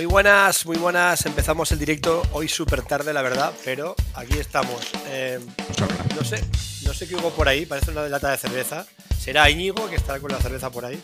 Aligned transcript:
Muy 0.00 0.06
buenas, 0.06 0.64
muy 0.64 0.78
buenas. 0.78 1.26
Empezamos 1.26 1.70
el 1.72 1.78
directo 1.78 2.22
hoy 2.32 2.48
súper 2.48 2.80
tarde, 2.80 3.12
la 3.12 3.20
verdad, 3.20 3.52
pero 3.66 3.94
aquí 4.14 4.38
estamos. 4.38 4.80
Eh, 5.08 5.38
no 6.16 6.24
sé, 6.24 6.42
no 6.86 6.94
sé 6.94 7.06
qué 7.06 7.16
hubo 7.16 7.28
por 7.32 7.46
ahí, 7.46 7.66
parece 7.66 7.90
una 7.90 8.08
lata 8.08 8.30
de 8.30 8.38
cerveza. 8.38 8.86
Será 9.18 9.50
Íñigo 9.50 9.90
que 9.90 9.96
estará 9.96 10.18
con 10.18 10.32
la 10.32 10.38
cerveza 10.38 10.70
por 10.70 10.86
ahí. 10.86 10.98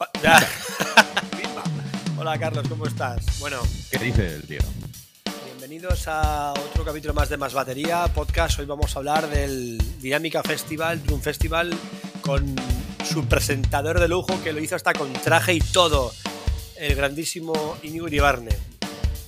Ah, 0.00 0.10
ya. 0.20 0.48
Hola 2.18 2.36
Carlos, 2.36 2.66
¿cómo 2.68 2.84
estás? 2.84 3.38
Bueno, 3.38 3.60
¿Qué 3.88 3.98
dice 3.98 4.34
el 4.34 4.42
tío? 4.42 4.58
bienvenidos 5.44 6.08
a 6.08 6.52
otro 6.52 6.84
capítulo 6.84 7.14
más 7.14 7.28
de 7.28 7.36
Más 7.36 7.54
Batería 7.54 8.08
Podcast. 8.12 8.58
Hoy 8.58 8.66
vamos 8.66 8.96
a 8.96 8.98
hablar 8.98 9.30
del 9.30 9.78
Dinámica 10.00 10.42
Festival, 10.42 11.00
Drum 11.04 11.20
Festival, 11.20 11.72
con 12.22 12.56
su 13.04 13.24
presentador 13.26 14.00
de 14.00 14.08
lujo 14.08 14.42
que 14.42 14.52
lo 14.52 14.60
hizo 14.60 14.74
hasta 14.74 14.92
con 14.92 15.12
traje 15.12 15.54
y 15.54 15.60
todo, 15.60 16.12
el 16.80 16.94
grandísimo 16.94 17.76
Íñigo 17.82 18.08
Iribarne. 18.08 18.56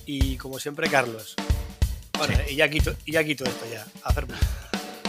Y 0.05 0.37
como 0.37 0.59
siempre, 0.59 0.89
Carlos. 0.89 1.35
Bueno, 2.17 2.35
y, 2.49 2.55
ya 2.55 2.67
quito, 2.69 2.93
y 3.05 3.13
ya 3.13 3.23
quito 3.23 3.43
esto 3.45 3.65
ya. 3.71 3.85
A 4.03 4.09
hacer 4.09 4.25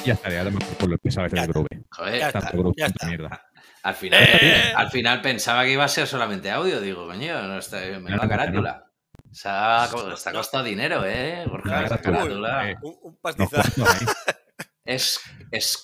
Ya 0.04 0.12
estaría, 0.14 0.40
a 0.42 0.44
lo 0.44 0.52
mejor 0.52 0.74
por 0.76 0.88
lo 0.90 0.98
que 0.98 1.10
sabes 1.10 1.32
Ya 1.32 1.42
del 1.42 1.50
grove. 1.52 1.68
Joder, 1.90 2.18
Ya 2.20 2.26
está, 2.28 2.40
Tanto 2.40 2.74
ya 2.76 2.86
está. 2.86 3.06
mierda. 3.06 3.42
al 3.82 3.94
final, 3.94 4.22
Eh. 4.22 4.72
al 4.76 4.90
final 4.90 5.20
pensaba 5.20 5.64
que 5.64 5.72
iba 5.72 5.84
a 5.84 5.88
ser 5.88 6.06
solamente 6.06 6.50
audio. 6.50 6.80
Digo, 6.80 7.06
coño, 7.06 7.42
no 7.42 7.58
está, 7.58 7.78
me 8.00 8.10
da 8.10 8.16
no, 8.16 8.28
carátula. 8.28 8.86
Se 9.32 9.48
ha, 9.48 9.88
está 10.14 10.32
costado 10.32 10.62
dinero, 10.64 11.04
¿eh? 11.04 11.44
Borja, 11.48 11.82
uy, 11.90 11.98
carátula. 11.98 12.70
eh. 12.70 12.76
Un, 12.82 12.96
un 13.02 13.12
Nos 13.12 13.20
pastizal. 13.20 13.62
ahí. 13.88 14.06
Es, 14.86 15.18
es 15.50 15.78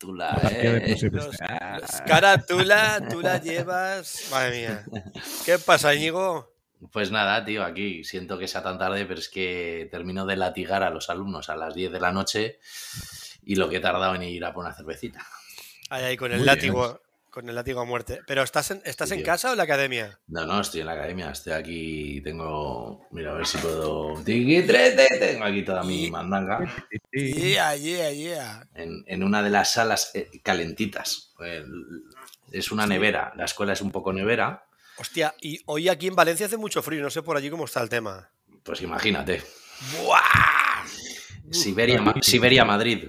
carátula, 0.00 0.40
¿eh? 0.50 0.96
Los- 1.12 1.24
los 1.82 2.00
cara, 2.06 2.38
tú 2.38 2.60
la, 2.60 3.06
tú 3.08 3.20
la 3.20 3.38
llevas. 3.40 4.28
Madre 4.30 4.58
mía. 4.60 4.84
¿Qué 5.44 5.58
pasa, 5.58 5.94
Íñigo? 5.94 6.50
Pues 6.92 7.10
nada, 7.10 7.44
tío, 7.44 7.62
aquí 7.62 8.04
siento 8.04 8.38
que 8.38 8.48
sea 8.48 8.62
tan 8.62 8.78
tarde, 8.78 9.04
pero 9.04 9.20
es 9.20 9.28
que 9.28 9.88
termino 9.90 10.24
de 10.24 10.36
latigar 10.36 10.82
a 10.82 10.90
los 10.90 11.10
alumnos 11.10 11.50
a 11.50 11.56
las 11.56 11.74
10 11.74 11.92
de 11.92 12.00
la 12.00 12.10
noche 12.12 12.58
y 13.44 13.56
lo 13.56 13.68
que 13.68 13.76
he 13.76 13.80
tardado 13.80 14.14
en 14.14 14.22
ir 14.22 14.44
a 14.44 14.52
por 14.54 14.64
una 14.64 14.74
cervecita. 14.74 15.26
Ahí, 15.90 16.04
ahí, 16.04 16.16
con 16.16 16.32
el 16.32 16.38
Muy 16.38 16.46
látigo. 16.46 17.00
Con 17.30 17.48
el 17.48 17.54
látigo 17.54 17.80
a 17.80 17.84
muerte. 17.84 18.20
¿Pero 18.26 18.42
estás 18.42 18.70
en, 18.72 18.82
estás 18.84 19.08
Sí, 19.10 19.14
en 19.16 19.22
casa 19.22 19.48
o 19.48 19.52
en 19.52 19.58
la 19.58 19.62
academia? 19.64 20.18
No, 20.26 20.44
no, 20.46 20.60
estoy 20.60 20.80
en 20.80 20.86
la 20.86 20.92
academia, 20.94 21.30
estoy 21.30 21.52
aquí, 21.52 22.20
tengo, 22.22 23.06
mira, 23.12 23.30
a 23.30 23.34
ver 23.34 23.46
si 23.46 23.58
puedo... 23.58 24.14
Tiquitrete, 24.24 25.06
Tengo 25.18 25.44
aquí 25.44 25.62
toda 25.64 25.82
mi 25.84 26.10
mandanga. 26.10 26.58
Yeah, 27.12 27.76
yeah, 27.76 28.10
yeah. 28.10 28.68
en, 28.74 29.04
en 29.06 29.22
una 29.22 29.42
de 29.42 29.50
las 29.50 29.72
salas 29.72 30.10
eh, 30.14 30.28
calentitas. 30.42 31.32
Es 32.50 32.72
una 32.72 32.86
nevera, 32.86 33.32
la 33.36 33.44
escuela 33.44 33.72
es 33.74 33.80
un 33.80 33.90
poco 33.92 34.12
nevera, 34.12 34.64
Hostia, 34.98 35.34
y 35.40 35.58
hoy 35.64 35.88
aquí 35.88 36.08
en 36.08 36.14
Valencia 36.14 36.44
hace 36.44 36.58
mucho 36.58 36.82
frío, 36.82 37.00
no 37.02 37.08
sé 37.08 37.22
por 37.22 37.34
allí 37.36 37.48
cómo 37.48 37.64
está 37.64 37.80
el 37.80 37.88
tema. 37.88 38.30
pues 38.62 38.82
imagínate. 38.82 39.42
¡Buah! 40.02 40.84
Siberia, 41.50 42.02
Siberia 42.20 42.64
Madrid. 42.66 43.08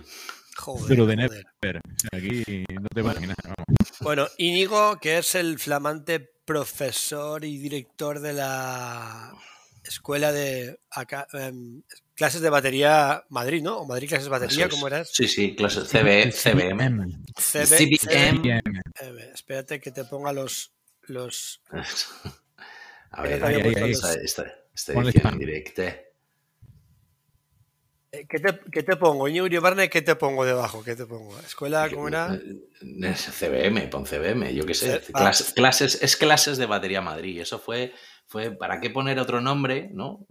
Joder, 0.62 0.86
Pero 0.88 1.06
de 1.08 1.16
joder. 1.16 1.46
Never. 1.62 1.82
Aquí 2.14 2.66
no 2.70 2.88
te 2.94 3.00
imaginas. 3.02 3.36
Vamos. 3.44 3.66
Bueno, 4.02 4.28
Íñigo, 4.38 5.00
que 5.00 5.18
es 5.18 5.36
el 5.36 5.58
flamante 5.60 6.20
profesor 6.46 7.44
y 7.46 7.58
director 7.58 8.20
de 8.20 8.34
la 8.34 9.34
escuela 9.84 10.32
de 10.32 10.80
acá, 10.92 11.28
em, 11.34 11.82
clases 12.14 12.42
de 12.42 12.50
batería 12.50 13.24
Madrid, 13.30 13.64
¿no? 13.64 13.78
O 13.80 13.86
Madrid 13.88 14.08
Clases 14.08 14.26
de 14.26 14.30
Batería, 14.32 14.66
es. 14.66 14.72
¿cómo 14.72 14.88
eras? 14.88 15.10
Sí, 15.12 15.28
sí, 15.28 15.56
clase 15.56 15.82
CB, 15.82 16.32
CBM. 16.32 17.24
CB, 17.36 17.98
CBM. 17.98 18.62
CB. 19.00 19.20
Espérate 19.34 19.80
que 19.80 19.92
te 19.92 20.04
ponga 20.06 20.32
los... 20.34 20.74
los... 21.04 21.62
A 23.14 23.24
ver, 23.24 23.44
ahí, 23.44 23.62
puesto 23.62 23.84
ahí, 23.84 23.92
los- 23.92 24.04
esta, 24.04 24.14
esta, 24.22 24.54
esta 24.74 24.94
Ponle 24.94 25.10
edición 25.10 25.34
en 25.34 25.40
directo. 25.40 25.84
Eh, 28.12 28.26
¿Qué 28.28 28.40
te, 28.40 28.60
qué 28.72 28.84
te 28.84 28.96
pongo? 28.98 29.28
Íñigo 29.28 29.46
Iribarne, 29.46 29.90
¿qué 29.90 30.02
te 30.02 30.16
pongo 30.16 30.46
debajo? 30.46 30.84
¿Qué 30.84 30.96
te 30.96 31.06
pongo? 31.06 31.40
¿Escuela 31.40 31.90
cómo 31.90 32.08
era? 32.08 32.38
Es 33.02 33.26
CBM, 33.26 33.88
pon 33.90 34.06
CBM, 34.06 34.54
yo 34.54 34.66
qué 34.66 34.74
sé. 34.74 35.02
Ah. 35.14 35.32
Clases, 35.56 36.02
es 36.02 36.18
clases 36.18 36.58
de 36.58 36.66
batería 36.66 37.02
Madrid. 37.02 37.40
Eso 37.40 37.60
fue, 37.60 37.94
fue, 38.28 38.52
¿para 38.52 38.80
qué 38.80 38.90
poner 38.90 39.20
otro 39.20 39.40
nombre? 39.42 39.90
¿no? 39.94 40.26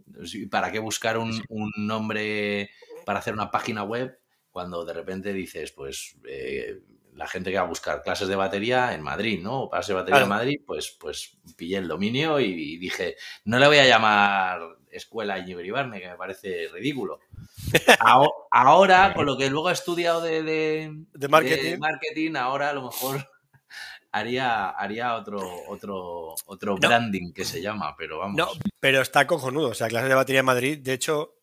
¿Para 0.51 0.71
qué 0.71 0.79
buscar 0.79 1.17
un, 1.19 1.43
un 1.49 1.71
nombre 1.77 2.71
para 3.05 3.19
hacer 3.19 3.33
una 3.35 3.51
página 3.51 3.83
web 3.83 4.19
cuando 4.51 4.85
de 4.85 4.93
repente 4.93 5.33
dices, 5.33 5.73
pues 5.73 6.17
eh, 6.29 6.81
la 7.15 7.27
gente 7.27 7.51
que 7.51 7.57
va 7.57 7.63
a 7.65 7.69
buscar 7.69 8.03
clases 8.03 8.29
de 8.29 8.37
batería 8.37 8.95
en 8.95 9.03
Madrid, 9.03 9.41
¿no? 9.43 9.63
O 9.63 9.71
clases 9.71 9.89
de 9.89 9.95
batería 9.95 10.19
Claro. 10.19 10.25
en 10.27 10.29
Madrid, 10.39 10.61
pues, 10.67 10.97
pues 10.99 11.39
pillé 11.57 11.79
el 11.79 11.89
dominio 11.89 12.41
y, 12.41 12.47
y 12.47 12.77
dije, 12.79 13.17
no 13.45 13.59
le 13.59 13.67
voy 13.67 13.79
a 13.79 13.87
llamar 13.87 14.61
escuela 14.91 15.39
Íñigo 15.39 15.61
Iribarne, 15.61 16.01
que 16.01 16.09
me 16.09 16.17
parece 16.17 16.69
ridículo. 16.73 17.21
Aho- 18.01 18.47
Ahora, 18.51 19.13
con 19.15 19.27
lo 19.27 19.37
que 19.37 19.51
luego 19.51 19.71
he 19.71 19.73
estudiado 19.73 20.21
de, 20.21 20.43
de, 20.43 20.93
De 21.13 21.29
marketing. 21.29 21.71
de 21.71 21.79
marketing, 21.79 22.37
ahora 22.37 22.71
a 22.71 22.73
lo 22.73 22.83
mejor 22.83 23.29
haría, 24.13 24.71
haría 24.71 25.15
otro, 25.17 25.41
otro, 25.69 26.35
otro 26.47 26.73
No. 26.75 26.89
branding 26.89 27.33
que 27.33 27.45
se 27.45 27.63
llama, 27.63 27.95
pero 27.97 28.19
vamos. 28.19 28.37
No, 28.37 28.49
pero 28.81 29.01
está 29.03 29.27
cojonudo. 29.27 29.69
O 29.69 29.75
sea, 29.75 29.89
clases 29.89 30.09
de 30.09 30.15
batería 30.15 30.41
en 30.41 30.47
Madrid. 30.47 30.79
De 30.79 30.93
hecho, 30.93 31.35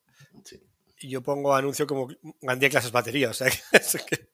Sí, 0.44 0.62
yo 1.10 1.22
pongo 1.22 1.54
anuncio 1.56 1.86
como 1.86 2.08
Gandía 2.42 2.70
Clases 2.70 2.92
Batería. 2.92 3.30
O 3.30 3.34
sea, 3.34 3.50
que, 3.72 3.78
es 3.78 3.98
que- 4.06 4.28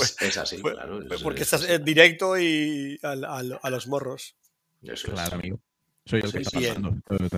es, 0.00 0.16
es 0.20 0.36
así, 0.38 0.60
claro. 0.60 1.00
fue 1.06 1.16
es- 1.16 1.22
porque 1.22 1.42
es 1.42 1.46
estás 1.52 1.62
así. 1.64 1.72
en 1.74 1.84
directo 1.84 2.38
y 2.38 2.98
al- 3.02 3.24
al- 3.24 3.60
a, 3.62 3.70
los 3.70 3.86
morros. 3.86 4.34
Eso 4.82 5.08
es. 5.08 5.12
Claro, 5.14 5.36
amigo. 5.36 5.60
Soy 6.04 6.20
el 6.20 6.32
que 6.32 6.38
está 6.40 6.58
sí. 6.58 6.66
pasando. 6.66 6.94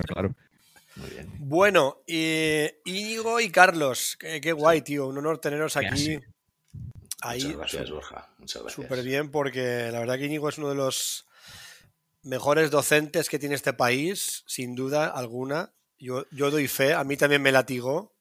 claro. 0.06 0.34
Muy 0.96 1.10
bien. 1.10 1.28
Bueno, 1.38 2.02
y 2.06 2.66
Íñigo 2.84 3.40
y 3.40 3.50
Carlos. 3.50 4.16
Qué, 4.18 4.40
qué 4.40 4.52
guay, 4.52 4.82
tío. 4.82 5.06
Un 5.08 5.18
honor 5.18 5.38
teneros 5.38 5.76
aquí. 5.76 6.18
Ahí, 7.20 7.42
Muchas 7.42 7.56
gracias, 7.58 7.90
Borja. 7.90 8.28
Muchas 8.38 8.62
gracias. 8.62 8.82
súper 8.86 9.02
bien, 9.04 9.30
porque 9.30 9.88
la 9.90 9.98
verdad 10.00 10.16
que 10.18 10.26
Íñigo 10.26 10.48
es 10.48 10.58
uno 10.58 10.68
de 10.68 10.74
los 10.76 11.26
mejores 12.22 12.70
docentes 12.70 13.28
que 13.28 13.38
tiene 13.38 13.54
este 13.54 13.72
país, 13.72 14.44
sin 14.46 14.74
duda 14.74 15.06
alguna. 15.08 15.72
Yo, 15.98 16.26
yo 16.30 16.50
doy 16.50 16.68
fe. 16.68 16.92
A 16.94 17.02
mí 17.04 17.16
también 17.16 17.42
me 17.42 17.52
latigó 17.52 18.14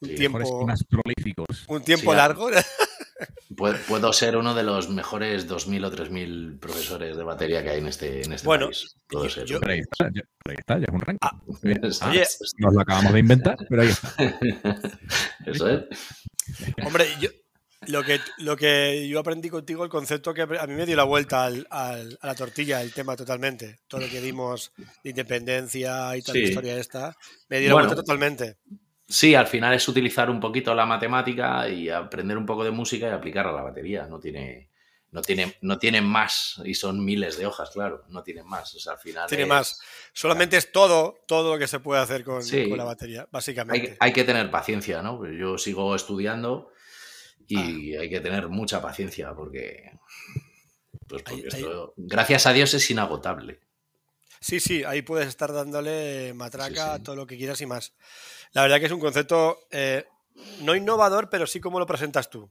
un 0.00 0.08
Sí, 0.10 0.14
tiempo, 0.14 0.66
más 0.66 0.84
prolíficos. 0.84 1.64
un 1.68 1.82
tiempo 1.82 2.10
Sí, 2.12 2.16
largo. 2.16 2.48
Puedo, 3.56 3.76
puedo 3.88 4.12
ser 4.12 4.36
uno 4.36 4.54
de 4.54 4.62
los 4.62 4.88
mejores 4.88 5.48
2.000 5.48 5.84
o 5.86 5.90
3.000 5.92 6.58
profesores 6.58 7.16
de 7.16 7.22
batería 7.22 7.62
que 7.62 7.70
hay 7.70 7.78
en 7.78 7.86
este, 7.88 8.22
en 8.24 8.32
este 8.32 8.46
Bueno, 8.46 8.66
país. 8.66 8.96
Puedo 9.08 9.24
yo- 9.24 9.30
ser. 9.30 9.44
yo- 9.46 9.60
Pero 9.60 9.72
ahí 9.72 9.80
está, 9.80 10.04
ya, 10.14 10.22
pero 10.42 10.50
ahí 10.52 10.56
está, 10.58 10.78
ya 10.78 10.84
es 10.88 10.92
un 10.94 11.00
ranking. 11.00 11.18
Ah, 12.00 12.12
es. 12.14 12.40
Nos 12.58 12.74
lo 12.74 12.80
acabamos 12.80 13.12
de 13.12 13.18
inventar, 13.20 13.56
pero 13.68 13.82
ahí 13.82 13.88
está. 13.88 14.14
Eso 15.46 15.68
es. 15.68 15.84
Hombre, 16.84 17.06
yo, 17.20 17.28
lo, 17.86 18.02
que, 18.02 18.20
lo 18.38 18.56
que 18.56 19.08
yo 19.08 19.18
aprendí 19.20 19.48
contigo, 19.48 19.84
el 19.84 19.90
concepto 19.90 20.34
que 20.34 20.42
a 20.42 20.66
mí 20.66 20.74
me 20.74 20.86
dio 20.86 20.96
la 20.96 21.04
vuelta 21.04 21.44
al- 21.44 21.66
al- 21.70 22.18
a 22.20 22.26
la 22.26 22.34
tortilla, 22.34 22.82
el 22.82 22.92
tema 22.92 23.16
totalmente. 23.16 23.78
Todo 23.88 24.02
lo 24.02 24.08
que 24.08 24.20
dimos 24.20 24.72
de 25.02 25.10
independencia 25.10 26.16
y 26.16 26.22
toda 26.22 26.38
la 26.38 26.44
historia 26.44 26.76
esta, 26.78 27.16
me 27.48 27.58
dio 27.60 27.68
la 27.70 27.74
vuelta 27.74 27.94
totalmente. 27.94 28.56
Sí, 29.10 29.34
al 29.34 29.46
final 29.48 29.74
es 29.74 29.86
utilizar 29.88 30.30
un 30.30 30.38
poquito 30.40 30.74
la 30.74 30.86
matemática 30.86 31.68
y 31.68 31.88
aprender 31.90 32.38
un 32.38 32.46
poco 32.46 32.62
de 32.64 32.70
música 32.70 33.08
y 33.08 33.10
aplicarla 33.10 33.50
a 33.52 33.56
la 33.56 33.62
batería. 33.62 34.06
No 34.06 34.20
tiene, 34.20 34.70
no 35.10 35.20
tiene, 35.20 35.56
no 35.62 35.78
tiene 35.80 36.00
más 36.00 36.62
y 36.64 36.74
son 36.74 37.04
miles 37.04 37.36
de 37.36 37.44
hojas, 37.46 37.70
claro. 37.70 38.04
No 38.08 38.22
tienen 38.22 38.46
más. 38.46 38.72
O 38.76 38.78
sea, 38.78 38.92
al 38.92 38.98
final 39.00 39.28
Tiene 39.28 39.42
es- 39.42 39.48
más. 39.48 39.80
Solamente 40.12 40.56
es 40.56 40.70
todo, 40.70 41.18
todo 41.26 41.52
lo 41.54 41.58
que 41.58 41.66
se 41.66 41.80
puede 41.80 42.00
hacer 42.00 42.22
con, 42.24 42.42
Sí. 42.44 42.68
con 42.68 42.78
la 42.78 42.84
batería, 42.84 43.26
básicamente. 43.32 43.96
hay 43.98 44.12
que 44.12 44.22
tener 44.24 44.48
paciencia, 44.50 45.02
¿no? 45.02 45.26
Yo 45.28 45.58
sigo 45.58 45.94
estudiando 45.96 46.70
y 47.48 47.96
Ah. 47.96 48.02
hay 48.02 48.10
que 48.10 48.20
tener 48.20 48.48
mucha 48.48 48.80
paciencia 48.80 49.34
porque, 49.34 49.90
pues 51.08 51.24
Hay- 51.26 51.42
porque 51.42 51.56
hay- 51.56 51.62
esto, 51.62 51.94
gracias 51.96 52.46
a 52.46 52.52
Dios, 52.52 52.72
es 52.74 52.88
inagotable. 52.92 53.58
Sí, 54.40 54.58
sí, 54.58 54.84
ahí 54.84 55.02
puedes 55.02 55.28
estar 55.28 55.52
dándole 55.52 56.32
matraca 56.34 56.92
Sí, 56.92 56.96
sí. 56.98 57.02
todo 57.04 57.16
lo 57.16 57.26
que 57.26 57.36
quieras 57.36 57.60
y 57.60 57.66
más. 57.66 57.92
La 58.52 58.62
verdad 58.62 58.78
que 58.80 58.86
es 58.86 58.92
un 58.92 59.00
concepto 59.00 59.58
eh, 59.70 60.06
no 60.62 60.74
innovador, 60.74 61.28
pero 61.28 61.46
sí 61.46 61.60
como 61.60 61.78
lo 61.78 61.86
presentas 61.86 62.30
tú. 62.30 62.44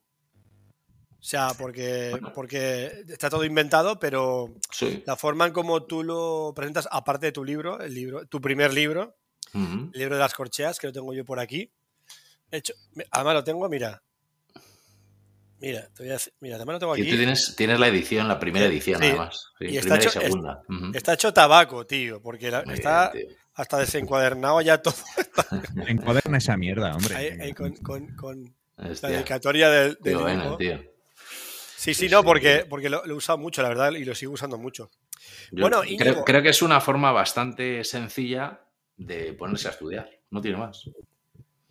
O 1.22 1.22
sea, 1.24 1.50
porque, 1.58 2.10
Bueno. 2.12 2.32
porque 2.34 3.04
está 3.10 3.30
todo 3.30 3.44
inventado, 3.44 4.00
pero 4.00 4.54
Sí. 4.72 5.04
la 5.06 5.16
forma 5.16 5.48
en 5.48 5.54
como 5.54 5.84
tú 5.84 6.04
lo 6.04 6.54
presentas, 6.56 6.88
aparte 6.92 7.26
de 7.26 7.32
tu 7.32 7.44
libro, 7.44 7.82
el 7.82 7.94
libro, 7.94 8.26
tu 8.28 8.40
primer 8.40 8.72
libro, 8.74 9.18
el 9.54 9.92
libro 9.94 10.16
de 10.16 10.22
las 10.22 10.34
corcheas, 10.36 10.78
que 10.80 10.88
lo 10.88 10.94
tengo 10.94 11.14
yo 11.14 11.26
por 11.26 11.40
aquí. 11.40 11.74
Hecho, 12.52 12.74
además 13.12 13.34
lo 13.34 13.44
tengo, 13.44 13.68
mira. 13.68 14.02
Mira, 15.62 15.90
te 15.94 16.04
voy 16.04 16.10
a 16.10 16.14
decir- 16.14 16.34
mira, 16.40 16.56
además 16.56 16.74
lo 16.76 16.80
tengo 16.80 16.98
Y 16.98 17.02
aquí. 17.02 17.10
tú 17.12 17.18
tienes, 17.18 17.56
tienes 17.56 17.80
la 17.80 17.88
edición, 17.88 18.28
la 18.28 18.40
primera 18.40 18.66
edición, 18.66 19.02
sí. 19.02 19.08
además. 19.08 19.52
Sí, 19.60 19.66
Y 19.66 19.78
está 19.78 19.96
primera 19.96 20.10
hecho- 20.10 20.20
y 20.20 20.24
segunda. 20.24 20.62
Está 20.94 21.14
hecho 21.14 21.34
tabaco, 21.34 21.86
tío, 21.86 22.22
porque 22.22 22.50
la- 22.52 22.62
está 22.62 23.12
bien, 23.12 23.28
tío. 23.28 23.38
hasta 23.56 23.78
desencuadernado 23.80 24.62
ya 24.62 24.82
todo. 24.82 24.96
Encuaderna 25.88 26.38
esa 26.38 26.56
mierda, 26.58 26.96
hombre. 26.96 27.16
Ahí, 27.16 27.28
ahí 27.42 27.54
con, 27.54 27.74
con- 27.78 28.16
con 28.16 28.56
la 28.78 29.10
dedicatoria 29.10 29.70
del, 29.70 29.98
del 30.02 30.16
qué 30.16 30.22
bueno, 30.22 30.42
dibujo. 30.44 30.58
tío. 30.58 30.78
Sí, 31.78 31.94
sí, 31.94 32.08
Sí, 32.08 32.10
no, 32.10 32.20
sí. 32.20 32.26
porque, 32.26 32.66
porque 32.70 32.90
lo, 32.90 33.06
lo 33.06 33.14
he 33.14 33.18
usado 33.18 33.38
mucho, 33.38 33.62
la 33.62 33.70
verdad, 33.70 33.92
y 33.94 34.04
lo 34.04 34.14
sigo 34.16 34.34
usando 34.34 34.58
mucho. 34.58 34.90
Yo 35.52 35.62
Bueno, 35.62 35.82
creo, 35.82 35.94
Íñigo. 35.94 36.26
creo 36.26 36.42
que 36.42 36.50
es 36.50 36.62
una 36.62 36.82
forma 36.82 37.12
bastante 37.12 37.84
sencilla 37.84 38.62
de 38.98 39.34
ponerse 39.34 39.68
a 39.70 39.72
estudiar. 39.72 40.10
No 40.30 40.42
tiene 40.42 40.58
más. 40.58 40.90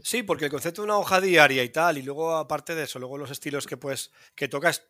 Sí, 0.03 0.23
porque 0.23 0.45
el 0.47 0.51
concepto 0.51 0.83
de 0.83 0.87
una 0.87 0.97
hoja 0.99 1.21
diaria 1.21 1.65
y 1.65 1.71
tal, 1.71 1.99
y 1.99 2.03
luego 2.03 2.37
aparte 2.37 2.75
de 2.75 2.85
eso, 2.85 2.99
luego 2.99 3.19
los 3.19 3.31
estilos 3.31 3.67
que 3.67 3.77
pues 3.77 4.13
que 4.35 4.49
tocas 4.49 4.85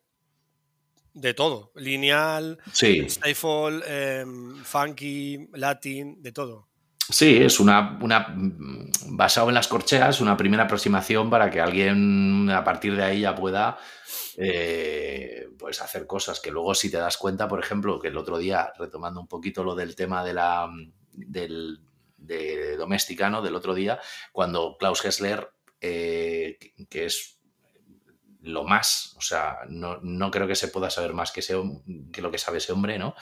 de 1.14 1.34
todo, 1.34 1.72
lineal, 1.74 2.58
Sí, 2.72 3.08
skyfall, 3.08 3.82
em, 3.86 4.56
funky, 4.64 5.48
latin, 5.54 6.22
de 6.22 6.30
todo. 6.32 6.68
sí, 7.10 7.38
es 7.38 7.58
una, 7.58 7.98
una 8.02 8.28
mm, 8.28 9.16
basado 9.16 9.48
en 9.48 9.54
las 9.54 9.66
corcheas, 9.66 10.20
una 10.20 10.36
primera 10.36 10.64
aproximación 10.64 11.30
para 11.30 11.50
que 11.50 11.60
alguien 11.60 12.50
a 12.50 12.62
partir 12.62 12.94
de 12.94 13.02
ahí 13.02 13.20
ya 13.22 13.34
pueda 13.34 13.78
eh, 14.36 15.48
pues 15.58 15.80
hacer 15.80 16.06
cosas. 16.06 16.38
Que 16.40 16.50
luego 16.52 16.74
si 16.74 16.90
te 16.90 16.98
das 16.98 17.16
cuenta, 17.16 17.48
por 17.48 17.58
ejemplo, 17.60 17.98
que 17.98 18.08
el 18.08 18.16
otro 18.16 18.38
día, 18.38 18.72
retomando 18.78 19.20
un 19.20 19.26
poquito 19.26 19.64
lo 19.64 19.74
del 19.74 19.96
tema 19.96 20.22
de 20.22 20.34
la 20.34 20.68
del 21.12 21.80
de 22.18 22.76
doméstica, 22.76 23.30
¿no? 23.30 23.40
Del 23.42 23.54
otro 23.56 23.74
día, 23.74 23.98
cuando 24.32 24.76
Klaus 24.78 25.02
Hessler, 25.04 25.48
eh, 25.80 26.58
que- 26.90 27.06
es 27.06 27.40
lo 28.40 28.64
más, 28.64 29.14
o 29.18 29.20
sea, 29.20 29.58
no, 29.68 29.98
no 30.02 30.30
creo 30.30 30.46
que 30.46 30.54
se 30.54 30.68
pueda 30.68 30.90
saber 30.90 31.12
más 31.14 31.32
que, 31.32 31.40
ese, 31.40 31.54
que 32.12 32.22
lo 32.22 32.30
que 32.30 32.38
sabe 32.38 32.58
ese 32.58 32.72
hombre, 32.72 32.98
¿no? 32.98 33.14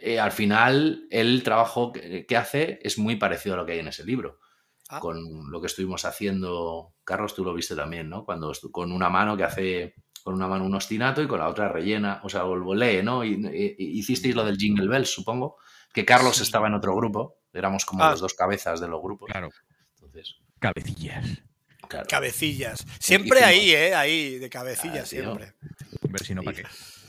Eh, 0.00 0.18
al 0.20 0.32
final, 0.32 1.06
el 1.10 1.42
trabajo 1.42 1.92
que, 1.92 2.26
que 2.26 2.36
hace 2.36 2.78
es 2.82 2.98
muy 2.98 3.16
parecido 3.16 3.54
a 3.54 3.58
lo 3.58 3.66
que 3.66 3.72
hay 3.72 3.78
en 3.78 3.88
ese 3.88 4.04
libro. 4.04 4.40
Ah. 4.88 5.00
Con 5.00 5.50
lo 5.50 5.60
que 5.60 5.66
estuvimos 5.68 6.04
haciendo, 6.04 6.94
Carlos, 7.04 7.34
tú 7.34 7.44
lo 7.44 7.54
viste 7.54 7.74
también, 7.74 8.08
¿no? 8.10 8.24
Cuando 8.24 8.52
con 8.72 8.92
una 8.92 9.08
mano 9.08 9.36
que 9.36 9.44
hace 9.44 9.94
con 10.22 10.34
una 10.34 10.48
mano 10.48 10.64
un 10.66 10.74
ostinato 10.74 11.22
y 11.22 11.28
con 11.28 11.38
la 11.38 11.48
otra 11.48 11.68
rellena, 11.68 12.20
o 12.24 12.28
sea, 12.28 12.44
o 12.46 12.74
lee, 12.74 13.00
¿no? 13.02 13.24
Y, 13.24 13.34
y- 13.34 13.76
y 13.78 13.98
hicisteis 14.00 14.34
lo 14.34 14.44
del 14.44 14.56
Jingle 14.58 14.88
Bells, 14.88 15.08
supongo, 15.08 15.56
que 15.94 16.04
Carlos 16.04 16.36
Sí. 16.36 16.42
estaba 16.42 16.66
en 16.66 16.74
otro 16.74 16.96
grupo, 16.96 17.35
éramos 17.56 17.84
como 17.84 18.04
Ah. 18.04 18.10
los 18.10 18.20
dos 18.20 18.34
cabezas 18.34 18.80
de 18.80 18.88
los 18.88 19.00
grupos. 19.02 19.30
Claro, 19.30 19.50
Entonces, 19.94 20.36
cabecillas. 20.58 21.42
claro. 21.88 22.06
Cabecillas. 22.08 22.84
Siempre 23.00 23.38
hicimos- 23.40 23.48
ahí, 23.48 23.70
¿eh? 23.70 23.94
Ahí, 23.94 24.38
de 24.38 24.48
cabecillas, 24.50 25.02
Ah, 25.04 25.06
siempre. 25.06 25.44
A 25.46 26.08
ver 26.08 26.24
si 26.24 26.34
no, 26.34 26.42
¿para 26.42 26.56
qué? 26.56 26.64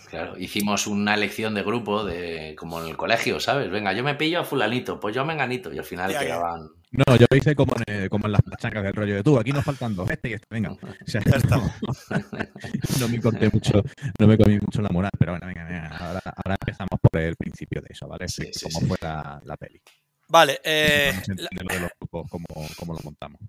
Claro, 0.10 0.38
hicimos 0.40 0.88
una 0.88 1.16
elección 1.16 1.54
de 1.54 1.64
grupo, 1.64 2.06
de 2.06 2.56
como 2.58 2.82
en 2.82 2.88
el 2.88 2.96
colegio, 2.96 3.42
¿sabes? 3.42 3.70
Venga, 3.70 3.92
yo 3.92 4.04
me 4.06 4.16
pillo 4.16 4.40
a 4.40 4.46
fulanito, 4.46 5.02
pues 5.02 5.14
yo 5.14 5.22
a 5.22 5.26
menganito, 5.26 5.74
y 5.74 5.78
al 5.80 5.84
final 5.84 6.10
Ya, 6.12 6.22
ya. 6.22 6.26
quedaban... 6.28 6.70
No, 6.92 7.18
yo 7.18 7.26
lo 7.30 7.36
hice 7.36 7.54
como 7.54 7.76
en, 7.86 8.08
como 8.08 8.28
en 8.28 8.32
las 8.32 8.42
pachangas 8.42 8.82
del 8.86 8.94
rollo 8.94 9.16
de 9.16 9.22
tú. 9.24 9.38
Aquí 9.38 9.52
nos 9.52 9.66
faltan 9.66 9.94
dos, 9.94 10.10
este 10.10 10.30
y 10.30 10.34
este. 10.34 10.48
Venga. 10.50 10.70
O 10.82 11.06
sea, 11.06 11.22
Ya 11.26 11.36
estamos. 11.36 11.70
no 13.02 13.10
me 13.10 13.20
conté 13.20 13.50
mucho, 13.52 13.84
no 14.18 14.28
me 14.28 14.38
comí 14.38 14.58
mucho 14.60 14.82
la 14.82 14.88
moral, 14.90 15.12
pero 15.20 15.34
bueno, 15.34 15.46
venga, 15.48 15.66
venga. 15.66 15.88
Ahora, 15.98 16.22
ahora 16.24 16.56
empezamos 16.62 16.98
por 17.02 17.22
el 17.22 17.36
principio 17.36 17.82
de 17.82 17.88
eso, 17.90 18.08
¿vale? 18.08 18.30
Sí, 18.30 18.44
sí, 18.54 18.66
cómo 18.66 18.80
sí. 18.80 18.86
fue 18.86 18.98
la, 19.02 19.42
la 19.44 19.58
peli. 19.58 19.82
Vale, 20.30 20.60
eh, 20.64 21.12
Vamos 21.14 21.30
a 21.30 21.34
la- 21.34 21.50
entender 21.50 21.66
lo 21.68 21.74
de 21.76 21.80
los 21.82 21.92
grupos, 22.00 22.28
cómo, 22.30 22.46
cómo 22.78 22.94
lo 22.94 23.00
montamos. 23.04 23.42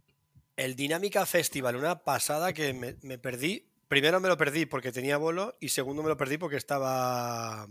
el 0.56 0.74
Dinámica 0.76 1.24
Festival, 1.26 1.76
una 1.76 2.02
pasada 2.04 2.52
que 2.52 2.72
me, 2.72 2.96
me 3.02 3.18
perdí. 3.18 3.64
Primero 3.88 4.20
me 4.20 4.28
lo 4.28 4.36
perdí 4.36 4.66
porque 4.66 4.92
tenía 4.92 5.16
bolo 5.16 5.56
y 5.60 5.70
segundo 5.70 6.02
me 6.02 6.08
lo 6.10 6.16
perdí 6.16 6.36
porque 6.36 6.56
estaba 6.56 7.66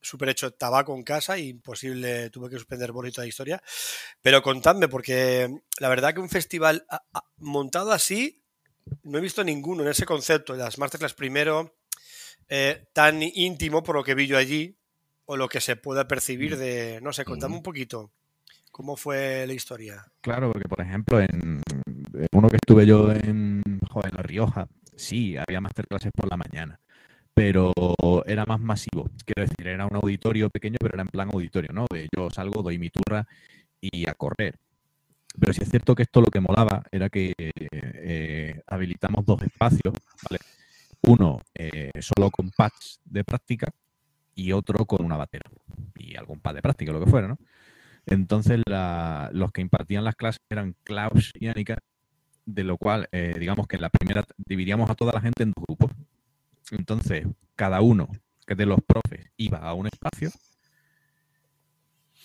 súper 0.00 0.28
hecho 0.30 0.50
tabaco 0.52 0.94
en 0.96 1.04
casa 1.04 1.38
y 1.38 1.48
imposible, 1.48 2.28
tuve 2.30 2.50
que 2.50 2.56
suspender 2.56 2.92
bolo 2.92 3.08
y 3.08 3.12
toda 3.12 3.24
la 3.24 3.28
historia. 3.28 3.62
Pero 4.20 4.42
contadme, 4.42 4.88
porque 4.88 5.48
la 5.78 5.88
verdad 5.88 6.12
que 6.12 6.20
un 6.20 6.28
festival 6.28 6.84
montado 7.36 7.92
así, 7.92 8.42
no 9.04 9.18
he 9.18 9.22
visto 9.22 9.44
ninguno 9.44 9.82
en 9.82 9.88
ese 9.90 10.04
concepto. 10.04 10.54
Las 10.54 10.76
Masterclass 10.76 11.14
primero, 11.14 11.76
eh, 12.48 12.88
tan 12.92 13.22
íntimo 13.22 13.82
por 13.82 13.94
lo 13.96 14.02
que 14.04 14.14
vi 14.14 14.26
yo 14.26 14.36
allí, 14.36 14.76
o 15.26 15.36
lo 15.36 15.48
que 15.48 15.60
se 15.60 15.76
pueda 15.76 16.06
percibir 16.08 16.56
de, 16.58 16.98
no 17.00 17.12
sé, 17.12 17.24
contadme 17.24 17.54
Ujú. 17.54 17.60
un 17.60 17.62
poquito 17.62 18.12
cómo 18.74 18.96
fue 18.96 19.46
la 19.46 19.52
historia. 19.52 20.04
Claro, 20.20 20.50
porque 20.50 20.68
por 20.68 20.80
ejemplo, 20.80 21.20
en, 21.20 21.62
uno 22.32 22.48
que 22.48 22.56
estuve 22.56 22.84
yo 22.84 23.12
en, 23.12 23.62
joder, 23.88 24.12
La 24.12 24.22
Rioja, 24.22 24.66
sí, 24.96 25.36
había 25.36 25.60
masterclasses 25.60 26.10
por 26.10 26.28
la 26.28 26.36
mañana, 26.36 26.80
pero 27.32 27.72
era 28.26 28.44
más 28.46 28.58
masivo. 28.58 29.08
Quiero 29.24 29.48
decir, 29.48 29.68
era 29.68 29.86
un 29.86 29.94
auditorio 29.94 30.50
pequeño, 30.50 30.76
pero 30.80 30.94
era 30.94 31.02
en 31.02 31.08
plan 31.08 31.30
auditorio, 31.32 31.70
¿no? 31.72 31.86
De 31.88 32.08
yo 32.14 32.28
salgo, 32.30 32.62
doy 32.62 32.78
mi 32.78 32.90
turra 32.90 33.28
y 33.80 34.08
a 34.08 34.14
correr. 34.14 34.58
Pero 35.38 35.52
sí 35.52 35.62
es 35.62 35.70
cierto 35.70 35.94
que 35.94 36.02
esto 36.02 36.20
lo 36.20 36.26
que 36.26 36.40
molaba 36.40 36.82
era 36.90 37.08
que 37.08 37.32
eh, 37.38 38.60
habilitamos 38.66 39.24
dos 39.24 39.40
espacios, 39.42 39.94
¿vale? 40.28 40.40
Uno 41.02 41.40
eh, 41.54 41.92
solo 42.00 42.28
con 42.32 42.50
pads 42.50 42.98
de 43.04 43.22
práctica 43.22 43.72
y 44.34 44.50
otro 44.50 44.84
con 44.84 45.04
una 45.04 45.16
batera 45.16 45.48
y 45.94 46.16
algún 46.16 46.40
pad 46.40 46.56
de 46.56 46.62
práctica, 46.62 46.90
lo 46.90 47.04
que 47.04 47.10
fuera, 47.10 47.28
¿no? 47.28 47.38
Entonces 48.06 48.60
la- 48.66 49.30
los 49.32 49.52
que 49.52 49.60
impartían 49.62 50.04
las 50.04 50.14
clases 50.16 50.40
eran 50.50 50.74
Klaus 50.84 51.32
y 51.38 51.48
Annika, 51.48 51.78
de 52.46 52.64
lo 52.64 52.78
cual, 52.78 53.08
eh, 53.12 53.34
digamos 53.38 53.66
que 53.66 53.76
en 53.76 53.82
la 53.82 53.90
primera 53.90 54.24
dividíamos 54.38 54.90
a 54.90 54.94
toda 54.94 55.12
la 55.12 55.20
gente 55.20 55.42
en 55.44 55.52
dos 55.52 55.64
grupos. 55.66 55.90
Entonces, 56.72 57.26
cada 57.56 57.80
uno 57.80 58.08
que 58.46 58.54
de 58.54 58.66
los 58.66 58.80
profes 58.86 59.30
iba 59.36 59.58
a 59.58 59.74
un 59.74 59.86
espacio, 59.86 60.30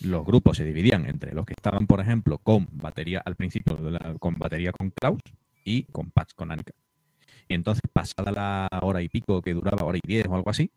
los 0.02 0.26
grupos 0.26 0.58
se 0.58 0.64
dividían 0.66 1.06
entre 1.06 1.34
los 1.34 1.46
que 1.46 1.54
estaban, 1.54 1.86
por 1.88 2.00
ejemplo, 2.00 2.38
con 2.38 2.68
batería 2.72 3.22
al 3.26 3.36
principio, 3.36 3.78
con 4.20 4.36
batería 4.36 4.72
con 4.72 4.92
Klaus 4.92 5.20
y 5.66 5.84
con 5.84 6.12
pads 6.12 6.34
con 6.34 6.52
Annika. 6.52 6.74
Y 7.48 7.56
entonces, 7.56 7.82
pasada 7.92 8.32
la 8.32 8.70
hora 8.82 9.02
y 9.02 9.10
pico 9.10 9.42
que 9.42 9.54
duraba, 9.54 9.86
hora 9.86 9.98
y 9.98 10.08
diez 10.08 10.26
o 10.28 10.36
algo 10.36 10.50
así, 10.50 10.72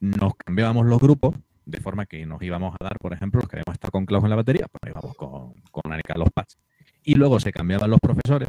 nos 0.00 0.34
cambiábamos 0.36 0.86
los 0.86 1.00
grupos 1.00 1.34
de 1.66 1.80
forma 1.80 2.06
que 2.06 2.24
nos 2.24 2.40
íbamos 2.40 2.74
a 2.80 2.84
dar, 2.84 2.96
por 2.98 3.12
ejemplo, 3.12 3.40
los 3.40 3.50
que 3.50 3.56
habíamos 3.56 3.74
estado 3.74 3.90
con 3.90 4.06
Klaus 4.06 4.24
en 4.24 4.30
la 4.30 4.36
batería, 4.36 4.66
pues 4.70 4.92
íbamos 4.92 5.16
con, 5.16 5.52
con 5.70 5.92
Annika 5.92 6.14
en 6.14 6.20
los 6.20 6.30
pads. 6.30 6.58
Y 7.02 7.14
luego 7.16 7.38
se 7.40 7.52
cambiaban 7.52 7.90
los 7.90 8.00
profesores 8.00 8.48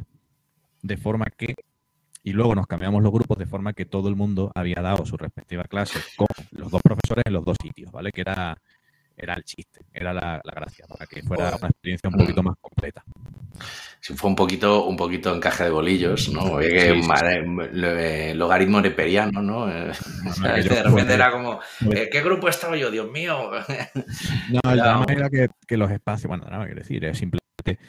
de 0.84 0.98
forma 0.98 1.26
que, 1.26 1.56
y 2.24 2.32
luego 2.32 2.54
nos 2.56 2.68
cambiamos 2.68 3.02
los 3.02 3.12
grupos 3.12 3.38
de 3.40 3.48
forma 3.48 3.74
que 3.74 3.86
todo 3.86 4.08
el 4.08 4.16
mundo 4.16 4.52
había 4.54 4.82
dado 4.82 5.06
su 5.06 5.18
respectiva 5.18 5.64
clase 5.64 6.00
con 6.16 6.28
los 6.52 6.72
dos 6.72 6.82
profesores 6.82 7.24
en 7.26 7.34
los 7.34 7.44
dos 7.44 7.58
sitios, 7.62 7.92
¿vale? 7.92 8.12
Que 8.12 8.22
era, 8.22 8.56
era 9.18 9.34
el 9.34 9.44
chiste, 9.44 9.82
era 9.94 10.14
la, 10.14 10.40
la 10.44 10.52
gracia, 10.54 10.86
para 10.88 11.06
que 11.08 11.22
fuera 11.24 11.56
una 11.60 11.70
experiencia 11.70 12.10
un 12.10 12.18
poquito 12.18 12.44
más 12.44 12.56
completa. 12.62 13.04
Sí, 14.00 14.14
fue 14.16 14.30
un 14.30 14.36
poquito, 14.36 14.86
un 14.86 14.96
poquito 14.96 15.36
encaje 15.36 15.64
de 15.64 15.70
bolillos, 15.72 16.30
¿no? 16.30 16.44
Oye, 16.44 16.70
que 16.70 16.80
Sí, 16.94 17.02
sí, 17.02 17.08
madre, 17.08 17.44
eh, 18.30 18.36
logaritmo 18.36 18.80
neperiano, 18.80 19.42
¿no? 19.42 19.70
Eh, 19.70 19.92
No, 20.24 20.30
o 20.30 20.34
sea, 20.34 20.52
aquello 20.52 20.70
de 20.70 20.84
repente 20.84 21.04
fue- 21.06 21.14
era 21.16 21.32
como, 21.32 21.60
eh, 21.92 22.10
¿qué 22.12 22.22
grupo 22.22 22.48
estaba 22.48 22.78
yo? 22.78 22.92
Dios 22.92 23.12
mío. 23.12 23.50
No, 24.50 24.72
el 24.72 24.78
drama 24.78 25.00
hombre. 25.00 25.16
era 25.16 25.30
que, 25.30 25.50
que 25.68 25.78
los 25.78 25.92
espacios, 25.92 26.28
bueno, 26.30 26.46
nada, 26.50 26.66
quiero 26.66 26.80
decir, 26.80 27.04
es 27.06 27.18
simplemente 27.18 27.80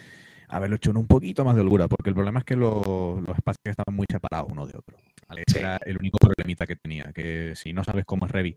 haberlo 0.48 0.76
hecho 0.76 0.90
en 0.90 0.96
un 0.96 1.06
poquito 1.06 1.44
más 1.44 1.54
de 1.54 1.60
holgura, 1.60 1.86
porque 1.88 2.08
el 2.08 2.14
problema 2.14 2.38
es 2.40 2.44
que 2.44 2.56
los, 2.56 2.84
los 2.84 3.36
espacios 3.36 3.60
estaban 3.66 3.94
muy 3.94 4.06
separados 4.10 4.48
uno 4.50 4.66
de 4.66 4.76
otro. 4.76 4.96
¿Vale? 5.28 5.42
Ese 5.46 5.58
Sí. 5.58 5.60
Era 5.60 5.76
el 5.84 5.98
único 5.98 6.18
problemita 6.18 6.66
que 6.66 6.76
tenía, 6.76 7.12
que 7.14 7.54
si 7.56 7.72
no 7.72 7.84
sabes 7.84 8.04
cómo 8.04 8.26
es 8.26 8.32
Revi, 8.32 8.56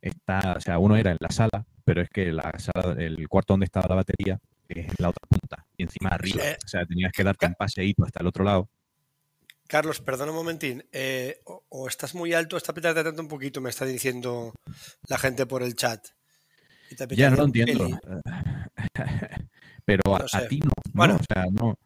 está, 0.00 0.54
o 0.56 0.60
sea, 0.60 0.78
uno 0.78 0.96
era 0.96 1.10
en 1.12 1.18
la 1.20 1.30
sala, 1.30 1.64
pero 1.84 2.00
es 2.02 2.08
que 2.10 2.32
la 2.32 2.52
sala, 2.58 2.94
el 3.02 3.28
cuarto 3.28 3.52
donde 3.54 3.64
estaba 3.66 3.86
la 3.88 3.96
batería 3.96 4.38
es 4.68 4.86
en 4.86 4.94
la 4.98 5.10
otra 5.10 5.26
punta, 5.28 5.66
y 5.76 5.82
encima 5.82 6.10
arriba. 6.10 6.42
O 6.64 6.68
sea, 6.68 6.86
tenías 6.86 7.12
que 7.12 7.24
darte 7.24 7.46
un 7.46 7.54
paseíto 7.54 8.04
hasta 8.04 8.20
el 8.20 8.26
otro 8.26 8.44
lado. 8.44 8.68
Carlos, 9.68 10.00
perdona 10.00 10.32
un 10.32 10.36
momentín. 10.38 10.84
eh, 10.92 11.40
o, 11.44 11.64
o 11.68 11.88
estás 11.88 12.14
muy 12.14 12.34
alto, 12.34 12.56
o 12.56 12.58
está 12.58 12.72
apretando 12.72 13.02
tanto 13.02 13.22
un 13.22 13.28
poquito, 13.28 13.60
me 13.60 13.70
está 13.70 13.84
diciendo 13.84 14.52
la 15.08 15.18
gente 15.18 15.46
por 15.46 15.62
el 15.62 15.74
chat. 15.74 16.04
Y 16.90 16.96
te 16.96 17.06
Ya 17.16 17.30
no 17.30 17.36
lo 17.36 17.42
apetece 17.44 17.72
entiendo. 17.72 18.00
pero 19.84 20.14
a, 20.14 20.18
No 20.18 20.24
a 20.24 20.28
sé. 20.28 20.46
ti 20.48 20.60
no, 20.60 20.66
¿no? 20.66 20.72
Bueno. 20.92 21.16
O 21.16 21.24
sea, 21.24 21.46
no. 21.50 21.78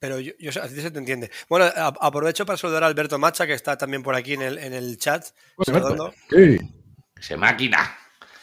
Pero 0.00 0.18
yo, 0.18 0.32
yo- 0.38 0.50
a 0.62 0.66
ti 0.66 0.80
se 0.80 0.90
te 0.90 0.98
entiende. 0.98 1.30
Bueno, 1.48 1.66
a- 1.66 1.94
aprovecho 2.00 2.44
para 2.46 2.56
saludar 2.56 2.82
a 2.82 2.86
Alberto 2.86 3.18
Macha, 3.18 3.46
que 3.46 3.52
está 3.52 3.76
también 3.76 4.02
por 4.02 4.14
aquí 4.16 4.32
en 4.32 4.42
el, 4.42 4.58
en 4.58 4.72
el 4.72 4.98
chat, 4.98 5.24
saludando, 5.64 6.12
Sí. 6.30 6.58
Se 7.20 7.36
máquina. 7.36 7.96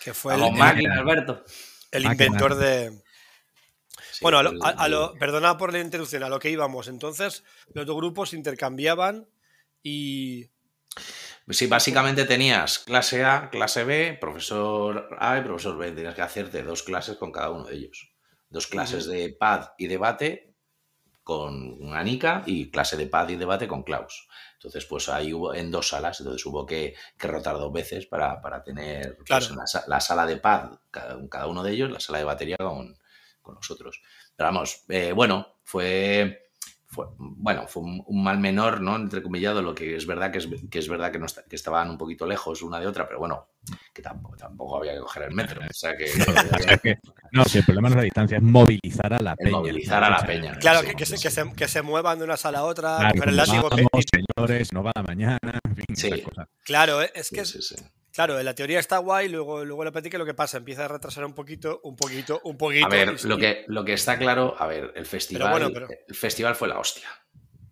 que 0.03 0.13
fue 0.13 0.35
el, 0.35 0.39
Vamos, 0.41 0.53
el- 0.53 0.59
máquina, 0.59 0.93
Alberto. 0.99 1.43
el 1.91 2.03
máquina. 2.03 2.25
inventor 2.25 2.55
de... 2.55 2.91
Sí, 4.11 4.19
bueno, 4.21 4.37
a 4.37 4.43
lo- 4.43 4.51
el- 4.51 4.59
a- 4.63 4.69
a 4.69 4.87
lo- 4.87 5.13
perdona 5.15 5.57
por 5.57 5.73
la 5.73 5.79
interrupción, 5.79 6.23
a 6.23 6.29
lo 6.29 6.39
que 6.39 6.51
íbamos. 6.51 6.87
Entonces, 6.87 7.43
los 7.73 7.85
dos 7.87 7.95
grupos 7.97 8.33
intercambiaban 8.33 9.27
y... 9.81 10.45
Sí, 11.49 11.65
básicamente 11.67 12.25
tenías 12.25 12.77
clase 12.79 13.23
A, 13.25 13.49
clase 13.49 13.83
B, 13.83 14.17
profesor 14.19 15.09
A 15.19 15.37
y 15.39 15.41
profesor 15.41 15.77
B. 15.77 15.91
Tenías 15.91 16.13
que 16.13 16.21
hacerte 16.21 16.61
dos 16.61 16.83
clases 16.83 17.15
con 17.17 17.31
cada 17.31 17.49
uno 17.49 17.63
de 17.63 17.75
ellos. 17.75 18.11
Dos 18.49 18.67
clases 18.67 19.07
de 19.07 19.29
pad 19.29 19.69
y 19.77 19.87
debate 19.87 20.55
con 21.27 21.93
Anika 21.93 22.43
y 22.45 22.71
clase 22.71 22.95
de 22.95 23.07
pad 23.07 23.27
y 23.27 23.35
debate 23.35 23.67
con 23.67 23.83
Klaus. 23.83 24.29
Entonces, 24.53 24.85
pues 24.85 25.09
ahí 25.09 25.33
hubo 25.33 25.53
en 25.53 25.69
dos 25.69 25.89
salas, 25.89 26.17
entonces 26.21 26.45
hubo 26.45 26.65
que, 26.65 26.95
que 27.17 27.27
rotar 27.27 27.57
dos 27.57 27.73
veces 27.73 28.05
para, 28.05 28.41
para 28.41 28.63
tener 28.63 29.17
pues, 29.17 29.25
Claro. 29.27 29.45
la 29.87 29.99
sala 29.99 30.25
de 30.25 30.37
pad, 30.37 30.71
cada, 30.89 31.19
cada 31.27 31.47
uno 31.47 31.63
de 31.63 31.73
ellos, 31.73 31.91
la 31.91 31.99
sala 31.99 32.19
de 32.19 32.23
batería 32.23 32.55
con, 32.57 32.97
con 33.41 33.55
nosotros. 33.55 34.01
Pero 34.37 34.47
vamos, 34.47 34.85
eh, 34.87 35.11
bueno, 35.11 35.57
fue, 35.65 36.46
bueno, 37.19 37.67
fue 37.67 37.83
un, 37.83 38.23
mal 38.23 38.39
menor, 38.39 38.81
¿no? 38.81 38.95
Entrecomillado, 38.95 39.61
lo 39.61 39.75
que 39.75 39.95
es 39.95 40.07
verdad 40.07 40.31
que 40.31 40.39
es, 40.39 40.47
que 40.69 40.79
es 40.79 40.87
verdad 40.87 41.11
que, 41.11 41.19
no 41.19 41.25
que 41.47 41.55
estaban 41.55 41.89
un 41.89 41.97
poquito 41.97 42.25
lejos 42.25 42.61
una 42.61 42.79
de 42.79 42.87
otra, 42.87 43.05
pero 43.05 43.19
bueno, 43.19 43.49
que 43.93 44.01
tampoco, 44.01 44.37
tampoco 44.37 44.77
había 44.77 44.93
que 44.93 44.99
coger 44.99 45.23
el 45.23 45.33
metro. 45.33 45.61
O 45.69 45.73
sea 45.73 45.95
que, 45.95 46.97
no, 47.31 47.43
si 47.45 47.59
el 47.59 47.65
problema 47.65 47.89
no 47.89 47.95
es 47.95 47.97
la 47.97 48.03
distancia, 48.03 48.37
es 48.37 48.43
movilizar 48.43 49.13
a 49.13 49.19
la 49.19 49.35
peña. 49.35 49.51
Movilizar 49.51 50.03
a 50.03 50.09
la 50.09 50.25
peña. 50.25 50.57
Claro, 50.59 50.81
que, 50.81 51.05
se, 51.05 51.17
que, 51.21 51.29
se, 51.29 51.53
que, 51.53 51.67
se, 51.67 51.81
muevan 51.81 52.17
de 52.17 52.23
una 52.23 52.37
sala 52.37 52.59
a 52.59 52.63
otra. 52.63 52.97
Claro, 52.97 53.15
pero 53.19 53.31
el 53.31 53.37
látigo 53.37 53.69
que... 53.69 53.85
señores, 54.09 54.73
no 54.73 54.83
va 54.83 54.91
a 54.95 54.99
la 54.99 55.03
mañana, 55.03 55.39
en 55.63 55.75
fin, 55.75 55.95
sí. 55.95 56.21
cosas. 56.21 56.47
Claro, 56.63 57.01
es 57.01 57.29
que 57.29 57.45
sí, 57.45 57.59
Claro, 58.17 58.41
la 58.41 58.55
teoría 58.55 58.79
está 58.79 58.97
guay, 58.97 59.29
luego, 59.29 59.63
luego 59.63 59.83
la 59.83 59.91
práctica 59.91 60.17
lo 60.17 60.25
que 60.25 60.33
pasa, 60.33 60.57
empieza 60.57 60.85
a 60.85 60.87
retrasar 60.87 61.23
un 61.23 61.35
poquito, 61.35 61.81
un 61.83 61.95
poquito, 61.95 62.41
un 62.45 62.57
poquito. 62.57 62.87
A 62.87 62.89
ver, 62.89 63.23
lo, 63.25 63.37
que, 63.37 63.63
lo 63.67 63.85
que 63.85 63.93
está 63.93 64.17
claro, 64.17 64.55
a 64.57 64.65
ver, 64.65 64.91
el 64.95 65.05
festival, 65.05 65.71
el 66.07 66.15
festival 66.15 66.55
fue 66.55 66.67
la 66.67 66.79
hostia. 66.79 67.07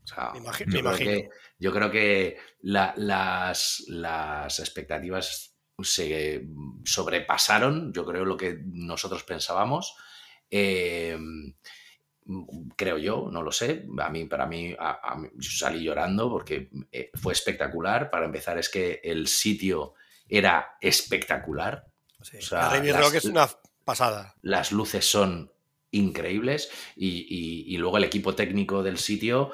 O 0.03 0.05
sea, 0.05 0.33
me 0.33 0.37
imagino. 0.37 0.71
Yo, 0.71 0.83
creo 0.83 0.97
que, 0.99 1.29
yo 1.57 1.73
creo 1.73 1.89
que 1.89 2.37
las, 2.61 3.85
las 3.87 4.59
expectativas 4.59 5.57
se 5.81 6.45
sobrepasaron, 6.83 7.91
yo 7.91 8.05
creo, 8.05 8.23
lo 8.23 8.37
que 8.37 8.59
nosotros 8.67 9.23
pensábamos. 9.23 9.95
Eh, 10.51 11.17
creo 12.75 12.99
yo, 12.99 13.29
no 13.31 13.41
lo 13.41 13.51
sé. 13.51 13.87
A 13.97 14.09
mí, 14.09 14.25
para 14.25 14.45
mí, 14.45 14.75
yo 14.75 15.49
salí 15.49 15.83
llorando 15.83 16.29
porque 16.29 16.69
eh, 16.91 17.09
fue 17.15 17.33
espectacular. 17.33 18.11
Para 18.11 18.27
empezar, 18.27 18.59
es 18.59 18.69
que 18.69 19.01
el 19.03 19.25
sitio 19.25 19.95
era 20.27 20.77
espectacular. 20.81 21.85
Rock 22.51 23.15
es 23.15 23.25
una 23.25 23.47
pasada. 23.83 24.35
Las 24.41 24.71
luces 24.71 25.05
son 25.05 25.51
increíbles 25.91 26.69
y, 26.95 27.75
luego 27.77 27.97
el 27.97 28.03
equipo 28.03 28.35
técnico 28.35 28.83
del 28.83 28.97
sitio, 28.97 29.51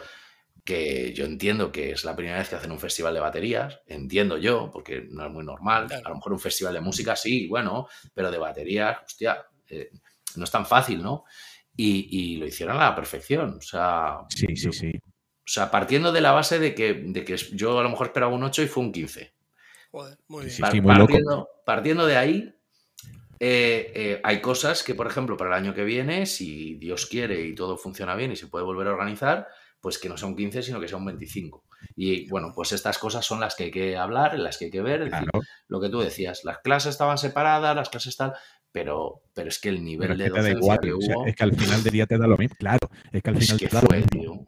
que 0.64 1.14
yo 1.14 1.26
entiendo 1.26 1.72
que 1.72 1.92
es 1.92 2.04
la 2.04 2.16
primera 2.16 2.38
vez 2.38 2.50
que 2.50 2.56
hacen 2.56 2.72
un 2.72 2.80
festival 2.80 3.14
de 3.14 3.20
baterías, 3.20 3.80
entiendo 3.88 4.38
yo, 4.38 4.70
porque 4.72 5.08
no 5.10 5.26
es 5.26 5.32
muy 5.32 5.44
normal. 5.44 5.88
A 5.92 6.10
lo 6.10 6.16
mejor 6.16 6.34
un 6.34 6.40
festival 6.40 6.74
de 6.74 6.82
música 6.82 7.16
sí, 7.16 7.48
bueno, 7.48 7.88
pero 8.14 8.32
de 8.32 8.38
baterías, 8.38 9.00
hostia, 9.06 9.46
eh, 9.68 9.92
no 10.36 10.44
es 10.44 10.52
tan 10.52 10.66
fácil, 10.66 11.02
¿no? 11.02 11.26
Y, 11.76 12.38
lo 12.38 12.46
hicieron 12.46 12.78
a 12.78 12.90
la 12.90 12.96
perfección. 12.96 13.58
O 13.58 13.62
sea, 13.62 14.20
sí, 14.30 14.56
sí, 14.56 14.72
sí. 14.72 14.92
O 14.94 15.54
sea, 15.54 15.72
partiendo 15.72 16.12
de 16.12 16.22
la 16.22 16.32
base 16.32 16.60
de 16.60 16.76
que, 16.76 16.94
de 16.94 17.26
que 17.26 17.36
yo 17.36 17.80
a 17.80 17.84
lo 17.84 17.90
mejor 17.90 18.08
esperaba 18.08 18.34
un 18.34 18.44
8 18.44 18.62
y 18.62 18.68
fue 18.68 18.84
un 18.84 18.92
15 18.92 19.34
muy 19.92 20.48
partiendo, 21.66 22.06
de 22.06 22.18
ahí, 22.18 22.56
eh, 23.40 23.92
eh, 23.96 24.22
hay 24.24 24.42
cosas 24.42 24.84
que, 24.84 24.96
por 24.96 25.08
ejemplo, 25.08 25.36
para 25.36 25.50
el 25.50 25.64
año 25.64 25.74
que 25.74 25.84
viene, 25.84 26.26
si 26.26 26.76
Dios 26.76 27.06
quiere 27.06 27.42
y 27.42 27.56
todo 27.56 27.78
funciona 27.78 28.16
bien 28.16 28.32
y 28.32 28.36
se 28.36 28.48
puede 28.48 28.66
volver 28.66 28.88
a 28.88 28.94
organizar, 28.94 29.48
pues 29.80 29.98
que 29.98 30.08
no 30.10 30.18
sea 30.18 30.28
un 30.28 30.36
15, 30.36 30.62
sino 30.62 30.80
que 30.80 30.88
sea 30.88 30.98
un 30.98 31.06
25. 31.06 31.66
Y 31.96 32.30
bueno, 32.30 32.52
pues 32.56 32.72
estas 32.72 32.98
cosas 32.98 33.26
son 33.26 33.40
las 33.40 33.56
que 33.56 33.66
hay 33.66 33.72
que 33.72 33.98
hablar, 33.98 34.38
las 34.38 34.58
que 34.58 34.66
hay 34.66 34.72
que 34.72 34.82
ver. 34.82 35.10
lo 35.68 35.82
que 35.82 35.90
tú 35.90 36.00
decías, 36.00 36.44
las 36.44 36.60
clases 36.60 36.92
estaban 36.92 37.18
separadas, 37.18 37.76
las 37.76 37.90
clases 37.90 38.10
están. 38.10 38.34
Pero, 38.72 39.24
pero 39.34 39.50
es 39.50 39.60
que 39.60 39.70
el 39.70 39.84
nivel 39.84 40.18
de 40.18 40.30
docencia 40.30 40.78
que 40.78 40.94
hubo... 40.94 41.26
es 41.26 41.36
que 41.36 41.44
al 41.44 41.54
final 41.54 41.84
del 41.84 41.92
día 41.92 42.06
te 42.06 42.18
da 42.18 42.28
lo 42.28 42.38
mismo. 42.38 42.56
Claro, 42.58 42.90
es 43.12 43.22
que 43.22 43.30
al 43.30 43.38
final 43.38 43.60
te 43.60 43.68
da 43.68 43.82
lo 43.82 43.98
mismo. 43.98 44.48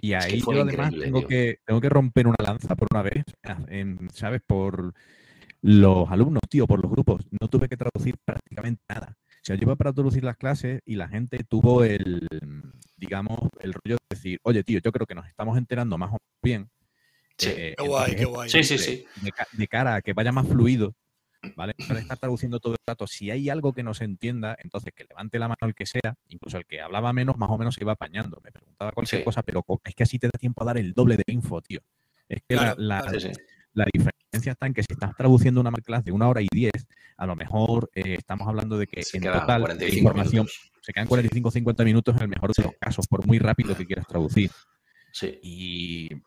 Y 0.00 0.14
ahí 0.14 0.40
yo 0.40 0.62
además 0.62 0.90
tengo 0.90 1.26
que, 1.26 1.58
tengo 1.64 1.80
que 1.80 1.88
romper 1.88 2.26
una 2.26 2.36
lanza 2.42 2.74
por 2.74 2.88
una 2.90 3.02
vez, 3.02 3.24
¿sabes? 4.12 4.40
Por 4.46 4.94
los 5.62 6.10
alumnos, 6.10 6.40
tío, 6.48 6.66
por 6.66 6.80
los 6.80 6.90
grupos. 6.90 7.26
No 7.40 7.48
tuve 7.48 7.68
que 7.68 7.76
traducir 7.76 8.16
prácticamente 8.24 8.82
nada. 8.88 9.16
O 9.18 9.42
sea, 9.42 9.56
yo 9.56 9.62
iba 9.62 9.76
para 9.76 9.92
traducir 9.92 10.24
las 10.24 10.36
clases 10.36 10.80
y 10.84 10.96
la 10.96 11.08
gente 11.08 11.38
tuvo 11.44 11.84
el, 11.84 12.26
digamos, 12.96 13.38
el 13.60 13.72
rollo 13.72 13.96
de 13.96 14.16
decir, 14.16 14.38
oye, 14.42 14.62
tío, 14.62 14.80
yo 14.80 14.92
creo 14.92 15.06
que 15.06 15.14
nos 15.14 15.26
estamos 15.26 15.56
enterando 15.56 15.96
más 15.96 16.10
o 16.10 16.12
menos 16.12 16.40
bien. 16.42 16.70
Sí, 17.38 17.48
eh, 17.56 17.74
qué 17.76 17.86
guay, 17.86 18.16
qué 18.16 18.24
guay. 18.26 18.50
Sí, 18.50 18.62
sí, 18.64 18.76
sí. 18.76 19.06
de, 19.52 19.68
cara 19.68 19.96
a 19.96 20.02
que 20.02 20.12
vaya 20.12 20.30
más 20.30 20.46
fluido, 20.46 20.94
¿vale? 21.56 21.74
Para 21.86 22.00
estar 22.00 22.18
traduciendo 22.18 22.60
todo 22.60 22.74
el 22.74 22.78
rato, 22.86 23.06
si 23.06 23.30
hay 23.30 23.48
algo 23.48 23.72
que 23.72 23.82
no 23.82 23.94
se 23.94 24.04
entienda, 24.04 24.56
entonces 24.62 24.92
que 24.94 25.04
levante 25.04 25.38
la 25.38 25.48
mano 25.48 25.58
el 25.62 25.74
que 25.74 25.86
sea, 25.86 26.14
incluso 26.28 26.58
el 26.58 26.66
que 26.66 26.80
hablaba 26.80 27.12
menos, 27.12 27.36
más 27.36 27.50
o 27.50 27.58
menos 27.58 27.74
se 27.74 27.84
iba 27.84 27.92
apañando. 27.92 28.40
Me 28.44 28.52
preguntaba 28.52 28.92
cualquier 28.92 29.24
cosa, 29.24 29.42
pero 29.42 29.64
es 29.84 29.94
que 29.94 30.02
así 30.02 30.18
te 30.18 30.26
da 30.26 30.38
tiempo 30.38 30.62
a 30.62 30.66
dar 30.66 30.78
el 30.78 30.92
doble 30.92 31.16
de 31.16 31.24
info, 31.28 31.60
tío. 31.60 31.80
Es 32.28 32.42
que 32.48 32.54
la, 32.54 33.02
diferencia 33.92 34.52
está 34.52 34.66
en 34.66 34.74
que 34.74 34.82
si 34.82 34.92
estás 34.92 35.16
traduciendo 35.16 35.60
una 35.60 35.72
clase 35.72 36.04
de 36.04 36.12
una 36.12 36.28
hora 36.28 36.42
y 36.42 36.48
diez, 36.52 36.86
a 37.16 37.26
lo 37.26 37.36
mejor 37.36 37.90
eh, 37.94 38.14
estamos 38.18 38.46
hablando 38.46 38.78
de 38.78 38.86
que 38.86 39.02
en 39.12 39.22
total 39.22 39.62
la 39.62 39.88
información 39.88 40.46
se 40.80 40.92
quedan 40.92 41.08
45 41.08 41.48
o 41.48 41.50
50 41.50 41.84
minutos 41.84 42.16
en 42.16 42.22
el 42.22 42.28
mejor 42.28 42.52
de 42.52 42.62
los 42.62 42.72
casos, 42.80 43.06
por 43.06 43.26
muy 43.26 43.38
rápido 43.38 43.76
que 43.76 43.86
quieras 43.86 44.06
traducir. 44.06 44.50
Sí. 45.12 45.38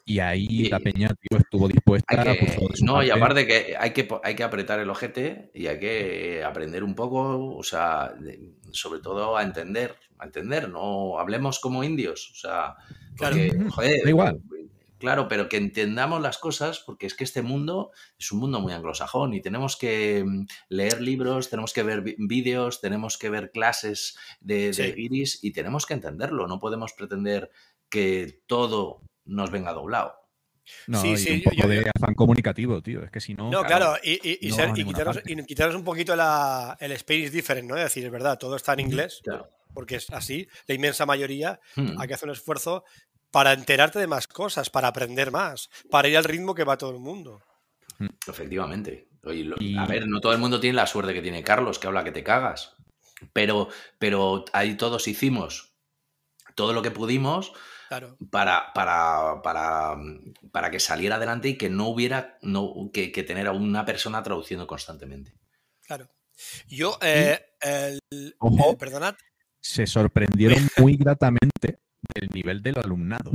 Y, 0.06 0.20
ahí 0.20 0.70
la 0.70 0.80
peña 0.80 1.10
estuvo 1.30 1.68
dispuesta 1.68 2.22
a... 2.22 2.36
No, 2.82 3.04
y 3.04 3.10
aparte 3.10 3.48
que 3.48 3.76
hay, 3.78 3.92
que 3.92 4.08
hay 4.24 4.36
que 4.36 4.44
apretar 4.44 4.80
el 4.80 4.90
ojete 4.90 5.52
y 5.54 5.68
hay 5.68 5.80
que 5.80 6.44
aprender 6.44 6.84
un 6.84 6.96
poco, 6.96 7.56
o 7.56 7.64
sea, 7.64 8.14
sobre 8.72 9.00
todo 9.00 9.38
a 9.38 9.44
entender, 9.44 9.96
a 10.20 10.26
entender, 10.26 10.70
no 10.70 11.20
hablemos 11.20 11.60
como 11.60 11.84
indios, 11.84 12.32
o 12.32 12.36
sea, 12.36 12.76
porque, 13.18 13.52
joder, 13.70 14.08
igual. 14.08 14.42
Claro, 15.04 15.28
pero 15.28 15.50
que 15.50 15.58
entendamos 15.58 16.22
las 16.22 16.38
cosas, 16.38 16.80
porque 16.80 17.08
es 17.08 17.14
que 17.14 17.26
este 17.26 17.42
mundo 17.42 17.92
es 18.18 18.32
un 18.32 18.40
mundo 18.40 18.62
muy 18.62 18.72
anglosajón 18.72 19.34
y 19.34 19.42
tenemos 19.42 19.76
que 19.76 20.24
mm, 20.26 20.46
leer 20.70 21.02
libros, 21.02 21.50
tenemos 21.50 21.74
que 21.74 21.84
ver 21.84 22.04
vídeos, 22.18 22.80
tenemos 22.80 23.18
que 23.18 23.30
ver 23.30 23.52
clases 23.52 24.18
de, 24.40 24.72
de 24.72 24.96
iris 24.98 25.44
y 25.44 25.52
tenemos 25.52 25.86
que 25.86 25.96
entenderlo. 25.96 26.48
No 26.48 26.58
podemos 26.58 26.94
pretender 26.94 27.52
que 27.90 28.44
todo 28.48 29.02
nos 29.26 29.52
venga 29.52 29.74
doblado. 29.74 30.14
No, 30.88 31.02
sí, 31.02 31.18
sí, 31.18 31.32
un 31.32 31.52
poco 31.52 31.68
de 31.68 31.92
afán 31.94 32.14
comunicativo, 32.16 32.82
tío. 32.82 33.04
Es 33.04 33.12
que 33.12 33.20
si 33.20 33.34
no. 33.34 33.52
No, 33.52 33.64
claro, 33.66 33.98
y, 34.02 34.22
y, 34.24 35.46
quitaros, 35.46 35.76
un 35.76 35.84
poquito 35.84 36.16
la, 36.16 36.78
el 36.80 36.94
space 36.94 37.30
different, 37.30 37.68
¿no? 37.68 37.76
Es 37.76 37.84
decir, 37.84 38.06
es 38.06 38.12
verdad, 38.12 38.40
todo 38.40 38.56
está 38.56 38.72
en 38.72 38.80
inglés, 38.80 39.22
porque 39.74 39.96
es 39.96 40.10
así, 40.12 40.48
la 40.66 40.76
inmensa 40.76 41.06
mayoría. 41.06 41.60
Hmm. 41.76 42.00
Hay 42.00 42.08
que 42.08 42.14
hacer 42.14 42.30
un 42.30 42.36
esfuerzo 42.36 42.86
para 43.34 43.54
enterarte 43.54 43.98
de 43.98 44.06
más 44.06 44.28
cosas, 44.28 44.70
para 44.70 44.90
aprender 44.90 45.32
más, 45.32 45.72
para 45.90 46.08
ir 46.08 46.16
al 46.16 46.24
ritmo 46.24 46.54
que 46.54 46.64
va 46.64 46.78
todo 46.78 46.92
el 46.92 47.00
mundo. 47.00 47.42
Hmm. 47.98 48.10
Efectivamente. 48.28 49.10
A 49.26 49.88
ver, 49.88 50.08
no 50.08 50.22
todo 50.22 50.34
el 50.34 50.38
mundo 50.38 50.60
tiene 50.60 50.76
la 50.76 50.86
suerte 50.86 51.16
que 51.16 51.22
tiene 51.24 51.44
Carlos, 51.44 51.80
que 51.80 51.88
habla 51.88 52.04
que 52.04 52.12
te 52.12 52.24
cagas. 52.24 52.76
Pero, 53.34 53.70
pero 53.98 54.46
ahí 54.54 54.76
todos 54.76 55.08
hicimos 55.08 55.74
todo 56.54 56.74
lo 56.74 56.84
que 56.84 56.92
pudimos 56.92 57.54
para, 58.30 58.72
para, 58.72 59.42
para, 59.42 59.98
para, 60.52 60.70
que 60.70 60.80
saliera 60.80 61.16
adelante 61.16 61.50
y 61.50 61.58
que 61.58 61.72
no 61.72 61.88
hubiera 61.88 62.38
no, 62.44 62.92
que, 62.94 63.10
tener 63.24 63.48
a 63.48 63.52
una 63.52 63.84
persona 63.84 64.22
traduciendo 64.22 64.68
constantemente. 64.68 65.34
Claro. 65.82 66.08
Yo, 66.68 67.00
eh, 67.02 67.44
el, 67.62 68.36
Ojo, 68.38 68.78
perdonad. 68.78 69.16
Se 69.60 69.88
sorprendieron 69.88 70.70
muy 70.78 70.98
gratamente 70.98 71.80
del 72.14 72.30
nivel 72.34 72.62
del 72.62 72.80
alumnado. 72.80 73.32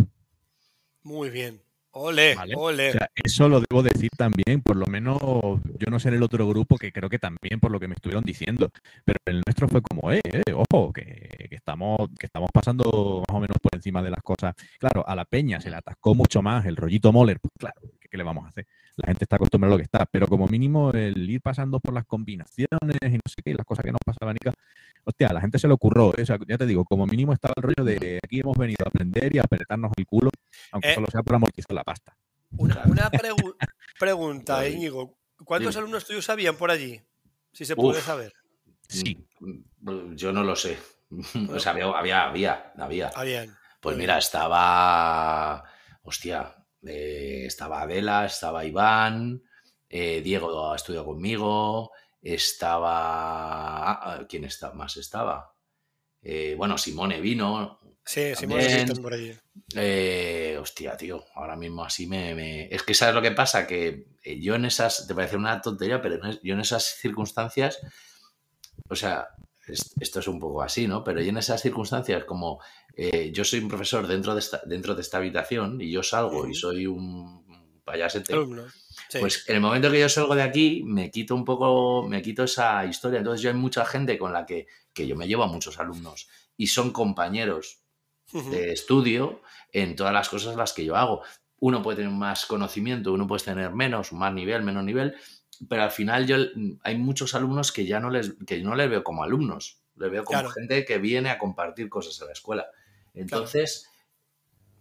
Muy 1.02 1.30
bien. 1.30 1.60
Ole, 1.92 2.36
ole. 2.54 2.92
eso 3.24 3.48
lo 3.48 3.60
debo 3.60 3.82
decir 3.82 4.10
también, 4.16 4.60
por 4.60 4.76
lo 4.76 4.86
menos 4.86 5.18
yo 5.20 5.90
no 5.90 5.98
sé 5.98 6.08
en 6.08 6.16
el 6.16 6.22
otro 6.22 6.46
grupo, 6.46 6.76
que 6.76 6.92
creo 6.92 7.08
que 7.08 7.18
también 7.18 7.58
por 7.60 7.72
lo 7.72 7.80
que 7.80 7.88
me 7.88 7.94
estuvieron 7.94 8.22
diciendo, 8.22 8.70
pero 9.04 9.18
el 9.24 9.42
nuestro 9.44 9.68
fue 9.68 9.80
como, 9.80 10.12
eh, 10.12 10.20
eh 10.22 10.52
ojo, 10.54 10.92
que, 10.92 11.48
estamos, 11.50 12.10
que 12.18 12.26
estamos 12.26 12.50
pasando 12.52 13.24
más 13.26 13.36
o 13.36 13.40
menos 13.40 13.56
por 13.60 13.74
encima 13.74 14.02
de 14.02 14.10
las 14.10 14.22
cosas. 14.22 14.54
Claro, 14.78 15.02
a 15.08 15.16
la 15.16 15.24
peña 15.24 15.60
se 15.60 15.70
le 15.70 15.76
atascó 15.76 16.14
mucho 16.14 16.42
más 16.42 16.66
el 16.66 16.76
rollito 16.76 17.10
Moller, 17.10 17.40
pues 17.40 17.52
claro, 17.58 17.80
¿qué, 17.98 18.16
le 18.16 18.22
vamos 18.22 18.44
a 18.44 18.48
hacer? 18.48 18.66
La 18.96 19.06
gente 19.06 19.24
está 19.24 19.36
acostumbrada 19.36 19.74
a 19.74 19.76
lo 19.76 19.78
que 19.78 19.84
está, 19.84 20.06
pero 20.06 20.26
como 20.26 20.46
mínimo 20.46 20.90
el 20.90 21.28
ir 21.28 21.40
pasando 21.40 21.80
por 21.80 21.94
las 21.94 22.04
combinaciones 22.04 22.68
y 23.02 23.14
no 23.14 23.22
sé 23.26 23.42
qué, 23.42 23.54
las 23.54 23.66
cosas 23.66 23.84
que 23.84 23.92
nos 23.92 24.00
pasaban, 24.04 24.36
y 24.36 24.48
hostia, 25.08 25.28
a 25.28 25.32
la 25.32 25.40
gente 25.40 25.58
se 25.58 25.66
le 25.66 25.74
ocurrió, 25.74 26.12
¿eh? 26.16 26.24
ya 26.46 26.58
te 26.58 26.66
digo, 26.66 26.84
como 26.84 27.06
mínimo 27.06 27.32
estaba 27.32 27.54
el 27.56 27.62
rollo 27.62 27.84
de 27.84 28.20
aquí 28.22 28.40
hemos 28.40 28.56
venido 28.56 28.84
a 28.84 28.88
aprender 28.88 29.34
y 29.34 29.38
a 29.38 29.42
apretarnos 29.42 29.92
el 29.96 30.06
culo, 30.06 30.30
aunque 30.72 30.92
eh, 30.92 30.94
solo 30.94 31.06
sea 31.10 31.22
por 31.22 31.34
amortizar 31.34 31.74
la 31.74 31.84
pasta. 31.84 32.16
Una, 32.56 32.82
pregunta, 33.98 34.68
Íñigo. 34.68 35.16
¿Cuántos 35.44 35.76
alumnos 35.76 36.04
tuyos 36.04 36.28
habían 36.30 36.56
por 36.56 36.70
allí? 36.70 37.00
Si 37.52 37.64
se 37.64 37.74
puede 37.76 38.00
saber. 38.00 38.32
Sí. 38.88 39.26
Mm, 39.40 40.14
yo 40.14 40.32
no 40.32 40.42
lo 40.42 40.56
sé. 40.56 40.78
O 41.48 41.58
sea, 41.58 41.72
había, 41.72 41.86
había, 42.28 42.72
había. 42.76 43.08
Habían. 43.14 43.56
Pues 43.80 43.96
mira, 43.96 44.18
estaba. 44.18 45.64
Hostia. 46.02 46.54
Eh, 46.86 47.44
estaba 47.46 47.82
Adela, 47.82 48.26
estaba 48.26 48.64
Iván, 48.64 49.42
eh, 49.88 50.20
Diego 50.22 50.70
ha 50.72 50.76
estudiado 50.76 51.06
conmigo, 51.06 51.90
estaba. 52.34 53.90
Ah, 53.90 54.00
ah, 54.02 54.26
¿Quién 54.28 54.44
está? 54.44 54.72
más 54.72 54.96
estaba? 54.96 55.54
Eh, 56.22 56.54
bueno, 56.56 56.76
Simone 56.78 57.20
vino. 57.20 57.80
Sí, 58.04 58.34
Simone 58.34 58.86
por 59.02 59.14
allí. 59.14 59.32
Eh, 59.74 60.56
hostia, 60.60 60.96
tío, 60.96 61.24
ahora 61.34 61.56
mismo 61.56 61.84
así 61.84 62.06
me, 62.06 62.72
Es 62.74 62.82
que 62.82 62.94
sabes 62.94 63.14
lo 63.14 63.22
que 63.22 63.32
pasa, 63.32 63.66
que 63.66 64.06
eh, 64.22 64.40
yo 64.40 64.54
en 64.54 64.64
esas, 64.64 65.06
te 65.06 65.14
parece 65.14 65.36
una 65.36 65.60
tontería, 65.60 66.00
pero 66.00 66.18
yo 66.42 66.54
en 66.54 66.60
esas 66.60 66.84
circunstancias, 66.84 67.78
o 68.88 68.96
sea, 68.96 69.28
esto 70.00 70.20
es 70.20 70.28
un 70.28 70.40
poco 70.40 70.62
así, 70.62 70.86
¿no? 70.86 71.04
Pero 71.04 71.20
y 71.20 71.28
en 71.28 71.36
esas 71.36 71.60
circunstancias, 71.60 72.24
como 72.24 72.60
eh, 72.96 73.30
yo 73.32 73.44
soy 73.44 73.60
un 73.60 73.68
profesor 73.68 74.06
dentro 74.06 74.32
de 74.34 74.40
esta, 74.40 74.62
dentro 74.64 74.94
de 74.94 75.02
esta 75.02 75.18
habitación 75.18 75.80
y 75.80 75.90
yo 75.90 76.02
salgo 76.02 76.46
y 76.48 76.54
soy 76.54 76.86
un 76.86 77.82
payasete, 77.84 78.34
pues 79.20 79.48
en 79.48 79.56
el 79.56 79.60
momento 79.60 79.90
que 79.90 80.00
yo 80.00 80.08
salgo 80.08 80.34
de 80.34 80.42
aquí 80.42 80.82
me 80.84 81.10
quito 81.10 81.34
un 81.34 81.44
poco, 81.44 82.06
me 82.08 82.22
quito 82.22 82.44
esa 82.44 82.84
historia. 82.84 83.18
Entonces 83.18 83.42
yo 83.42 83.50
hay 83.50 83.56
mucha 83.56 83.84
gente 83.84 84.18
con 84.18 84.32
la 84.32 84.44
que, 84.44 84.66
que 84.92 85.06
yo 85.06 85.16
me 85.16 85.26
llevo 85.26 85.44
a 85.44 85.48
muchos 85.48 85.78
alumnos 85.78 86.28
y 86.56 86.66
son 86.66 86.90
compañeros 86.90 87.80
de 88.32 88.72
estudio 88.72 89.40
en 89.72 89.96
todas 89.96 90.12
las 90.12 90.28
cosas 90.28 90.56
las 90.56 90.72
que 90.72 90.84
yo 90.84 90.96
hago. 90.96 91.22
Uno 91.60 91.82
puede 91.82 91.98
tener 91.98 92.12
más 92.12 92.46
conocimiento, 92.46 93.12
uno 93.12 93.26
puede 93.26 93.44
tener 93.44 93.72
menos, 93.72 94.12
más 94.12 94.32
nivel, 94.32 94.62
menos 94.62 94.84
nivel, 94.84 95.16
pero 95.68 95.82
al 95.82 95.90
final 95.90 96.26
yo 96.26 96.36
hay 96.82 96.98
muchos 96.98 97.34
alumnos 97.34 97.72
que 97.72 97.86
ya 97.86 98.00
no 98.00 98.10
les, 98.10 98.34
que 98.46 98.60
no 98.62 98.74
les 98.74 98.90
veo 98.90 99.02
como 99.02 99.24
alumnos, 99.24 99.80
les 99.96 100.10
veo 100.10 100.24
como 100.24 100.48
gente 100.50 100.84
que 100.84 100.98
viene 100.98 101.30
a 101.30 101.38
compartir 101.38 101.88
cosas 101.88 102.20
en 102.20 102.26
la 102.26 102.32
escuela. 102.32 102.66
Entonces, 103.14 103.88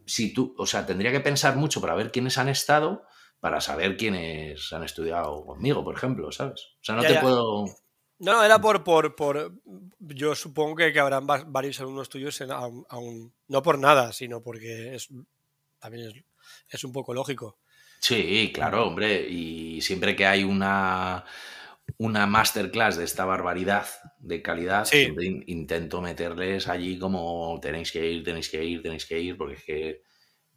si 0.06 0.34
tú, 0.34 0.54
o 0.58 0.66
sea, 0.66 0.86
tendría 0.86 1.12
que 1.12 1.20
pensar 1.20 1.56
mucho 1.56 1.82
para 1.82 1.96
ver 1.96 2.12
quiénes 2.12 2.38
han 2.38 2.50
estado, 2.50 3.06
para 3.40 3.62
saber 3.62 3.98
quiénes 3.98 4.72
han 4.74 4.84
estudiado 4.84 5.46
conmigo, 5.46 5.84
por 5.84 5.96
ejemplo, 5.96 6.32
¿sabes? 6.32 6.62
O 6.82 6.84
sea, 6.84 6.96
no 6.96 7.04
te 7.04 7.20
puedo... 7.20 7.66
No, 8.20 8.44
era 8.44 8.60
por, 8.60 8.84
por, 8.84 9.16
por, 9.16 9.54
yo 10.00 10.34
supongo 10.34 10.76
que, 10.76 10.92
que 10.92 11.00
habrán 11.00 11.28
varios 11.28 11.80
alumnos 11.80 12.10
tuyos 12.10 12.42
en, 12.42 12.50
aún, 12.52 13.34
no 13.48 13.62
por 13.62 13.78
nada, 13.78 14.12
sino 14.12 14.42
porque 14.42 14.96
es, 14.96 15.10
también 15.80 16.08
es, 16.08 16.16
es 16.68 16.84
un 16.84 16.92
poco 16.92 17.14
lógico. 17.14 17.60
Sí, 18.00 18.52
claro, 18.54 18.88
hombre. 18.88 19.28
Y 19.30 19.82
siempre 19.82 20.16
que 20.16 20.26
hay 20.26 20.44
una, 20.44 21.26
una 21.98 22.26
masterclass 22.26 22.98
de 22.98 23.06
esta 23.06 23.26
barbaridad 23.26 23.88
de 24.20 24.42
calidad, 24.42 24.86
siempre 24.86 25.44
intento 25.48 26.02
meterles 26.02 26.68
allí 26.68 26.98
como 27.00 27.60
tenéis 27.62 27.92
que 27.92 28.10
ir, 28.10 28.24
tenéis 28.24 28.50
que 28.50 28.64
ir, 28.64 28.82
tenéis 28.82 29.06
que 29.06 29.20
ir, 29.20 29.38
porque 29.38 29.56
es 29.56 29.64
que. 29.64 30.07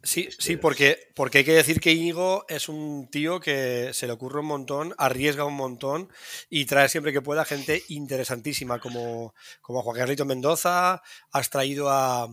Sí, 0.02 0.28
sí, 0.38 0.56
porque, 0.56 1.10
porque 1.14 1.38
hay 1.38 1.44
que 1.44 1.52
decir 1.52 1.78
que 1.78 1.92
Íñigo 1.92 2.46
es 2.48 2.70
un 2.70 3.08
tío 3.10 3.38
que 3.38 3.90
se 3.92 4.06
le 4.06 4.14
ocurre 4.14 4.40
un 4.40 4.46
montón, 4.46 4.94
arriesga 4.96 5.44
un 5.44 5.56
montón 5.56 6.08
y 6.48 6.64
trae 6.64 6.88
siempre 6.88 7.12
que 7.12 7.20
pueda 7.20 7.44
gente 7.44 7.82
interesantísima, 7.88 8.78
como, 8.78 9.34
como 9.60 9.82
Juan 9.82 9.98
Carlito 9.98 10.24
Mendoza, 10.24 11.02
has 11.32 11.50
traído 11.50 11.90
a, 11.90 12.28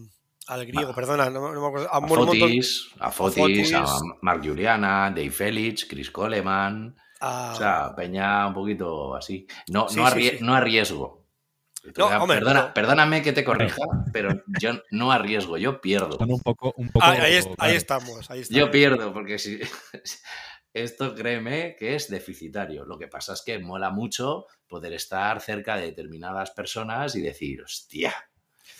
al 0.47 0.65
griego, 0.65 0.93
perdona, 0.93 1.29
no, 1.29 1.51
me 1.51 1.67
acuerdo. 1.67 1.89
A, 1.91 2.01
Fotis, 2.07 2.89
a, 2.99 3.11
Fotis, 3.11 3.73
a 3.73 3.85
Mark 4.21 4.41
Juliana, 4.43 5.09
Dave 5.09 5.31
Felix, 5.31 5.85
Chris 5.85 6.09
Coleman. 6.09 6.95
O 7.19 7.55
sea, 7.55 7.93
Peña 7.95 8.47
un 8.47 8.53
poquito 8.53 9.15
así. 9.15 9.45
No, 9.69 9.87
no, 9.93 10.09
no 10.41 10.55
arriesgo. 10.55 11.26
Perdona, 11.81 12.73
Perdóname 12.73 13.21
que 13.21 13.33
te 13.33 13.43
corrija, 13.43 13.81
pero 14.11 14.43
yo 14.59 14.81
no 14.91 15.11
arriesgo, 15.11 15.57
yo 15.57 15.81
pierdo. 15.81 16.17
un 16.19 16.39
poco, 16.39 16.73
un 16.77 16.89
poco 16.89 17.05
ahí, 17.05 17.33
estamos, 17.35 17.57
ahí, 17.59 17.75
estamos, 17.75 18.49
Yo 18.49 18.71
pierdo, 18.71 19.13
porque 19.13 19.39
si. 19.39 19.59
Esto 20.73 21.15
créeme 21.15 21.75
que 21.75 21.95
es 21.95 22.07
deficitario. 22.07 22.85
Lo 22.85 22.99
que 22.99 23.07
pasa 23.07 23.33
es 23.33 23.41
que 23.41 23.57
mola 23.57 23.89
mucho 23.89 24.45
poder 24.67 24.93
estar 24.93 25.41
cerca 25.41 25.75
de 25.75 25.87
determinadas 25.87 26.51
personas 26.51 27.15
y 27.15 27.21
decir, 27.21 27.63
hostia, 27.63 28.13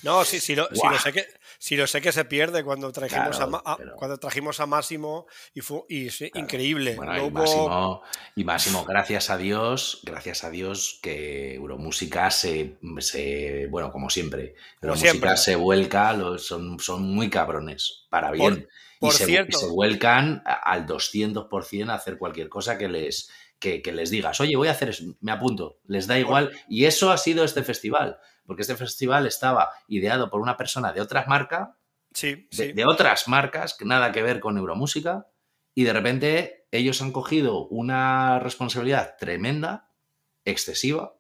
no, 0.04 0.24
sí, 0.24 0.40
sí, 0.40 0.56
lo, 0.56 0.70
lo 0.70 1.00
sé 1.00 1.12
que, 1.12 1.26
si 1.58 1.76
lo 1.76 1.88
sé 1.88 2.02
que 2.02 2.12
se 2.12 2.26
pierde 2.26 2.64
cuando 2.64 2.92
trajimos, 2.92 3.40
a, 3.40 3.78
cuando 3.96 4.18
trajimos 4.18 4.60
a 4.60 4.68
Máximo 4.68 5.26
y 5.54 5.62
fue 5.62 5.82
y, 5.90 6.08
increíble. 6.36 6.98
y, 8.36 8.44
Máximo, 8.44 8.86
gracias 8.86 9.30
a 9.30 9.38
Dios, 9.38 10.02
gracias 10.04 10.44
a 10.44 10.50
Dios 10.52 11.00
que 11.02 11.56
Euromúsica 11.56 12.30
se, 12.30 12.78
se 13.00 13.68
bueno, 13.70 13.92
como 13.92 14.10
siempre, 14.10 14.56
Euromúsica 14.82 15.36
se 15.36 15.56
vuelca, 15.56 16.16
son, 16.38 16.80
son 16.80 17.04
muy 17.04 17.30
cabrones, 17.30 18.06
para 18.10 18.32
bien. 18.32 18.68
y, 19.02 19.12
se, 19.12 19.26
cierto. 19.26 19.58
se 19.58 19.68
vuelcan 19.68 20.44
al 20.46 20.86
200% 20.86 21.90
a 21.90 21.96
hacer 21.96 22.18
cualquier 22.20 22.50
cosa 22.50 22.78
que 22.78 22.88
les, 22.88 23.32
que, 23.60 23.82
les 23.92 24.12
digas, 24.12 24.40
oye, 24.42 24.56
voy 24.56 24.68
a 24.68 24.72
hacer 24.72 24.90
eso, 24.90 25.06
me 25.22 25.32
apunto, 25.32 25.80
les 25.88 26.06
da 26.06 26.20
igual. 26.20 26.52
Y 26.70 26.86
eso 26.86 27.12
ha 27.12 27.18
sido 27.18 27.44
este 27.44 27.64
festival 27.64 28.20
porque 28.48 28.64
este 28.64 28.78
festival 28.78 29.28
estaba 29.28 29.70
ideado 29.88 30.32
por 30.32 30.42
una 30.42 30.58
persona 30.58 30.94
de 30.94 31.02
otras 31.02 31.28
marcas, 31.28 31.70
sí, 32.14 32.48
de, 32.52 32.86
otras 32.86 33.28
marcas, 33.28 33.76
que 33.76 33.86
nada 33.86 34.12
que 34.12 34.24
ver 34.24 34.40
con 34.40 34.56
neuromúsica, 34.56 35.28
y 35.76 35.84
de 35.84 35.94
repente 35.94 36.68
ellos 36.72 37.02
han 37.02 37.12
cogido 37.12 37.68
una 37.68 38.40
responsabilidad 38.40 39.16
tremenda, 39.20 39.92
excesiva, 40.46 41.20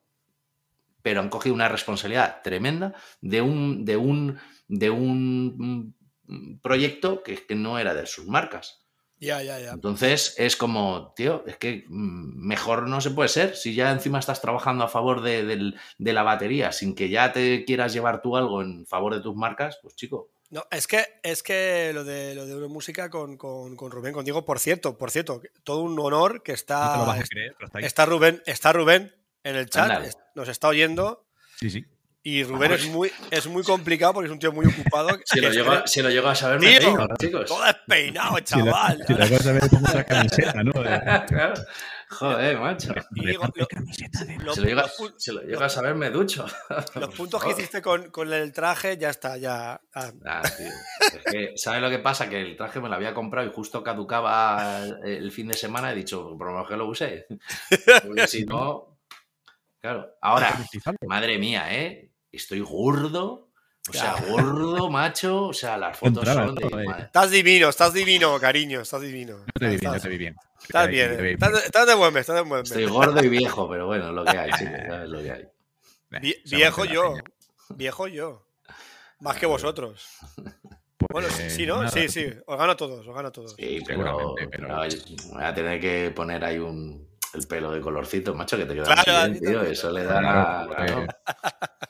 pero 1.04 1.20
han 1.20 1.30
cogido 1.30 1.54
una 1.54 1.68
responsabilidad 1.68 2.42
tremenda 2.44 2.96
de 3.22 3.42
un, 3.42 3.86
de 3.86 3.98
un, 3.98 4.40
de 4.68 4.90
un 4.90 5.96
proyecto 6.64 7.24
que, 7.24 7.46
que 7.46 7.56
no 7.56 7.78
era 7.78 7.94
de 7.94 8.08
sus 8.08 8.26
marcas. 8.26 8.87
Ya, 9.20 9.42
ya, 9.42 9.60
ya. 9.60 9.72
Entonces 9.72 10.36
es 10.38 10.56
como, 10.56 11.14
tío, 11.16 11.44
es 11.48 11.58
que 11.58 11.86
mm, 11.88 12.48
mejor 12.48 12.88
no 12.88 13.02
se 13.02 13.12
puede 13.12 13.30
ser. 13.30 13.56
Si 13.56 13.74
ya 13.74 13.92
encima 13.92 14.20
estás 14.20 14.42
trabajando 14.42 14.84
a 14.84 14.88
favor 14.88 15.22
de, 15.22 15.74
la 15.98 16.24
batería 16.24 16.72
sin 16.72 16.94
que 16.94 17.10
ya 17.10 17.32
te 17.34 17.66
quieras 17.66 17.94
llevar 17.94 18.22
tú 18.22 18.38
algo 18.38 18.62
en 18.62 18.86
favor 18.86 19.16
de 19.16 19.22
tus 19.22 19.36
marcas, 19.36 19.80
pues 19.82 19.96
chico. 19.96 20.30
No, 20.50 20.66
es 20.72 20.88
que, 20.88 21.20
es 21.24 21.44
que 21.44 21.92
lo 21.94 22.04
de 22.04 22.34
lo 22.34 22.46
de 22.46 22.54
Euromúsica 22.54 23.10
con, 23.10 23.36
con, 23.38 23.76
con 23.76 23.92
Rubén, 23.92 24.14
contigo, 24.14 24.46
por 24.46 24.60
cierto, 24.60 24.98
por 24.98 25.12
cierto, 25.12 25.42
todo 25.64 25.82
un 25.82 26.00
honor 26.00 26.42
que 26.42 26.54
está. 26.54 27.18
está, 27.82 28.06
Rubén, 28.06 28.42
está 28.46 28.72
Rubén 28.72 29.14
en 29.44 29.56
el 29.56 29.70
chat, 29.70 30.06
nos 30.36 30.48
está 30.48 30.70
oyendo. 30.70 31.26
Sí, 31.60 31.70
sí. 31.70 31.86
Y 32.24 32.44
Rubén 32.44 32.74
es 32.74 32.88
muy, 32.88 33.12
es 33.32 33.48
muy 33.48 33.64
complicado 33.64 34.16
porque 34.16 34.28
es 34.28 34.34
un 34.34 34.40
tío 34.40 34.52
muy 34.52 34.66
ocupado. 34.66 35.10
Si 35.26 35.40
lo, 35.40 35.50
llego, 35.50 35.88
si 35.88 36.02
lo 36.02 36.10
llego 36.10 36.28
a 36.28 36.36
saber, 36.36 36.60
me 36.60 36.80
tío, 36.80 37.08
chicos. 37.20 37.46
Todo 37.46 37.64
despeinado, 37.64 38.40
chaval. 38.42 39.04
Si 39.06 39.14
lo, 39.14 39.20
llego 39.20 39.36
a 39.36 39.40
saber, 39.40 39.70
pongo 39.70 39.88
otra 39.88 40.04
camiseta, 40.04 40.64
¿no? 40.64 40.72
claro. 41.28 41.54
Joder, 42.10 42.58
macho. 42.58 42.94
Digo, 43.12 43.46
lo, 43.54 43.68
si, 44.54 44.62
lo 44.62 44.88
si 45.18 45.32
lo 45.32 45.42
llego 45.42 45.64
a 45.64 45.70
saber, 45.70 45.96
me 45.96 46.10
ducho. 46.10 46.46
Los 46.96 47.14
puntos 47.14 47.44
que 47.44 47.52
hiciste 47.52 47.82
con, 47.82 48.10
con, 48.12 48.32
el 48.32 48.54
traje, 48.54 48.98
ya 48.98 49.10
está, 49.10 49.38
ya. 49.38 49.80
Ah. 49.94 50.12
Ah, 50.26 50.42
tío. 50.42 50.68
Es 50.68 51.32
que, 51.32 51.54
¿sabes 51.58 51.82
lo 51.82 51.90
que 51.90 52.00
pasa? 52.00 52.30
Que 52.30 52.42
el 52.42 52.56
traje 52.56 52.80
me 52.80 52.88
lo 52.88 52.96
había 52.96 53.14
comprado 53.14 53.48
y 53.48 53.54
justo 53.54 53.84
caducaba 53.84 54.86
el 55.04 55.32
fin 55.32 55.50
de 55.50 55.56
semana. 55.56 55.92
He 55.92 55.96
dicho, 55.96 56.36
por 56.38 56.54
lo 56.54 56.66
que 56.66 56.78
lo 56.78 56.88
usé. 56.88 57.28
Porque 58.06 58.28
si 58.28 58.46
no. 58.46 59.00
Claro. 59.82 60.18
Ahora, 60.22 60.58
madre 61.08 61.38
mía, 61.38 61.68
¿eh? 61.74 62.07
Estoy 62.38 62.62
gordo. 62.62 63.50
O 63.90 63.94
sea, 63.94 64.16
gordo, 64.28 64.90
macho. 64.90 65.48
O 65.48 65.54
sea, 65.54 65.78
las 65.78 65.98
fotos 65.98 66.28
son 66.28 66.56
de. 66.56 66.68
Estás 67.00 67.32
divino, 67.32 67.70
estás 67.70 67.94
divino, 67.94 68.38
cariño, 68.40 68.82
estás 68.82 69.02
divino. 69.02 69.46
te 69.58 69.68
vi 69.68 69.78
bien, 69.78 70.00
te 70.00 70.10
vi 70.10 70.18
bien. 70.18 70.36
Estás 70.62 70.88
bien, 70.88 71.38
estás, 71.40 71.88
de 71.88 71.94
buen 71.94 72.14
mes, 72.14 72.22
estás 72.22 72.36
de 72.36 72.42
buen 72.42 72.62
mes. 72.62 72.72
Estoy 72.72 72.86
gordo 72.86 73.24
y 73.24 73.30
viejo, 73.30 73.70
pero 73.70 73.88
bueno, 73.88 74.12
lo 74.12 74.26
que 74.26 74.38
hay, 74.38 74.52
chicos, 74.52 74.80
sabes 74.88 75.10
lo 75.10 75.22
que 75.22 75.32
hay. 75.32 76.36
viejo 76.46 76.86
yo, 76.86 77.16
viejo 77.70 78.08
yo. 78.08 78.46
Más 79.20 79.38
que 79.38 79.46
vosotros. 79.46 80.08
Bueno, 81.12 81.30
sí, 81.30 81.66
¿no? 81.66 81.88
Sí, 81.90 82.10
sí, 82.10 82.28
os 82.46 82.58
gano 82.58 82.74
a 82.74 82.78
todos, 82.78 83.08
os 83.08 83.16
gano 83.16 83.30
a 83.30 83.32
todos. 83.32 83.56
Sí, 83.56 83.82
pero, 83.86 84.36
pero... 84.52 84.68
voy 84.68 85.44
a 85.44 85.54
tener 85.54 85.80
que 85.80 86.12
poner 86.14 86.44
ahí 86.44 86.58
un, 86.58 87.08
el 87.34 87.48
pelo 87.48 87.72
de 87.72 87.82
colorcito, 87.82 88.34
macho, 88.34 88.58
que 88.58 88.66
te 88.66 88.74
queda 88.74 89.04
claro, 89.04 89.32
bien, 89.32 89.44
tío. 89.44 89.62
Eso 89.62 89.92
le 89.92 90.04
da. 90.04 90.68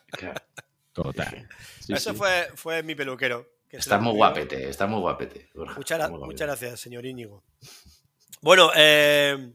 Total. 0.94 1.48
Eso 1.88 2.14
Fue, 2.14 2.50
fue 2.56 2.84
mi 2.84 2.96
peluquero. 2.96 3.48
está 3.70 4.00
muy 4.00 4.14
guapete, 4.14 4.70
está 4.70 4.88
muy 4.88 5.00
guapete. 5.00 5.50
muchas, 5.76 6.10
gracias, 6.38 6.80
señor 6.80 7.06
Íñigo. 7.06 7.44
Bueno, 8.42 8.72
eh, 8.76 9.54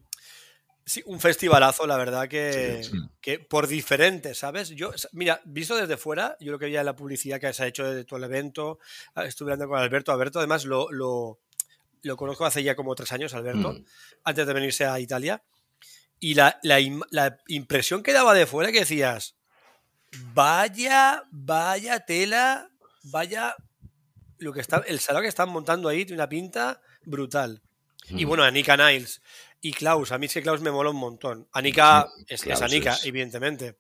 sí, 0.85 1.03
un 1.07 1.21
festivalazo, 1.21 1.87
la 1.87 1.97
verdad, 1.97 2.29
que, 2.29 2.83
que, 3.21 3.39
por 3.39 3.67
diferente, 3.67 4.35
¿sabes? 4.35 4.71
Yo, 4.71 4.93
mira, 5.13 5.41
visto 5.45 5.77
desde 5.77 5.97
fuera, 5.97 6.37
yo 6.41 6.53
lo 6.53 6.59
que 6.59 6.67
veía 6.67 6.81
en 6.81 6.87
la 6.87 6.97
publicidad 6.97 7.41
que 7.41 7.53
se 7.53 7.65
ha 7.65 7.67
hecho 7.67 7.85
de 7.85 8.05
todo 8.05 8.19
el 8.19 8.25
evento, 8.25 8.79
ah, 9.15 9.25
estuve 9.25 9.53
hablando 9.53 9.69
con 9.73 9.81
Alberto. 9.81 10.13
Alberto, 10.13 10.39
además, 10.39 10.65
lo, 10.65 10.91
lo, 10.91 11.41
lo 12.03 12.17
conozco 12.17 12.45
hace 12.45 12.63
ya 12.63 12.77
como 12.77 12.95
tres 12.95 13.13
años, 13.13 13.35
Alberto, 13.35 13.73
mm. 13.73 13.85
antes 14.25 14.47
de 14.47 14.53
venirse 14.53 14.85
a 14.85 14.99
Italia. 15.01 15.43
Y 16.21 16.35
la, 16.35 16.61
impresión 17.49 18.03
que 18.03 18.13
daba 18.13 18.35
de 18.35 18.47
fuera 18.47 18.71
que 18.71 18.81
decías, 18.81 19.35
vaya, 20.35 21.25
vaya 21.31 22.01
tela, 22.01 22.71
vaya 23.05 23.55
lo 24.39 24.53
que 24.53 24.61
está, 24.61 24.83
el 24.87 25.01
salón 25.01 25.23
que 25.23 25.29
están 25.29 25.49
montando 25.49 25.89
ahí 25.89 26.05
tiene 26.05 26.21
una 26.21 26.29
pinta 26.29 26.81
brutal. 27.05 27.63
Y 28.09 28.25
mm. 28.25 28.29
bueno, 28.29 28.43
Anika 28.43 28.77
Niles 28.77 29.23
y 29.61 29.73
Klaus, 29.73 30.13
a 30.13 30.19
mí 30.19 30.27
es 30.27 30.35
que 30.35 30.43
Klaus 30.43 30.61
me 30.61 30.71
mola 30.71 30.91
un 30.91 30.97
montón. 30.97 31.49
Anika 31.53 32.09
es, 32.27 32.47
es 32.47 32.63
Anika, 32.63 32.97
evidentemente. 33.05 33.79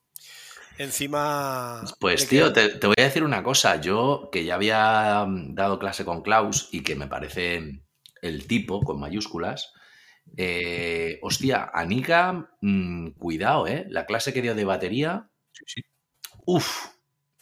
Encima. 0.79 1.85
Pues, 2.01 2.29
tío, 2.29 2.53
te, 2.53 2.71
te, 2.71 2.87
voy 2.87 2.97
a 2.99 3.03
decir 3.03 3.25
una 3.25 3.42
cosa. 3.42 3.81
Yo, 3.81 4.31
que 4.33 4.45
ya 4.45 4.55
había 4.55 5.27
dado 5.51 5.79
clase 5.79 6.05
con 6.05 6.23
Klaus 6.23 6.68
y 6.73 6.83
que 6.83 6.97
me 6.97 7.09
parece 7.09 7.83
el 8.23 8.47
tipo, 8.47 8.81
con 8.81 8.99
mayúsculas, 8.99 9.73
eh, 10.37 11.18
hostia, 11.23 11.71
Anika, 11.75 12.51
mm, 12.61 13.11
cuidado, 13.18 13.66
¿eh? 13.66 13.85
La 13.88 14.07
clase 14.07 14.33
que 14.33 14.42
dio 14.42 14.55
de 14.55 14.64
batería. 14.64 15.29
Uf, 16.46 16.87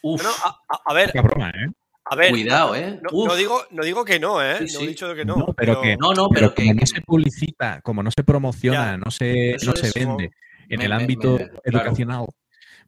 uf. 0.03 0.23
No, 0.23 0.29
a, 0.29 0.49
a- 0.69 0.81
a 0.85 0.93
ver, 0.93 1.11
Qué 1.11 1.21
broma, 1.21 1.49
¿eh? 1.49 1.67
a 2.05 2.15
ver. 2.15 2.29
Cuidado, 2.31 2.75
¿eh? 2.75 2.99
No, 3.11 3.35
digo, 3.35 3.61
no 3.71 3.83
digo 3.83 4.03
que 4.05 4.19
no, 4.19 4.41
¿eh? 4.41 4.67
Sí, 4.67 4.73
no 4.75 4.81
he 4.83 4.87
dicho 4.87 5.15
que 5.15 5.25
no. 5.25 5.37
No, 5.37 5.45
pero 5.55 5.81
que- 5.81 5.95
No, 5.97 6.13
no, 6.13 6.27
Pero, 6.29 6.53
pero, 6.53 6.53
que. 6.55 6.63
como 6.67 6.79
no 6.79 6.85
se 6.85 7.01
publicita, 7.01 7.81
como 7.81 8.03
no 8.03 8.11
se 8.11 8.23
promociona, 8.23 8.91
Ya. 8.91 8.97
no 8.97 9.11
se, 9.11 9.55
no 9.65 9.75
se 9.75 9.91
vende 9.99 10.31
en 10.69 10.79
me- 10.79 10.85
el 10.85 10.89
me- 10.89 10.95
ámbito 10.95 11.31
me- 11.33 11.37
claro. 11.47 11.61
educacional, 11.63 12.25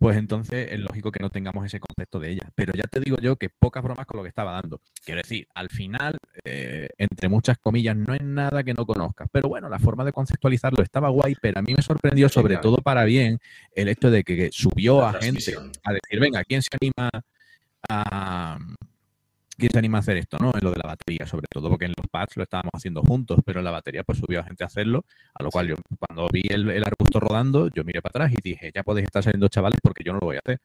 pues 0.04 0.18
entonces 0.18 0.68
es 0.70 0.80
lógico 0.82 1.14
que 1.14 1.22
no 1.22 1.30
tengamos 1.30 1.66
ese 1.66 1.80
concepto 1.80 2.20
de 2.20 2.32
ella. 2.32 2.52
Pero 2.56 2.74
ya 2.74 2.84
te 2.84 3.00
digo 3.00 3.16
yo 3.22 3.38
que 3.38 3.48
pocas 3.48 3.82
bromas 3.82 4.06
con 4.06 4.18
lo 4.18 4.24
que 4.24 4.28
estaba 4.28 4.52
dando. 4.52 4.82
Quiero 5.02 5.22
decir, 5.22 5.48
al 5.56 5.70
final, 5.70 6.18
eh, 6.44 6.90
entre 6.98 7.30
muchas 7.30 7.58
comillas, 7.58 7.96
no 7.96 8.14
es 8.14 8.22
nada 8.22 8.66
que 8.66 8.74
no 8.74 8.86
conozcas. 8.86 9.30
Pero 9.32 9.48
bueno, 9.48 9.70
la 9.70 9.80
forma 9.80 10.04
de 10.04 10.12
conceptualizarlo 10.12 10.84
estaba 10.84 11.08
guay, 11.08 11.36
pero 11.42 11.60
a 11.60 11.62
mí 11.62 11.74
me 11.74 11.82
sorprendió, 11.82 12.28
sobre 12.28 12.58
todo 12.58 12.80
para 12.80 13.06
bien, 13.06 13.40
el 13.74 13.88
hecho 13.88 14.12
de 14.12 14.26
que 14.26 14.50
subió 14.52 15.06
a 15.06 15.14
gente 15.14 15.56
a 15.86 15.94
decir, 15.94 16.20
venga, 16.20 16.44
¿quién 16.44 16.62
se 16.62 16.72
anima 16.82 17.10
a... 17.88 18.60
¿Quién 19.58 19.72
se 19.72 19.78
anima 19.78 20.00
a 20.00 20.02
hacer 20.02 20.18
esto, 20.18 20.38
no? 20.40 20.52
En 20.54 20.64
lo 20.64 20.72
de 20.72 20.78
la 20.78 20.88
batería, 20.90 21.28
sobre 21.28 21.46
todo, 21.50 21.70
porque 21.70 21.86
en 21.86 21.94
los 21.96 22.08
pads 22.10 22.38
lo 22.38 22.44
estábamos 22.44 22.72
haciendo 22.74 23.02
juntos, 23.04 23.40
pero 23.46 23.60
en 23.60 23.66
la 23.66 23.72
batería 23.72 24.04
pues 24.04 24.18
subió 24.18 24.40
a 24.40 24.44
gente 24.44 24.64
a 24.64 24.68
hacerlo, 24.68 25.06
a 25.34 25.44
lo 25.44 25.52
cual 25.52 25.68
yo 25.68 25.76
cuando 26.00 26.28
vi 26.32 26.44
el, 26.50 26.70
el 26.72 26.84
arbusto 26.84 27.20
rodando, 27.20 27.70
yo 27.70 27.84
miré 27.84 28.02
para 28.02 28.26
atrás 28.26 28.34
y 28.34 28.42
dije, 28.42 28.72
ya 28.74 28.84
podéis 28.84 29.06
estar 29.06 29.24
saliendo 29.24 29.48
chavales 29.50 29.80
porque 29.82 30.04
yo 30.04 30.14
no 30.14 30.20
lo 30.20 30.28
voy 30.28 30.38
a 30.38 30.42
hacer. 30.44 30.60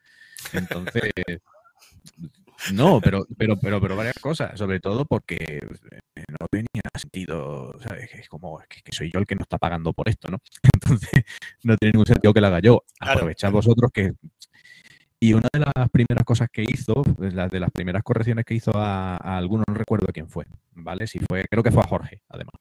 Entonces, 0.53 1.11
no, 2.73 2.99
pero, 2.99 3.25
pero, 3.37 3.57
pero, 3.59 3.79
pero 3.79 3.95
varias 3.95 4.17
cosas, 4.19 4.57
sobre 4.57 4.79
todo 4.79 5.05
porque 5.05 5.37
eh, 5.37 6.23
no 6.39 6.47
tenía 6.49 6.81
sentido, 6.95 7.71
¿sabes? 7.81 8.09
Es 8.15 8.27
como, 8.27 8.59
es 8.59 8.67
que, 8.67 8.81
que 8.81 8.91
soy 8.91 9.11
yo 9.11 9.19
el 9.19 9.25
que 9.25 9.35
no 9.35 9.43
está 9.43 9.57
pagando 9.57 9.93
por 9.93 10.09
esto, 10.09 10.29
¿no? 10.29 10.39
Entonces, 10.73 11.25
no 11.63 11.77
tiene 11.77 11.93
ningún 11.93 12.07
sentido 12.07 12.33
que 12.33 12.41
lo 12.41 12.47
haga 12.47 12.59
yo. 12.59 12.83
Aprovechad 12.99 13.49
claro. 13.49 13.53
vosotros 13.53 13.91
que 13.93 14.13
y 15.19 15.33
una 15.33 15.49
de 15.51 15.59
las 15.59 15.89
primeras 15.89 16.23
cosas 16.23 16.47
que 16.51 16.63
hizo, 16.63 17.03
de 17.17 17.31
las, 17.31 17.51
de 17.51 17.59
las 17.59 17.71
primeras 17.71 18.03
correcciones 18.03 18.45
que 18.45 18.53
hizo 18.53 18.71
a, 18.75 19.17
a 19.17 19.37
alguno, 19.37 19.63
no 19.67 19.73
recuerdo 19.73 20.07
quién 20.13 20.29
fue, 20.29 20.45
¿vale? 20.73 21.07
Si 21.07 21.19
fue, 21.19 21.45
creo 21.49 21.63
que 21.63 21.71
fue 21.71 21.83
a 21.83 21.87
Jorge, 21.87 22.21
además. 22.29 22.55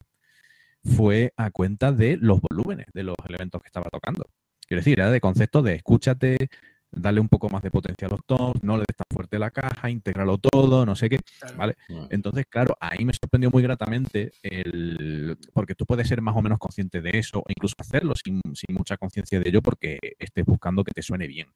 Fue 0.85 1.33
a 1.37 1.51
cuenta 1.51 1.93
de 1.93 2.17
los 2.17 2.41
volúmenes 2.41 2.87
de 2.93 3.03
los 3.03 3.17
elementos 3.29 3.61
que 3.63 3.69
estaba 3.69 3.89
tocando. 3.91 4.29
Quiero 4.67 4.81
decir, 4.81 4.99
era 4.99 5.11
de 5.11 5.21
concepto 5.21 5.63
de 5.63 5.75
escúchate, 5.75 6.49
darle 6.91 7.21
un 7.21 7.29
poco 7.29 7.49
más 7.49 7.63
de 7.63 7.71
potencia 7.71 8.07
a 8.07 8.11
los 8.11 8.21
tonos, 8.25 8.63
no 8.63 8.77
le 8.77 8.85
des 8.89 8.97
tan 8.97 9.07
fuerte 9.11 9.39
la 9.39 9.51
caja, 9.51 9.91
intégralo 9.91 10.39
todo, 10.39 10.87
no 10.87 10.97
sé 10.97 11.09
qué. 11.09 11.19
¿vale? 11.57 11.77
Mm. 11.89 12.07
Entonces, 12.11 12.47
claro, 12.49 12.77
ahí 12.81 13.05
me 13.05 13.13
sorprendió 13.13 13.51
muy 13.51 13.63
gratamente 13.63 14.33
el. 14.43 15.37
Porque 15.53 15.75
tú 15.75 15.87
puedes 15.87 16.09
ser 16.09 16.21
más 16.23 16.37
o 16.37 16.43
menos 16.43 16.59
consciente 16.59 17.01
de 17.01 17.11
eso, 17.15 17.41
o 17.41 17.45
incluso 17.49 17.75
hacerlo 17.79 18.15
sin, 18.15 18.41
sin 18.55 18.75
mucha 18.77 18.97
conciencia 18.97 19.39
de 19.39 19.49
ello, 19.49 19.63
porque 19.63 19.99
estés 20.19 20.45
buscando 20.45 20.85
que 20.85 20.93
te 20.93 21.03
suene 21.03 21.27
bien. 21.27 21.49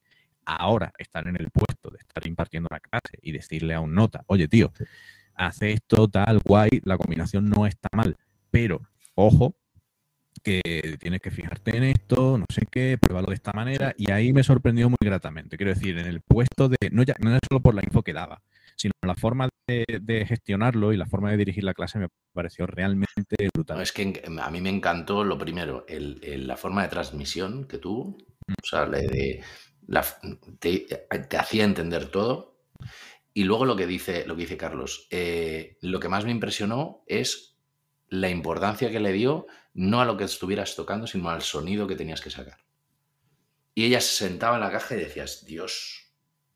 Ahora, 0.44 0.92
estar 0.98 1.26
en 1.28 1.36
el 1.36 1.50
puesto 1.50 1.90
de 1.90 1.98
estar 1.98 2.26
impartiendo 2.26 2.68
la 2.70 2.80
clase 2.80 3.18
y 3.22 3.32
decirle 3.32 3.74
a 3.74 3.80
un 3.80 3.94
nota, 3.94 4.24
oye, 4.26 4.48
tío, 4.48 4.72
hace 5.34 5.72
esto 5.72 6.08
tal, 6.08 6.40
guay, 6.44 6.70
la 6.84 6.96
combinación 6.98 7.48
no 7.48 7.66
está 7.66 7.88
mal, 7.92 8.16
pero 8.50 8.80
ojo, 9.14 9.54
que 10.42 10.96
tienes 10.98 11.20
que 11.20 11.30
fijarte 11.30 11.76
en 11.76 11.84
esto, 11.84 12.36
no 12.36 12.46
sé 12.48 12.66
qué, 12.70 12.98
pruébalo 13.00 13.28
de 13.28 13.34
esta 13.34 13.52
manera, 13.52 13.94
y 13.96 14.10
ahí 14.10 14.32
me 14.32 14.42
sorprendió 14.42 14.88
muy 14.88 14.96
gratamente. 15.00 15.56
Quiero 15.56 15.72
decir, 15.72 15.96
en 15.98 16.06
el 16.06 16.20
puesto 16.20 16.68
de, 16.68 16.76
no, 16.90 17.02
ya, 17.04 17.14
no 17.20 17.32
es 17.34 17.40
solo 17.48 17.60
por 17.60 17.74
la 17.74 17.82
info 17.84 18.02
que 18.02 18.12
daba, 18.12 18.42
sino 18.76 18.92
la 19.06 19.14
forma 19.14 19.48
de, 19.68 19.84
de 20.00 20.26
gestionarlo 20.26 20.92
y 20.92 20.96
la 20.96 21.06
forma 21.06 21.30
de 21.30 21.36
dirigir 21.36 21.62
la 21.62 21.74
clase 21.74 21.98
me 22.00 22.08
pareció 22.32 22.66
realmente 22.66 23.36
brutal. 23.54 23.76
No, 23.76 23.82
es 23.82 23.92
que 23.92 24.22
a 24.26 24.50
mí 24.50 24.60
me 24.60 24.70
encantó 24.70 25.22
lo 25.22 25.38
primero, 25.38 25.84
el- 25.88 26.18
el- 26.24 26.46
la 26.48 26.56
forma 26.56 26.82
de 26.82 26.88
transmisión 26.88 27.64
que 27.68 27.78
tuvo. 27.78 28.16
O 28.48 28.66
sea, 28.66 28.86
la 28.86 28.98
de, 28.98 29.42
la- 29.86 30.04
te, 30.58 30.86
te 31.28 31.36
hacía 31.36 31.64
entender 31.64 32.06
todo. 32.10 32.58
Y 33.34 33.44
luego 33.44 33.64
lo 33.64 33.76
que 33.76 33.86
dice, 33.86 34.26
lo 34.26 34.34
que 34.36 34.42
dice 34.42 34.56
Carlos, 34.56 35.06
eh, 35.10 35.78
lo 35.80 36.00
que 36.00 36.08
más 36.08 36.24
me 36.24 36.30
impresionó 36.30 37.02
es 37.06 37.56
la 38.08 38.28
importancia 38.28 38.90
que 38.90 39.00
le 39.00 39.12
dio 39.12 39.46
no 39.74 40.00
a 40.02 40.04
lo 40.04 40.18
que 40.18 40.24
estuvieras 40.24 40.76
tocando, 40.76 41.06
sino 41.06 41.30
al 41.30 41.40
sonido 41.40 41.86
que 41.86 41.96
tenías 41.96 42.20
que 42.20 42.28
sacar. 42.30 42.58
Y 43.74 43.86
ella 43.86 44.00
se 44.02 44.12
sentaba 44.26 44.56
en 44.56 44.60
la 44.62 44.70
caja 44.70 44.94
y 44.94 44.98
decías, 44.98 45.46
Dios, 45.46 46.12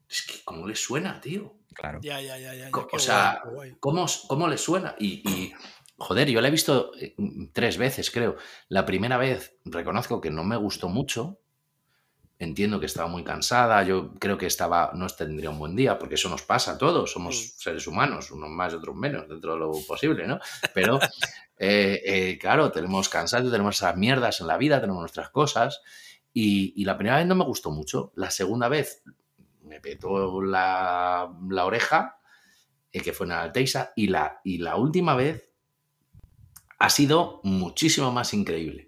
es 0.08 0.22
que 0.22 0.44
cómo 0.44 0.66
le 0.66 0.76
suena, 0.76 1.18
tío. 1.20 1.56
Claro. 1.72 1.98
Ya, 2.02 2.20
ya, 2.20 2.36
ya, 2.38 2.52
ya. 2.54 2.70
o 2.70 2.98
sea, 2.98 3.40
guay, 3.42 3.42
qué 3.42 3.54
guay. 3.54 3.76
¿Cómo, 3.80 4.06
cómo 4.28 4.48
le 4.48 4.58
suena? 4.58 4.96
Y, 4.98 5.26
y, 5.28 5.52
joder, 5.96 6.28
yo 6.28 6.42
la 6.42 6.48
he 6.48 6.50
visto 6.50 6.92
eh, 7.00 7.14
tres 7.54 7.78
veces, 7.78 8.10
creo. 8.10 8.36
La 8.68 8.84
primera 8.84 9.16
vez 9.16 9.56
reconozco 9.64 10.20
que 10.20 10.30
no 10.30 10.44
me 10.44 10.56
gustó 10.56 10.90
mucho. 10.90 11.40
Entiendo 12.38 12.78
que 12.78 12.86
estaba 12.86 13.08
muy 13.08 13.24
cansada. 13.24 13.82
Yo 13.82 14.12
creo 14.18 14.36
que 14.36 14.46
estaba, 14.46 14.90
no 14.94 15.06
tendría 15.08 15.50
un 15.50 15.58
buen 15.58 15.74
día, 15.74 15.98
porque 15.98 16.16
eso 16.16 16.28
nos 16.28 16.42
pasa 16.42 16.72
a 16.72 16.78
todos. 16.78 17.10
Somos 17.10 17.54
seres 17.56 17.86
humanos, 17.86 18.30
unos 18.30 18.50
más 18.50 18.72
y 18.72 18.76
otros 18.76 18.94
menos, 18.94 19.28
dentro 19.28 19.54
de 19.54 19.58
lo 19.60 19.72
posible, 19.86 20.26
¿no? 20.26 20.38
Pero, 20.74 20.98
eh, 21.58 22.02
eh, 22.04 22.38
claro, 22.38 22.70
tenemos 22.70 23.08
cansancio, 23.08 23.50
tenemos 23.50 23.76
esas 23.76 23.96
mierdas 23.96 24.40
en 24.40 24.48
la 24.48 24.58
vida, 24.58 24.80
tenemos 24.80 25.00
nuestras 25.00 25.30
cosas. 25.30 25.80
Y, 26.32 26.74
y 26.76 26.84
la 26.84 26.98
primera 26.98 27.16
vez 27.16 27.26
no 27.26 27.34
me 27.34 27.44
gustó 27.44 27.70
mucho. 27.70 28.12
La 28.16 28.30
segunda 28.30 28.68
vez 28.68 29.02
me 29.62 29.80
petó 29.80 30.42
la, 30.42 31.34
la 31.48 31.64
oreja 31.64 32.16
eh, 32.96 33.00
que 33.02 33.12
fue 33.12 33.26
en 33.26 33.32
Alteisa, 33.32 33.92
y 33.94 34.08
la, 34.08 34.40
y 34.42 34.58
la 34.58 34.76
última 34.76 35.14
vez 35.14 35.50
ha 36.78 36.88
sido 36.88 37.40
muchísimo 37.44 38.10
más 38.10 38.32
increíble. 38.32 38.85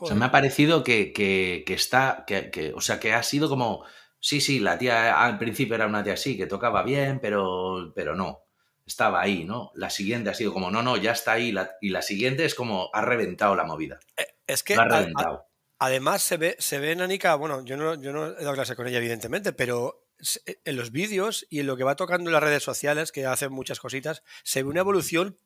O 0.00 0.06
sea, 0.06 0.16
me 0.16 0.24
ha 0.26 0.30
parecido 0.30 0.82
que, 0.84 1.12
que- 1.12 1.64
que 1.66 1.74
está, 1.74 2.24
que, 2.26 2.50
que- 2.50 2.72
o 2.74 2.80
sea, 2.80 2.98
que 3.00 3.12
ha 3.12 3.22
sido 3.22 3.48
como, 3.48 3.84
sí, 4.20 4.40
sí, 4.40 4.58
la 4.60 4.78
tía 4.78 5.22
al 5.24 5.38
principio 5.38 5.74
era 5.74 5.86
una 5.86 6.02
tía 6.04 6.14
así, 6.14 6.36
que 6.36 6.46
tocaba 6.46 6.82
bien, 6.82 7.18
pero, 7.20 7.92
pero 7.94 8.14
no, 8.14 8.40
estaba 8.86 9.20
ahí, 9.20 9.44
¿no? 9.44 9.70
La 9.74 9.90
siguiente 9.90 10.30
ha 10.30 10.34
sido 10.34 10.52
como, 10.52 10.70
no, 10.70 10.82
no, 10.82 10.96
ya 10.96 11.12
está 11.12 11.32
ahí, 11.32 11.52
la- 11.52 11.72
y 11.80 11.90
la 11.90 12.02
siguiente 12.02 12.44
es 12.44 12.54
como, 12.54 12.90
ha 12.92 13.02
reventado 13.02 13.54
la 13.56 13.64
movida, 13.64 13.98
Es 14.46 14.62
que 14.62 14.74
ha 14.74 14.80
a- 14.80 14.84
a- 14.84 14.88
reventado. 14.88 15.46
además 15.78 16.22
se 16.22 16.36
ve, 16.36 16.56
se 16.58 16.78
ve 16.78 16.92
en 16.92 17.00
Anika, 17.02 17.34
bueno, 17.34 17.64
yo 17.64 17.76
no, 17.76 17.94
yo 18.00 18.12
no 18.12 18.26
he 18.26 18.42
dado 18.42 18.54
clase 18.54 18.76
con 18.76 18.86
ella, 18.86 18.98
evidentemente, 18.98 19.52
pero 19.52 20.04
se- 20.20 20.40
en 20.64 20.76
los 20.76 20.90
vídeos 20.90 21.46
y 21.50 21.60
en 21.60 21.66
lo 21.66 21.76
que 21.76 21.84
va 21.84 21.94
tocando 21.96 22.28
en 22.30 22.34
las 22.34 22.42
redes 22.42 22.62
sociales, 22.62 23.12
que 23.12 23.26
hacen 23.26 23.52
muchas 23.52 23.78
cositas, 23.78 24.22
se 24.42 24.62
ve 24.62 24.68
una 24.70 24.80
evolución 24.80 25.38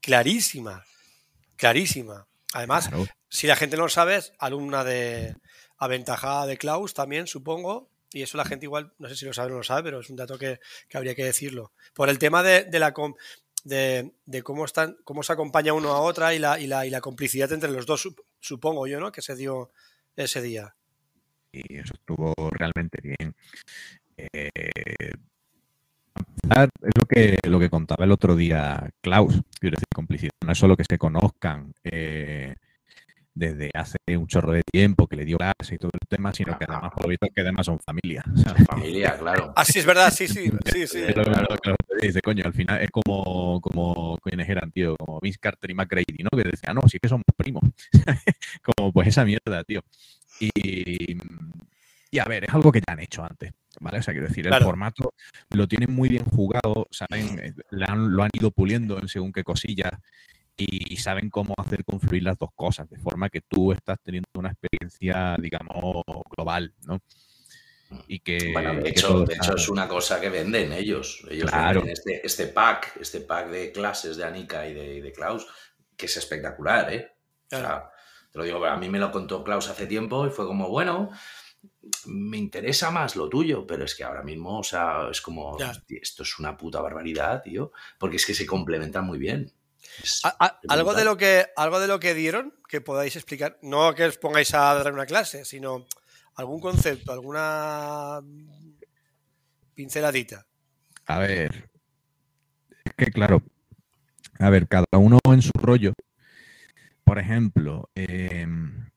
clarísima. 0.00 0.84
Clarísima. 1.56 2.26
Además, 2.52 2.88
Claro. 2.88 3.06
si 3.28 3.46
la 3.46 3.56
gente 3.56 3.76
no 3.76 3.84
lo 3.84 3.88
sabe, 3.88 4.16
es 4.16 4.32
alumna 4.38 4.84
de 4.84 5.36
aventajada 5.78 6.46
de 6.46 6.58
Klaus 6.58 6.94
también, 6.94 7.26
supongo. 7.26 7.88
Y 8.12 8.22
eso 8.22 8.36
la 8.36 8.44
gente 8.44 8.66
igual, 8.66 8.92
no 8.98 9.08
sé 9.08 9.14
si 9.14 9.24
lo 9.24 9.32
sabe 9.32 9.48
o 9.48 9.50
no 9.52 9.58
lo 9.58 9.62
sabe, 9.64 9.84
pero 9.84 10.00
es 10.00 10.10
un 10.10 10.16
dato 10.16 10.36
que, 10.36 10.58
que 10.88 10.96
habría 10.98 11.14
que 11.14 11.24
decirlo. 11.24 11.72
Por 11.94 12.08
el 12.08 12.18
tema 12.18 12.42
de, 12.42 12.64
de 12.64 12.78
la 12.80 12.92
de, 13.62 14.12
de 14.26 14.42
cómo 14.42 14.64
están, 14.64 14.96
cómo 15.04 15.22
se 15.22 15.32
acompaña 15.32 15.74
uno 15.74 15.92
a 15.92 16.00
otra 16.00 16.34
y 16.34 16.38
la, 16.40 16.58
y 16.58 16.66
la, 16.66 16.86
y 16.86 16.90
la 16.90 17.00
complicidad 17.00 17.52
entre 17.52 17.70
los 17.70 17.86
dos, 17.86 18.04
sup- 18.06 18.24
supongo 18.40 18.86
yo, 18.88 18.98
¿no? 18.98 19.12
Que 19.12 19.22
se 19.22 19.36
dio 19.36 19.70
ese 20.16 20.42
día. 20.42 20.74
y 21.52 21.76
eso 21.78 21.94
estuvo 21.94 22.34
realmente 22.50 22.98
bien. 23.02 23.34
Eh, 24.16 24.50
es 26.54 26.92
lo 26.96 27.06
que, 27.06 27.38
lo 27.48 27.58
que 27.60 27.70
contaba 27.70 28.04
el 28.04 28.12
otro 28.12 28.36
día 28.36 28.90
Klaus, 29.00 29.40
quiero 29.58 29.76
decir, 29.76 29.86
complicidad. 29.94 30.32
No 30.44 30.52
es 30.52 30.58
solo 30.58 30.76
que 30.76 30.84
se 30.88 30.98
conozcan 30.98 31.72
eh, 31.84 32.54
desde 33.34 33.70
hace 33.74 33.98
un 34.08 34.26
chorro 34.26 34.52
de 34.52 34.62
tiempo, 34.62 35.06
que 35.06 35.16
le 35.16 35.24
dio 35.24 35.38
clase 35.38 35.74
y 35.74 35.78
todo 35.78 35.90
el 35.92 36.08
tema, 36.08 36.32
sino 36.32 36.58
que 36.58 36.64
además, 36.68 36.92
por 36.92 37.04
lo 37.04 37.08
visto, 37.08 37.26
que 37.34 37.40
además 37.40 37.66
son 37.66 37.78
familia. 37.78 38.22
¿sabes? 38.44 38.66
Familia, 38.66 39.16
claro. 39.18 39.52
Ah, 39.56 39.64
sí, 39.64 39.78
es 39.78 39.86
verdad, 39.86 40.12
sí, 40.12 40.28
sí, 40.28 40.50
sí, 40.72 40.86
sí. 40.86 41.00
Lo 41.14 41.24
que 41.24 41.74
te 42.00 42.06
dice, 42.06 42.20
coño, 42.20 42.44
al 42.44 42.52
final 42.52 42.80
es 42.82 42.90
como, 42.90 43.60
como 43.60 44.18
quienes 44.18 44.48
eran, 44.48 44.70
tío, 44.72 44.96
como 44.96 45.20
Vince 45.20 45.38
Carter 45.38 45.70
y 45.70 45.74
McGrady, 45.74 46.22
¿no? 46.22 46.30
Que 46.36 46.48
decían, 46.48 46.74
no, 46.74 46.82
sí 46.88 46.98
que 46.98 47.08
somos 47.08 47.24
primos. 47.36 47.62
como 48.62 48.92
pues 48.92 49.08
esa 49.08 49.24
mierda, 49.24 49.64
tío. 49.64 49.82
Y, 50.40 51.16
y 52.10 52.18
a 52.18 52.24
ver, 52.24 52.44
es 52.44 52.54
algo 52.54 52.72
que 52.72 52.80
ya 52.80 52.92
han 52.92 53.00
hecho 53.00 53.22
antes, 53.22 53.52
¿vale? 53.80 53.98
O 53.98 54.02
sea, 54.02 54.12
quiero 54.14 54.26
decir, 54.28 54.46
el 54.46 54.50
Claro. 54.50 54.64
formato 54.66 55.12
lo 55.50 55.68
tienen 55.68 55.92
muy 55.94 56.08
bien 56.08 56.24
jugado, 56.24 56.86
¿saben? 56.90 57.38
Eh, 57.38 57.54
han- 57.86 58.12
lo 58.12 58.22
han 58.22 58.30
ido 58.32 58.50
puliendo 58.50 58.98
en 58.98 59.08
según 59.08 59.32
qué 59.32 59.44
cosillas 59.44 59.92
y 60.56 60.96
saben 60.96 61.30
cómo 61.30 61.54
hacer 61.56 61.84
confluir 61.84 62.22
las 62.24 62.36
dos 62.36 62.50
cosas, 62.54 62.88
de 62.90 62.98
forma 62.98 63.30
que 63.30 63.40
tú 63.40 63.72
estás 63.72 63.96
teniendo 64.02 64.28
una 64.34 64.50
experiencia, 64.50 65.36
digamos, 65.40 66.02
global, 66.36 66.74
¿no? 66.86 66.98
Y 68.06 68.20
que, 68.20 68.52
Bueno, 68.52 68.74
de 68.74 68.82
que 68.82 68.88
hecho, 68.90 69.24
de 69.24 69.34
es 69.56 69.68
una 69.68 69.88
cosa 69.88 70.20
que 70.20 70.28
venden 70.28 70.72
ellos. 70.72 71.24
Ellos 71.30 71.50
Claro. 71.50 71.80
venden 71.80 71.92
este, 71.96 72.26
este 72.26 72.46
pack, 72.48 72.96
este 73.00 73.20
pack 73.20 73.48
de 73.48 73.72
clases 73.72 74.16
de 74.16 74.24
Anika 74.24 74.66
y 74.68 74.74
de, 74.74 75.00
de 75.00 75.12
Klaus, 75.12 75.46
que 75.96 76.06
es 76.06 76.16
espectacular, 76.16 76.92
¿eh? 76.92 77.10
O 77.46 77.56
sea, 77.56 77.90
te 78.30 78.38
lo 78.38 78.44
digo, 78.44 78.64
a 78.64 78.76
mí 78.76 78.88
me 78.88 78.98
lo 78.98 79.10
contó 79.10 79.42
Klaus 79.42 79.68
hace 79.68 79.86
tiempo 79.86 80.26
y 80.26 80.30
fue 80.30 80.46
como, 80.46 80.68
bueno, 80.68 81.10
me 82.06 82.38
interesa 82.38 82.90
más 82.90 83.16
lo 83.16 83.28
tuyo, 83.28 83.66
pero 83.66 83.84
es 83.84 83.94
que 83.94 84.04
ahora 84.04 84.22
mismo, 84.22 84.58
o 84.60 84.64
sea, 84.64 85.08
es 85.10 85.20
como, 85.20 85.58
Ya. 85.58 85.70
"Hostia, 85.70 85.98
esto 86.02 86.22
es 86.22 86.38
una 86.38 86.56
puta 86.56 86.80
barbaridad, 86.80 87.42
tío, 87.42 87.72
porque 87.98 88.16
es 88.16 88.26
que 88.26 88.34
se 88.34 88.46
complementan 88.46 89.04
muy 89.04 89.18
bien. 89.18 89.52
Algo, 90.68 90.94
de 90.94 91.04
lo 91.04 91.16
que, 91.16 91.46
algo 91.56 91.80
de 91.80 91.88
lo 91.88 91.98
que 92.00 92.14
dieron 92.14 92.54
que 92.68 92.80
podáis 92.80 93.16
explicar, 93.16 93.58
no 93.62 93.94
que 93.94 94.04
os 94.04 94.18
pongáis 94.18 94.54
a 94.54 94.74
dar 94.74 94.92
una 94.92 95.06
clase, 95.06 95.44
sino 95.44 95.86
algún 96.36 96.60
concepto, 96.60 97.12
alguna 97.12 98.20
pinceladita. 99.74 100.46
A 101.06 101.18
ver, 101.18 101.70
es 102.84 102.92
que 102.94 103.06
claro, 103.06 103.42
a 104.38 104.50
ver, 104.50 104.68
cada 104.68 104.86
uno 104.92 105.18
en 105.24 105.42
su 105.42 105.50
rollo. 105.54 105.92
Por 107.04 107.18
ejemplo, 107.18 107.90
em, 107.94 108.89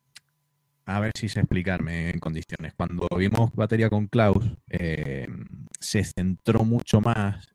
a 0.85 0.99
ver 0.99 1.11
si 1.15 1.29
sé 1.29 1.39
explicarme 1.39 2.09
en 2.09 2.19
condiciones. 2.19 2.73
Cuando 2.75 3.07
vimos 3.17 3.53
batería 3.55 3.89
con 3.89 4.07
Klaus, 4.07 4.45
em, 4.69 5.45
se 5.79 6.03
centró 6.03 6.63
mucho 6.63 7.01
más 7.01 7.47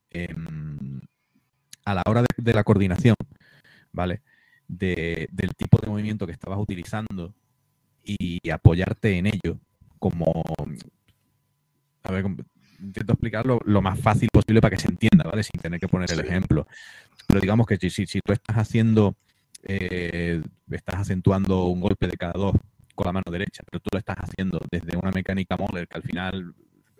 a 1.84 1.94
la 1.94 2.02
hora 2.06 2.24
de, 2.36 2.54
la 2.54 2.64
coordinación, 2.64 3.14
¿vale? 3.92 4.22
del 4.66 5.54
tipo 5.56 5.78
de 5.80 5.88
movimiento 5.88 6.26
que 6.26 6.32
estabas 6.32 6.58
utilizando 6.58 7.34
y 8.04 8.50
apoyarte 8.50 9.16
en 9.18 9.26
ello 9.26 9.58
como... 9.98 10.42
A 12.02 12.12
ver, 12.12 12.24
intento 12.80 13.12
explicarlo 13.12 13.60
lo 13.64 13.82
más 13.82 13.98
fácil 14.00 14.28
posible 14.32 14.60
para 14.60 14.76
que 14.76 14.82
se 14.82 14.88
entienda, 14.88 15.24
¿vale? 15.24 15.42
Sin 15.42 15.60
tener 15.60 15.80
que 15.80 15.88
poner 15.88 16.10
el 16.12 16.20
ejemplo. 16.20 16.66
Pero 17.26 17.40
digamos 17.40 17.66
que 17.66 17.76
si, 17.76 17.90
si, 17.90 18.20
tú 18.20 18.32
estás 18.32 18.56
haciendo, 18.56 19.16
eh, 19.62 20.42
estás 20.70 20.96
acentuando 20.96 21.64
un 21.64 21.80
golpe 21.80 22.06
de 22.06 22.16
cada 22.16 22.32
dos 22.32 22.56
con 22.98 23.06
la 23.06 23.12
mano 23.12 23.30
derecha, 23.30 23.62
pero 23.64 23.78
tú 23.78 23.90
lo 23.92 23.98
estás 24.00 24.16
haciendo 24.18 24.60
desde 24.68 24.96
una 24.96 25.12
mecánica 25.12 25.56
Moller 25.56 25.86
que 25.86 25.96
al 25.96 26.02
final 26.02 26.52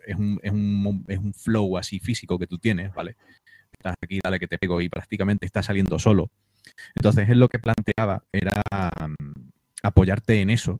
es 0.07 0.15
un, 0.15 0.39
es 0.41 0.51
un, 0.53 1.03
es 1.09 1.17
un 1.17 1.33
flow 1.33 1.77
así 1.77 1.99
físico 1.99 2.39
que 2.39 2.47
tú 2.47 2.57
tienes, 2.57 2.93
¿vale? 2.93 3.17
Estás 3.73 3.95
aquí, 4.01 4.19
dale 4.23 4.39
que 4.39 4.47
te 4.47 4.57
pego 4.57 4.79
y 4.79 4.87
prácticamente 4.87 5.45
está 5.45 5.61
saliendo 5.61 5.99
solo. 5.99 6.31
Entonces 6.95 7.27
él 7.27 7.39
lo 7.39 7.49
que 7.49 7.59
planteaba 7.59 8.23
era 8.31 8.61
mm, 9.09 9.49
apoyarte 9.83 10.39
en 10.39 10.51
eso 10.51 10.79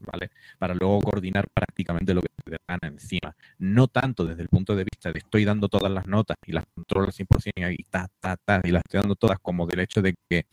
¿vale? 0.00 0.30
Para 0.58 0.74
luego 0.74 1.00
coordinar 1.00 1.48
prácticamente 1.52 2.14
lo 2.14 2.22
que 2.22 2.28
te 2.44 2.56
gana 2.66 2.88
encima. 2.88 3.34
No 3.58 3.88
tanto 3.88 4.24
desde 4.24 4.42
el 4.42 4.48
punto 4.48 4.74
de 4.74 4.84
vista 4.84 5.12
de 5.12 5.18
estoy 5.18 5.44
dando 5.44 5.68
todas 5.68 5.92
las 5.92 6.06
notas 6.06 6.36
y 6.46 6.52
las 6.52 6.64
controlo 6.74 7.06
al 7.06 7.12
100% 7.12 7.52
y 7.56 7.62
ahí, 7.62 7.76
ta, 7.90 8.08
ta, 8.20 8.36
ta, 8.36 8.60
y 8.64 8.70
las 8.70 8.82
estoy 8.84 9.00
dando 9.00 9.16
todas, 9.16 9.38
como 9.40 9.66
del 9.66 9.80
hecho 9.80 10.02
de 10.02 10.14
que 10.28 10.46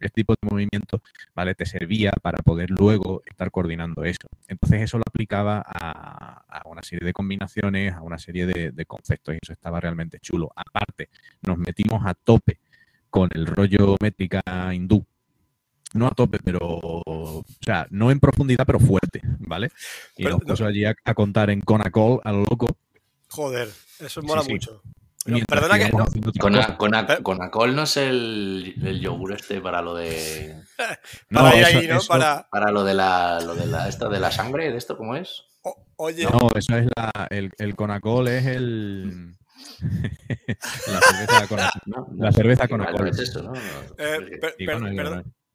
este 0.00 0.22
tipo 0.22 0.34
de 0.34 0.48
movimiento, 0.48 1.02
¿vale? 1.34 1.54
Te 1.54 1.66
servía 1.66 2.12
para 2.22 2.38
poder 2.38 2.70
luego 2.70 3.22
estar 3.26 3.50
coordinando 3.50 4.04
eso. 4.04 4.28
Entonces 4.48 4.82
eso 4.82 4.98
lo 4.98 5.04
aplicaba 5.06 5.62
a, 5.66 6.62
una 6.66 6.82
serie 6.82 7.06
de 7.06 7.12
combinaciones, 7.12 7.94
a 7.94 8.02
una 8.02 8.18
serie 8.18 8.46
de, 8.46 8.72
de, 8.72 8.86
conceptos 8.86 9.34
y 9.34 9.38
eso 9.42 9.52
estaba 9.52 9.80
realmente 9.80 10.18
chulo. 10.20 10.50
Aparte, 10.54 11.08
nos 11.42 11.58
metimos 11.58 12.04
a 12.04 12.14
tope 12.14 12.58
con 13.10 13.30
el 13.34 13.46
rollo 13.46 13.96
métrica 14.00 14.42
hindú, 14.74 15.06
no 15.94 16.06
a 16.06 16.10
tope, 16.10 16.38
pero, 16.44 16.58
o 16.60 17.44
sea, 17.60 17.86
no 17.90 18.10
en 18.10 18.20
profundidad, 18.20 18.64
pero 18.66 18.78
fuerte, 18.78 19.22
¿vale? 19.38 19.70
Y 20.16 20.24
nos 20.24 20.42
puso 20.42 20.66
allí 20.66 20.84
a, 20.84 20.94
contar 21.14 21.50
en 21.50 21.60
Conacol 21.60 22.20
a 22.24 22.32
lo 22.32 22.40
loco. 22.40 22.66
Joder, 23.28 23.68
eso 24.00 24.22
mola 24.22 24.42
mucho. 24.42 24.82
Perdona 25.48 25.78
que. 25.78 27.22
Conacol 27.22 27.74
no 27.74 27.82
es 27.82 27.96
el, 27.96 28.74
el, 28.82 29.00
yogur 29.00 29.32
este 29.34 29.60
para 29.60 29.82
lo 29.82 29.94
de. 29.94 30.62
para 31.30 31.56
ir 31.56 31.64
ahí, 31.64 31.88
¿no? 31.88 32.00
para... 32.08 32.48
para 32.50 32.70
lo 32.70 32.84
de 32.84 32.94
la. 32.94 33.40
Lo 33.40 33.54
de 33.54 33.66
la 33.66 33.88
esto 33.88 34.08
de 34.08 34.20
la 34.20 34.30
sangre, 34.30 34.70
¿de 34.70 34.78
esto 34.78 34.96
cómo 34.96 35.16
es? 35.16 35.44
oye. 35.96 36.24
No, 36.24 36.50
eso 36.54 36.76
es 36.76 36.86
la. 36.96 37.10
El, 37.30 37.50
el 37.58 37.74
Conacol 37.74 38.28
es 38.28 38.46
el. 38.46 39.36
la 40.86 41.00
cerveza 41.00 41.48
Conacol. 41.48 41.82
No, 41.86 42.08
la 42.16 42.32
cerveza 42.32 42.68
Conacol. 42.68 43.08
es 43.08 43.18
eso, 43.18 43.42
¿no? 43.42 43.52
Eh, 43.98 44.40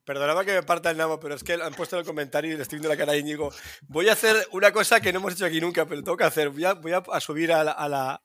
Perdonaba 0.04 0.44
que 0.44 0.54
me 0.54 0.64
parta 0.64 0.90
el 0.90 0.98
nabo, 0.98 1.20
pero 1.20 1.36
es 1.36 1.44
que 1.44 1.54
han 1.54 1.74
puesto 1.74 1.96
en 1.96 2.02
el 2.02 2.06
comentario 2.06 2.52
y 2.52 2.58
le 2.58 2.64
estoy 2.64 2.80
viendo 2.80 2.90
la 2.90 2.98
cara 2.98 3.14
a 3.14 3.18
Íñigo. 3.18 3.52
Voy 3.88 4.10
a 4.10 4.14
hacer 4.14 4.36
una 4.52 4.72
cosa 4.72 5.00
que 5.00 5.14
no 5.14 5.20
hemos 5.20 5.34
hecho 5.34 5.46
aquí 5.46 5.62
nunca, 5.62 5.86
pero 5.86 6.04
tengo 6.04 6.18
que 6.18 6.24
hacer. 6.24 6.50
Voy 6.50 6.66
a, 6.66 6.74
voy 6.74 6.92
a, 6.92 7.20
subir 7.20 7.54
a 7.54 7.64
la, 7.64 7.72
a, 7.72 7.88
la, 7.88 8.24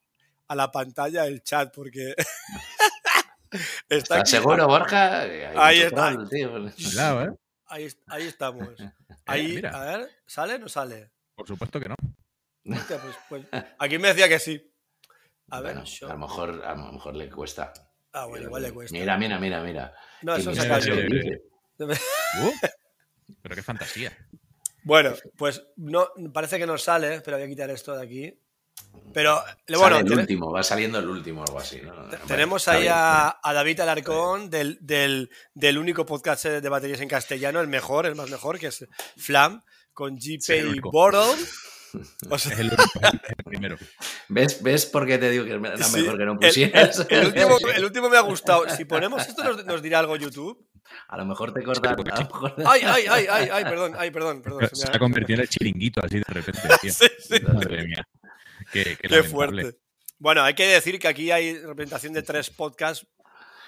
a 0.49 0.55
la, 0.55 0.71
pantalla 0.71 1.27
el 1.27 1.43
chat 1.43 1.75
porque. 1.75 2.15
está 3.89 4.17
¿Estás 4.19 4.31
seguro, 4.31 4.67
Borja? 4.67 5.23
Ahí 5.23 5.81
está. 5.81 6.13
¿eh? 6.13 7.31
ahí, 7.67 7.89
ahí, 8.07 8.27
estamos. 8.27 8.69
Ahí, 9.29 9.61
a 9.65 9.81
ver, 9.81 10.09
¿sale 10.25 10.55
o 10.55 10.59
no 10.61 10.69
sale? 10.69 11.11
Por 11.35 11.49
supuesto 11.49 11.81
que 11.81 11.89
no. 11.89 11.97
Hostia, 12.65 12.99
pues, 12.99 13.17
pues, 13.29 13.65
aquí 13.77 13.99
me 13.99 14.09
decía 14.09 14.29
que 14.29 14.39
sí. 14.39 14.73
A 15.51 15.61
ver, 15.61 15.77
a, 15.77 16.07
lo 16.07 16.19
mejor, 16.19 16.65
a 16.65 16.75
lo 16.77 16.93
mejor 16.93 17.15
le 17.17 17.29
cuesta. 17.29 17.73
Ah, 18.13 18.27
bueno, 18.27 18.47
igual 18.47 18.63
le 18.63 18.73
cuesta. 18.73 18.97
Mira, 18.97 19.19
mira, 19.19 19.39
mira, 19.39 19.63
mira. 19.63 19.93
No, 20.23 20.37
eso 20.37 20.55
se 20.55 20.73
ha 20.73 20.79
Uh, 21.79 22.53
pero 23.43 23.55
qué 23.55 23.63
fantasía. 23.63 24.17
Bueno, 24.83 25.13
pues 25.37 25.63
no, 25.77 26.09
parece 26.33 26.59
que 26.59 26.67
no 26.67 26.79
sale, 26.79 27.21
pero 27.21 27.37
voy 27.37 27.45
a 27.45 27.49
quitar 27.49 27.71
esto 27.71 27.95
de 27.95 28.03
aquí. 28.03 28.41
Pero 29.13 29.43
bueno, 29.79 29.99
el 29.99 30.13
último, 30.13 30.53
va 30.53 30.63
saliendo 30.63 30.99
el 30.99 31.09
último, 31.09 31.43
algo 31.43 31.59
así. 31.59 31.81
tenemos 32.27 32.69
ahí 32.69 32.87
a, 32.87 33.39
David 33.43 33.81
Alarcón 33.81 34.51
del, 34.51 34.79
del, 34.83 35.79
único 35.79 36.05
podcast 36.05 36.45
de 36.45 36.69
baterías 36.69 37.01
en 37.01 37.09
castellano, 37.09 37.61
el 37.61 37.67
mejor, 37.67 38.05
el 38.05 38.15
más 38.15 38.29
mejor, 38.29 38.59
que 38.59 38.67
es 38.67 38.87
Flam, 39.17 39.63
con 39.95 40.17
GP 40.17 40.83
Bottle. 40.83 41.35
es, 42.31 42.47
el, 42.59 42.71
primero. 43.43 43.79
¿Ves, 44.29 44.63
¿Ves 44.63 44.85
por 44.85 45.07
qué 45.07 45.17
te 45.17 45.31
digo 45.31 45.45
que 45.45 45.53
era 45.53 45.61
mejor 45.61 46.19
que 46.19 46.25
no 46.27 46.39
pusieras? 46.39 47.07
El, 47.09 47.27
último, 47.29 47.59
el, 47.75 47.85
último, 47.85 48.11
me 48.11 48.19
ha 48.19 48.21
gustado. 48.21 48.69
Si 48.69 48.85
ponemos 48.85 49.27
esto, 49.27 49.43
nos 49.63 49.81
dirá 49.81 50.01
algo 50.01 50.17
YouTube. 50.17 50.63
A 51.09 51.17
lo 51.17 51.25
mejor 51.25 51.55
te 51.55 51.63
cortan. 51.63 51.97
Ay, 52.67 52.83
ay, 52.85 53.07
ay, 53.11 53.27
ay, 53.29 53.49
ay, 53.51 53.65
perdón, 53.65 53.95
ay, 53.99 54.11
perdón, 54.11 54.43
perdón. 54.43 54.69
Se, 54.73 54.87
ha 54.87 54.99
convertido 54.99 55.37
en 55.37 55.41
el 55.43 55.49
chiringuito 55.49 56.01
así 56.05 56.19
de 56.19 56.25
repente. 56.29 56.61
Tío. 56.81 56.93
sí, 56.93 57.07
sí. 57.19 57.41
Madre 57.41 57.85
mía. 57.85 58.07
Qué, 58.73 58.97
qué, 58.97 59.23
fuerte. 59.23 59.77
Bueno, 60.19 60.43
hay 60.43 60.55
que 60.55 60.67
decir 60.67 60.99
que 60.99 61.09
aquí 61.09 61.31
hay 61.31 61.59
representación 61.59 62.13
de 62.13 62.23
tres 62.23 62.51
podcasts, 62.51 63.07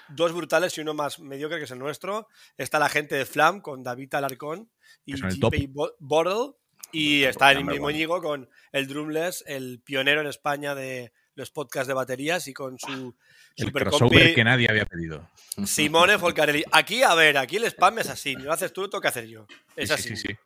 dos 0.09 0.33
brutales 0.33 0.77
y 0.77 0.81
uno 0.81 0.93
más 0.93 1.19
mediocre, 1.19 1.57
que 1.57 1.65
es 1.65 1.71
el 1.71 1.79
nuestro. 1.79 2.27
Está 2.57 2.79
la 2.79 2.89
gente 2.89 3.15
de 3.15 3.25
Flam 3.25 3.61
con 3.61 3.83
David 3.83 4.13
Alarcón 4.15 4.69
y 5.05 5.13
GP 5.13 5.69
Bottle. 5.99 6.55
Y 6.91 7.23
está 7.23 7.51
el 7.51 7.65
mismo 7.65 7.91
Íñigo 7.91 8.19
con 8.21 8.49
el 8.71 8.87
Drumless, 8.87 9.43
el 9.45 9.81
pionero 9.83 10.21
en 10.21 10.27
España 10.27 10.73
de 10.73 11.13
los 11.35 11.51
podcasts 11.51 11.87
de 11.87 11.93
baterías 11.93 12.47
y 12.47 12.53
con 12.53 12.79
su 12.79 13.15
el 13.55 13.71
crossover 13.71 14.33
que 14.33 14.43
nadie 14.43 14.67
había 14.69 14.85
pedido. 14.85 15.29
Simone 15.65 16.17
Folcarelli. 16.17 16.63
Aquí, 16.71 17.03
a 17.03 17.13
ver, 17.15 17.37
aquí 17.37 17.57
el 17.57 17.65
spam 17.65 17.99
es 17.99 18.09
así. 18.09 18.33
lo 18.33 18.51
haces 18.51 18.73
tú, 18.73 18.81
lo 18.81 18.89
tengo 18.89 19.01
que 19.01 19.07
hacer 19.07 19.27
yo. 19.27 19.45
Es 19.75 19.91
así. 19.91 20.15
Sí, 20.15 20.27
sí, 20.27 20.37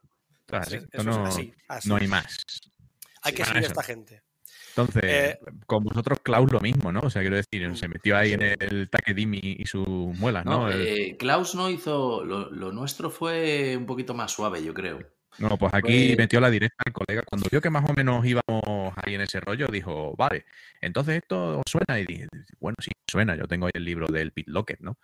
no, 1.04 1.30
no, 1.86 1.96
hay 1.96 2.08
más. 2.08 2.38
Hay 3.22 3.34
que 3.34 3.46
seguir 3.46 3.64
a 3.64 3.68
esta 3.68 3.84
gente. 3.84 4.22
Entonces, 4.76 5.04
eh, 5.04 5.40
con 5.68 5.84
vosotros, 5.84 6.20
Klaus, 6.24 6.52
lo 6.52 6.60
mismo, 6.60 6.92
¿no? 6.92 7.02
O 7.02 7.10
sea, 7.12 7.22
quiero 7.22 7.36
decir, 7.36 7.78
se 7.78 7.88
metió 7.88 8.18
ahí 8.18 8.34
en 8.34 8.42
el 8.42 8.90
Takedimi 8.90 9.40
y 9.60 9.66
sus 9.68 9.88
muelas, 9.88 10.46
¿no? 10.46 10.72
Eh, 10.72 11.16
Klaus 11.18 11.54
no 11.54 11.70
hizo. 11.70 12.26
lo, 12.26 12.72
nuestro 12.72 13.12
fue 13.12 13.78
un 13.78 13.86
poquito 13.86 14.16
más 14.16 14.32
suave, 14.32 14.64
yo 14.64 14.74
creo. 14.74 15.00
No, 15.38 15.58
pues 15.58 15.74
aquí 15.74 16.08
pues 16.08 16.18
metió 16.18 16.40
la 16.40 16.50
directa 16.50 16.84
al 16.86 16.94
colega. 16.94 17.24
Cuando 17.24 17.48
vio 17.52 17.62
que 17.62 17.70
más 17.70 17.88
o 17.88 17.94
menos 17.94 18.26
íbamos 18.26 18.94
ahí 18.98 19.14
en 19.16 19.22
ese 19.22 19.40
rollo, 19.40 19.68
dijo, 19.68 20.16
vale, 20.18 20.46
entonces 20.82 21.18
esto 21.18 21.62
suena. 21.68 22.00
Y 22.00 22.06
dije, 22.06 22.28
bueno, 22.60 22.76
sí, 22.80 22.92
suena. 23.08 23.36
Yo 23.36 23.48
tengo 23.48 23.68
ahí 23.68 23.72
el 23.76 23.86
libro 23.86 24.08
del 24.08 24.32
Pit 24.32 24.48
Locker, 24.48 24.82
¿no? 24.82 24.98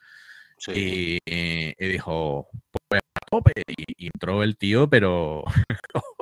Sí. 0.58 1.20
Y, 1.26 1.86
dijo, 1.88 2.50
pues 2.88 3.02
a 3.02 3.20
tope. 3.30 3.54
Y, 3.68 4.08
entró 4.08 4.44
el 4.44 4.58
tío, 4.58 4.90
pero 4.90 5.44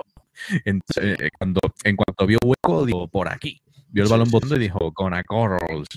eh, 0.66 1.30
cuando, 1.38 1.60
en 1.84 1.96
cuanto 1.96 2.26
vio 2.26 2.40
hueco, 2.44 2.86
dijo, 2.86 3.08
por 3.08 3.32
aquí. 3.32 3.62
Vio 3.90 4.04
el 4.04 4.10
balón 4.10 4.30
botando 4.30 4.56
y 4.56 4.60
dijo, 4.60 4.94
con 4.94 5.14
a 5.14 5.24
corals. 5.24 5.88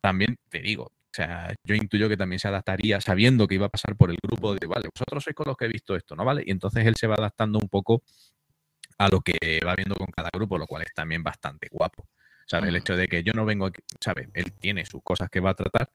También 0.00 0.36
te 0.48 0.60
digo, 0.60 0.84
o 0.84 1.14
sea, 1.14 1.54
yo 1.64 1.74
intuyo 1.74 2.08
que 2.08 2.16
también 2.16 2.38
se 2.38 2.48
adaptaría 2.48 3.00
sabiendo 3.00 3.46
que 3.46 3.56
iba 3.56 3.66
a 3.66 3.68
pasar 3.68 3.96
por 3.96 4.10
el 4.10 4.16
grupo 4.22 4.54
de, 4.54 4.66
vale, 4.66 4.88
vosotros 4.94 5.22
sois 5.22 5.36
con 5.36 5.46
los 5.46 5.56
que 5.56 5.66
he 5.66 5.68
visto 5.68 5.94
esto, 5.94 6.16
¿no? 6.16 6.24
¿Vale? 6.24 6.42
Y 6.46 6.50
entonces 6.50 6.86
él 6.86 6.96
se 6.96 7.06
va 7.06 7.16
adaptando 7.16 7.58
un 7.58 7.68
poco 7.68 8.02
a 8.98 9.08
lo 9.08 9.20
que 9.20 9.60
va 9.66 9.74
viendo 9.76 9.94
con 9.94 10.06
cada 10.06 10.30
grupo, 10.32 10.56
lo 10.56 10.66
cual 10.66 10.82
es 10.82 10.94
también 10.94 11.22
bastante 11.22 11.68
guapo. 11.70 12.08
¿Sabes? 12.46 12.70
El 12.70 12.76
hecho 12.76 12.96
de 12.96 13.08
que 13.08 13.22
yo 13.22 13.32
no 13.34 13.44
vengo 13.44 13.66
aquí, 13.66 13.82
¿sabes? 14.00 14.28
Él 14.34 14.52
tiene 14.54 14.84
sus 14.86 15.02
cosas 15.02 15.28
que 15.30 15.40
va 15.40 15.50
a 15.50 15.54
tratar. 15.54 15.90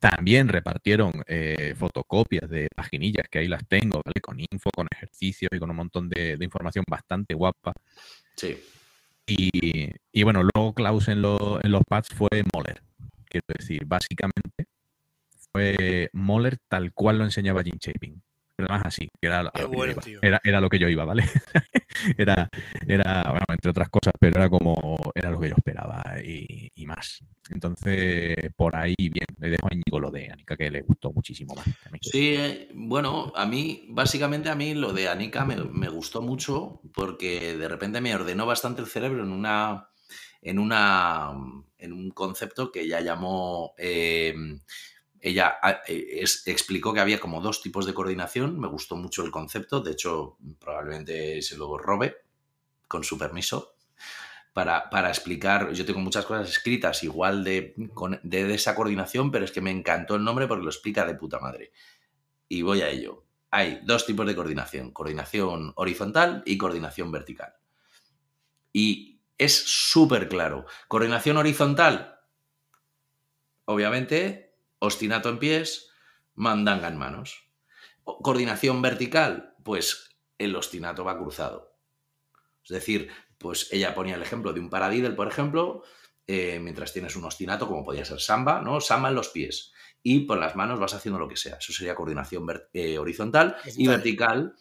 También 0.00 0.48
repartieron 0.48 1.12
eh, 1.26 1.74
fotocopias 1.78 2.48
de 2.48 2.68
paginillas, 2.74 3.28
que 3.28 3.40
ahí 3.40 3.48
las 3.48 3.66
tengo, 3.68 4.00
¿vale? 4.02 4.20
Con 4.22 4.40
info, 4.40 4.70
con 4.74 4.88
ejercicios 4.90 5.50
y 5.52 5.58
con 5.58 5.68
un 5.68 5.76
montón 5.76 6.08
de, 6.08 6.38
información 6.40 6.84
bastante 6.88 7.34
guapa. 7.34 7.74
Sí. 8.34 8.58
Y, 9.26 10.22
bueno, 10.24 10.42
luego 10.42 10.74
Klaus 10.74 11.06
en, 11.08 11.18
en 11.18 11.70
los 11.70 11.82
pads 11.86 12.08
fue 12.08 12.42
Moller. 12.52 12.82
Quiero 13.26 13.46
decir, 13.56 13.84
básicamente 13.84 14.66
fue 15.52 16.08
Moller 16.14 16.58
tal 16.66 16.92
cual 16.94 17.18
lo 17.18 17.24
enseñaba 17.24 17.62
Jim 17.62 17.78
Chapin. 17.78 18.22
Más 18.68 18.84
así, 18.84 19.08
que 19.20 19.26
era, 19.28 19.42
lo 19.42 19.50
que 19.52 20.18
era, 20.22 20.40
era, 20.42 20.60
lo 20.60 20.68
que 20.68 20.78
yo 20.78 20.88
iba, 20.88 21.04
¿vale? 21.04 21.24
era, 22.18 22.48
era, 22.86 23.22
bueno, 23.30 23.46
entre 23.48 23.70
otras 23.70 23.88
cosas, 23.88 24.12
pero 24.18 24.38
era 24.38 24.48
como, 24.48 24.96
era 25.14 25.30
lo 25.30 25.40
que 25.40 25.48
yo 25.48 25.54
esperaba 25.56 26.02
y, 26.22 26.70
más. 26.86 27.24
Entonces, 27.50 28.36
por 28.56 28.74
ahí, 28.74 28.96
bien, 28.98 29.26
le 29.38 29.50
dejo 29.50 29.68
a 29.70 29.74
Íñigo 29.74 30.00
lo 30.00 30.10
de 30.10 30.30
Anika, 30.30 30.56
que 30.56 30.70
le 30.70 30.82
gustó 30.82 31.12
muchísimo 31.12 31.54
más. 31.54 31.64
Sí, 32.00 32.34
eh, 32.36 32.68
bueno, 32.74 33.32
a 33.36 33.46
mí, 33.46 33.86
básicamente 33.90 34.48
a 34.50 34.56
mí 34.56 34.74
lo 34.74 34.92
de 34.92 35.08
Anika 35.08 35.44
me, 35.44 35.56
me 35.56 35.88
gustó 35.88 36.20
mucho 36.20 36.80
porque 36.92 37.56
de 37.56 37.68
repente 37.68 38.00
me 38.00 38.14
ordenó 38.14 38.46
bastante 38.46 38.80
el 38.82 38.88
cerebro 38.88 39.22
en 39.22 39.30
una 39.30 39.90
en, 40.42 40.58
una, 40.58 41.32
en 41.78 41.92
un 41.92 42.10
concepto 42.10 42.70
que 42.70 42.82
ella 42.82 43.00
llamó... 43.00 43.74
Eh, 43.78 44.34
ella 45.20 45.58
ah, 45.62 45.80
eh, 45.86 46.24
explicó 46.46 46.92
que 46.92 47.00
había 47.00 47.20
como 47.20 47.40
dos 47.40 47.62
tipos 47.62 47.86
de 47.86 47.94
coordinación, 47.94 48.58
me 48.58 48.68
gustó 48.68 48.96
mucho 48.96 49.24
el 49.24 49.30
concepto, 49.30 49.80
de 49.80 49.92
hecho 49.92 50.38
probablemente 50.58 51.42
se 51.42 51.56
lo 51.56 51.76
robe 51.78 52.16
con 52.88 53.04
su 53.04 53.18
permiso, 53.18 53.74
para, 54.52 55.08
explicar, 55.08 55.72
yo 55.72 55.86
tengo 55.86 56.00
muchas 56.00 56.26
cosas 56.26 56.48
escritas 56.48 57.02
igual 57.02 57.44
de, 57.44 57.74
de, 58.22 58.54
esa 58.54 58.74
coordinación, 58.74 59.30
pero 59.30 59.44
es 59.44 59.52
que 59.52 59.60
me 59.60 59.70
encantó 59.70 60.16
el 60.16 60.24
nombre 60.24 60.46
porque 60.46 60.64
lo 60.64 60.70
explica 60.70 61.06
de 61.06 61.14
puta 61.14 61.38
madre. 61.38 61.72
Y 62.48 62.62
voy 62.62 62.82
a 62.82 62.88
ello. 62.88 63.24
Hay 63.50 63.80
dos 63.84 64.06
tipos 64.06 64.26
de 64.26 64.34
coordinación, 64.34 64.90
coordinación 64.90 65.72
horizontal 65.76 66.42
y 66.44 66.58
coordinación 66.58 67.10
vertical. 67.12 67.54
Y 68.72 69.22
es 69.38 69.54
súper 69.54 70.28
claro. 70.28 70.66
Coordinación 70.88 71.36
horizontal, 71.36 72.20
obviamente, 73.64 74.49
ostinato 74.80 75.28
en 75.28 75.38
pies, 75.38 75.90
mandanga 76.34 76.88
en 76.88 76.96
manos. 76.96 77.48
Coordinación 78.02 78.82
vertical, 78.82 79.54
pues 79.62 80.16
el 80.38 80.56
ostinato 80.56 81.04
va 81.04 81.18
cruzado. 81.18 81.76
Es 82.64 82.70
decir, 82.70 83.10
pues 83.38 83.68
ella 83.72 83.94
ponía 83.94 84.16
el 84.16 84.22
ejemplo 84.22 84.52
de 84.52 84.60
un 84.60 84.70
paradídel, 84.70 85.14
por 85.14 85.28
ejemplo, 85.28 85.84
eh, 86.26 86.58
mientras 86.60 86.92
tienes 86.92 87.16
un 87.16 87.24
ostinato, 87.24 87.66
como 87.68 87.84
podía 87.84 88.04
ser 88.04 88.20
samba, 88.20 88.60
¿no? 88.60 88.80
Samba 88.80 89.08
en 89.08 89.14
los 89.14 89.28
pies. 89.28 89.72
Y 90.02 90.20
por 90.20 90.38
las 90.38 90.56
manos 90.56 90.80
vas 90.80 90.94
haciendo 90.94 91.18
lo 91.18 91.28
que 91.28 91.36
sea. 91.36 91.56
Eso 91.56 91.72
sería 91.72 91.94
coordinación 91.94 92.46
eh, 92.72 92.98
horizontal. 92.98 93.56
Y 93.76 93.86
vertical, 93.86 94.54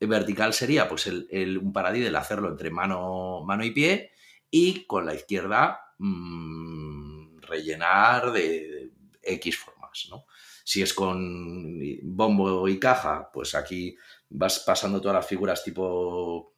eh, 0.00 0.06
vertical 0.06 0.52
sería 0.52 0.88
pues 0.88 1.06
el, 1.06 1.58
un 1.58 1.72
paradídel 1.72 2.16
hacerlo 2.16 2.48
entre 2.48 2.70
mano, 2.70 3.42
mano 3.44 3.64
y 3.64 3.70
pie 3.70 4.12
y 4.50 4.86
con 4.86 5.06
la 5.06 5.14
izquierda 5.14 5.94
mm, 5.98 7.38
rellenar 7.40 8.32
de, 8.32 8.79
X 9.22 9.58
formas, 9.58 10.06
¿no? 10.10 10.26
Si 10.64 10.82
es 10.82 10.94
con 10.94 11.78
bombo 12.02 12.68
y 12.68 12.78
caja, 12.78 13.30
pues 13.32 13.54
aquí 13.54 13.96
vas 14.28 14.60
pasando 14.60 15.00
todas 15.00 15.16
las 15.16 15.26
figuras 15.26 15.64
tipo 15.64 16.54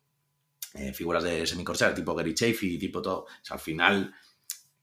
eh, 0.75 0.93
figuras 0.93 1.23
de 1.23 1.47
semicorsair, 1.47 1.95
tipo 1.95 2.15
Gary 2.15 2.35
Chafee, 2.35 2.79
tipo 2.79 3.03
todo. 3.03 3.27
al 3.51 3.59
final, 3.59 4.15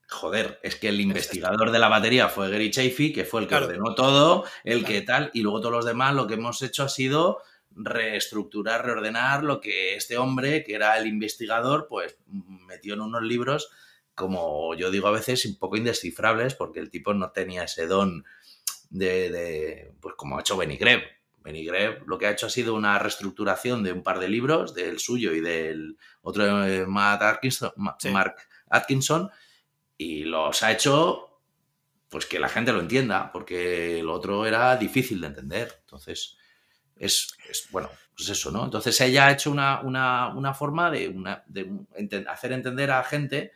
joder, 0.07 0.59
es 0.61 0.75
que 0.75 0.89
el 0.89 1.01
investigador 1.01 1.71
de 1.71 1.79
la 1.79 1.87
batería 1.87 2.29
fue 2.29 2.49
Gary 2.49 2.69
Chafee, 2.69 3.11
que 3.11 3.25
fue 3.25 3.41
el 3.41 3.47
que 3.47 3.55
ordenó 3.55 3.95
todo, 3.95 4.45
el 4.63 4.85
que 4.85 5.01
tal, 5.01 5.31
y 5.33 5.41
luego 5.41 5.61
todos 5.61 5.73
los 5.73 5.85
demás 5.85 6.13
lo 6.13 6.27
que 6.27 6.35
hemos 6.35 6.61
hecho 6.61 6.83
ha 6.83 6.89
sido 6.89 7.41
reestructurar, 7.71 8.85
reordenar 8.85 9.43
lo 9.43 9.61
que 9.61 9.95
este 9.95 10.17
hombre, 10.17 10.63
que 10.63 10.75
era 10.75 10.97
el 10.97 11.07
investigador, 11.07 11.87
pues 11.87 12.17
metió 12.27 12.93
en 12.93 13.01
unos 13.01 13.23
libros 13.23 13.69
como 14.19 14.75
yo 14.75 14.91
digo 14.91 15.07
a 15.07 15.11
veces, 15.11 15.45
un 15.45 15.57
poco 15.57 15.77
indescifrables, 15.77 16.53
porque 16.53 16.81
el 16.81 16.89
tipo 16.89 17.13
no 17.13 17.31
tenía 17.31 17.63
ese 17.63 17.87
don 17.87 18.25
de, 18.89 19.93
pues 20.01 20.15
como 20.15 20.37
ha 20.37 20.41
hecho. 20.41 20.57
Benny 20.57 20.75
Greb 20.75 21.01
lo 22.05 22.17
que 22.17 22.27
ha 22.27 22.31
hecho 22.31 22.47
ha 22.47 22.49
sido 22.49 22.75
una 22.75 22.99
reestructuración 22.99 23.81
de 23.81 23.93
un 23.93 24.03
par 24.03 24.19
de 24.19 24.27
libros, 24.27 24.75
del 24.75 24.99
suyo 24.99 25.33
y 25.33 25.39
del 25.39 25.97
otro 26.21 26.59
de 26.63 26.85
Matt 26.85 27.21
Atkinson, 27.21 27.71
Mark 28.11 28.35
Atkinson, 28.69 29.29
y 29.97 30.25
los 30.25 30.61
ha 30.63 30.73
hecho 30.73 31.41
pues 32.09 32.25
que 32.25 32.39
la 32.39 32.49
gente 32.49 32.73
lo 32.73 32.81
entienda, 32.81 33.31
porque 33.31 34.01
el 34.01 34.09
otro 34.09 34.45
era 34.45 34.75
difícil 34.75 35.21
de 35.21 35.27
entender. 35.27 35.77
Entonces, 35.81 36.37
es, 36.97 37.35
bueno, 37.71 37.89
pues 38.17 38.27
eso, 38.27 38.51
¿no? 38.51 38.65
Entonces 38.65 38.99
ella 38.99 39.27
ha 39.27 39.31
hecho 39.31 39.49
una, 39.49 39.79
una, 39.81 40.53
forma 40.53 40.91
de, 40.91 41.07
una, 41.07 41.45
de 41.47 41.71
hacer 42.27 42.51
entender 42.51 42.91
a 42.91 42.97
la 42.97 43.03
gente 43.05 43.53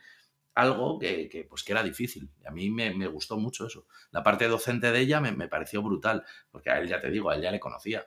algo 0.54 0.98
que, 0.98 1.46
pues, 1.48 1.62
que 1.62 1.72
era 1.72 1.82
difícil. 1.82 2.30
Y 2.40 2.46
a 2.46 2.50
mí 2.50 2.70
me, 2.70 3.06
gustó 3.08 3.36
mucho 3.36 3.66
eso. 3.66 3.86
La 4.10 4.22
parte 4.22 4.46
docente 4.46 4.92
de 4.92 5.00
ella 5.00 5.20
me, 5.20 5.48
pareció 5.48 5.82
brutal, 5.82 6.24
porque 6.50 6.70
a 6.70 6.78
él 6.78 6.88
ya 6.88 7.00
te 7.00 7.10
digo, 7.10 7.30
a 7.30 7.36
él 7.36 7.42
ya 7.42 7.50
le 7.50 7.60
conocía. 7.60 8.06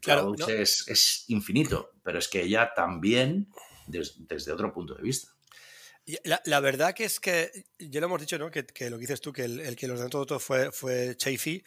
Claro, 0.00 0.34
es, 0.48 1.24
infinito, 1.28 1.92
pero 2.02 2.18
es 2.18 2.28
que 2.28 2.42
ella 2.42 2.72
también 2.74 3.48
desde 3.86 4.52
otro 4.52 4.72
punto 4.72 4.94
de 4.94 5.02
vista. 5.02 5.32
La, 6.24 6.60
verdad 6.60 6.94
que 6.94 7.04
es 7.04 7.20
que, 7.20 7.50
ya 7.78 8.00
lo 8.00 8.06
hemos 8.06 8.20
dicho, 8.20 8.38
¿no? 8.38 8.50
que, 8.50 8.62
lo 8.62 8.96
que 8.96 9.00
dices 9.00 9.20
tú, 9.20 9.32
que 9.32 9.44
el, 9.44 9.76
que 9.76 9.86
los 9.86 10.00
ordenó 10.00 10.24
todo, 10.26 10.38
fue, 10.38 10.72
fue 10.72 11.16
Chafee, 11.16 11.64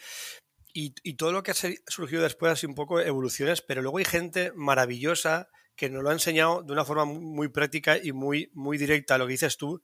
y, 0.74 0.96
y, 1.04 1.16
todo 1.16 1.32
lo 1.32 1.44
que 1.44 1.52
ha 1.52 1.56
surgido 1.88 2.24
después 2.24 2.52
ha 2.52 2.56
sido 2.56 2.70
un 2.70 2.76
poco 2.76 3.00
evoluciones, 3.00 3.62
pero 3.62 3.82
luego 3.82 3.98
hay 3.98 4.06
gente 4.06 4.52
maravillosa 4.56 5.50
que 5.82 5.90
nos 5.90 6.04
lo 6.04 6.12
ha 6.12 6.14
enseñado 6.14 6.62
de 6.62 6.74
una 6.74 6.86
forma 6.86 7.06
muy 7.06 7.48
práctica 7.48 7.98
y 7.98 8.12
muy, 8.12 8.52
muy 8.54 8.78
directa, 8.78 9.18
lo 9.18 9.26
que 9.26 9.32
dices 9.32 9.58
tú, 9.58 9.82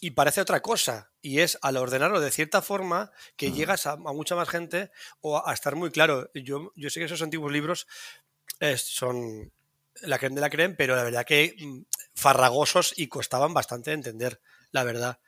y 0.00 0.12
parece 0.12 0.40
otra 0.40 0.62
cosa, 0.62 1.10
y 1.20 1.40
es 1.40 1.58
al 1.60 1.76
ordenarlo 1.76 2.18
de 2.18 2.30
cierta 2.30 2.62
forma 2.62 3.12
que 3.36 3.52
llegas 3.52 3.86
a, 3.86 3.96
mucha 3.96 4.36
más 4.36 4.48
gente 4.48 4.90
o 5.20 5.46
a, 5.46 5.52
estar 5.52 5.76
muy 5.76 5.90
claro. 5.90 6.30
Yo, 6.32 6.72
yo 6.76 6.88
sé 6.88 7.00
que 7.00 7.04
esos 7.04 7.20
antiguos 7.20 7.52
libros 7.52 7.86
eh, 8.60 8.78
son 8.78 9.52
la 10.00 10.18
creen 10.18 10.34
de 10.34 10.40
la 10.40 10.48
creen, 10.48 10.76
pero 10.78 10.96
la 10.96 11.04
verdad 11.04 11.26
que 11.26 11.54
mm, 11.60 11.80
farragosos 12.14 12.94
y 12.96 13.08
costaban 13.08 13.52
bastante 13.52 13.92
entender, 13.92 14.40
la 14.70 14.82
verdad. 14.82 15.18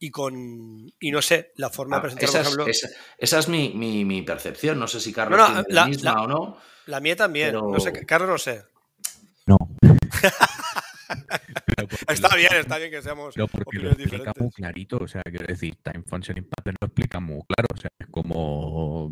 Y 0.00 0.10
con. 0.10 0.92
Y 0.98 1.12
no 1.12 1.22
sé, 1.22 1.52
la 1.54 1.70
forma 1.70 1.98
de 1.98 1.98
ah, 1.98 2.02
presentar, 2.02 2.28
esa, 2.28 2.38
por 2.38 2.46
ejemplo. 2.46 2.66
esa, 3.18 3.38
es 3.38 3.48
mi, 3.48 4.22
percepción. 4.22 4.80
No 4.80 4.88
sé 4.88 4.98
si 4.98 5.12
Carlos 5.12 5.46
tiene 5.46 5.64
la, 5.68 5.86
misma 5.86 6.24
o 6.24 6.26
no. 6.26 6.58
La 6.86 6.98
mía 6.98 7.14
también. 7.14 7.52
No 7.54 7.78
sé, 7.78 7.92
Carlos 8.04 8.28
no 8.28 8.38
sé. 8.38 8.73
No. 9.46 9.58
está 12.08 12.34
bien, 12.34 12.52
está 12.54 12.78
bien 12.78 12.90
que 12.90 13.02
seamos 13.02 13.34
pero 13.34 13.46
porque 13.48 13.78
lo 13.78 13.90
explica 13.90 14.32
muy 14.38 14.50
clarito, 14.50 14.98
o 14.98 15.08
sea, 15.08 15.22
quiero 15.22 15.46
decir, 15.46 15.76
Time 15.82 16.02
Functioning 16.06 16.48
Pattern 16.48 16.76
lo 16.80 16.86
explica 16.86 17.20
muy 17.20 17.42
claro, 17.46 17.68
o 17.72 17.76
sea, 17.76 17.90
es 17.98 18.06
como 18.08 19.10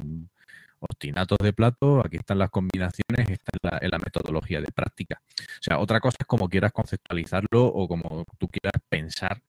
obstinatos 0.82 1.38
de 1.38 1.52
plato, 1.52 2.04
aquí 2.04 2.16
están 2.16 2.38
las 2.38 2.50
combinaciones, 2.50 3.28
está 3.28 3.78
en 3.80 3.90
la, 3.90 3.98
metodología 3.98 4.60
de 4.60 4.72
práctica. 4.72 5.22
O 5.40 5.62
sea, 5.62 5.78
otra 5.78 6.00
cosa 6.00 6.16
es 6.20 6.26
como 6.26 6.48
quieras 6.48 6.72
conceptualizarlo 6.72 7.66
o 7.66 7.86
como 7.86 8.24
tú 8.38 8.48
quieras 8.48 8.82
pensar 8.88 9.42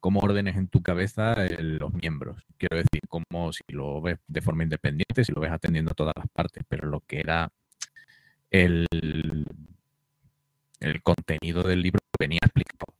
cómo 0.00 0.20
ordenes 0.20 0.56
en 0.56 0.68
tu 0.68 0.82
cabeza 0.82 1.34
los 1.58 1.92
miembros. 1.94 2.42
Quiero 2.58 2.76
decir, 2.76 3.00
como 3.08 3.52
si 3.52 3.62
lo 3.68 4.00
ves 4.02 4.18
de 4.28 4.42
forma 4.42 4.64
independiente, 4.64 5.24
si 5.24 5.32
lo 5.32 5.40
ves 5.40 5.50
atendiendo 5.50 5.94
todas 5.94 6.14
las 6.16 6.28
partes, 6.28 6.62
pero 6.68 6.86
lo 6.86 7.00
que 7.00 7.20
era 7.20 7.50
el 8.50 8.86
el 10.80 11.02
contenido 11.02 11.62
del 11.62 11.82
libro 11.82 12.00
venía 12.18 12.40
explicado. 12.42 12.94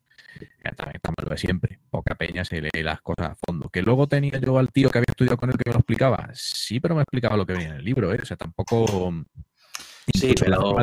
También 0.76 0.96
está 0.96 1.12
lo 1.22 1.30
de 1.30 1.38
siempre. 1.38 1.78
Poca 1.90 2.14
peña 2.14 2.44
se 2.44 2.60
lee 2.60 2.82
las 2.82 3.00
cosas 3.00 3.30
a 3.30 3.36
fondo. 3.46 3.68
Que 3.68 3.82
luego 3.82 4.06
tenía 4.06 4.38
yo 4.40 4.58
al 4.58 4.70
tío 4.72 4.90
que 4.90 4.98
había 4.98 5.10
estudiado 5.10 5.36
con 5.36 5.50
él 5.50 5.56
que 5.56 5.62
me 5.66 5.72
lo 5.72 5.78
explicaba. 5.78 6.28
Sí, 6.34 6.80
pero 6.80 6.94
me 6.94 7.02
explicaba 7.02 7.36
lo 7.36 7.46
que 7.46 7.52
venía 7.52 7.68
en 7.68 7.76
el 7.76 7.84
libro, 7.84 8.12
¿eh? 8.12 8.18
O 8.20 8.24
sea, 8.24 8.36
tampoco. 8.36 9.12
Sí, 10.14 10.34
pero, 10.38 10.76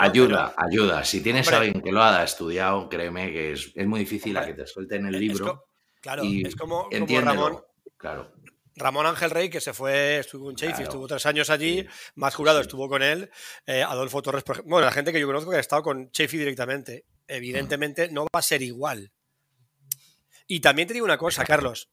ayuda, 0.00 0.54
ayuda. 0.56 1.04
Si 1.04 1.22
tienes 1.22 1.52
a 1.52 1.58
alguien 1.58 1.82
que 1.82 1.92
lo 1.92 2.02
haya 2.02 2.24
estudiado, 2.24 2.88
créeme 2.88 3.30
que 3.32 3.52
es, 3.52 3.86
muy 3.86 4.00
difícil 4.00 4.36
a 4.36 4.46
que 4.46 4.54
te 4.54 4.66
suelten 4.66 5.06
el 5.06 5.18
libro. 5.18 5.66
claro, 6.00 6.22
es 6.24 6.56
como, 6.56 6.88
como 6.88 7.20
Ramón. 7.20 7.58
Claro. 7.98 8.32
Ramón 8.80 9.06
Ángel 9.06 9.30
Rey, 9.30 9.48
que 9.50 9.60
se 9.60 9.72
fue, 9.72 10.18
estuvo 10.18 10.46
con 10.46 10.56
Chafee, 10.56 10.84
estuvo 10.84 11.06
tres 11.06 11.24
años 11.26 11.50
allí, 11.50 11.86
más 12.16 12.34
jurado 12.34 12.60
estuvo 12.60 12.88
con 12.88 13.02
él, 13.02 13.30
eh, 13.66 13.82
Adolfo 13.82 14.22
Torres, 14.22 14.42
bueno, 14.64 14.86
la 14.86 14.92
gente 14.92 15.12
que 15.12 15.20
yo 15.20 15.26
conozco 15.26 15.50
que 15.50 15.58
ha 15.58 15.60
estado 15.60 15.82
con 15.82 16.10
Chafee 16.10 16.38
directamente, 16.38 17.04
evidentemente 17.28 18.08
no 18.10 18.24
va 18.24 18.40
a 18.40 18.42
ser 18.42 18.62
igual. 18.62 19.12
Y 20.46 20.60
también 20.60 20.88
te 20.88 20.94
digo 20.94 21.04
una 21.04 21.18
cosa, 21.18 21.44
Carlos, 21.44 21.90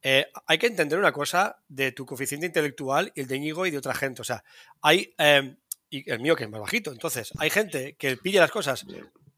eh, 0.00 0.26
hay 0.46 0.58
que 0.58 0.66
entender 0.66 0.98
una 0.98 1.12
cosa 1.12 1.62
de 1.68 1.92
tu 1.92 2.06
coeficiente 2.06 2.46
intelectual 2.46 3.12
y 3.14 3.20
el 3.20 3.26
de 3.26 3.36
Íñigo 3.36 3.66
y 3.66 3.70
de 3.70 3.78
otra 3.78 3.94
gente, 3.94 4.22
o 4.22 4.24
sea, 4.24 4.42
hay, 4.80 5.14
em, 5.18 5.58
y 5.90 6.10
el 6.10 6.20
mío 6.20 6.36
que 6.36 6.44
es 6.44 6.50
más 6.50 6.60
bajito, 6.60 6.92
entonces, 6.92 7.32
hay 7.38 7.50
gente 7.50 7.96
que 7.98 8.16
pilla 8.16 8.40
las 8.40 8.50
cosas 8.50 8.86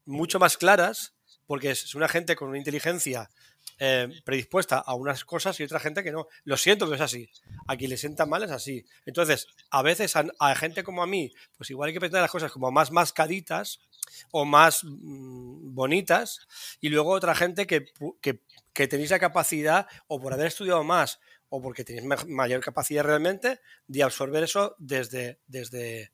mucho 0.05 0.39
más 0.39 0.57
claras, 0.57 1.13
porque 1.47 1.71
es 1.71 1.95
una 1.95 2.07
gente 2.07 2.35
con 2.35 2.49
una 2.49 2.57
inteligencia 2.57 3.29
eh, 3.79 4.07
predispuesta 4.23 4.79
a 4.79 4.95
unas 4.95 5.25
cosas 5.25 5.59
y 5.59 5.63
otra 5.63 5.79
gente 5.79 6.03
que 6.03 6.11
no. 6.11 6.27
Lo 6.43 6.57
siento 6.57 6.89
que 6.89 6.95
es 6.95 7.01
así. 7.01 7.29
A 7.67 7.75
quien 7.75 7.89
le 7.89 7.97
sienta 7.97 8.25
mal 8.25 8.43
es 8.43 8.51
así. 8.51 8.85
Entonces, 9.05 9.47
a 9.69 9.81
veces 9.81 10.15
a, 10.15 10.55
gente 10.55 10.83
como 10.83 11.03
a 11.03 11.07
mí, 11.07 11.31
pues 11.57 11.69
igual 11.69 11.87
hay 11.87 11.93
que 11.93 11.99
pensar 11.99 12.21
las 12.21 12.31
cosas 12.31 12.51
como 12.51 12.71
más 12.71 12.91
mascaditas 12.91 13.79
o 14.31 14.45
más 14.45 14.83
mm, 14.83 15.73
bonitas 15.73 16.47
y 16.79 16.89
luego 16.89 17.11
otra 17.11 17.35
gente 17.35 17.67
que, 17.67 17.85
que, 18.21 18.87
tenéis 18.87 19.11
la 19.11 19.19
capacidad 19.19 19.87
o 20.07 20.19
por 20.19 20.33
haber 20.33 20.47
estudiado 20.47 20.83
más 20.83 21.19
o 21.49 21.61
porque 21.61 21.83
tenéis 21.83 22.25
mayor 22.27 22.61
capacidad 22.61 23.03
realmente 23.03 23.59
de 23.87 24.03
absorber 24.03 24.43
eso 24.43 24.75
desde, 24.79 25.39
desde 25.47 26.11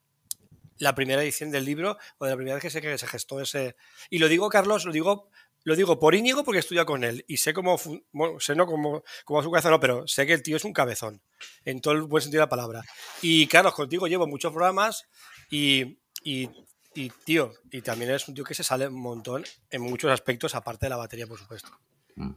la 0.79 0.95
primera 0.95 1.23
edición 1.23 1.51
del 1.51 1.65
libro 1.65 1.97
o 2.17 2.25
de 2.25 2.31
la 2.31 2.37
primera 2.37 2.55
vez 2.55 2.61
que 2.61 2.69
se, 2.69 2.81
que 2.81 2.97
se 2.97 3.07
gestó 3.07 3.41
ese... 3.41 3.75
Y 4.09 4.19
lo 4.19 4.27
digo, 4.27 4.49
Carlos, 4.49 4.85
lo 4.85 4.91
digo 4.91 5.29
lo 5.67 5.75
digo 5.75 5.99
por 5.99 6.15
Íñigo 6.15 6.45
porque 6.45 6.59
estudia 6.59 6.85
con 6.85 7.03
él 7.03 7.25
y 7.27 7.35
sé 7.35 7.53
cómo, 7.53 7.77
bueno, 8.13 8.39
sé 8.39 8.55
no 8.55 8.65
como, 8.65 9.03
como 9.25 9.43
su 9.43 9.51
cabeza 9.51 9.69
no, 9.69 9.81
pero 9.81 10.07
sé 10.07 10.25
que 10.25 10.31
el 10.31 10.41
tío 10.41 10.55
es 10.55 10.63
un 10.63 10.71
cabezón, 10.71 11.21
en 11.65 11.81
todo 11.81 11.93
el 11.93 12.03
buen 12.03 12.21
sentido 12.21 12.39
de 12.39 12.45
la 12.45 12.49
palabra. 12.49 12.83
Y 13.21 13.47
Carlos, 13.47 13.73
contigo 13.73 14.07
llevo 14.07 14.27
muchos 14.27 14.53
programas 14.53 15.09
y, 15.51 15.99
y, 16.23 16.49
tío, 17.25 17.51
y 17.69 17.81
también 17.81 18.11
es 18.11 18.25
un 18.29 18.33
tío 18.33 18.45
que 18.45 18.53
se 18.53 18.63
sale 18.63 18.87
un 18.87 19.01
montón 19.01 19.43
en 19.69 19.81
muchos 19.81 20.09
aspectos, 20.09 20.55
aparte 20.55 20.85
de 20.85 20.91
la 20.91 20.95
batería, 20.95 21.27
por 21.27 21.37
supuesto. 21.37 21.77
Mm. 22.15 22.31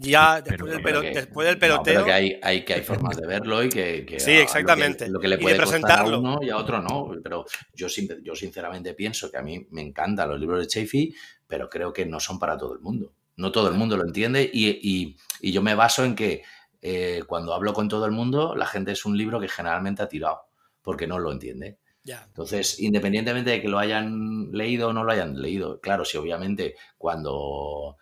Ya, 0.00 0.40
después, 0.42 0.72
del, 0.72 0.82
Pero 0.82 1.00
pelo- 1.00 1.00
que- 1.02 1.10
después 1.14 1.46
del 1.46 1.54
no, 1.56 1.60
peloteo. 1.60 2.04
que 2.04 2.12
hay, 2.12 2.40
hay, 2.42 2.64
que 2.64 2.74
hay 2.74 2.82
formas 3.12 3.16
de 3.16 3.26
verlo 3.26 3.62
y 3.62 3.68
que, 3.68 4.04
que 4.04 4.20
Sí, 4.20 4.32
a- 4.32 4.42
exactamente. 4.42 5.08
Lo 5.08 5.18
que, 5.20 5.28
lo 5.28 5.34
Y 5.34 5.36
le 5.36 5.36
de 5.36 5.42
puede 5.42 5.54
a 5.54 5.58
presentarlo. 5.58 6.18
uno 6.20 6.38
y 6.42 6.50
a 6.50 6.56
otro 6.56 6.80
no. 6.82 7.10
Pero 7.22 7.44
yo, 7.74 7.86
yo 8.22 8.34
sinceramente 8.34 8.94
pienso 8.94 9.30
que 9.30 9.38
a 9.38 9.42
mí 9.42 9.66
me 9.70 9.82
encantan 9.82 10.28
los 10.28 10.38
libros 10.40 10.60
de 10.60 10.66
Chafee, 10.66 11.14
pero 11.46 11.68
creo 11.70 11.92
que 11.92 12.04
no 12.06 12.20
son 12.20 12.38
para 12.38 12.56
todo 12.58 12.74
el 12.74 12.80
mundo. 12.80 13.12
No 13.36 13.50
todo 13.50 13.68
el 13.68 13.74
mundo 13.74 13.96
lo 13.96 14.04
entiende 14.04 14.48
y, 14.52 14.68
y- 14.82 15.16
y 15.40 15.52
yo 15.52 15.62
me 15.62 15.74
baso 15.74 16.04
en 16.04 16.14
que 16.14 16.42
eh, 16.82 17.22
cuando 17.26 17.54
hablo 17.54 17.72
con 17.72 17.88
todo 17.88 18.04
el 18.06 18.12
mundo, 18.12 18.54
la 18.54 18.66
gente 18.66 18.92
es 18.92 19.04
un 19.06 19.16
libro 19.16 19.40
que 19.40 19.48
generalmente 19.48 20.02
ha 20.02 20.08
tirado 20.08 20.42
porque 20.82 21.06
no 21.06 21.18
lo 21.18 21.32
entiende. 21.32 21.78
Entonces, 22.26 22.78
independientemente 22.80 23.50
de 23.50 23.62
que 23.62 23.68
lo 23.68 23.78
hayan 23.78 24.52
leído 24.52 24.88
o 24.88 24.92
no 24.92 25.02
lo 25.04 25.10
hayan 25.12 25.40
leído, 25.40 25.80
claro, 25.80 26.04
si 26.04 26.18
obviamente 26.18 26.74
cuando 26.98 27.96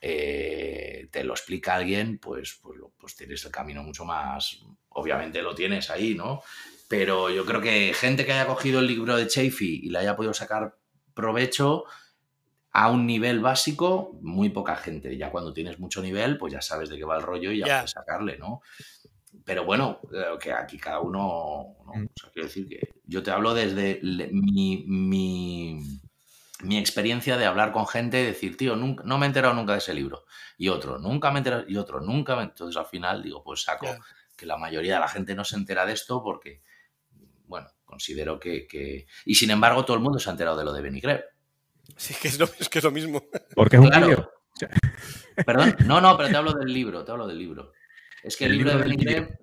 eh, 0.00 1.08
te 1.10 1.24
lo 1.24 1.32
explica 1.34 1.74
alguien, 1.74 2.18
pues, 2.18 2.58
pues, 2.62 2.80
pues 2.98 3.16
tienes 3.16 3.44
el 3.44 3.52
camino 3.52 3.82
mucho 3.82 4.04
más, 4.04 4.60
obviamente 4.90 5.42
lo 5.42 5.54
tienes 5.54 5.90
ahí, 5.90 6.14
¿no? 6.14 6.42
Pero 6.88 7.30
yo 7.30 7.44
creo 7.44 7.60
que 7.60 7.92
gente 7.94 8.24
que 8.24 8.32
haya 8.32 8.46
cogido 8.46 8.80
el 8.80 8.86
libro 8.86 9.16
de 9.16 9.26
Chafee 9.26 9.80
y 9.82 9.90
le 9.90 9.98
haya 9.98 10.16
podido 10.16 10.34
sacar 10.34 10.76
provecho 11.14 11.84
a 12.72 12.90
un 12.90 13.06
nivel 13.06 13.40
básico, 13.40 14.18
muy 14.20 14.50
poca 14.50 14.76
gente. 14.76 15.16
Ya 15.16 15.30
cuando 15.30 15.52
tienes 15.52 15.78
mucho 15.78 16.02
nivel, 16.02 16.36
pues 16.36 16.52
ya 16.52 16.60
sabes 16.60 16.90
de 16.90 16.98
qué 16.98 17.04
va 17.04 17.16
el 17.16 17.22
rollo 17.22 17.50
y 17.50 17.60
ya, 17.60 17.78
puedes 17.78 17.90
sacarle, 17.92 18.36
¿no? 18.36 18.60
Pero 19.44 19.64
bueno, 19.64 20.00
eh, 20.12 20.36
que 20.38 20.52
aquí 20.52 20.76
cada 20.76 21.00
uno, 21.00 21.76
¿no? 21.86 21.94
Mm. 21.94 22.04
O 22.04 22.20
sea, 22.20 22.30
quiero 22.32 22.48
decir 22.48 22.68
que 22.68 22.88
yo 23.04 23.22
te 23.22 23.30
hablo 23.30 23.54
desde 23.54 23.98
mi, 24.02 24.84
mi, 24.86 25.78
mi 26.62 26.78
experiencia 26.78 27.36
de 27.36 27.44
hablar 27.44 27.72
con 27.72 27.86
gente 27.86 28.20
y 28.22 28.26
decir, 28.26 28.56
tío, 28.56 28.76
nunca, 28.76 29.02
no 29.04 29.18
me 29.18 29.26
he 29.26 29.28
enterado 29.28 29.54
nunca 29.54 29.72
de 29.72 29.78
ese 29.78 29.92
libro. 29.94 30.24
Y 30.56 30.68
otro, 30.68 30.98
nunca 30.98 31.30
me 31.30 31.36
he 31.36 31.40
enterado, 31.40 31.64
y 31.68 31.76
otro, 31.76 32.00
nunca 32.00 32.34
me... 32.36 32.44
Entonces 32.44 32.76
al 32.76 32.86
final 32.86 33.22
digo, 33.22 33.42
pues 33.44 33.62
saco 33.62 33.86
que 34.36 34.46
la 34.46 34.56
mayoría 34.56 34.94
de 34.94 35.00
la 35.00 35.08
gente 35.08 35.34
no 35.34 35.44
se 35.44 35.56
entera 35.56 35.84
de 35.84 35.92
esto 35.92 36.22
porque, 36.22 36.62
bueno, 37.46 37.68
considero 37.84 38.38
que... 38.40 38.66
que- 38.66 39.06
Y 39.26 39.34
sin 39.34 39.50
embargo 39.50 39.84
todo 39.84 39.96
el 39.96 40.02
mundo 40.02 40.18
se 40.18 40.28
ha 40.30 40.32
enterado 40.32 40.56
de 40.56 40.64
lo 40.64 40.72
de 40.72 40.80
Benny 40.82 41.00
Greb. 41.00 41.24
Sí, 41.96 42.14
que 42.20 42.28
es 42.28 42.38
lo, 42.38 42.46
es 42.58 42.68
que 42.68 42.78
es 42.78 42.84
lo 42.84 42.90
mismo. 42.90 43.22
Porque 43.54 43.76
es 43.76 43.82
un 43.82 43.88
Claro. 43.88 44.06
vídeo. 44.06 44.32
Perdón, 45.44 45.76
no, 45.84 46.00
no, 46.00 46.16
pero 46.16 46.30
te 46.30 46.36
hablo 46.36 46.52
del 46.54 46.72
libro, 46.72 47.04
te 47.04 47.12
hablo 47.12 47.26
del 47.26 47.38
libro. 47.38 47.72
Es 48.22 48.36
que 48.36 48.46
el, 48.46 48.52
El 48.52 48.58
libro, 48.58 48.72
libro 48.78 48.88
de 48.88 48.96
Greb... 48.96 49.40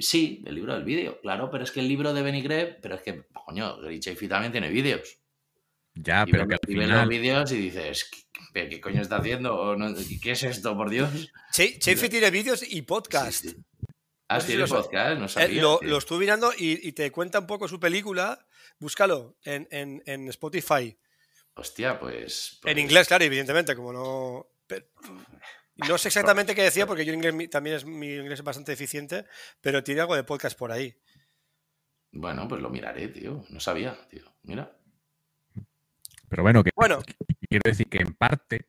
Sí, 0.00 0.44
el 0.46 0.54
libro 0.54 0.74
del 0.74 0.84
vídeo, 0.84 1.18
claro, 1.22 1.50
pero 1.50 1.64
es 1.64 1.72
que 1.72 1.80
el 1.80 1.88
libro 1.88 2.12
de 2.12 2.20
Benny 2.22 2.42
Greb, 2.42 2.78
pero 2.82 2.96
es 2.96 3.02
que, 3.02 3.24
coño, 3.46 3.78
Gary 3.80 3.98
Chafee 3.98 4.28
también 4.28 4.52
tiene 4.52 4.68
vídeos. 4.68 5.18
Ya, 6.00 6.24
y 6.26 6.30
pero 6.30 6.46
que 6.46 6.54
al 6.54 6.60
y 6.68 6.74
ves 6.74 6.88
los 6.88 6.96
final. 6.96 7.08
vídeos 7.08 7.52
y 7.52 7.56
dices, 7.56 8.10
¿qué, 8.54 8.68
qué 8.68 8.80
coño 8.80 9.02
está 9.02 9.16
haciendo? 9.16 9.56
¿O 9.56 9.76
no- 9.76 9.94
¿Qué 10.22 10.30
es 10.32 10.42
esto, 10.44 10.76
por 10.76 10.90
Dios? 10.90 11.32
Che- 11.52 11.78
Chafee 11.78 12.08
tiene 12.08 12.30
vídeos 12.30 12.62
y 12.68 12.82
podcast. 12.82 13.42
Sí, 13.42 13.48
sí. 13.50 13.56
Ah, 14.28 14.36
No 14.36 14.40
si 14.42 14.46
tiene 14.48 14.66
podcast, 14.66 15.18
no 15.18 15.24
Eh, 15.24 15.28
sabía. 15.28 15.62
lo, 15.62 15.80
lo 15.82 15.96
estuve 15.98 16.20
mirando 16.20 16.52
y, 16.56 16.86
y 16.86 16.92
te 16.92 17.10
cuenta 17.10 17.38
un 17.40 17.46
poco 17.46 17.66
su 17.66 17.80
película. 17.80 18.46
Búscalo 18.78 19.36
en, 19.42 19.66
en- 19.70 20.02
en 20.06 20.28
Spotify. 20.28 20.96
Hostia, 21.54 21.98
pues, 21.98 22.52
En 22.64 22.74
pues- 22.74 22.78
inglés, 22.78 23.08
claro, 23.08 23.24
evidentemente, 23.24 23.74
como 23.74 23.92
no. 23.92 24.46
pero- 24.66 24.86
no 25.88 25.96
sé 25.98 26.08
exactamente 26.08 26.54
qué 26.54 26.62
decía, 26.62 26.86
porque 26.86 27.04
yo 27.04 27.12
en 27.12 27.24
inglés 27.24 27.50
también 27.50 27.76
es 27.76 27.84
mi 27.84 28.06
inglés 28.14 28.40
es 28.40 28.44
bastante 28.44 28.72
eficiente, 28.72 29.24
pero 29.60 29.82
tiene 29.82 30.00
algo 30.02 30.14
de 30.14 30.24
podcast 30.24 30.56
por 30.58 30.70
ahí. 30.72 30.94
Bueno, 32.12 32.46
pues 32.48 32.60
lo 32.60 32.70
miraré, 32.70 33.08
tío. 33.08 33.44
No 33.50 33.60
sabía, 33.60 33.96
tío. 34.08 34.24
Mira. 34.42 34.74
Pero 36.28 36.42
bueno, 36.42 36.62
que 36.64 36.70
Bueno, 36.74 36.98
quiero 37.48 37.62
decir 37.64 37.86
que 37.88 37.98
en 37.98 38.14
parte, 38.14 38.66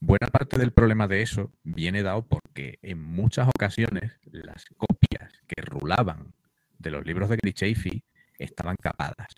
buena 0.00 0.26
parte 0.28 0.58
del 0.58 0.72
problema 0.72 1.06
de 1.08 1.22
eso 1.22 1.52
viene 1.62 2.02
dado 2.02 2.26
porque 2.26 2.78
en 2.82 3.02
muchas 3.02 3.48
ocasiones 3.48 4.12
las 4.24 4.64
copias 4.76 5.32
que 5.46 5.62
rulaban 5.62 6.32
de 6.78 6.90
los 6.90 7.04
libros 7.06 7.28
de 7.28 7.36
Gary 7.36 7.52
Chafee 7.52 8.02
estaban 8.38 8.76
capadas. 8.76 9.28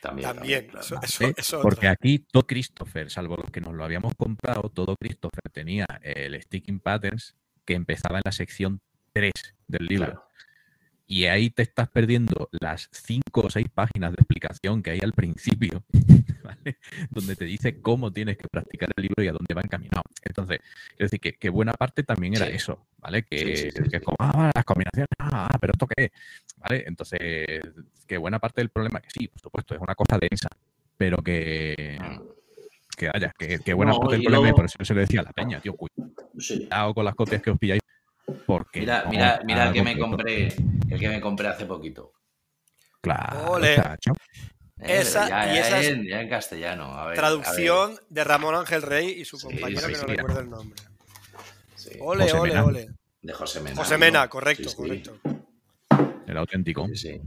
También. 0.00 0.28
también. 0.34 0.70
eso, 0.78 0.96
¿vale? 0.96 1.06
eso- 1.06 1.32
eso 1.36 1.62
Porque 1.62 1.86
otra. 1.86 1.90
aquí 1.92 2.18
todo 2.18 2.46
Christopher, 2.46 3.10
salvo 3.10 3.36
los 3.36 3.50
que 3.50 3.60
nos 3.62 3.72
lo 3.74 3.84
habíamos 3.84 4.14
comprado, 4.14 4.68
todo 4.68 4.96
Christopher 4.96 5.50
tenía 5.50 5.86
el 6.02 6.40
Sticking 6.42 6.80
Patterns 6.80 7.34
que 7.64 7.72
empezaba 7.74 8.18
en 8.18 8.22
la 8.26 8.32
sección 8.32 8.80
3 9.14 9.32
del 9.66 9.86
libro. 9.86 10.06
Claro. 10.06 10.28
Y 11.06 11.26
ahí 11.26 11.50
te 11.50 11.62
estás 11.62 11.88
perdiendo 11.90 12.48
las 12.52 12.88
cinco 12.92 13.42
o 13.42 13.50
seis 13.50 13.66
páginas 13.72 14.12
de 14.12 14.16
explicación 14.20 14.82
que 14.82 14.90
hay 14.92 15.00
al 15.02 15.12
principio, 15.12 15.84
¿vale? 16.42 16.78
donde 17.10 17.36
te 17.36 17.44
dice 17.44 17.80
cómo 17.80 18.10
tienes 18.10 18.38
que 18.38 18.48
practicar 18.48 18.88
el 18.96 19.02
libro 19.02 19.22
y 19.22 19.28
a 19.28 19.32
dónde 19.32 19.52
va 19.54 19.60
encaminado. 19.62 20.02
Entonces, 20.22 20.60
quiero 20.88 21.04
decir 21.04 21.20
que, 21.20 21.34
que 21.34 21.50
buena 21.50 21.72
parte 21.74 22.02
también 22.04 22.34
era 22.34 22.46
Sí. 22.46 22.52
eso, 22.54 22.86
¿vale? 22.98 23.22
Que, 23.24 23.70
Sí, 23.70 23.82
que 23.90 24.00
como, 24.00 24.16
ah, 24.20 24.50
las 24.54 24.64
combinaciones, 24.64 25.08
ah, 25.18 25.48
ah, 25.52 25.58
pero 25.60 25.72
esto 25.74 25.86
qué 25.86 26.04
es, 26.06 26.10
¿vale? 26.56 26.84
Entonces, 26.86 27.20
que 28.06 28.16
buena 28.16 28.38
parte 28.38 28.62
del 28.62 28.70
problema, 28.70 29.00
que 29.00 29.10
sí, 29.10 29.28
por 29.28 29.40
supuesto, 29.40 29.74
es 29.74 29.80
una 29.82 29.94
cosa 29.94 30.18
densa, 30.18 30.48
pero 30.96 31.18
que, 31.18 31.98
que 32.96 33.08
vaya, 33.08 33.30
que, 33.38 33.58
que 33.58 33.74
buena 33.74 33.92
No, 33.92 34.00
parte 34.00 34.16
del 34.16 34.24
problema, 34.24 34.48
y 34.48 34.52
por 34.52 34.64
eso 34.64 34.78
se 34.82 34.94
lo 34.94 35.00
decía 35.00 35.20
a 35.20 35.24
la 35.24 35.32
peña, 35.32 35.60
tío, 35.60 35.74
cuidado 35.76 36.94
con 36.94 37.04
las 37.04 37.14
copias 37.14 37.42
que 37.42 37.50
os 37.50 37.58
pilláis, 37.58 37.80
porque 38.46 38.80
Mira, 38.80 39.04
no 39.04 39.10
mira, 39.10 39.40
mira 39.44 39.66
el 39.68 39.72
que 39.72 39.82
me 39.82 39.98
compré, 39.98 40.46
el 40.48 40.98
que 40.98 41.08
me 41.08 41.20
compré 41.20 41.48
hace 41.48 41.66
poquito. 41.66 42.12
Claro, 43.00 43.52
Ole. 43.52 43.74
Eh, 43.76 44.98
Esa- 45.00 45.28
ya, 45.28 45.52
y 45.52 45.54
ya 45.56 45.60
esa 45.60 45.80
es 45.80 45.88
en, 45.88 46.04
ya 46.06 46.20
en 46.20 46.28
castellano. 46.28 46.84
A 46.86 46.96
ver, 46.96 47.00
a 47.00 47.06
ver. 47.08 47.16
Traducción 47.16 47.98
de 48.08 48.24
Ramón 48.24 48.54
Ángel 48.54 48.82
Rey 48.82 49.08
y 49.20 49.24
su 49.24 49.38
Sí, 49.38 49.46
compañero 49.46 49.80
sí, 49.88 49.92
que 49.92 49.98
no 50.00 50.06
recuerdo 50.06 50.40
el 50.40 50.50
nombre. 50.50 50.80
Sí, 51.76 51.90
Ole, 52.00 52.24
José 52.24 52.38
ole, 52.38 52.50
Mena. 52.50 52.64
ole. 52.64 52.90
De 53.22 53.32
José 53.32 53.60
Mena. 53.60 53.76
José. 53.76 53.98
Mena, 53.98 54.28
correcto, 54.28 54.64
Sí, 54.64 54.70
sí. 54.70 54.76
correcto. 54.76 55.18
Era 56.26 56.40
auténtico. 56.40 56.86
Sí, 56.88 56.96
sí. 56.96 57.20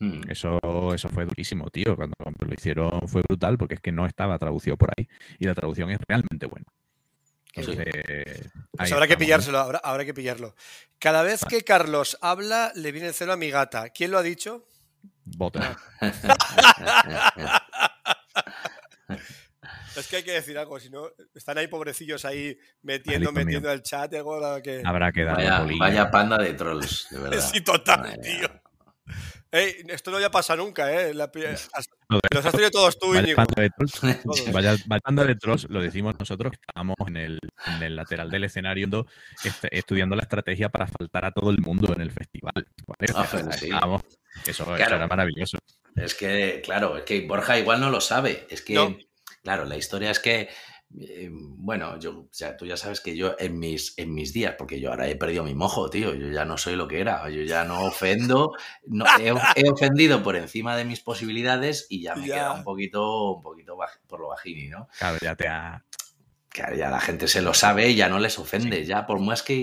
Mm. 0.00 0.30
Eso, 0.30 0.58
eso 0.94 1.08
fue 1.10 1.24
durísimo, 1.26 1.68
tío. 1.70 1.94
Cuando 1.94 2.14
lo 2.38 2.52
hicieron 2.54 3.06
fue 3.06 3.22
brutal 3.22 3.56
porque 3.58 3.74
es 3.74 3.80
que 3.80 3.92
no 3.92 4.06
estaba 4.06 4.38
traducido 4.38 4.76
por 4.76 4.90
ahí. 4.96 5.06
Y 5.38 5.46
la 5.46 5.54
traducción 5.54 5.90
es 5.90 5.98
realmente 6.08 6.46
buena. 6.46 6.66
Pues 7.54 7.68
ahí 7.68 7.74
habrá 7.76 7.86
que 7.86 8.04
estamos, 8.78 9.10
¿no? 9.10 9.16
pillárselo, 9.18 9.58
habrá, 9.58 9.78
habrá 9.78 10.04
que 10.04 10.14
pillarlo. 10.14 10.54
Cada 10.98 11.22
vez 11.22 11.44
que 11.44 11.62
Carlos 11.62 12.16
habla, 12.20 12.72
le 12.74 12.92
viene 12.92 13.08
el 13.08 13.14
celo 13.14 13.32
a 13.32 13.36
mi 13.36 13.50
gata. 13.50 13.88
¿Quién 13.90 14.10
lo 14.12 14.18
ha 14.18 14.22
dicho? 14.22 14.66
Bota. 15.24 15.76
Es 19.96 20.06
que 20.06 20.16
hay 20.16 20.22
que 20.22 20.32
decir 20.32 20.56
algo, 20.56 20.78
si 20.78 20.88
no, 20.88 21.08
están 21.34 21.58
ahí 21.58 21.66
pobrecillos 21.66 22.24
ahí 22.24 22.56
metiendo, 22.82 23.24
Hijo 23.24 23.32
mío. 23.32 23.44
metiendo 23.44 23.72
el 23.72 23.82
chat, 23.82 24.14
algo 24.14 24.62
que... 24.62 24.82
Habrá 24.84 25.10
que 25.10 25.24
darle 25.24 25.44
Vaya, 25.50 25.74
vaya 25.78 26.10
panda 26.10 26.38
de 26.38 26.54
trolls, 26.54 27.08
de 27.10 27.18
verdad. 27.22 27.50
Sí, 27.52 27.60
total, 27.60 28.00
Vaya. 28.02 28.16
tío. 28.20 28.48
Ey, 29.52 29.84
esto 29.88 30.10
no 30.10 30.20
ya 30.20 30.30
pasa 30.30 30.54
nunca, 30.56 30.92
¿eh? 30.92 31.12
La 31.12 31.26
de- 31.26 31.56
los 32.30 32.46
has 32.46 32.52
tenido 32.52 32.70
todos 32.70 32.98
tú, 32.98 33.14
Íñigo. 33.14 33.42
Vaya, 34.52 34.76
panda 35.02 35.24
de 35.24 35.34
trolls, 35.34 35.66
lo 35.68 35.80
decimos 35.80 36.14
nosotros 36.18 36.52
que 36.52 36.58
estábamos 36.60 36.96
en 37.06 37.16
el, 37.16 37.38
en 37.66 37.82
el 37.82 37.96
lateral 37.96 38.30
del 38.30 38.44
escenario 38.44 39.06
este- 39.44 39.76
estudiando 39.76 40.14
la 40.16 40.22
estrategia 40.22 40.68
para 40.68 40.86
faltar 40.86 41.24
a 41.24 41.32
todo 41.32 41.50
el 41.50 41.58
mundo 41.58 41.92
en 41.94 42.00
el 42.00 42.10
festival. 42.12 42.52
¿vale? 42.86 43.12
Ah, 43.14 43.26
pues 43.30 43.44
sí. 43.58 43.66
estábamos- 43.66 44.02
eso, 44.46 44.62
eso 44.62 44.74
Claro. 44.76 44.96
era 44.96 45.06
maravilloso. 45.08 45.58
Es 45.96 46.14
que, 46.14 46.62
claro, 46.64 46.96
es 46.98 47.02
que 47.04 47.26
Borja 47.26 47.58
igual 47.58 47.80
no 47.80 47.90
lo 47.90 48.00
sabe. 48.00 48.46
Es 48.50 48.62
que, 48.62 48.74
No. 48.74 48.96
claro, 49.42 49.64
la 49.64 49.76
historia 49.76 50.10
es 50.12 50.20
que, 50.20 50.48
eh, 50.98 51.28
bueno, 51.32 51.98
yo, 52.00 52.26
ya, 52.32 52.56
tú 52.56 52.66
ya 52.66 52.76
sabes 52.76 53.00
que 53.00 53.16
yo 53.16 53.36
en 53.38 53.58
mis, 53.58 53.96
en 53.98 54.12
mis 54.12 54.32
días, 54.32 54.54
porque 54.58 54.80
yo 54.80 54.90
ahora 54.90 55.06
he 55.08 55.14
perdido 55.16 55.44
mi 55.44 55.54
mojo, 55.54 55.88
tío, 55.88 56.14
yo 56.14 56.28
ya 56.30 56.44
no 56.44 56.58
soy 56.58 56.74
lo 56.74 56.88
que 56.88 57.00
era, 57.00 57.28
yo 57.30 57.42
ya 57.42 57.64
no 57.64 57.84
ofendo, 57.84 58.52
no, 58.86 59.04
he, 59.20 59.28
he 59.56 59.70
ofendido 59.70 60.22
por 60.22 60.34
encima 60.36 60.76
de 60.76 60.84
mis 60.84 61.00
posibilidades 61.00 61.86
y 61.90 62.02
ya 62.02 62.14
me 62.16 62.26
Ya. 62.26 62.34
queda 62.34 62.52
un 62.54 62.64
poquito, 62.64 63.32
un 63.34 63.42
poquito 63.42 63.76
baj- 63.76 64.00
por 64.08 64.20
lo 64.20 64.28
bajini, 64.28 64.68
¿no? 64.68 64.88
Claro, 64.98 65.18
ya 65.20 65.36
te 65.36 65.46
ha. 65.48 65.84
Que 66.52 66.76
ya 66.76 66.90
la 66.90 66.98
gente 67.00 67.28
se 67.28 67.42
lo 67.42 67.54
sabe 67.54 67.90
y 67.90 67.94
ya 67.94 68.08
no 68.08 68.18
les 68.18 68.36
ofende, 68.36 68.84
ya 68.84 69.06
por 69.06 69.20
más 69.20 69.44
que, 69.44 69.54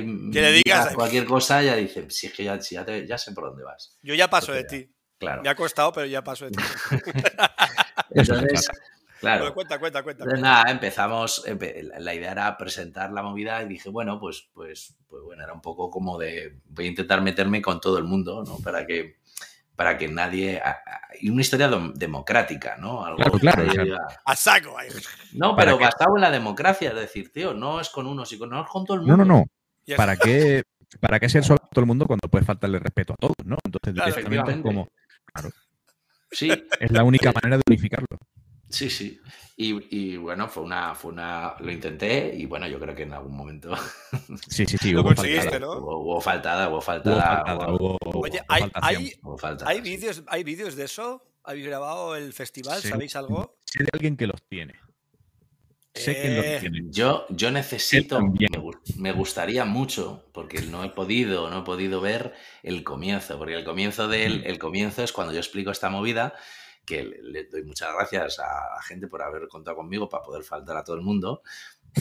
eh, 0.00 0.06
Que 0.30 0.42
le 0.42 0.52
digas- 0.52 0.94
cualquier 0.94 1.24
cosa, 1.24 1.62
ya 1.62 1.74
dicen, 1.74 2.10
si 2.10 2.26
es 2.26 2.34
que 2.34 2.44
ya, 2.44 2.58
ya, 2.58 2.84
te- 2.84 3.06
ya 3.06 3.16
sé 3.16 3.32
por 3.32 3.44
dónde 3.44 3.64
vas. 3.64 3.96
Yo 4.02 4.14
ya 4.14 4.28
paso 4.28 4.52
de 4.52 4.64
ti. 4.64 4.90
Claro. 5.16 5.42
Me 5.42 5.48
ha 5.48 5.54
costado, 5.54 5.90
pero 5.94 6.04
ya 6.06 6.22
paso 6.22 6.44
de 6.44 6.50
ti. 6.50 6.62
Entonces, 8.10 8.68
claro. 9.24 9.40
Bueno, 9.42 9.54
cuenta, 9.54 9.78
cuenta, 9.80 10.02
cuenta. 10.02 10.22
Entonces, 10.24 10.42
nada, 10.42 10.70
empezamos, 10.70 11.44
empe- 11.46 11.82
la- 11.98 12.14
idea 12.14 12.32
era 12.32 12.56
presentar 12.56 13.10
la 13.12 13.22
movida 13.22 13.62
y 13.62 13.68
dije, 13.68 13.88
bueno, 13.90 14.18
pues, 14.20 14.48
pues, 14.52 14.96
pues 15.08 15.22
bueno, 15.22 15.42
era 15.42 15.52
un 15.52 15.60
poco 15.60 15.90
como 15.90 16.18
de, 16.18 16.58
voy 16.66 16.86
a 16.86 16.88
intentar 16.88 17.20
meterme 17.22 17.60
con 17.62 17.80
todo 17.80 17.98
el 17.98 18.04
mundo, 18.04 18.44
¿no? 18.46 18.58
Para 18.58 18.86
que, 18.86 19.16
para 19.76 19.98
que 19.98 20.06
nadie, 20.08 20.62
y 21.20 21.30
una 21.30 21.40
historia 21.40 21.68
democrática, 21.94 22.76
¿no? 22.78 23.04
Algo 23.04 23.16
Claro, 23.38 23.66
claro, 23.66 23.96
A 24.24 24.36
saco. 24.36 24.78
ahí. 24.78 24.88
no, 25.32 25.56
¿Para 25.56 25.72
pero 25.72 25.78
basado 25.84 26.14
en 26.16 26.20
la 26.22 26.30
democracia, 26.30 26.90
es 26.90 26.94
decir, 26.96 27.32
tío, 27.32 27.54
no 27.54 27.80
es 27.80 27.88
con 27.90 28.06
unos 28.06 28.32
y 28.32 28.38
con, 28.38 28.50
no 28.50 28.62
es 28.62 28.68
con 28.68 28.84
todo 28.84 28.96
el 28.98 29.02
No, 29.06 29.16
mundo. 29.16 29.24
no, 29.24 29.38
no. 29.40 29.44
Ya 29.86 29.96
¿Para 29.96 30.16
qué, 30.16 30.62
¿Para 31.00 31.18
qué 31.18 31.28
ser 31.28 31.42
solo 31.44 31.58
a 31.62 31.68
todo 31.68 31.80
el 31.80 31.86
mundo 31.86 32.06
cuando 32.06 32.28
puedes 32.28 32.46
faltarle 32.46 32.78
respeto 32.78 33.14
a 33.14 33.16
todos, 33.16 33.34
no? 33.44 33.56
Entonces, 33.64 33.94
Claro, 33.94 34.10
directamente 34.14 34.52
es 34.52 34.62
como. 34.62 34.88
Claro. 35.32 35.50
Sí. 36.30 36.50
Es 36.80 36.90
la 36.92 37.02
única 37.02 37.32
manera 37.32 37.56
de 37.56 37.62
unificarlo. 37.66 38.06
Sí, 38.74 38.90
sí. 38.90 39.20
Y, 39.56 39.96
y, 39.96 40.16
bueno, 40.16 40.48
fue 40.48 40.64
una, 40.64 40.94
fue 40.94 41.12
una. 41.12 41.54
Lo 41.60 41.70
intenté 41.70 42.34
y 42.36 42.44
bueno, 42.46 42.66
yo 42.66 42.80
creo 42.80 42.94
que 42.94 43.04
en 43.04 43.12
algún 43.12 43.36
momento. 43.36 43.72
Sí, 44.48 44.66
sí, 44.66 44.76
sí. 44.78 44.90
Lo 44.92 45.00
Hubo 45.02 45.08
conseguiste, 45.14 45.42
faltada. 45.50 45.58
¿no? 45.66 45.72
Hubo, 45.78 45.98
hubo 46.00 46.20
faltada, 46.20 46.68
hubo 46.68 46.80
faltada. 46.80 47.36
faltada, 47.44 47.68
hubo- 47.72 47.98
hubo- 48.04 48.20
Oye, 48.20 48.40
hubo 48.40 48.44
¿hay, 48.48 48.60
faltada, 49.38 49.70
hay 49.70 49.76
sí. 49.76 49.82
vídeos, 49.82 50.22
¿hay 50.26 50.42
vídeos 50.44 50.74
de 50.74 50.84
eso? 50.84 51.22
¿Habéis 51.44 51.66
grabado 51.66 52.16
el 52.16 52.32
festival? 52.32 52.80
Sí. 52.80 52.88
¿Sabéis 52.88 53.14
algo? 53.16 53.58
Sé 53.64 53.84
de 53.84 53.90
alguien 53.92 54.16
que 54.16 54.26
los 54.26 54.42
tiene. 54.48 54.74
Sé 55.94 56.12
que 56.14 56.26
Eh, 56.26 56.36
los 56.52 56.60
tiene. 56.60 56.80
Yo, 56.90 57.24
yo 57.28 57.52
necesito, 57.52 58.20
me, 58.20 58.48
me 58.96 59.12
gustaría 59.12 59.64
mucho, 59.64 60.24
porque 60.32 60.62
no 60.62 60.82
he 60.82 60.88
podido, 60.90 61.48
no 61.50 61.60
he 61.60 61.62
podido 61.62 62.00
ver 62.00 62.34
el 62.64 62.82
comienzo, 62.82 63.38
porque 63.38 63.54
el 63.54 63.64
comienzo 63.64 64.08
del, 64.08 64.44
el 64.46 64.58
comienzo 64.58 65.04
es 65.04 65.12
cuando 65.12 65.32
yo 65.32 65.38
explico 65.38 65.70
esta 65.70 65.90
movida, 65.90 66.34
que 66.84 67.02
le, 67.02 67.22
le 67.22 67.44
doy 67.44 67.62
muchas 67.64 67.92
gracias 67.94 68.38
a 68.38 68.74
la 68.76 68.82
gente 68.82 69.06
por 69.08 69.22
haber 69.22 69.48
contado 69.48 69.76
conmigo 69.76 70.08
para 70.08 70.22
poder 70.22 70.44
faltar 70.44 70.76
a 70.76 70.84
todo 70.84 70.96
el 70.96 71.02
mundo. 71.02 71.42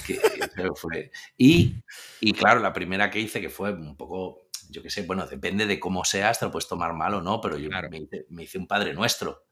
Que, 0.05 0.17
que 0.55 0.69
fue, 0.75 1.11
y, 1.37 1.75
y 2.19 2.33
claro, 2.33 2.59
la 2.59 2.73
primera 2.73 3.09
que 3.09 3.19
hice, 3.19 3.39
que 3.41 3.49
fue 3.49 3.71
un 3.73 3.95
poco, 3.95 4.47
yo 4.69 4.81
qué 4.81 4.89
sé, 4.89 5.03
bueno, 5.03 5.27
depende 5.27 5.65
de 5.67 5.79
cómo 5.79 6.03
seas, 6.03 6.39
te 6.39 6.45
lo 6.45 6.51
puedes 6.51 6.67
tomar 6.67 6.93
mal 6.93 7.13
o 7.13 7.21
no, 7.21 7.39
pero 7.41 7.57
yo 7.57 7.69
Claro. 7.69 7.89
me, 7.89 7.99
hice, 7.99 8.25
me 8.29 8.43
hice 8.43 8.57
un 8.57 8.67
Padre 8.67 8.93
Nuestro. 8.93 9.45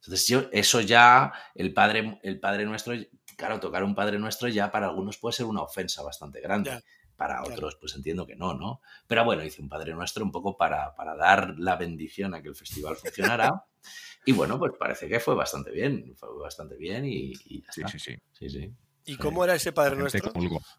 Entonces 0.00 0.26
yo, 0.26 0.48
eso 0.52 0.80
ya, 0.80 1.32
el 1.54 1.72
Padre, 1.72 2.18
el 2.22 2.38
padre 2.40 2.66
Nuestro, 2.66 2.94
claro, 3.36 3.60
tocar 3.60 3.84
un 3.84 3.94
Padre 3.94 4.18
Nuestro 4.18 4.48
ya 4.48 4.70
para 4.70 4.86
algunos 4.88 5.16
puede 5.16 5.32
ser 5.34 5.46
una 5.46 5.62
ofensa 5.62 6.02
bastante 6.02 6.40
grande. 6.40 6.70
Ya, 6.70 6.82
para 7.16 7.38
claro. 7.38 7.52
otros, 7.54 7.76
pues 7.80 7.94
entiendo 7.94 8.26
que 8.26 8.36
no, 8.36 8.54
¿no? 8.54 8.80
Pero 9.06 9.24
bueno, 9.24 9.44
hice 9.44 9.62
un 9.62 9.68
Padre 9.68 9.94
Nuestro 9.94 10.24
un 10.24 10.32
poco 10.32 10.56
para, 10.56 10.94
para 10.94 11.14
dar 11.16 11.54
la 11.58 11.76
bendición 11.76 12.34
a 12.34 12.42
que 12.42 12.48
el 12.48 12.56
festival 12.56 12.96
funcionara. 12.96 13.64
y 14.24 14.32
bueno, 14.32 14.58
pues 14.58 14.72
parece 14.78 15.08
que 15.08 15.20
fue 15.20 15.34
bastante 15.34 15.70
bien, 15.70 16.14
fue 16.16 16.28
bastante 16.40 16.76
bien 16.76 17.04
y, 17.04 17.32
y 17.46 17.62
ya 17.62 17.72
Sí, 17.72 17.80
está. 17.82 17.88
sí, 17.92 17.98
sí. 17.98 18.16
Sí, 18.32 18.48
sí. 18.50 18.72
¿Y 19.06 19.16
cómo 19.18 19.44
era 19.44 19.54
ese 19.54 19.70
Padre 19.72 19.96
Nuestro? 19.96 20.32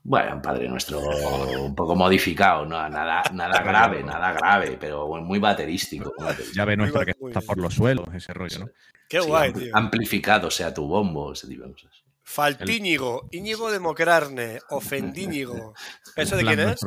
Bueno, 0.04 0.36
un 0.38 0.42
Padre 0.42 0.68
Nuestro 0.68 1.00
un 1.00 1.76
poco 1.76 1.96
modificado, 1.96 2.66
no, 2.66 2.90
nada, 2.90 3.22
nada 3.32 3.62
grave, 3.62 4.04
nada 4.04 4.34
grave, 4.34 4.78
pero 4.82 5.08
muy 5.22 5.38
baterístico. 5.38 6.12
muy 6.18 6.26
baterístico. 6.26 6.56
Llave 6.56 6.76
nuestra 6.76 7.06
que 7.06 7.12
está 7.28 7.42
por 7.42 7.60
los 7.60 7.76
suelos, 7.76 8.08
ese 8.16 8.34
rollo, 8.34 8.60
¿no? 8.62 8.66
Qué 9.08 9.22
Sí, 9.22 9.28
guay, 9.28 9.54
tío. 9.54 9.76
Amplificado 9.78 10.50
sea 10.50 10.74
tu 10.74 10.88
bombo, 10.88 11.34
ese 11.34 11.48
tipo 11.48 11.66
de 11.66 11.74
cosas. 11.74 12.04
Faltíñigo, 12.28 13.28
Íñigo 13.32 13.72
de 13.72 13.80
Mocrarne, 13.80 14.60
Ofendíñigo. 14.70 15.74
¿Eso 16.16 16.36
de 16.36 16.44
quién 16.44 16.60
es? 16.60 16.80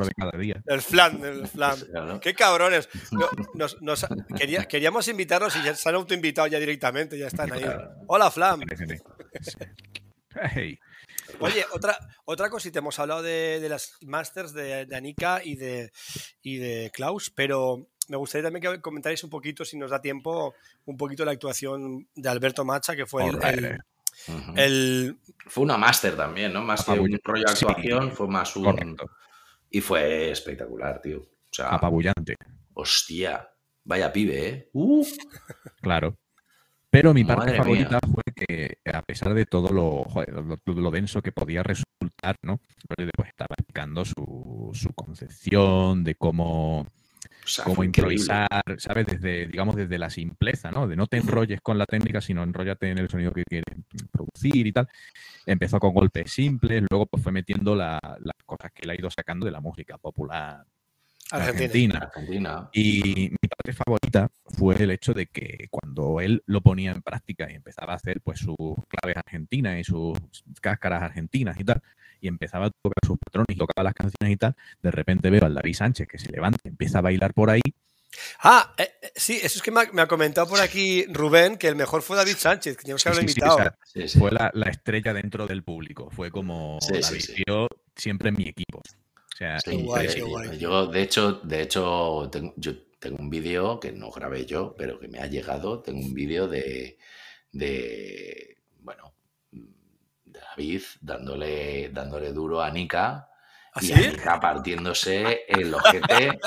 El 0.65 0.81
flan, 0.81 1.23
el 1.23 1.47
flan. 1.47 2.19
Qué 2.19 2.33
cabrones. 2.35 2.89
No, 3.11 3.27
nos- 3.55 3.81
nos- 3.81 4.05
quería- 4.37 4.65
queríamos 4.65 5.07
invitarlos 5.07 5.55
y 5.55 5.63
ya 5.63 5.73
se 5.75 5.87
han 5.89 5.95
autoinvitado 5.95 6.47
ya 6.47 6.59
directamente, 6.59 7.17
ya 7.17 7.27
están 7.27 7.51
ahí. 7.53 7.63
Hola. 8.07 8.31
Hey, 10.53 10.77
Oye, 11.39 11.65
otra, 11.73 11.97
otra 12.25 12.49
cosita, 12.49 12.79
hemos 12.79 12.97
hablado 12.99 13.21
de, 13.23 13.59
de 13.59 13.69
las 13.69 13.93
masters 14.01 14.53
de, 14.53 14.85
de 14.85 14.95
Anika 14.95 15.41
y 15.43 15.55
de, 15.55 15.91
y 16.43 16.57
de 16.57 16.91
Klaus, 16.93 17.31
pero 17.31 17.87
me 18.09 18.17
gustaría 18.17 18.49
también 18.49 18.61
que 18.75 18.81
comentarais 18.81 19.23
un 19.23 19.29
poquito, 19.29 19.65
si 19.65 19.77
nos 19.77 19.91
da 19.91 20.01
tiempo, 20.01 20.53
un 20.85 20.97
poquito 20.97 21.25
la 21.25 21.31
actuación 21.31 22.07
de 22.15 22.29
Alberto 22.29 22.63
Macha, 22.63 22.95
que 22.95 23.05
fue 23.05 23.27
el, 23.27 23.35
Alright. 23.43 23.81
El- 24.55 25.19
Fue 25.47 25.63
una 25.63 25.77
máster 25.77 26.15
también, 26.15 26.53
¿no? 26.53 26.61
Más 26.63 26.83
que 26.85 26.91
un 26.91 27.19
rollo 27.23 27.43
de 27.47 27.55
Sí, 27.55 27.65
actuación, 27.67 28.11
fue 28.11 28.27
más 28.27 28.55
un... 28.55 28.65
correcto. 28.65 29.09
Y 29.71 29.81
fue 29.81 30.31
espectacular, 30.31 31.01
tío. 31.01 31.19
O 31.21 31.51
sea, 31.51 31.69
Apabullante, 31.69 32.35
hostia, 32.73 33.49
vaya 33.83 34.11
pibe, 34.11 34.47
¿eh? 34.47 34.69
Uh, 34.73 35.05
claro. 35.81 36.17
Pero 36.91 37.13
mi 37.13 37.23
parte 37.23 37.45
Madre 37.45 37.57
favorita 37.57 37.99
fue 38.11 38.23
que, 38.35 38.77
a 38.91 39.01
pesar 39.03 39.33
de 39.35 39.45
todo 39.45 39.69
lo, 39.71 40.03
joder, 40.05 40.33
lo, 40.33 40.57
lo 40.65 40.91
denso 40.91 41.21
que 41.21 41.31
podía 41.31 41.61
resultar, 41.61 42.35
¿no? 42.41 42.59
Pues 42.87 43.09
estaba 43.27 43.55
explicando 43.57 44.05
su, 44.05 44.71
su 44.73 44.91
concepción 44.93 46.03
de 46.03 46.15
cómo, 46.15 46.87
sea, 47.49 47.65
cómo 47.65 47.83
increíble. 47.83 48.15
improvisar, 48.15 48.63
¿sabes? 48.77 49.07
Desde, 49.07 49.47
digamos, 49.47 49.75
desde 49.75 49.97
la 49.97 50.09
simpleza, 50.09 50.71
¿no? 50.71 50.87
De 50.87 50.95
no 50.95 51.07
te 51.07 51.17
enrolles 51.17 51.59
con 51.61 51.77
la 51.77 51.85
técnica, 51.85 52.21
sino 52.21 52.43
enróllate 52.43 52.89
en 52.89 52.97
el 52.97 53.09
sonido 53.09 53.31
que 53.33 53.43
quieres 53.43 53.75
producir 54.11 54.67
y 54.67 54.71
tal. 54.71 54.87
Empezó 55.45 55.79
con 55.79 55.93
golpes 55.93 56.31
simples, 56.31 56.83
luego 56.89 57.05
pues 57.07 57.23
fue 57.23 57.31
metiendo 57.31 57.75
la- 57.75 57.99
las 58.01 58.35
cosas 58.45 58.71
que 58.73 58.81
él 58.83 58.89
ha 58.91 58.95
ido 58.95 59.09
sacando 59.09 59.45
de 59.45 59.51
la 59.51 59.61
música 59.61 59.97
popular 59.97 60.63
Argentina. 61.31 61.99
argentina. 61.99 61.99
Argentina. 61.99 62.69
Y 62.73 63.29
mi 63.29 63.47
parte 63.49 63.73
favorita 63.73 64.29
fue 64.45 64.75
el 64.81 64.91
hecho 64.91 65.13
de 65.13 65.27
que 65.27 65.67
cuando 65.69 66.21
él 66.21 66.43
lo 66.45 66.61
ponía 66.61 66.91
en 66.91 67.01
práctica 67.01 67.49
y 67.51 67.55
empezaba 67.55 67.93
a 67.93 67.95
hacer 67.97 68.21
pues 68.21 68.39
sus 68.39 68.55
claves 68.87 69.17
argentinas 69.17 69.79
y 69.79 69.83
sus 69.83 70.17
cáscaras 70.61 71.03
argentinas 71.03 71.59
y 71.59 71.63
tal, 71.63 71.81
y 72.21 72.27
empezaba 72.27 72.65
a 72.67 72.69
tocar 72.69 72.97
sus 73.05 73.17
patrones 73.17 73.47
y 73.49 73.55
tocaba 73.57 73.83
las 73.83 73.93
canciones 73.93 74.33
y 74.33 74.37
tal, 74.37 74.55
de 74.81 74.91
repente 74.91 75.29
veo 75.29 75.45
al 75.45 75.53
David 75.53 75.75
Sánchez 75.75 76.07
que 76.07 76.17
se 76.17 76.31
levanta, 76.31 76.59
empieza 76.63 76.99
a 76.99 77.01
bailar 77.01 77.33
por 77.33 77.49
ahí. 77.49 77.61
Ah, 78.41 78.73
eh, 78.77 78.89
eh, 79.01 79.11
sí, 79.15 79.37
eso 79.41 79.59
es 79.59 79.61
que 79.61 79.71
me 79.71 79.81
ha, 79.81 79.91
me 79.93 80.01
ha 80.01 80.07
comentado 80.07 80.47
por 80.49 80.59
aquí 80.59 81.05
Rubén 81.13 81.57
que 81.57 81.67
el 81.67 81.75
mejor 81.75 82.01
fue 82.01 82.17
David 82.17 82.35
Sánchez, 82.37 82.75
que 82.75 82.81
teníamos 82.81 83.03
que 83.03 83.09
haberlo 83.09 83.27
sí, 83.27 83.33
sí, 83.33 83.39
invitado. 83.39 83.55
o 83.57 83.61
sea, 83.61 83.77
Sí, 83.85 84.07
sí. 84.07 84.19
fue 84.19 84.31
la, 84.31 84.49
la 84.53 84.69
estrella 84.69 85.13
dentro 85.13 85.45
del 85.45 85.63
público. 85.63 86.09
Fue 86.09 86.31
como 86.31 86.79
David, 86.89 87.03
sí. 87.03 87.35
tío, 87.45 87.67
siempre 87.95 88.29
en 88.29 88.35
mi 88.35 88.47
equipo. 88.49 88.81
O 89.39 89.41
sea, 89.41 89.59
Sí, 89.59 89.71
Qué 89.71 89.77
guay, 89.83 90.05
eh, 90.07 90.11
qué 90.15 90.21
guay. 90.21 90.57
Yo, 90.57 90.87
de 90.87 91.01
hecho, 91.01 91.33
de 91.43 91.61
hecho 91.61 92.27
tengo, 92.29 92.53
yo 92.57 92.73
tengo 92.99 93.17
un 93.19 93.29
vídeo 93.29 93.79
que 93.79 93.93
no 93.93 94.11
grabé 94.11 94.45
yo, 94.45 94.75
pero 94.77 94.99
que 94.99 95.07
me 95.07 95.19
ha 95.19 95.27
llegado. 95.27 95.79
Tengo 95.81 95.99
un 96.01 96.13
vídeo 96.13 96.47
de, 96.49 96.97
de, 97.53 98.57
bueno, 98.81 99.13
David 100.25 100.81
dándole, 100.99 101.89
dándole 101.93 102.33
duro 102.33 102.61
a 102.61 102.69
Nika 102.69 103.29
¿Ah, 103.73 103.79
y 103.81 103.85
sí? 103.85 103.93
a 103.93 103.97
Nika 104.11 104.39
partiéndose 104.41 105.45
el 105.47 105.73
ojete, 105.73 106.37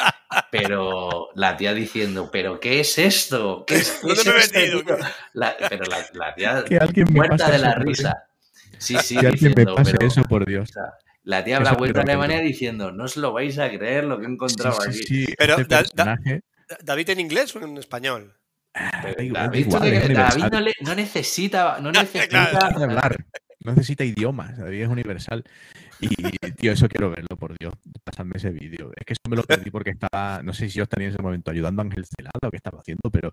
pero 0.51 1.31
la 1.35 1.57
tía 1.57 1.73
diciendo, 1.73 2.29
¿pero 2.31 2.61
qué 2.61 2.81
es 2.81 2.99
esto? 2.99 3.65
¿Qué 3.67 3.77
es, 3.77 3.91
qué 4.03 4.09
¿Dónde 4.09 4.21
es 4.23 4.27
esto, 4.53 4.59
metido? 4.59 4.83
tío?". 4.85 4.97
La- 5.33 5.57
pero 5.69 5.85
la, 5.87 6.07
la 6.13 6.35
tía 6.35 6.65
muerta 7.11 7.51
de 7.51 7.59
la 7.59 7.71
eso, 7.71 7.79
risa. 7.81 8.29
Sí, 8.77 8.97
sí, 8.99 9.17
Que 9.17 9.29
alguien 9.29 9.45
me 9.45 9.49
diciendo, 9.55 9.75
pase 9.77 9.93
pero- 9.93 10.07
eso, 10.07 10.23
por 10.25 10.45
Dios. 10.45 10.69
o 10.69 10.73
sea, 10.75 10.93
la 11.25 11.45
tía 11.45 11.57
habla 11.59 11.73
vuelta 11.75 12.01
a 12.01 12.03
Alemania 12.03 12.41
diciendo, 12.41 12.93
no 12.93 13.05
os 13.05 13.17
lo 13.17 13.33
vais 13.33 13.59
a 13.59 13.69
creer 13.71 14.05
lo 14.05 14.19
que 14.19 14.25
he 14.25 14.29
Sí, 14.29 14.33
encontrado 14.33 14.81
sí, 14.81 14.89
aquí. 14.89 15.07
sí, 15.07 15.35
Pero 15.39 15.57
este 15.57 15.65
da- 15.75 15.83
da- 15.83 15.87
personaje, 15.89 16.41
Da- 16.69 16.79
¿David 16.83 17.11
en 17.11 17.21
inglés 17.21 17.55
o 17.57 17.61
en 17.65 17.77
español? 17.77 18.35
Pero 19.03 19.23
igual, 19.23 19.43
da 19.43 19.49
David, 19.49 19.67
es 20.45 20.51
no, 20.53 20.61
le- 20.61 20.75
no 20.81 20.95
necesita, 20.95 21.79
no 21.81 21.93
necesita 21.93 22.67
hablar, 22.77 23.25
no 23.61 23.73
necesita 23.73 24.05
idiomas, 24.05 24.57
David 24.57 24.83
es 24.83 24.89
universal. 24.89 25.45
Y, 26.03 26.51
tío, 26.53 26.73
eso 26.73 26.89
quiero 26.89 27.11
verlo, 27.11 27.37
por 27.39 27.57
Dios. 27.59 27.73
Pasadme 28.05 28.33
ese 28.37 28.51
vídeo. 28.51 28.91
Es 28.97 29.05
que 29.07 29.13
eso 29.13 29.21
me 29.29 29.37
lo 29.37 29.43
perdí 29.45 29.71
porque 29.71 29.91
estaba, 29.91 30.43
no 30.43 30.53
sé 30.53 30.69
si 30.69 30.77
yo 30.79 30.83
estaría 30.83 31.07
en 31.09 31.15
ese 31.15 31.23
momento 31.23 31.51
ayudando 31.51 31.81
a 31.81 31.85
Ángel 31.85 32.05
Celada 32.05 32.33
o 32.43 32.51
qué 32.51 32.57
estaba 32.57 32.81
haciendo, 32.81 33.11
pero, 33.11 33.33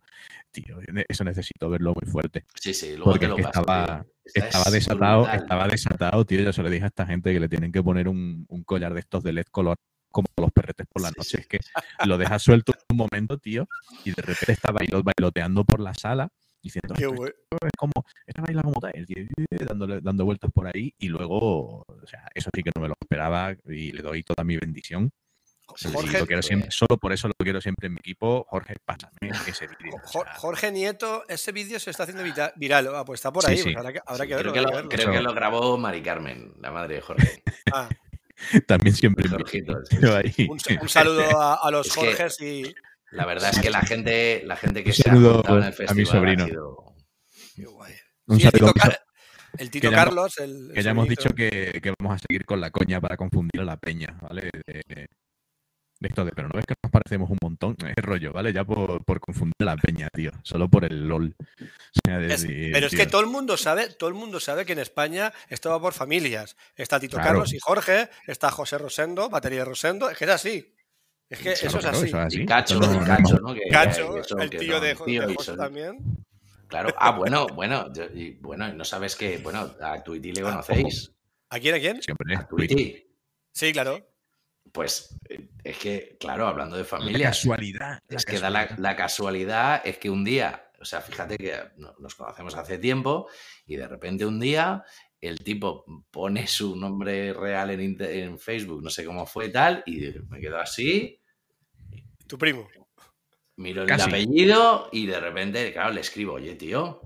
tío, 0.52 0.78
eso 1.08 1.24
necesito 1.24 1.70
verlo 1.70 1.94
muy 2.00 2.10
fuerte. 2.12 2.46
Sí, 2.60 2.74
sí, 2.74 2.96
luego 2.96 3.06
Porque 3.12 3.20
te 3.20 3.26
es 3.26 3.30
lo 3.30 3.36
que 3.38 3.44
paso, 3.44 3.60
estaba, 3.62 4.06
estaba 4.26 4.66
es 4.66 4.72
desatado, 4.72 5.22
brutal. 5.24 5.40
estaba 5.40 5.68
desatado, 5.68 6.26
tío. 6.26 6.42
Yo 6.42 6.54
se 6.54 6.62
lo 6.64 6.70
dije 6.70 6.84
a 6.84 6.88
esta 6.88 7.06
gente 7.08 7.34
que 7.34 7.40
le 7.40 7.50
tienen 7.50 7.72
que 7.72 7.82
poner 7.82 8.08
un, 8.08 8.46
un 8.48 8.64
collar 8.64 8.94
de 8.94 9.00
estos 9.00 9.24
de 9.24 9.34
LED 9.34 9.46
color 9.52 9.78
como 10.12 10.28
los 10.38 10.52
perretes 10.52 10.88
por 10.92 11.02
la 11.04 11.10
Sí, 11.10 11.14
noche. 11.18 11.38
sí. 11.38 11.42
Es 11.42 11.48
que 11.48 11.60
lo 12.06 12.18
dejas 12.18 12.42
suelto 12.42 12.74
un 12.92 12.98
momento, 12.98 13.38
tío, 13.38 13.68
y 14.04 14.10
de 14.12 14.22
repente 14.22 14.52
está 14.54 14.72
bailo- 14.72 15.04
bailoteando 15.04 15.64
por 15.66 15.80
la 15.80 15.94
sala 15.94 16.30
diciendo, 16.62 16.94
Qué 16.96 17.04
"Esto 17.06 17.16
güey. 17.16 17.32
es 17.62 17.72
como, 17.78 17.92
esta 18.26 18.42
baila 18.42 18.62
como 18.62 18.80
tal, 18.80 18.92
dándole, 19.68 20.02
dando 20.02 20.26
vueltas 20.26 20.52
por 20.54 20.68
ahí 20.68 20.94
y 20.98 21.08
luego, 21.08 21.86
o 21.88 22.08
sea, 22.08 22.28
eso 22.34 22.50
sí 22.54 22.64
que 22.64 22.72
no 22.76 22.82
me 22.82 22.88
lo 22.88 22.96
esperaba 23.00 23.54
y 23.66 23.92
le 23.92 24.02
doy 24.02 24.24
toda 24.24 24.44
mi 24.44 24.58
bendición. 24.58 25.12
Sí, 25.76 25.88
Y 25.88 25.92
Jorge- 25.92 26.20
lo 26.20 26.26
quiero 26.26 26.42
siempre, 26.42 26.72
solo 26.72 26.98
por 26.98 27.14
eso 27.14 27.28
lo 27.28 27.34
quiero 27.38 27.62
siempre 27.62 27.86
en 27.88 27.94
mi 27.94 28.00
equipo. 28.00 28.44
Jorge, 28.50 28.78
pásame 28.84 29.14
ese 29.48 29.68
vídeo. 29.68 29.94
Jorge 30.38 30.72
Nieto, 30.72 31.24
ese 31.28 31.52
vídeo 31.52 31.80
se 31.80 31.92
está 31.92 32.04
haciendo 32.04 32.24
viral. 32.56 32.90
Ah, 32.96 33.06
pues 33.06 33.20
está 33.20 33.32
por 33.32 33.46
ahí. 33.48 33.58
sí. 33.58 33.64
pues 33.66 33.78
habrá 33.78 33.94
que, 33.94 34.00
habrá 34.04 34.24
Sí, 34.24 34.30
que 34.30 34.36
verlo. 34.36 34.52
creo 34.52 34.54
que, 34.54 34.62
lo, 34.62 34.70
que 34.70 34.76
verlo. 34.76 34.90
creo 34.90 35.12
que 35.12 35.18
Eso. 35.18 35.24
lo 35.24 35.34
grabó 35.36 35.78
Mari 35.78 36.02
Carmen, 36.02 36.54
la 36.60 36.72
madre 36.72 36.96
de 36.96 37.02
Jorge. 37.02 37.44
Ah, 37.72 37.88
también 38.66 38.96
siempre 38.96 39.26
ahí. 40.16 40.48
un, 40.50 40.58
un 40.82 40.90
saludo 40.90 41.40
a, 41.40 41.56
a 41.56 41.70
los 41.72 41.86
Es 41.88 41.94
que- 41.94 42.00
Jorges 42.00 42.42
y. 42.42 42.74
La 43.12 43.26
verdad 43.26 43.50
es 43.54 43.60
que 43.60 43.70
la 43.70 43.82
gente, 43.82 44.44
la 44.46 44.56
gente 44.56 44.84
que 44.84 44.90
Un 44.90 44.94
se 44.96 45.10
ha 45.10 45.14
juntado 45.14 45.58
en 45.58 45.64
el 45.64 45.64
a 45.64 45.70
mi 45.70 45.74
festival 45.76 46.06
sobrino. 46.06 46.44
ha 46.44 46.48
sido... 46.48 46.96
Qué 47.56 47.66
guay. 47.66 47.94
Un 48.28 48.40
Sí, 48.40 48.46
el 48.46 48.52
saludo 48.52 48.72
Tito, 48.74 48.84
a 48.84 48.88
mi 48.88 48.92
Car- 48.92 49.02
el 49.58 49.72
Tito 49.72 49.90
que 49.90 49.96
Carlos. 49.96 50.38
El, 50.38 50.68
el 50.70 50.74
Que 50.76 50.84
ya 50.84 50.92
hemos 50.92 51.08
dicho 51.10 51.30
que, 51.32 51.80
que 51.82 51.94
vamos 52.00 52.16
a 52.16 52.20
seguir 52.28 52.46
con 52.46 52.62
la 52.62 52.70
coña 52.72 53.02
para 53.02 53.18
confundir 53.18 53.62
a 53.62 53.66
la 53.66 53.78
peña, 53.78 54.18
¿vale? 54.22 54.50
De, 54.68 54.82
de- 54.88 55.08
de 56.02 56.08
esto 56.08 56.24
de, 56.24 56.32
pero 56.32 56.48
no 56.48 56.54
ves 56.56 56.66
que 56.66 56.76
nos 56.82 56.92
parecemos 56.94 57.30
un 57.30 57.38
montón, 57.42 57.76
es 57.98 58.04
rollo, 58.06 58.32
¿vale? 58.32 58.54
Ya 58.54 58.64
por, 58.64 59.04
por 59.04 59.20
confundir 59.20 59.54
a 59.62 59.66
la 59.66 59.76
peña, 59.76 60.08
tío, 60.14 60.32
solo 60.44 60.70
por 60.70 60.86
el 60.86 61.06
LOL. 61.10 61.36
O 61.40 61.66
sea, 62.06 62.20
de 62.20 62.34
Es- 62.34 62.44
decir, 62.44 62.70
pero 62.72 62.86
es 62.86 62.92
tío, 62.92 63.00
que 63.00 63.06
todo 63.08 63.20
el 63.22 63.28
mundo 63.28 63.58
sabe, 63.58 63.90
todo 63.90 64.08
el 64.08 64.16
mundo 64.16 64.40
sabe 64.40 64.66
que 64.66 64.72
en 64.74 64.80
España 64.80 65.34
esto 65.50 65.70
va 65.72 65.82
por 65.82 65.94
familias. 65.94 66.56
Está 66.78 67.00
Tito 67.02 67.18
Claro. 67.18 67.30
Carlos 67.32 67.54
y 67.54 67.60
Jorge, 67.60 68.10
está 68.28 68.50
José 68.52 68.78
Rosendo, 68.78 69.30
batería 69.30 69.60
de 69.60 69.66
Rosendo, 69.66 70.10
es 70.10 70.18
que 70.18 70.24
es 70.26 70.32
así. 70.32 70.74
Es 71.30 71.38
que 71.40 71.44
claro, 71.54 71.58
eso 71.68 71.68
es 71.68 71.74
claro, 71.84 71.98
así. 71.98 72.08
eso 72.08 72.18
es 72.20 72.26
así. 72.26 72.42
Y 72.42 72.46
Cacho, 72.46 72.80
no- 72.80 73.06
Cacho, 73.06 73.36
¿no? 73.40 73.54
Que- 73.54 73.70
Cacho, 73.70 74.14
que 74.16 74.20
eso, 74.22 74.38
el 74.40 74.50
tío 74.50 74.74
no, 74.74 74.80
de, 74.80 74.96
tío, 74.96 75.28
de 75.28 75.36
José 75.36 75.56
también. 75.56 76.26
claro. 76.68 76.90
Ah, 76.98 77.12
bueno, 77.12 77.46
bueno, 77.54 77.92
yo- 77.94 78.06
y, 78.14 78.32
bueno, 78.42 78.72
no 78.74 78.84
sabes 78.84 79.16
que, 79.16 79.38
bueno, 79.38 79.72
a 79.82 80.04
Tweety 80.04 80.32
le 80.34 80.42
conocéis. 80.42 81.12
¿A 81.50 81.60
quién? 81.60 81.76
¿A 81.76 81.80
quién? 81.80 82.02
Siempre. 82.02 82.36
A. 82.36 82.48
Sí, 83.52 83.72
claro. 83.74 84.06
Pues 84.72 85.16
eh, 85.30 85.50
es 85.64 85.78
que, 85.78 86.18
claro, 86.20 86.48
hablando 86.48 86.76
de 86.76 86.84
La 86.84 86.88
familia, 86.88 87.28
casualidad. 87.30 88.00
la 88.08 88.18
es 88.18 88.26
que 88.26 88.40
da 88.40 88.50
la, 88.50 88.62
casualidad. 88.68 88.80
la 88.90 88.96
casualidad 88.96 89.82
es 89.84 89.98
que 89.98 90.10
un 90.12 90.24
día, 90.24 90.72
o 90.80 90.86
sea, 90.86 91.02
fíjate 91.02 91.38
que 91.38 91.56
no- 91.78 91.96
nos 92.00 92.14
conocemos 92.16 92.56
hace 92.56 92.78
tiempo 92.78 93.28
y 93.66 93.76
de 93.78 93.88
repente 93.88 94.26
un 94.28 94.40
día 94.40 94.84
el 95.22 95.40
tipo 95.40 95.86
pone 96.12 96.48
su 96.48 96.76
nombre 96.76 97.34
real 97.34 97.72
en, 97.72 97.98
en 98.02 98.40
Facebook, 98.40 98.82
no 98.84 98.90
sé 98.90 99.04
cómo 99.06 99.26
fue 99.26 99.50
tal, 99.50 99.84
y 99.86 100.00
me 100.30 100.40
quedo 100.40 100.60
así, 100.60 101.20
Tu 102.28 102.38
primo. 102.38 102.70
miro 103.58 103.82
el 103.84 103.88
Casi. 103.88 104.10
apellido 104.10 104.90
y 104.92 105.06
de 105.06 105.20
repente, 105.20 105.74
claro, 105.74 105.92
le 105.94 106.02
escribo, 106.02 106.34
oye, 106.34 106.56
tío, 106.56 107.02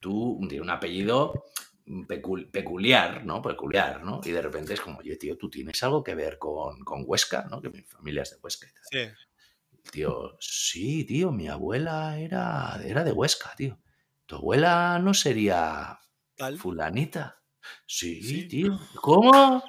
tú 0.00 0.38
tienes 0.48 0.60
un 0.62 0.70
apellido 0.70 1.44
pecul- 1.86 2.50
peculiar, 2.50 3.24
¿no? 3.24 3.40
Peculiar, 3.40 4.02
¿no? 4.02 4.20
Y 4.24 4.32
de 4.32 4.42
repente 4.42 4.74
es 4.74 4.80
como, 4.80 4.98
oye, 4.98 5.16
tío, 5.16 5.36
tú 5.36 5.48
tienes 5.48 5.80
algo 5.82 6.02
que 6.02 6.14
ver 6.14 6.38
con, 6.38 6.80
con 6.80 7.04
Huesca, 7.06 7.46
¿no? 7.50 7.60
Que 7.62 7.70
mi 7.70 7.82
familia 7.82 8.22
es 8.22 8.30
de 8.30 8.36
Huesca. 8.42 8.66
y 8.66 8.72
tal. 8.72 8.82
Sí. 8.90 9.78
El 9.84 9.90
tío, 9.92 10.36
sí, 10.40 11.04
tío, 11.04 11.30
mi 11.30 11.46
abuela 11.48 12.18
era, 12.18 12.80
era 12.84 13.04
de 13.04 13.12
Huesca, 13.12 13.54
tío. 13.56 13.78
¿Tu 14.26 14.36
abuela 14.36 14.98
no 14.98 15.12
sería 15.14 15.98
Tal. 16.36 16.58
fulanita? 16.58 17.42
Sí, 17.86 18.22
Sí. 18.22 18.48
tío. 18.48 18.78
¿Cómo? 18.96 19.62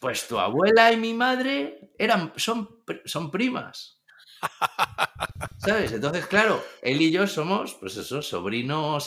Pues 0.00 0.26
tu 0.26 0.38
abuela 0.38 0.92
y 0.92 0.96
mi 0.96 1.14
madre 1.14 1.92
eran, 1.98 2.32
son, 2.36 2.82
son 3.04 3.30
primas. 3.30 4.00
¿Sabes? 5.58 5.92
Entonces, 5.92 6.26
claro, 6.26 6.62
él 6.82 7.00
y 7.00 7.12
yo 7.12 7.26
somos, 7.26 7.74
pues 7.74 7.96
eso, 7.96 8.20
sobrino, 8.22 8.98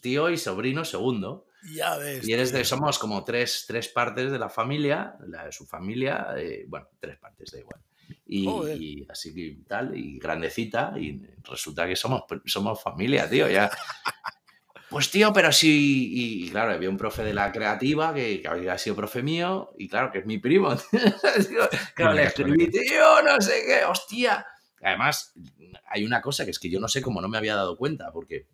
tío 0.00 0.30
y 0.30 0.38
sobrino 0.38 0.84
segundo. 0.84 1.46
Ya 1.74 1.96
ves. 1.98 2.26
Y 2.26 2.32
eres 2.32 2.52
de, 2.52 2.64
somos 2.64 2.98
como 2.98 3.24
tres, 3.24 3.64
tres 3.66 3.88
partes 3.88 4.30
de 4.30 4.38
la 4.38 4.48
familia, 4.48 5.16
la 5.26 5.44
de 5.46 5.52
su 5.52 5.66
familia, 5.66 6.28
eh, 6.36 6.64
bueno, 6.66 6.88
tres 6.98 7.18
partes, 7.18 7.50
da 7.52 7.58
igual. 7.58 7.80
Y, 8.26 8.48
y 9.02 9.06
así 9.10 9.34
que 9.34 9.58
tal, 9.66 9.96
y 9.96 10.18
grandecita, 10.18 10.94
y 10.98 11.20
resulta 11.42 11.86
que 11.86 11.96
somos, 11.96 12.22
somos 12.46 12.82
familia, 12.82 13.28
tío, 13.28 13.48
ya. 13.48 13.70
Pues 14.90 15.10
tío, 15.10 15.32
pero 15.32 15.52
sí, 15.52 16.08
y, 16.12 16.46
y 16.46 16.50
claro, 16.50 16.72
había 16.72 16.88
un 16.88 16.96
profe 16.96 17.22
de 17.22 17.34
la 17.34 17.52
creativa 17.52 18.14
que, 18.14 18.40
que 18.40 18.48
había 18.48 18.78
sido 18.78 18.96
profe 18.96 19.22
mío, 19.22 19.72
y 19.76 19.88
claro, 19.88 20.10
que 20.10 20.18
es 20.20 20.26
mi 20.26 20.38
primo. 20.38 20.74
Claro, 21.94 22.14
le 22.14 22.24
escribí, 22.24 22.70
tío, 22.70 23.22
no 23.22 23.40
sé 23.40 23.62
qué, 23.66 23.84
hostia. 23.84 24.46
Además, 24.82 25.34
hay 25.86 26.04
una 26.04 26.20
cosa 26.22 26.44
que 26.44 26.52
es 26.52 26.58
que 26.58 26.70
yo 26.70 26.80
no 26.80 26.88
sé 26.88 27.02
cómo 27.02 27.20
no 27.20 27.28
me 27.28 27.36
había 27.38 27.54
dado 27.56 27.76
cuenta, 27.76 28.10
porque 28.12 28.46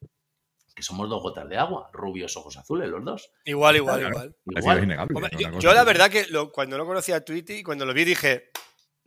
que 0.74 0.82
somos 0.82 1.08
dos 1.08 1.22
gotas 1.22 1.48
de 1.48 1.56
agua, 1.56 1.88
rubios, 1.92 2.36
ojos 2.36 2.56
azules, 2.56 2.88
los 2.88 3.04
dos. 3.04 3.30
Igual, 3.44 3.76
igual, 3.76 4.00
Claro. 4.00 4.14
igual. 4.14 4.36
Igual, 4.46 4.78
es 4.78 4.84
innegable, 4.84 5.14
Hombre, 5.14 5.30
es 5.32 5.40
yo, 5.40 5.60
yo 5.60 5.74
la 5.74 5.84
verdad 5.84 6.10
que 6.10 6.26
lo- 6.28 6.50
cuando 6.50 6.76
no 6.78 6.84
conocía 6.86 7.16
a 7.16 7.20
Tweety, 7.20 7.62
cuando 7.62 7.86
lo 7.86 7.94
vi 7.94 8.04
dije, 8.04 8.50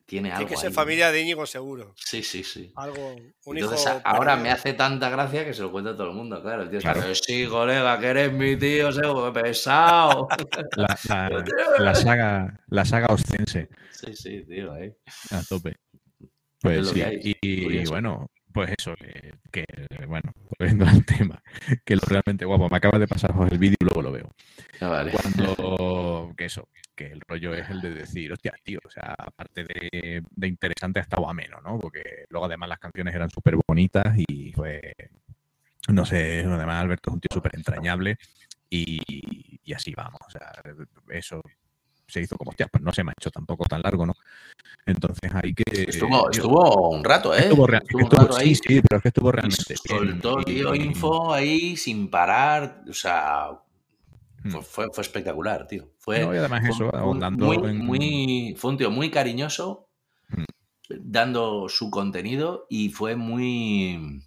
tiene 0.08 0.30
algo. 0.32 0.40
tiene 0.48 0.50
que 0.50 0.58
ser 0.58 0.70
ahí. 0.70 0.74
familia 0.74 1.12
de 1.12 1.22
Íñigo 1.22 1.46
seguro. 1.46 1.94
Sí, 1.98 2.24
sí, 2.24 2.44
sí. 2.44 2.72
Algo, 2.78 3.14
un 3.46 3.58
Entonces 3.58 3.86
hijo. 3.86 4.02
ahora 4.06 4.36
me 4.38 4.50
hace 4.50 4.74
tanta 4.74 5.10
gracia 5.10 5.46
que 5.46 5.54
se 5.54 5.62
lo 5.62 5.72
cuenta 5.72 5.92
a 5.92 5.98
todo 5.98 6.08
el 6.10 6.16
mundo, 6.16 6.42
claro. 6.42 6.64
El 6.64 6.70
tío 6.70 6.80
Claro. 6.80 7.04
"Eh, 7.04 7.14
sí, 7.14 7.46
colega, 7.46 8.00
que 8.00 8.08
eres 8.08 8.32
mi 8.34 8.56
tío, 8.58 8.92
seguro, 8.92 9.32
pesado. 9.34 10.28
La, 10.78 10.98
la- 11.10 11.46
la 11.80 11.94
saga, 11.96 12.60
la 12.70 12.86
saga 12.86 13.08
oscense 13.14 13.70
sí, 13.92 14.16
sí, 14.16 14.46
tío, 14.48 14.72
ahí. 14.74 14.92
a 15.32 15.44
tope. 15.44 15.72
Es 15.72 16.30
Pues 16.62 16.88
sí, 16.90 17.04
y, 17.42 17.86
bueno, 17.88 18.32
pues 18.58 18.74
eso, 18.76 18.96
que, 18.96 19.36
que, 19.52 19.66
bueno, 20.08 20.34
volviendo 20.58 20.84
al 20.88 21.06
tema, 21.06 21.40
que 21.86 21.96
lo 21.96 22.02
realmente 22.08 22.44
guapo, 22.44 22.68
me 22.68 22.78
acaba 22.78 22.98
de 22.98 23.08
pasar 23.08 23.32
el 23.52 23.60
vídeo 23.60 23.78
y 23.80 23.86
luego 23.86 24.02
lo 24.02 24.12
veo. 24.12 24.34
Ah, 24.82 24.88
vale. 24.88 25.12
Cuando, 25.12 26.34
que 26.38 26.46
eso, 26.46 26.68
que 26.96 27.06
el 27.06 27.22
rollo 27.22 27.54
es 27.54 27.70
el 27.70 27.82
de 27.82 27.94
decir, 27.94 28.34
hostia, 28.34 28.56
tío, 28.64 28.80
o 28.84 28.90
sea, 28.90 29.14
aparte 29.16 29.64
de, 29.64 30.24
de 30.28 30.48
interesante, 30.48 31.00
ha 31.00 31.04
estado 31.04 31.30
ameno, 31.30 31.62
¿no? 31.62 31.78
Porque 31.78 32.26
luego 32.30 32.48
además 32.48 32.70
las 32.70 32.80
canciones 32.80 33.14
eran 33.14 33.30
súper 33.30 33.58
bonitas 33.68 34.18
y 34.28 34.52
fue, 34.54 34.96
no 35.90 36.04
sé, 36.04 36.40
además 36.40 36.82
Alberto 36.82 37.12
es 37.12 37.14
un 37.14 37.20
tío 37.20 37.30
súper 37.32 37.56
entrañable 37.56 38.18
y, 38.72 39.60
y 39.64 39.74
así 39.74 39.94
vamos, 39.96 40.20
o 40.26 40.32
sea, 40.32 40.52
eso 41.10 41.44
se 42.08 42.22
hizo 42.22 42.38
como, 42.38 42.50
hostia, 42.52 42.68
pues 42.72 42.84
no 42.84 42.92
se 42.94 43.04
me 43.04 43.12
ha 43.12 43.14
hecho 43.20 43.30
tampoco 43.32 43.66
tan 43.66 43.82
largo, 43.82 44.06
¿no? 44.06 44.14
Entonces 44.86 45.30
hay 45.36 45.54
que... 45.54 45.64
Estuvo, 45.90 46.30
estuvo 46.32 46.90
un 46.92 47.04
rato, 47.04 47.34
¿eh? 47.36 47.40
estuvo 47.40 47.68
real- 47.68 47.84
Estuvo 47.84 48.00
un 48.00 48.04
estuvo- 48.06 48.22
rato 48.22 48.34
sí, 48.40 48.42
ahí. 48.50 48.56
sí, 48.56 48.82
pero 48.82 48.98
es 48.98 49.02
que 49.02 49.08
estuvo 49.10 49.30
y 49.30 49.32
realmente 49.32 49.64
bien. 49.68 50.00
soltó, 50.22 50.40
y- 50.42 50.44
tío, 50.46 50.76
y- 50.76 50.80
info 50.84 51.34
ahí 51.34 51.76
sin 51.78 52.10
parar. 52.10 52.84
O 52.90 52.94
sea, 52.94 53.50
Mm. 54.44 54.52
fue, 54.52 54.62
fue, 54.62 54.86
fue 54.94 55.02
espectacular, 55.02 55.68
tío. 55.68 55.90
Fue, 55.98 56.22
No, 56.26 56.34
y 56.34 56.38
además 56.38 56.62
fue 56.62 56.70
eso, 56.70 56.86
un- 56.86 56.96
ahondando 56.96 57.46
muy, 57.48 57.58
en- 57.70 57.78
muy, 57.86 58.56
fue 58.58 58.72
un 58.72 58.78
tío 58.78 58.90
muy 58.92 59.10
cariñoso, 59.12 59.90
Mm. 60.30 60.44
dando 61.02 61.68
su 61.68 61.90
contenido 61.92 62.66
y 62.70 62.90
fue 62.90 63.16
muy... 63.18 64.22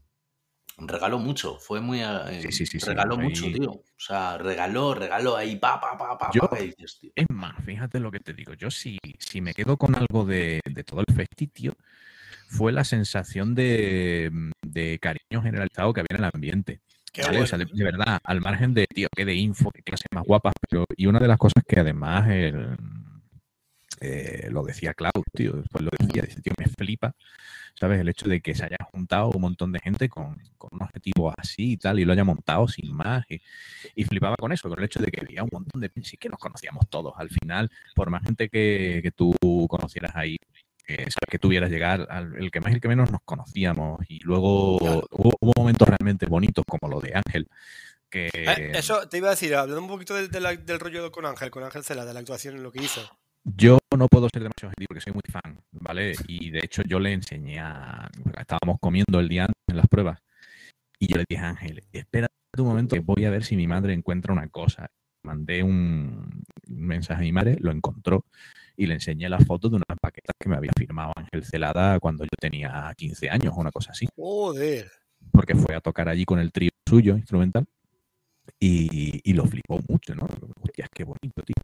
Regaló 0.81 1.19
mucho, 1.19 1.59
fue 1.59 1.81
muy... 1.81 2.01
eh, 2.03 2.41
Sí, 2.43 2.53
sí, 2.53 2.67
sí, 2.67 2.79
regaló 2.79 3.17
ahí- 3.17 3.23
mucho, 3.25 3.47
tío. 3.53 3.71
O 3.71 3.85
sea, 3.99 4.39
regaló, 4.39 4.95
regaló 4.95 5.37
ahí, 5.37 5.57
pa, 5.57 5.81
pa, 5.81 5.97
pa, 5.97 6.17
pa, 6.19 6.31
Yo- 6.33 6.49
pa, 6.49 6.57
dices, 6.59 6.99
tío. 7.01 7.11
Es 7.15 7.27
más, 7.31 7.55
fíjate 7.65 8.01
lo 8.01 8.11
que 8.11 8.21
te 8.21 8.33
digo. 8.33 8.55
Yo 8.55 8.71
si, 8.71 8.99
si 9.19 9.41
me 9.41 9.53
quedo 9.55 9.77
con 9.77 9.95
algo 9.95 10.25
de, 10.25 10.61
de 10.65 10.85
todo 10.85 11.01
el 11.07 11.15
festi, 11.15 11.47
tío, 11.49 11.73
fue 12.49 12.73
la 12.73 12.85
sensación 12.85 13.55
de, 13.55 14.31
de 14.63 14.99
cariño 14.99 15.43
generalizado 15.43 15.93
que 15.93 16.01
había 16.01 16.17
en 16.17 16.25
el 16.25 16.31
ambiente. 16.33 16.81
O 17.19 17.47
sea, 17.47 17.59
de, 17.59 17.67
verdad, 17.85 18.19
al 18.25 18.41
margen 18.41 18.73
de, 18.73 18.87
tío, 18.87 19.09
que 19.15 19.25
de 19.25 19.35
info, 19.35 19.71
que 19.73 19.83
clases 19.83 20.07
más 20.15 20.25
guapas, 20.25 20.55
pero 20.69 20.85
y 20.97 21.07
una 21.07 21.19
de 21.19 21.29
las 21.29 21.39
cosas 21.39 21.63
que 21.67 21.81
además 21.81 22.29
el, 22.29 22.77
eh, 24.01 24.49
lo 24.51 24.63
decía 24.63 24.95
Klaus, 24.95 25.25
tío, 25.33 25.53
después 25.53 25.85
lo 25.85 25.91
decía, 25.99 26.23
dice, 26.23 26.41
tío, 26.41 26.53
me 26.59 26.67
flipa, 26.67 27.15
¿sabes? 27.79 28.01
El 28.01 28.09
hecho 28.09 28.29
de 28.29 28.41
que 28.41 28.55
se 28.55 28.65
haya 28.65 28.79
juntado 28.93 29.31
un 29.31 29.41
montón 29.41 29.73
de 29.73 29.81
gente 29.81 30.09
con, 30.09 30.37
con 30.59 30.71
un 30.73 30.83
objetivo 30.83 31.33
así 31.37 31.73
y 31.73 31.77
tal, 31.77 32.01
y 32.01 32.05
lo 32.05 32.13
haya 32.13 32.25
montado 32.25 32.67
sin 32.69 32.93
más, 32.95 33.25
y, 33.29 33.41
y 33.95 34.05
flipaba 34.05 34.37
con 34.37 34.53
eso, 34.53 34.69
con 34.69 34.79
el 34.79 34.85
hecho 34.85 35.01
de 35.01 35.11
que 35.11 35.21
había 35.21 35.43
un 35.43 35.51
montón 35.53 35.81
de... 35.81 35.91
Sí 36.03 36.17
que 36.17 36.29
nos 36.29 36.39
conocíamos 36.39 36.89
todos, 36.89 37.13
al 37.17 37.29
final, 37.29 37.71
por 37.95 38.11
más 38.11 38.23
gente 38.23 38.49
que, 38.49 39.01
que 39.03 39.11
tú 39.13 39.35
conocieras 39.69 40.13
ahí, 40.17 40.37
que, 40.85 40.97
sabes, 40.97 41.29
que 41.31 41.39
tuvieras 41.39 41.71
llegar, 41.71 42.07
al, 42.11 42.35
el 42.37 42.51
que 42.51 42.61
más 42.61 42.73
y 42.73 42.75
el 42.75 42.81
que 42.81 42.89
menos 42.89 43.11
nos 43.13 43.21
conocíamos, 43.23 44.01
y 44.09 44.19
luego 44.21 44.79
Claro. 44.79 45.07
hubo, 45.11 45.33
hubo 45.41 45.53
momentos 45.57 45.87
realmente 45.89 46.27
bonitos, 46.27 46.65
como 46.67 46.93
lo 46.93 47.01
de 47.01 47.15
Ángel, 47.15 47.47
que... 48.09 48.29
Eh, 48.35 48.73
eso 48.75 49.09
te 49.09 49.19
iba 49.19 49.29
a 49.29 49.33
decir, 49.33 49.55
hablando 49.55 49.83
un 49.83 49.89
poquito 49.89 50.15
de 50.15 50.41
la- 50.41 50.57
del 50.57 50.81
rollo 50.81 51.13
con 51.13 51.27
Ángel, 51.27 51.51
con 51.51 51.63
Ángel 51.63 51.85
Cela, 51.85 52.05
de 52.05 52.13
la 52.15 52.21
actuación 52.21 52.57
en 52.57 52.63
lo 52.63 52.73
que 52.73 52.83
hizo. 52.83 53.09
Yo 53.45 53.79
no 53.97 54.07
puedo 54.09 54.29
ser 54.33 54.43
demasiado 54.43 54.69
objetivo 54.69 54.89
porque 54.89 55.01
soy 55.01 55.13
muy 55.13 55.23
fan, 55.31 55.61
¿vale? 55.73 56.15
Y 56.29 56.51
de 56.51 56.61
hecho 56.63 56.83
yo 56.83 57.01
le 57.01 57.13
enseñé 57.13 57.59
a... 57.59 58.09
Estábamos 58.39 58.79
comiendo 58.81 59.19
el 59.19 59.29
día 59.29 59.45
antes 59.45 59.63
en 59.69 59.77
las 59.77 59.89
pruebas 59.89 60.21
y 60.99 61.07
yo 61.07 61.17
le 61.17 61.25
dije 61.29 61.43
a 61.43 61.49
Ángel, 61.51 61.83
espera 61.93 62.29
un 62.59 62.67
momento 62.67 62.95
que 62.95 63.01
voy 63.01 63.25
a 63.25 63.31
ver 63.31 63.45
si 63.45 63.57
mi 63.57 63.67
madre 63.67 63.95
encuentra 63.95 64.33
una 64.33 64.49
cosa. 64.49 64.91
Mandé 65.23 65.63
un, 65.63 66.43
mensaje 66.67 67.21
a 67.21 67.25
mi 67.25 67.33
madre, 67.33 67.57
lo 67.61 67.71
encontró 67.71 68.25
y 68.77 68.87
le 68.87 68.95
enseñé 68.95 69.29
la 69.29 69.39
foto 69.39 69.69
de 69.69 69.77
unas 69.77 69.99
paquetas 70.01 70.35
que 70.39 70.49
me 70.49 70.57
había 70.57 70.73
firmado 70.77 71.13
Ángel 71.17 71.45
Celada 71.45 71.99
cuando 72.01 72.25
yo 72.25 72.31
tenía 72.39 72.93
15 72.97 73.31
años 73.31 73.55
o 73.55 73.61
una 73.61 73.71
cosa 73.71 73.93
así. 73.93 74.09
Joder. 74.17 74.91
Porque 75.33 75.55
fue 75.55 75.75
a 75.75 75.81
tocar 75.81 76.09
allí 76.09 76.25
con 76.25 76.39
el 76.39 76.53
trío 76.53 76.71
suyo 76.89 77.17
instrumental 77.17 77.67
y, 78.59 79.21
y 79.23 79.33
lo 79.35 79.45
flipó 79.45 79.81
mucho, 79.89 80.15
¿no? 80.15 80.27
Hostia, 80.61 80.89
qué 80.93 81.05
bonito, 81.05 81.43
tío. 81.43 81.55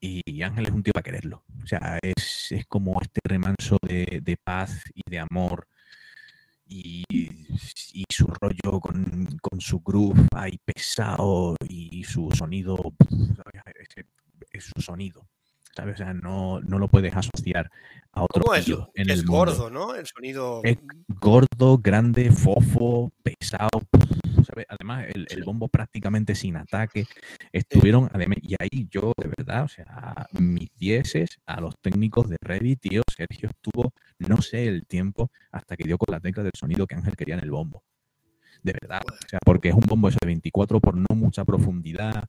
Y 0.00 0.42
Ángel 0.42 0.66
es 0.66 0.72
un 0.72 0.82
tío 0.82 0.92
para 0.92 1.02
quererlo. 1.02 1.44
O 1.62 1.66
sea, 1.66 1.98
es, 2.02 2.48
es 2.52 2.66
como 2.66 3.00
este 3.00 3.20
remanso 3.24 3.78
de, 3.82 4.20
de 4.22 4.36
paz 4.36 4.82
y 4.94 5.02
de 5.10 5.18
amor 5.18 5.66
y, 6.68 7.04
y 7.10 8.04
su 8.10 8.26
rollo 8.26 8.80
con, 8.80 9.26
con 9.40 9.60
su 9.60 9.80
groove 9.80 10.26
ahí 10.34 10.58
pesado 10.64 11.56
y 11.68 12.04
su 12.04 12.30
sonido. 12.32 12.76
Es, 13.80 14.04
es 14.52 14.64
su 14.74 14.82
sonido. 14.82 15.26
¿Sabes? 15.74 15.94
O 15.94 15.98
sea, 15.98 16.14
no, 16.14 16.60
no 16.60 16.78
lo 16.78 16.88
puedes 16.88 17.14
asociar 17.14 17.70
a 18.12 18.22
otro 18.22 18.42
¿Cómo 18.44 18.54
es? 18.54 18.66
en 18.66 19.10
es 19.10 19.18
el 19.18 19.26
mundo. 19.26 19.32
gordo, 19.54 19.70
¿no? 19.70 19.94
El 19.94 20.06
sonido. 20.06 20.60
Es 20.64 20.78
gordo, 21.08 21.78
grande, 21.78 22.30
fofo, 22.32 23.12
pesado. 23.22 23.82
Además, 24.68 25.06
el, 25.14 25.26
el 25.30 25.44
bombo 25.44 25.68
prácticamente 25.68 26.34
sin 26.34 26.56
ataque. 26.56 27.06
Estuvieron, 27.52 28.08
además, 28.12 28.38
y 28.42 28.54
ahí 28.58 28.88
yo, 28.90 29.12
de 29.16 29.28
verdad, 29.36 29.64
o 29.64 29.68
sea, 29.68 30.26
mis 30.38 30.70
dieces 30.76 31.38
a 31.46 31.60
los 31.60 31.74
técnicos 31.80 32.28
de 32.28 32.36
Reddit, 32.40 32.80
tío, 32.80 33.02
Sergio 33.14 33.48
estuvo, 33.50 33.92
no 34.18 34.40
sé 34.42 34.66
el 34.66 34.86
tiempo, 34.86 35.30
hasta 35.52 35.76
que 35.76 35.84
dio 35.84 35.98
con 35.98 36.12
la 36.12 36.20
tecla 36.20 36.42
del 36.42 36.52
sonido 36.54 36.86
que 36.86 36.94
Ángel 36.94 37.16
quería 37.16 37.34
en 37.34 37.42
el 37.42 37.50
bombo. 37.50 37.82
De 38.62 38.72
verdad, 38.72 39.02
o 39.06 39.28
sea, 39.28 39.38
porque 39.44 39.68
es 39.68 39.74
un 39.74 39.84
bombo 39.86 40.10
de 40.10 40.16
24 40.24 40.80
por 40.80 40.96
no 40.96 41.14
mucha 41.14 41.44
profundidad, 41.44 42.24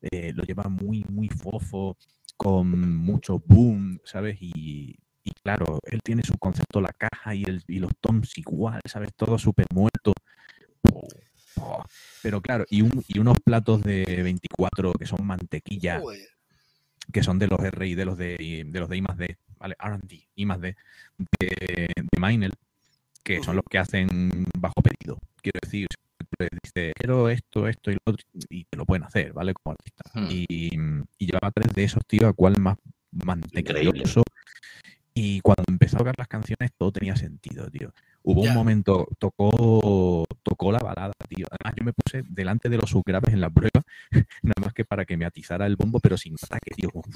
eh, 0.00 0.32
lo 0.34 0.44
lleva 0.44 0.64
muy, 0.64 1.04
muy 1.08 1.28
fofo, 1.28 1.96
con 2.36 2.96
mucho 2.96 3.42
boom, 3.44 4.00
¿sabes? 4.04 4.36
Y, 4.40 4.96
y 5.24 5.30
claro, 5.42 5.80
él 5.84 6.00
tiene 6.02 6.22
su 6.22 6.36
concepto, 6.38 6.80
la 6.80 6.92
caja 6.92 7.34
y, 7.34 7.42
el, 7.44 7.62
y 7.66 7.78
los 7.78 7.92
toms 8.00 8.38
igual, 8.38 8.80
¿sabes? 8.86 9.10
Todo 9.16 9.38
súper 9.38 9.66
muerto. 9.74 10.12
Oh, 10.92 11.06
pero 12.22 12.40
claro, 12.40 12.64
y, 12.68 12.82
un, 12.82 13.04
y 13.08 13.18
unos 13.18 13.38
platos 13.44 13.82
de 13.82 14.04
24 14.22 14.92
que 14.94 15.06
son 15.06 15.26
mantequilla, 15.26 16.00
que 17.12 17.22
son 17.22 17.38
de 17.38 17.46
los 17.46 17.60
R 17.60 17.86
y 17.86 17.94
de 17.94 18.04
los 18.04 18.18
de, 18.18 18.64
de 18.66 18.80
los 18.80 18.88
de 18.88 18.96
I 18.96 19.02
más 19.02 19.16
D, 19.16 19.36
¿vale? 19.58 19.76
R&D, 19.78 20.28
I 20.34 20.46
más 20.46 20.60
D, 20.60 20.76
de, 21.38 21.88
de 21.94 22.20
Mainel, 22.20 22.52
que 23.22 23.42
son 23.42 23.56
los 23.56 23.64
que 23.68 23.78
hacen 23.78 24.46
bajo 24.58 24.82
pedido. 24.82 25.20
Quiero 25.42 25.60
decir, 25.62 25.86
pues 26.36 26.50
dice, 26.62 26.92
quiero 26.94 27.28
esto, 27.28 27.68
esto 27.68 27.90
y 27.90 27.94
lo 27.94 28.00
otro, 28.04 28.24
y 28.48 28.64
te 28.64 28.76
lo 28.76 28.84
pueden 28.84 29.04
hacer, 29.04 29.32
¿vale? 29.32 29.54
Como 29.54 29.72
artista. 29.72 30.04
Hmm. 30.14 30.26
Y, 30.30 30.70
y 31.18 31.26
llevaba 31.26 31.50
tres 31.50 31.74
de 31.74 31.84
esos, 31.84 32.04
tío, 32.06 32.28
a 32.28 32.32
cuál 32.32 32.60
más 32.60 32.76
mantequilloso. 33.10 34.22
Y 35.14 35.40
cuando 35.40 35.64
empezó 35.66 35.96
a 35.96 35.98
tocar 35.98 36.14
las 36.16 36.28
canciones, 36.28 36.70
todo 36.78 36.92
tenía 36.92 37.16
sentido, 37.16 37.68
tío. 37.70 37.92
Hubo 38.30 38.42
un 38.42 38.52
momento, 38.52 39.08
tocó, 39.18 40.24
tocó 40.42 40.70
la 40.70 40.80
balada, 40.80 41.12
tío. 41.28 41.46
Además, 41.50 41.74
yo 41.78 41.84
me 41.84 41.92
puse 41.94 42.22
delante 42.28 42.68
de 42.68 42.76
los 42.76 42.90
subgraves 42.90 43.32
en 43.32 43.40
la 43.40 43.48
prueba, 43.48 43.82
nada 44.42 44.54
más 44.60 44.74
que 44.74 44.84
para 44.84 45.06
que 45.06 45.16
me 45.16 45.24
atizara 45.24 45.64
el 45.66 45.76
bombo, 45.76 45.98
pero 45.98 46.18
sin 46.18 46.34
ataque, 46.34 46.72
tío. 46.76 46.90
Uf, 46.94 47.06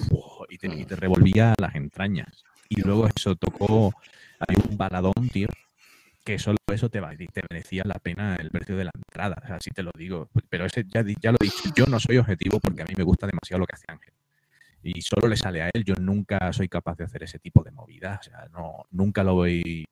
y, 0.48 0.56
te, 0.56 0.68
y 0.68 0.86
te 0.86 0.96
revolvía 0.96 1.52
las 1.58 1.74
entrañas. 1.74 2.44
Y 2.70 2.80
luego 2.80 3.06
eso 3.14 3.36
tocó, 3.36 3.92
hay 4.38 4.56
un 4.70 4.78
baladón, 4.78 5.28
tío, 5.30 5.48
que 6.24 6.38
solo 6.38 6.56
eso 6.72 6.88
te, 6.88 7.00
va- 7.00 7.14
te 7.14 7.42
merecía 7.50 7.82
la 7.84 7.96
pena 7.96 8.36
el 8.36 8.50
precio 8.50 8.76
de 8.78 8.84
la 8.84 8.92
entrada. 8.94 9.36
O 9.42 9.46
sea, 9.46 9.56
así 9.56 9.70
te 9.70 9.82
lo 9.82 9.90
digo. 9.94 10.30
Pero 10.48 10.64
ese 10.64 10.84
ya, 10.88 11.04
ya 11.20 11.32
lo 11.32 11.36
he 11.40 11.44
dicho, 11.44 11.68
yo 11.76 11.84
no 11.86 12.00
soy 12.00 12.18
objetivo 12.18 12.58
porque 12.58 12.82
a 12.82 12.86
mí 12.86 12.94
me 12.96 13.04
gusta 13.04 13.26
demasiado 13.26 13.58
lo 13.60 13.66
que 13.66 13.74
hace 13.74 13.84
Ángel. 13.88 14.14
Y 14.82 15.00
solo 15.02 15.28
le 15.28 15.36
sale 15.36 15.62
a 15.62 15.70
él, 15.72 15.84
yo 15.84 15.94
nunca 15.94 16.52
soy 16.52 16.68
capaz 16.68 16.96
de 16.96 17.04
hacer 17.04 17.22
ese 17.22 17.38
tipo 17.38 17.62
de 17.62 17.70
movidas. 17.70 18.20
O 18.20 18.22
sea, 18.30 18.48
no, 18.52 18.84
nunca 18.90 19.22
lo 19.22 19.34
voy, 19.34 19.84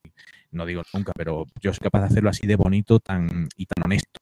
no 0.51 0.67
digo 0.67 0.83
nunca, 0.93 1.13
pero 1.17 1.47
yo 1.61 1.73
soy 1.73 1.81
capaz 1.81 2.01
de 2.01 2.07
hacerlo 2.07 2.31
así 2.31 2.47
de 2.47 2.57
bonito 2.57 2.99
tan, 2.99 3.49
y 3.57 3.67
tan 3.67 3.85
honesto. 3.85 4.21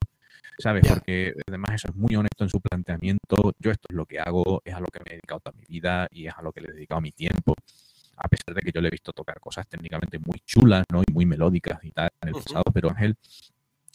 ¿Sabes? 0.59 0.83
Ya. 0.83 0.95
Porque 0.95 1.33
además 1.47 1.75
eso 1.75 1.87
es 1.89 1.95
muy 1.95 2.15
honesto 2.15 2.43
en 2.43 2.49
su 2.49 2.59
planteamiento. 2.59 3.53
Yo 3.59 3.71
esto 3.71 3.87
es 3.89 3.95
lo 3.95 4.05
que 4.05 4.19
hago, 4.19 4.61
es 4.65 4.73
a 4.73 4.79
lo 4.79 4.87
que 4.87 4.99
me 4.99 5.05
he 5.07 5.13
dedicado 5.13 5.39
toda 5.39 5.57
mi 5.57 5.63
vida 5.65 6.07
y 6.11 6.27
es 6.27 6.33
a 6.35 6.41
lo 6.41 6.51
que 6.51 6.61
le 6.61 6.67
he 6.67 6.73
dedicado 6.73 6.99
mi 7.01 7.11
tiempo. 7.11 7.55
A 8.17 8.27
pesar 8.27 8.53
de 8.53 8.61
que 8.61 8.71
yo 8.73 8.81
le 8.81 8.89
he 8.89 8.91
visto 8.91 9.13
tocar 9.13 9.39
cosas 9.39 9.65
técnicamente 9.67 10.19
muy 10.19 10.41
chulas, 10.45 10.83
¿no? 10.91 11.01
Y 11.07 11.13
muy 11.13 11.25
melódicas 11.25 11.79
y 11.83 11.91
tal 11.91 12.09
en 12.21 12.29
el 12.29 12.35
Ujú. 12.35 12.43
pasado, 12.43 12.63
pero 12.73 12.89
Ángel, 12.89 13.15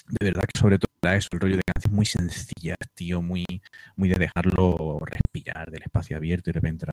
de 0.09 0.27
verdad 0.27 0.45
que 0.53 0.59
sobre 0.59 0.79
todo 0.79 0.91
era 1.03 1.17
eso, 1.17 1.29
el 1.33 1.41
rollo 1.41 1.57
de 1.57 1.63
canciones 1.63 1.95
muy 1.97 2.07
sencillas, 2.07 2.79
tío, 2.95 3.23
muy, 3.23 3.45
muy 3.97 4.09
de 4.09 4.17
dejarlo 4.17 4.99
respirar 5.05 5.71
del 5.71 5.83
espacio 5.83 6.17
abierto 6.17 6.51
y 6.51 6.53
de 6.53 6.61
repente 6.61 6.87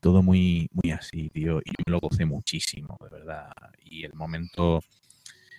todo 0.00 0.22
muy, 0.22 0.68
muy 0.72 0.92
así, 0.92 1.28
tío, 1.30 1.58
y 1.58 1.70
yo 1.70 1.82
me 1.86 1.92
lo 1.92 1.98
gocé 2.00 2.24
muchísimo, 2.24 2.96
de 3.02 3.08
verdad. 3.08 3.50
Y 3.84 4.04
el 4.04 4.14
momento, 4.14 4.80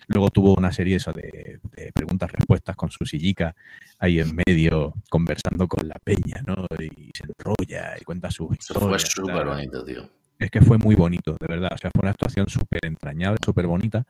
luego 0.06 0.30
tuvo 0.30 0.54
una 0.54 0.72
serie 0.72 0.96
eso 0.96 1.12
de, 1.12 1.60
de 1.76 1.92
preguntas-respuestas 1.92 2.76
con 2.76 2.90
su 2.90 3.04
sillica 3.04 3.54
ahí 3.98 4.20
en 4.20 4.34
medio, 4.34 4.94
conversando 5.10 5.66
con 5.66 5.86
la 5.88 5.96
peña, 6.02 6.42
¿no? 6.46 6.66
Y 6.78 7.10
se 7.14 7.24
enrolla 7.24 7.96
y 8.00 8.04
cuenta 8.04 8.30
sus 8.30 8.56
Eso 8.58 8.80
fue 8.80 8.96
historias. 8.96 9.10
súper 9.10 9.46
bonito, 9.46 9.84
tío. 9.84 10.08
Es 10.38 10.50
que 10.50 10.62
fue 10.62 10.78
muy 10.78 10.94
bonito, 10.94 11.36
de 11.38 11.46
verdad. 11.48 11.72
O 11.74 11.78
sea, 11.78 11.90
fue 11.92 12.02
una 12.02 12.12
actuación 12.12 12.48
súper 12.48 12.86
entrañable, 12.86 13.38
súper 13.44 13.66
bonita. 13.66 14.06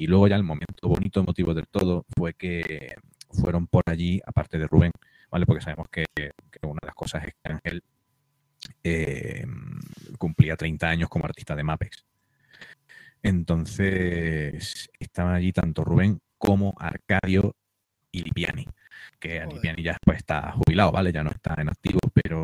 Y 0.00 0.06
luego 0.06 0.28
ya 0.28 0.36
el 0.36 0.42
momento 0.42 0.88
bonito, 0.88 1.20
emotivo 1.20 1.52
del 1.52 1.68
todo, 1.68 2.06
fue 2.16 2.32
que 2.32 2.94
fueron 3.32 3.66
por 3.66 3.82
allí, 3.86 4.18
aparte 4.24 4.56
de 4.58 4.66
Rubén, 4.66 4.92
¿vale? 5.30 5.44
Porque 5.44 5.60
sabemos 5.60 5.88
que, 5.90 6.06
que 6.14 6.30
una 6.62 6.78
de 6.80 6.86
las 6.86 6.94
cosas 6.94 7.24
es 7.24 7.34
que 7.34 7.52
Ángel 7.52 7.82
eh, 8.82 9.44
cumplía 10.16 10.56
30 10.56 10.88
años 10.88 11.10
como 11.10 11.26
artista 11.26 11.54
de 11.54 11.64
Mapex. 11.64 12.06
Entonces, 13.22 14.88
estaban 14.98 15.34
allí 15.34 15.52
tanto 15.52 15.84
Rubén 15.84 16.18
como 16.38 16.74
Arcadio 16.78 17.54
y 18.10 18.22
Lipiani, 18.22 18.66
que. 19.18 19.44
Lipiani 19.44 19.82
ya 19.82 19.98
pues, 20.02 20.16
está 20.16 20.52
jubilado, 20.52 20.92
¿vale? 20.92 21.12
Ya 21.12 21.22
no 21.22 21.30
está 21.30 21.56
en 21.58 21.68
activo, 21.68 22.00
pero 22.14 22.42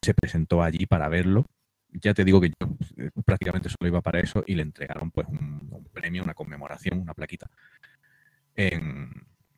se 0.00 0.14
presentó 0.14 0.62
allí 0.62 0.86
para 0.86 1.10
verlo. 1.10 1.44
Ya 2.00 2.14
te 2.14 2.24
digo 2.24 2.40
que 2.40 2.50
yo 2.50 2.68
eh, 2.96 3.10
prácticamente 3.24 3.68
solo 3.68 3.88
iba 3.88 4.00
para 4.00 4.20
eso 4.20 4.42
y 4.46 4.54
le 4.54 4.62
entregaron 4.62 5.10
pues 5.10 5.26
un, 5.28 5.68
un 5.70 5.84
premio, 5.92 6.22
una 6.22 6.34
conmemoración, 6.34 6.98
una 7.00 7.14
plaquita, 7.14 7.50
en, 8.54 9.10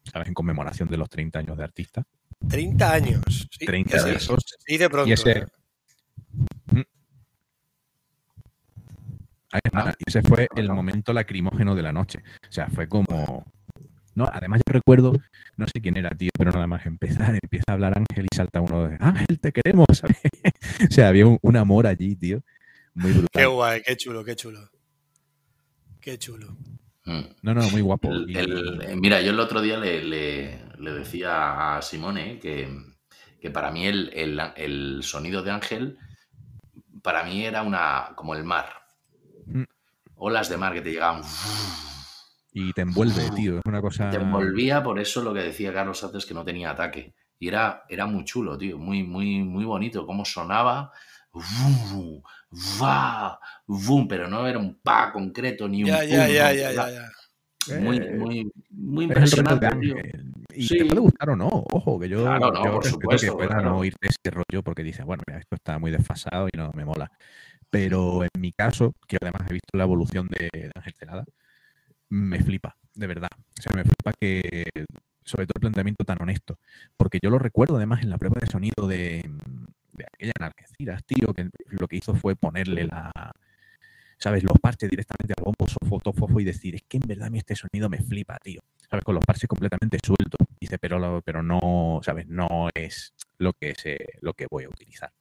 ¿sabes? 0.05 0.29
En 0.29 0.35
conmemoración 0.35 0.89
de 0.89 0.97
los 0.97 1.09
30 1.09 1.39
años 1.41 1.57
de 1.57 1.65
artista. 1.65 2.03
30 2.49 2.93
años. 2.93 3.49
Sí, 3.51 3.67
30 3.67 3.97
ese- 3.97 4.09
de 4.11 4.15
esos. 4.17 4.45
Sí, 4.67 4.77
de 4.79 4.89
pronto. 4.89 5.09
Y 5.09 5.13
ese- 5.13 5.31
¿eh? 5.39 5.47
Está. 9.65 9.81
Ah, 9.91 9.95
ese 10.07 10.23
fue 10.23 10.47
el 10.55 10.71
momento 10.71 11.13
lacrimógeno 11.13 11.75
de 11.75 11.83
la 11.83 11.93
noche. 11.93 12.23
O 12.49 12.53
sea, 12.53 12.69
fue 12.69 12.89
como. 12.89 13.45
No, 14.15 14.29
además 14.33 14.61
yo 14.67 14.73
recuerdo, 14.73 15.13
no 15.57 15.67
sé 15.67 15.81
quién 15.81 15.97
era, 15.97 16.11
tío, 16.11 16.31
pero 16.37 16.51
nada 16.51 16.67
más 16.67 16.85
empezar, 16.87 17.39
empieza 17.41 17.65
a 17.69 17.73
hablar 17.75 17.97
Ángel 17.97 18.27
y 18.31 18.35
salta 18.37 18.61
uno 18.61 18.89
de 18.89 18.97
Ángel, 19.01 19.39
te 19.41 19.53
queremos. 19.53 19.87
¿sabes? 19.93 20.17
o 20.91 20.93
sea, 20.93 21.09
había 21.09 21.27
un, 21.27 21.39
un 21.43 21.57
amor 21.57 21.87
allí, 21.87 22.17
tío. 22.17 22.43
Muy 22.95 23.13
brutal. 23.13 23.29
Qué 23.33 23.47
guay, 23.47 23.83
qué 23.83 23.97
chulo, 23.97 24.25
qué 24.25 24.35
chulo. 24.37 24.69
Qué 26.01 26.19
chulo. 26.19 26.57
Mm. 27.05 27.21
No, 27.43 27.55
no, 27.55 27.69
muy 27.71 27.81
guapo. 27.83 28.11
El- 28.13 28.31
Y- 28.31 28.37
el- 28.37 28.83
eh, 28.83 28.97
mira, 28.97 29.21
yo 29.23 29.31
el 29.31 29.41
otro 29.41 29.61
día 29.63 29.79
le, 29.79 30.03
le- 30.03 30.59
le 30.79 30.93
decía 30.93 31.77
a 31.77 31.83
Simone 31.83 32.39
que, 32.41 32.69
que 33.41 33.51
para 33.51 33.71
mí 33.71 33.87
el, 33.87 34.11
el- 34.13 34.41
el 34.57 35.01
sonido 35.03 35.43
de 35.43 35.51
Ángel, 35.53 35.99
para 37.03 37.23
mí 37.25 37.45
era 37.45 37.63
una 37.63 38.13
como 38.17 38.35
el 38.35 38.45
mar. 38.45 38.67
Mm. 39.47 39.63
Olas 40.17 40.49
de 40.51 40.57
mar 40.57 40.73
que 40.75 40.83
te 40.83 40.91
llegaban. 40.91 41.23
Y 42.53 42.73
te 42.73 42.83
envuelve, 42.83 43.31
tío. 43.37 43.59
Es 43.59 43.63
una 43.65 43.81
cosa. 43.81 44.11
Te 44.11 44.17
envolvía, 44.17 44.83
por 44.83 44.99
eso 44.99 45.23
lo 45.23 45.33
que 45.33 45.41
decía 45.41 45.73
Carlos 45.73 46.03
antes, 46.03 46.27
que 46.27 46.35
no 46.35 46.45
tenía 46.45 46.71
ataque. 46.71 47.15
Y 47.39 47.49
era, 47.49 47.85
era 47.89 48.07
muy 48.07 48.25
chulo, 48.25 48.59
tío, 48.59 48.79
muy, 48.79 49.03
muy, 49.03 49.43
muy 49.43 49.65
bonito. 49.65 50.07
Cómo 50.07 50.25
sonaba. 50.25 50.93
Vum, 51.33 52.21
va, 52.83 53.39
vum, 53.67 54.09
pero 54.09 54.29
no 54.29 54.47
era 54.47 54.59
un 54.59 54.81
pa 54.83 55.13
concreto 55.13 55.69
ni 55.69 55.85
un 55.85 55.89
Ya, 55.91 56.01
pum, 56.01 56.09
ya, 56.09 56.29
ya, 56.29 56.49
no, 56.49 56.55
ya, 56.55 56.71
era 56.71 56.73
ya, 56.73 56.91
ya. 56.91 57.11
Muy, 57.79 57.99
Eh, 57.99 58.11
muy, 58.17 58.53
muy 58.71 59.07
de 59.07 59.13
impresionante. 59.13 59.69
Y 60.55 60.67
Sí. 60.67 60.79
te 60.79 60.85
puede 60.87 61.01
gustar 61.01 61.31
o 61.31 61.37
no, 61.37 61.47
ojo, 61.49 62.01
que 62.01 62.09
yo, 62.09 62.25
Claro, 62.25 62.51
no, 62.53 62.65
yo 62.65 62.73
por 62.73 62.85
supuesto, 62.85 63.27
que 63.27 63.33
pueda 63.33 63.49
claro. 63.61 63.71
no 63.71 63.85
irte 63.85 64.09
ese 64.09 64.31
rollo 64.35 64.63
porque 64.65 64.83
dices, 64.83 65.05
bueno, 65.05 65.23
mira, 65.27 65.39
esto 65.39 65.55
está 65.55 65.79
muy 65.79 65.91
desfasado 65.91 66.49
y 66.53 66.57
no 66.57 66.71
me 66.75 66.85
mola. 66.85 67.11
Pero 67.71 68.25
en 68.25 68.31
mi 68.41 68.53
caso, 68.53 68.93
que 69.07 69.19
además 69.21 69.43
he 69.49 69.53
visto 69.53 69.79
la 69.79 69.85
evolución 69.85 70.27
de, 70.27 70.49
de 70.53 70.71
Ángel 70.75 70.95
Celada, 70.99 71.25
me 72.11 72.41
flipa, 72.43 72.77
de 72.95 73.07
verdad. 73.07 73.31
O 73.59 73.63
sea, 73.63 73.73
me 73.75 73.85
flipa 73.85 74.13
que, 74.21 74.65
sobre 75.25 75.47
todo 75.47 75.55
el 75.57 75.61
planteamiento 75.61 76.05
tan 76.05 76.21
honesto, 76.21 76.59
porque 76.97 77.19
yo 77.23 77.31
lo 77.31 77.39
recuerdo 77.39 77.77
además 77.77 78.03
en 78.03 78.11
la 78.11 78.19
prueba 78.19 78.39
de 78.41 78.47
sonido 78.47 78.87
de, 78.87 79.23
de 79.93 80.05
aquella 80.13 80.33
en 80.39 80.45
Algeciras, 80.45 81.05
tío, 81.05 81.33
que 81.35 81.49
lo 81.69 81.89
que 81.89 81.97
hizo 81.97 82.15
fue 82.15 82.37
ponerle 82.37 82.85
la, 82.87 83.11
¿sabes? 84.19 84.43
Los 84.43 84.59
parches 84.61 84.91
directamente 84.91 85.35
al 85.37 85.45
bombo, 85.45 85.67
sofo, 85.67 85.99
tofofo 86.01 86.41
y 86.41 86.45
decir, 86.45 86.75
es 86.75 86.83
que 86.83 86.99
en 86.99 87.07
verdad 87.07 87.29
a 87.29 87.31
mí 87.31 87.39
este 87.39 87.57
sonido 87.57 87.89
me 87.89 87.99
flipa, 87.99 88.37
tío. 88.43 88.61
¿Sabes? 88.91 89.05
Con 89.05 89.15
los 89.15 89.25
parches 89.25 89.49
completamente 89.49 89.99
sueltos. 90.05 90.47
Dice, 90.61 90.77
pero, 90.79 90.99
lo- 90.99 91.23
pero 91.23 91.43
no, 91.45 92.01
¿sabes? 92.03 92.27
No 92.27 92.69
es 92.75 93.15
lo 93.39 93.53
que, 93.53 93.75
se, 93.77 93.97
lo 94.21 94.35
que 94.35 94.47
voy 94.51 94.65
a 94.65 94.69
utilizar. 94.69 95.13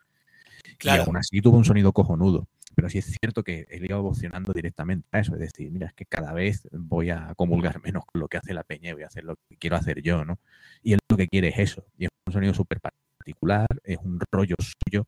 Claro. 0.79 1.03
Y 1.03 1.05
aún 1.05 1.17
así 1.17 1.39
tuvo 1.39 1.57
un 1.57 1.65
sonido 1.65 1.93
cojonudo. 1.93 2.47
Pero 2.79 2.89
sí 2.89 2.99
es 2.99 3.13
cierto 3.21 3.43
que 3.43 3.67
él 3.69 3.83
iba 3.83 3.97
evolucionando 3.97 4.53
directamente 4.53 5.05
a 5.11 5.19
eso. 5.19 5.33
Es 5.33 5.41
decir, 5.41 5.69
mira, 5.69 5.87
es 5.87 5.93
que 5.93 6.05
cada 6.05 6.31
vez 6.31 6.65
voy 6.71 7.09
a 7.09 7.33
comulgar 7.35 7.81
menos 7.83 8.05
con 8.05 8.21
lo 8.21 8.29
que 8.29 8.37
hace 8.37 8.53
la 8.53 8.63
peña 8.63 8.91
y 8.91 8.93
voy 8.93 9.03
a 9.03 9.07
hacer 9.07 9.25
lo 9.25 9.35
que 9.49 9.57
quiero 9.57 9.75
hacer 9.75 10.01
yo, 10.01 10.23
¿no? 10.23 10.39
Y 10.81 10.93
él 10.93 10.99
lo 11.09 11.17
que 11.17 11.27
quiere 11.27 11.49
es 11.49 11.59
eso. 11.59 11.85
Y 11.97 12.05
es 12.05 12.09
un 12.25 12.31
sonido 12.31 12.53
súper 12.53 12.79
particular, 12.79 13.67
es 13.83 13.97
un 14.01 14.17
rollo 14.31 14.55
suyo. 14.59 15.05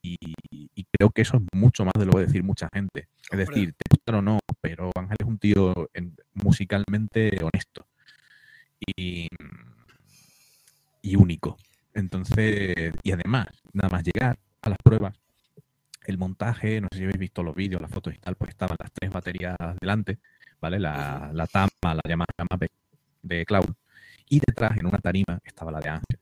Y, 0.00 0.16
y 0.50 0.86
creo 0.92 1.10
que 1.10 1.20
eso 1.20 1.36
es 1.36 1.42
mucho 1.52 1.84
más 1.84 1.92
de 1.98 2.06
lo 2.06 2.12
que 2.12 2.20
decir 2.20 2.42
mucha 2.42 2.70
gente. 2.72 3.08
Es 3.30 3.38
decir, 3.38 3.74
te 3.74 3.84
gusta 3.90 4.18
o 4.18 4.22
no, 4.22 4.38
pero 4.62 4.90
Ángel 4.96 5.16
es 5.20 5.26
un 5.26 5.38
tío 5.38 5.90
en- 5.92 6.16
musicalmente 6.32 7.36
honesto. 7.44 7.86
Y, 8.96 9.28
y 11.02 11.16
único. 11.16 11.58
Entonces, 11.92 12.94
y 13.02 13.12
además, 13.12 13.48
nada 13.74 13.90
más 13.90 14.04
llegar 14.04 14.38
a 14.62 14.70
las 14.70 14.78
pruebas, 14.82 15.14
el 16.04 16.18
montaje, 16.18 16.80
no 16.80 16.88
sé 16.90 16.98
si 16.98 17.04
habéis 17.04 17.18
visto 17.18 17.42
los 17.42 17.54
vídeos, 17.54 17.80
las 17.80 17.90
fotos 17.90 18.14
y 18.14 18.18
tal, 18.18 18.36
pues 18.36 18.50
estaban 18.50 18.76
las 18.78 18.92
tres 18.92 19.10
baterías 19.10 19.56
delante, 19.80 20.18
¿vale? 20.60 20.78
La, 20.78 21.30
la 21.32 21.46
Tama, 21.46 21.68
la 21.82 22.02
llamada 22.06 22.32
Mape 22.50 22.68
de 23.22 23.44
Cloud, 23.46 23.74
y 24.28 24.40
detrás, 24.40 24.76
en 24.78 24.86
una 24.86 24.98
tarima, 24.98 25.38
estaba 25.44 25.70
la 25.70 25.80
de 25.80 25.90
Ángel. 25.90 26.18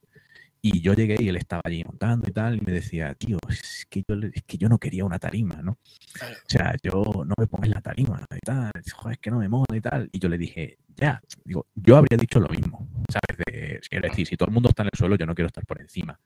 Y 0.65 0.79
yo 0.79 0.93
llegué 0.93 1.17
y 1.19 1.27
él 1.27 1.35
estaba 1.35 1.61
allí 1.65 1.83
montando 1.83 2.25
y 2.29 2.31
tal, 2.31 2.55
y 2.57 2.61
me 2.61 2.71
decía, 2.71 3.13
tío, 3.15 3.37
es 3.49 3.85
que 3.89 4.01
yo, 4.07 4.15
es 4.15 4.43
que 4.43 4.57
yo 4.57 4.69
no 4.69 4.77
quería 4.77 5.03
una 5.03 5.19
tarima, 5.19 5.55
¿no? 5.61 5.71
O 5.71 6.47
sea, 6.47 6.73
yo 6.81 7.03
no 7.25 7.33
me 7.37 7.47
pongas 7.47 7.69
la 7.69 7.81
tarima 7.81 8.25
y 8.31 8.39
tal, 8.39 8.71
joder, 8.93 9.13
es 9.13 9.19
que 9.19 9.29
no 9.29 9.39
me 9.39 9.49
mola 9.49 9.75
y 9.75 9.81
tal. 9.81 10.09
Y 10.11 10.19
yo 10.19 10.29
le 10.29 10.37
dije, 10.37 10.77
ya, 10.95 11.21
digo, 11.43 11.67
yo 11.75 11.97
habría 11.97 12.17
dicho 12.17 12.39
lo 12.39 12.47
mismo, 12.47 12.87
¿sabes? 13.09 13.43
De, 13.45 13.81
quiero 13.89 14.07
decir, 14.07 14.25
si 14.25 14.37
todo 14.37 14.47
el 14.47 14.53
mundo 14.53 14.69
está 14.69 14.83
en 14.83 14.89
el 14.93 14.97
suelo, 14.97 15.17
yo 15.17 15.25
no 15.25 15.35
quiero 15.35 15.47
estar 15.47 15.65
por 15.65 15.81
encima. 15.81 16.17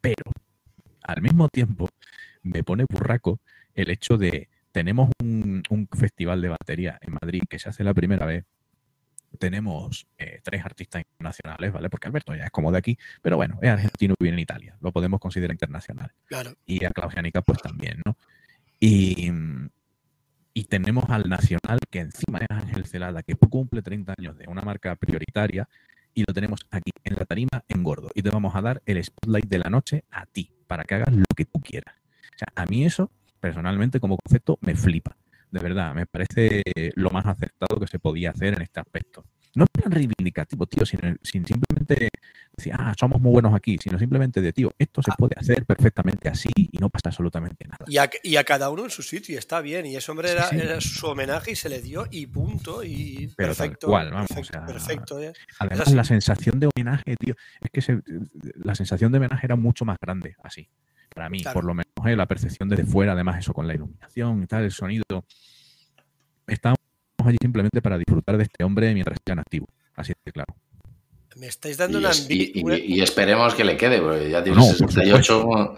Pero, 0.00 0.30
al 1.02 1.20
mismo 1.20 1.48
tiempo, 1.48 1.88
me 2.42 2.64
pone 2.64 2.84
burraco 2.88 3.40
el 3.74 3.90
hecho 3.90 4.16
de, 4.16 4.48
tenemos 4.72 5.10
un, 5.22 5.62
un 5.70 5.88
festival 5.88 6.40
de 6.42 6.48
batería 6.48 6.98
en 7.00 7.14
Madrid 7.20 7.42
que 7.48 7.58
se 7.58 7.68
hace 7.68 7.84
la 7.84 7.94
primera 7.94 8.26
vez 8.26 8.44
tenemos 9.38 10.06
eh, 10.18 10.40
tres 10.42 10.64
artistas 10.64 11.02
internacionales, 11.02 11.72
¿vale? 11.72 11.88
Porque 11.88 12.08
Alberto 12.08 12.34
ya 12.34 12.44
es 12.44 12.50
como 12.50 12.72
de 12.72 12.78
aquí, 12.78 12.98
pero 13.22 13.36
bueno, 13.36 13.58
es 13.62 13.70
argentino 13.70 14.14
y 14.18 14.24
vive 14.24 14.34
en 14.34 14.40
Italia, 14.40 14.76
lo 14.80 14.92
podemos 14.92 15.20
considerar 15.20 15.54
internacional. 15.54 16.12
Claro. 16.26 16.52
Y 16.66 16.84
a 16.84 16.90
Claudianica 16.90 17.42
pues 17.42 17.60
también, 17.60 18.00
¿no? 18.04 18.16
Y, 18.78 19.30
y 20.54 20.64
tenemos 20.64 21.04
al 21.08 21.28
Nacional, 21.28 21.78
que 21.90 22.00
encima 22.00 22.38
es 22.38 22.46
Ángel 22.50 22.86
Celada, 22.86 23.22
que 23.22 23.34
cumple 23.34 23.82
30 23.82 24.14
años 24.18 24.38
de 24.38 24.46
una 24.48 24.62
marca 24.62 24.96
prioritaria, 24.96 25.68
y 26.12 26.24
lo 26.26 26.34
tenemos 26.34 26.66
aquí 26.70 26.90
en 27.04 27.14
la 27.14 27.24
tarima 27.24 27.62
en 27.68 27.84
gordo. 27.84 28.10
Y 28.14 28.22
te 28.22 28.30
vamos 28.30 28.56
a 28.56 28.62
dar 28.62 28.82
el 28.84 29.02
spotlight 29.04 29.46
de 29.46 29.58
la 29.58 29.70
noche 29.70 30.04
a 30.10 30.26
ti, 30.26 30.50
para 30.66 30.84
que 30.84 30.94
hagas 30.94 31.14
lo 31.14 31.24
que 31.36 31.44
tú 31.44 31.60
quieras. 31.60 31.99
O 32.40 32.42
sea, 32.42 32.48
a 32.62 32.66
mí 32.66 32.86
eso, 32.86 33.10
personalmente, 33.38 34.00
como 34.00 34.16
concepto, 34.16 34.58
me 34.62 34.74
flipa. 34.74 35.14
De 35.50 35.60
verdad, 35.60 35.94
me 35.94 36.06
parece 36.06 36.62
lo 36.94 37.10
más 37.10 37.26
acertado 37.26 37.78
que 37.78 37.86
se 37.86 37.98
podía 37.98 38.30
hacer 38.30 38.54
en 38.54 38.62
este 38.62 38.80
aspecto. 38.80 39.24
No 39.56 39.64
es 39.64 39.70
plan 39.70 39.90
reivindicativo, 39.90 40.64
tío, 40.66 40.86
sin, 40.86 41.00
sin 41.22 41.44
simplemente 41.44 42.08
decir, 42.56 42.72
ah, 42.78 42.94
somos 42.98 43.20
muy 43.20 43.32
buenos 43.32 43.52
aquí, 43.52 43.76
sino 43.82 43.98
simplemente 43.98 44.40
de, 44.40 44.52
tío, 44.52 44.72
esto 44.78 45.02
se 45.02 45.10
Ah. 45.10 45.16
puede 45.18 45.34
hacer 45.36 45.66
perfectamente 45.66 46.28
así 46.28 46.48
y 46.56 46.78
no 46.78 46.88
pasa 46.88 47.08
absolutamente 47.08 47.66
nada. 47.66 47.84
Y 47.88 47.98
a, 47.98 48.08
y 48.22 48.36
a 48.36 48.44
cada 48.44 48.70
uno 48.70 48.84
en 48.84 48.90
su 48.90 49.02
sitio, 49.02 49.34
y 49.34 49.38
está 49.38 49.60
bien. 49.60 49.86
Y 49.86 49.96
ese 49.96 50.10
hombre 50.12 50.28
Sí, 50.28 50.34
era, 50.36 50.46
sí. 50.48 50.56
era 50.56 50.80
su 50.80 51.06
homenaje 51.08 51.50
y 51.50 51.56
se 51.56 51.68
le 51.68 51.82
dio 51.82 52.06
y 52.12 52.26
punto. 52.28 52.84
Y 52.84 53.28
Pero 53.36 53.54
tal 53.54 53.66
perfecto. 53.66 53.88
cual, 53.88 54.12
vamos, 54.12 54.28
perfecto, 54.28 54.58
o 54.58 54.60
sea, 54.60 54.66
perfecto, 54.66 55.20
¿eh? 55.20 55.32
Además, 55.58 55.92
la 55.94 56.04
sensación 56.04 56.60
de 56.60 56.68
homenaje, 56.74 57.16
tío, 57.16 57.34
es 57.60 57.70
que 57.72 57.82
se- 57.82 58.00
la 58.54 58.74
sensación 58.76 59.10
de 59.10 59.18
homenaje 59.18 59.46
era 59.46 59.56
mucho 59.56 59.84
más 59.84 59.98
grande 60.00 60.36
así. 60.44 60.68
Para 61.14 61.28
mí, 61.28 61.40
Claro. 61.42 61.54
por 61.54 61.64
lo 61.64 61.74
menos, 61.74 61.92
¿eh? 62.06 62.16
la 62.16 62.26
percepción 62.26 62.68
desde 62.68 62.84
fuera, 62.84 63.12
además, 63.12 63.38
eso 63.40 63.52
con 63.52 63.66
la 63.66 63.74
iluminación 63.74 64.42
y 64.42 64.46
tal, 64.46 64.64
el 64.64 64.70
sonido. 64.72 65.04
Estábamos 66.46 66.78
allí 67.24 67.36
simplemente 67.40 67.82
para 67.82 67.98
disfrutar 67.98 68.36
de 68.36 68.44
este 68.44 68.64
hombre 68.64 68.92
mientras 68.94 69.18
sigan 69.24 69.38
activo. 69.40 69.66
Así 69.94 70.12
de 70.24 70.32
claro. 70.32 70.54
Me 71.36 71.46
estáis 71.46 71.76
dando 71.76 71.98
Y, 71.98 72.00
una 72.00 72.10
es- 72.10 72.26
y- 72.28 72.52
y- 72.58 72.62
una- 72.64 72.78
y 72.78 73.00
esperemos 73.00 73.54
que 73.54 73.64
le 73.64 73.76
quede, 73.76 74.00
porque 74.00 74.30
ya 74.30 74.42
tiene 74.42 74.58
No, 74.58 74.66
por 74.66 74.74
68. 74.74 75.76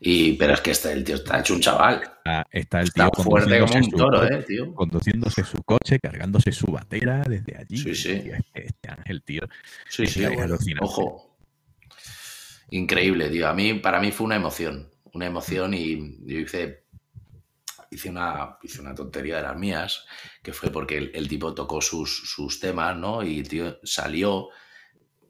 Y, 0.00 0.32
pero 0.34 0.54
es 0.54 0.60
que 0.60 0.70
este, 0.70 0.92
el 0.92 1.04
tío 1.04 1.14
está 1.16 1.40
hecho 1.40 1.54
un 1.54 1.60
chaval. 1.60 2.02
Ah, 2.24 2.44
Está 2.50 2.80
el 2.80 2.92
tío 2.92 3.04
Está 3.04 3.22
fuerte 3.22 3.58
como 3.60 3.74
un 3.74 3.90
toro, 3.90 4.20
coche- 4.20 4.34
¿eh, 4.34 4.42
tío? 4.42 4.74
conduciéndose 4.74 5.44
su 5.44 5.62
coche, 5.62 5.98
cargándose 5.98 6.52
su 6.52 6.66
batera 6.66 7.22
desde 7.28 7.56
allí. 7.56 7.76
Sí, 7.78 7.94
sí. 7.94 8.10
Este, 8.12 8.66
este 8.66 8.88
ángel, 8.90 9.22
tío. 9.22 9.42
Sí, 9.88 10.02
es 10.04 10.12
sí. 10.12 10.24
Ojo. 10.80 11.33
Increíble, 12.70 13.30
tío. 13.30 13.48
A 13.48 13.54
mí, 13.54 13.74
para 13.74 14.00
mí 14.00 14.10
fue 14.12 14.26
una 14.26 14.36
emoción. 14.36 14.90
Una 15.12 15.26
emoción 15.26 15.74
y 15.74 16.16
yo 16.26 16.38
hice, 16.40 16.84
hice, 17.90 18.10
una, 18.10 18.58
hice 18.62 18.80
una 18.80 18.94
tontería 18.94 19.36
de 19.36 19.42
las 19.42 19.56
mías, 19.56 20.04
que 20.42 20.52
fue 20.52 20.70
porque 20.70 20.98
el, 20.98 21.10
el 21.14 21.28
tipo 21.28 21.54
tocó 21.54 21.80
sus, 21.80 22.28
sus 22.30 22.58
temas, 22.60 22.96
¿no? 22.96 23.22
Y 23.22 23.42
tío 23.44 23.78
salió 23.84 24.48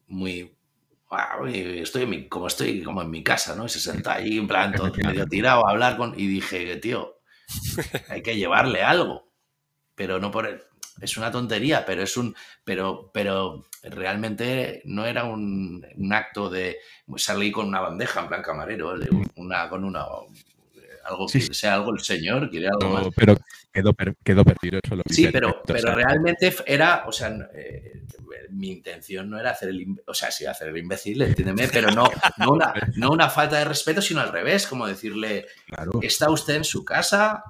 muy... 0.09 0.57
"Ah, 1.11 1.39
oye, 1.41 1.83
Estoy 1.83 2.03
en 2.05 2.11
mi- 2.11 2.29
como 2.29 2.47
estoy 2.47 2.83
como 2.83 3.03
en 3.03 3.11
mi 3.11 3.23
casa, 3.23 3.55
¿no? 3.57 3.67
Y 3.67 3.69
se 3.69 3.81
senta 3.81 4.15
ahí 4.15 4.39
en 4.39 4.49
plan 4.49 4.75
todo 4.75 4.93
medio 5.09 5.27
tirado 5.27 5.67
a 5.67 5.71
hablar 5.71 5.97
con... 5.97 6.19
Y 6.19 6.27
dije, 6.27 6.77
tío, 6.77 7.21
hay 8.09 8.23
que 8.23 8.37
llevarle 8.37 8.83
algo. 8.83 9.33
Pero 9.95 10.19
no 10.21 10.31
por... 10.31 10.47
el- 10.47 10.63
Es 11.01 11.17
una 11.17 11.31
tontería, 11.31 11.85
pero 11.85 12.03
es 12.03 12.17
un... 12.17 12.35
Pero, 12.65 13.11
pero 13.13 13.65
realmente 13.83 14.81
no 14.85 15.05
era 15.07 15.25
un, 15.25 15.87
un 15.97 16.13
acto 16.13 16.49
de 16.49 16.79
salir 17.17 17.53
con 17.53 17.67
una 17.69 17.81
bandeja 17.81 18.21
en 18.21 18.29
plan 18.29 18.43
camarero, 18.43 18.99
de 18.99 19.09
una, 19.37 19.69
con 19.69 19.85
una 19.85 20.05
algo 21.05 21.29
Sí, 21.29 21.41
que 21.41 21.47
sí. 21.47 21.55
sea 21.55 21.75
algo 21.75 21.93
el 21.93 22.01
señor, 22.01 22.49
quiere 22.51 22.69
algo 22.69 22.89
más. 22.91 23.07
Pero, 23.15 23.35
pero 23.35 23.47
quedó, 23.75 23.93
per- 23.93 24.17
quedó 24.25 24.45
perdido 24.45 24.81
eso 24.83 24.97
lo 24.97 25.03
Sí, 25.11 25.29
pero, 25.31 25.49
perfecto, 25.63 25.73
o 25.73 25.75
pero 25.75 25.89
sea, 25.89 25.95
realmente 25.97 26.55
era, 26.67 27.05
o 27.07 27.13
sea, 27.13 27.37
eh, 27.55 28.05
mi 28.51 28.71
intención 28.71 29.29
no 29.29 29.39
era 29.39 29.51
hacer 29.51 29.71
el, 29.71 29.87
o 30.07 30.15
sea, 30.15 30.31
sí 30.31 30.47
hacer 30.47 30.69
el 30.69 30.79
imbécil, 30.79 31.21
entiéndeme, 31.23 31.69
pero 31.69 31.91
no, 31.91 32.09
no, 32.39 32.53
una, 32.53 32.73
no 32.97 33.11
una 33.11 33.29
falta 33.29 33.59
de 33.59 33.65
respeto, 33.65 34.01
sino 34.01 34.21
al 34.21 34.33
revés, 34.33 34.67
como 34.67 34.87
decirle, 34.87 35.47
claro. 35.67 35.93
¿está 36.03 36.31
usted 36.31 36.55
en 36.55 36.65
su 36.65 36.85
casa? 36.85 37.43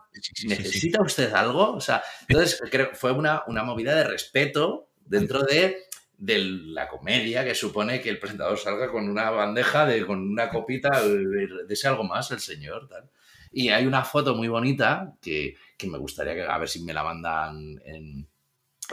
¿Necesita 0.46 1.02
usted 1.02 1.32
algo? 1.34 1.72
O 1.74 1.80
sea, 1.80 2.02
entonces 2.26 2.60
creo 2.70 2.90
fue 2.94 3.12
una, 3.12 3.42
una 3.46 3.62
movida 3.62 3.94
de 3.94 4.04
respeto 4.04 4.88
dentro 5.04 5.42
de, 5.42 5.84
de 6.16 6.38
la 6.38 6.88
comedia 6.88 7.44
que 7.44 7.54
supone 7.54 8.00
que 8.00 8.08
el 8.08 8.18
presentador 8.18 8.58
salga 8.58 8.90
con 8.90 9.08
una 9.08 9.30
bandeja, 9.30 9.84
de, 9.84 10.06
con 10.06 10.20
una 10.20 10.48
copita, 10.48 11.02
de, 11.06 11.48
de 11.66 11.74
ese 11.74 11.88
algo 11.88 12.04
más, 12.04 12.30
el 12.30 12.40
señor. 12.40 12.88
Tal. 12.88 13.10
Y 13.52 13.68
hay 13.68 13.86
una 13.86 14.04
foto 14.04 14.34
muy 14.34 14.48
bonita 14.48 15.12
que, 15.20 15.56
que 15.76 15.86
me 15.88 15.98
gustaría 15.98 16.34
que, 16.34 16.42
a 16.42 16.58
ver 16.58 16.68
si 16.68 16.82
me 16.82 16.92
la 16.94 17.02
mandan 17.04 17.80
en, 17.84 18.28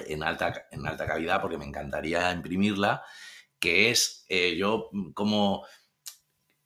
en, 0.07 0.23
alta, 0.23 0.67
en 0.71 0.85
alta 0.87 1.05
calidad, 1.05 1.41
porque 1.41 1.57
me 1.57 1.65
encantaría 1.65 2.31
imprimirla, 2.31 3.03
que 3.59 3.91
es 3.91 4.25
eh, 4.29 4.55
yo 4.57 4.89
como 5.13 5.65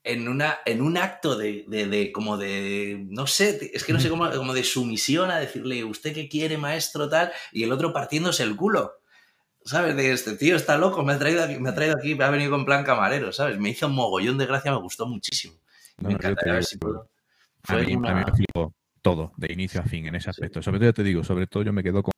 en, 0.03 0.28
una, 0.28 0.59
en 0.66 0.82
un 0.82 0.97
acto 0.97 1.36
de, 1.36 1.66
de, 1.68 1.88
de, 1.88 2.11
como 2.11 2.38
de, 2.38 3.03
no 3.09 3.26
sé, 3.26 3.72
es 3.74 3.84
que 3.84 3.91
no 3.93 3.99
sé 3.99 4.09
cómo, 4.09 4.30
como 4.32 4.53
de 4.53 4.63
sumisión 4.63 5.32
a 5.32 5.39
decirle, 5.39 5.84
¿usted 5.84 6.13
qué 6.13 6.30
quiere, 6.30 6.57
maestro, 6.57 7.09
tal? 7.09 7.32
Y 7.51 7.63
el 7.63 7.72
otro 7.72 7.91
partiéndose 7.91 8.43
el 8.43 8.55
culo. 8.55 8.93
¿Sabes? 9.68 9.95
De 9.95 10.11
este 10.13 10.38
tío 10.38 10.55
está 10.55 10.78
loco, 10.78 11.01
me 11.03 11.13
ha 11.13 11.18
traído 11.18 11.43
aquí, 11.43 11.57
me 11.57 11.70
ha 11.70 11.74
traído 11.74 11.95
aquí, 11.97 12.13
me 12.13 12.24
ha 12.24 12.30
venido 12.30 12.51
con 12.51 12.66
plan 12.66 12.84
camarero, 12.84 13.34
¿sabes? 13.34 13.57
Me 13.57 13.70
hizo 13.70 13.88
un 13.88 13.95
mogollón 13.95 14.38
de 14.38 14.45
gracia, 14.45 14.72
me 14.72 14.78
gustó 14.78 15.07
muchísimo. 15.07 15.55
No, 15.97 16.09
me 16.09 16.13
encantaría 16.13 16.53
ver 16.53 16.63
si 16.66 16.78
puedo. 16.78 17.09
A 17.63 17.68
Fue 17.74 17.82
a 17.82 17.97
una- 17.97 18.13
mí 18.13 18.24
me 18.26 18.32
flipó 18.32 18.76
todo, 19.06 19.34
de 19.38 19.53
inicio 19.53 19.82
a 19.82 19.84
fin, 19.84 20.08
en 20.08 20.16
ese 20.16 20.32
aspecto. 20.32 20.64
Sobre 20.64 20.80
todo, 20.80 20.88
yo 20.88 20.93
te 20.95 21.03
digo, 21.03 21.24
sobre 21.24 21.45
todo 21.45 21.62
yo 21.62 21.72
me 21.72 21.84
quedo 21.84 22.01
con, 22.01 22.12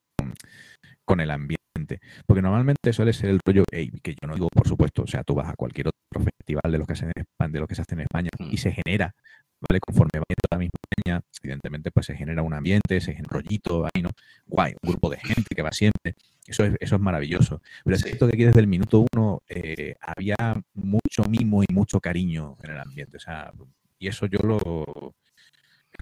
con 1.03 1.19
el 1.19 1.29
ambiente. 1.31 1.99
Porque 2.25 2.41
normalmente 2.41 2.93
suele 2.93 3.11
ser 3.11 3.29
el 3.29 3.41
rollo, 3.45 3.65
ey, 3.69 3.91
que 4.01 4.13
yo 4.13 4.25
no 4.25 4.35
digo, 4.35 4.47
por 4.47 4.65
supuesto, 4.65 5.03
o 5.03 5.07
sea, 5.07 5.21
tú 5.25 5.35
vas 5.35 5.49
a 5.49 5.55
cualquier 5.55 5.89
otro 5.89 6.23
festival 6.23 6.71
de 6.71 6.77
los 6.77 6.87
que 6.87 6.95
se 6.95 7.07
de 7.07 7.59
los 7.59 7.67
que 7.67 7.75
se 7.75 7.81
hacen 7.81 7.99
en 7.99 8.03
España 8.03 8.29
Mm. 8.39 8.47
y 8.51 8.57
se 8.57 8.71
genera, 8.71 9.13
¿vale? 9.59 9.81
Conforme 9.81 10.19
va 10.19 10.23
viendo 10.29 10.47
la 10.49 10.57
misma 10.59 10.71
España, 10.89 11.21
evidentemente, 11.43 11.91
pues 11.91 12.05
se 12.05 12.15
genera 12.15 12.41
un 12.41 12.53
ambiente, 12.53 13.01
se 13.01 13.11
genera 13.11 13.35
un 13.35 13.43
rollito, 13.43 13.85
ahí, 13.85 14.01
¿no? 14.01 14.11
Guay, 14.45 14.75
un 14.81 14.89
grupo 14.91 15.09
de 15.09 15.17
gente 15.17 15.53
que 15.53 15.61
va 15.61 15.73
siempre. 15.73 16.15
Eso 16.45 16.63
es, 16.63 16.73
eso 16.79 16.95
es 16.95 17.01
maravilloso. 17.01 17.61
Pero 17.83 17.97
es 17.97 18.01
cierto 18.01 18.27
que 18.27 18.35
aquí 18.35 18.45
desde 18.45 18.61
el 18.61 18.67
minuto 18.67 19.05
uno 19.13 19.41
eh, 19.49 19.95
había 19.99 20.37
mucho 20.73 21.25
mimo 21.29 21.63
y 21.63 21.73
mucho 21.73 21.99
cariño 21.99 22.55
en 22.63 22.71
el 22.71 22.79
ambiente. 22.79 23.17
O 23.17 23.19
sea, 23.19 23.51
y 23.99 24.07
eso 24.07 24.25
yo 24.27 24.39
lo, 24.39 25.13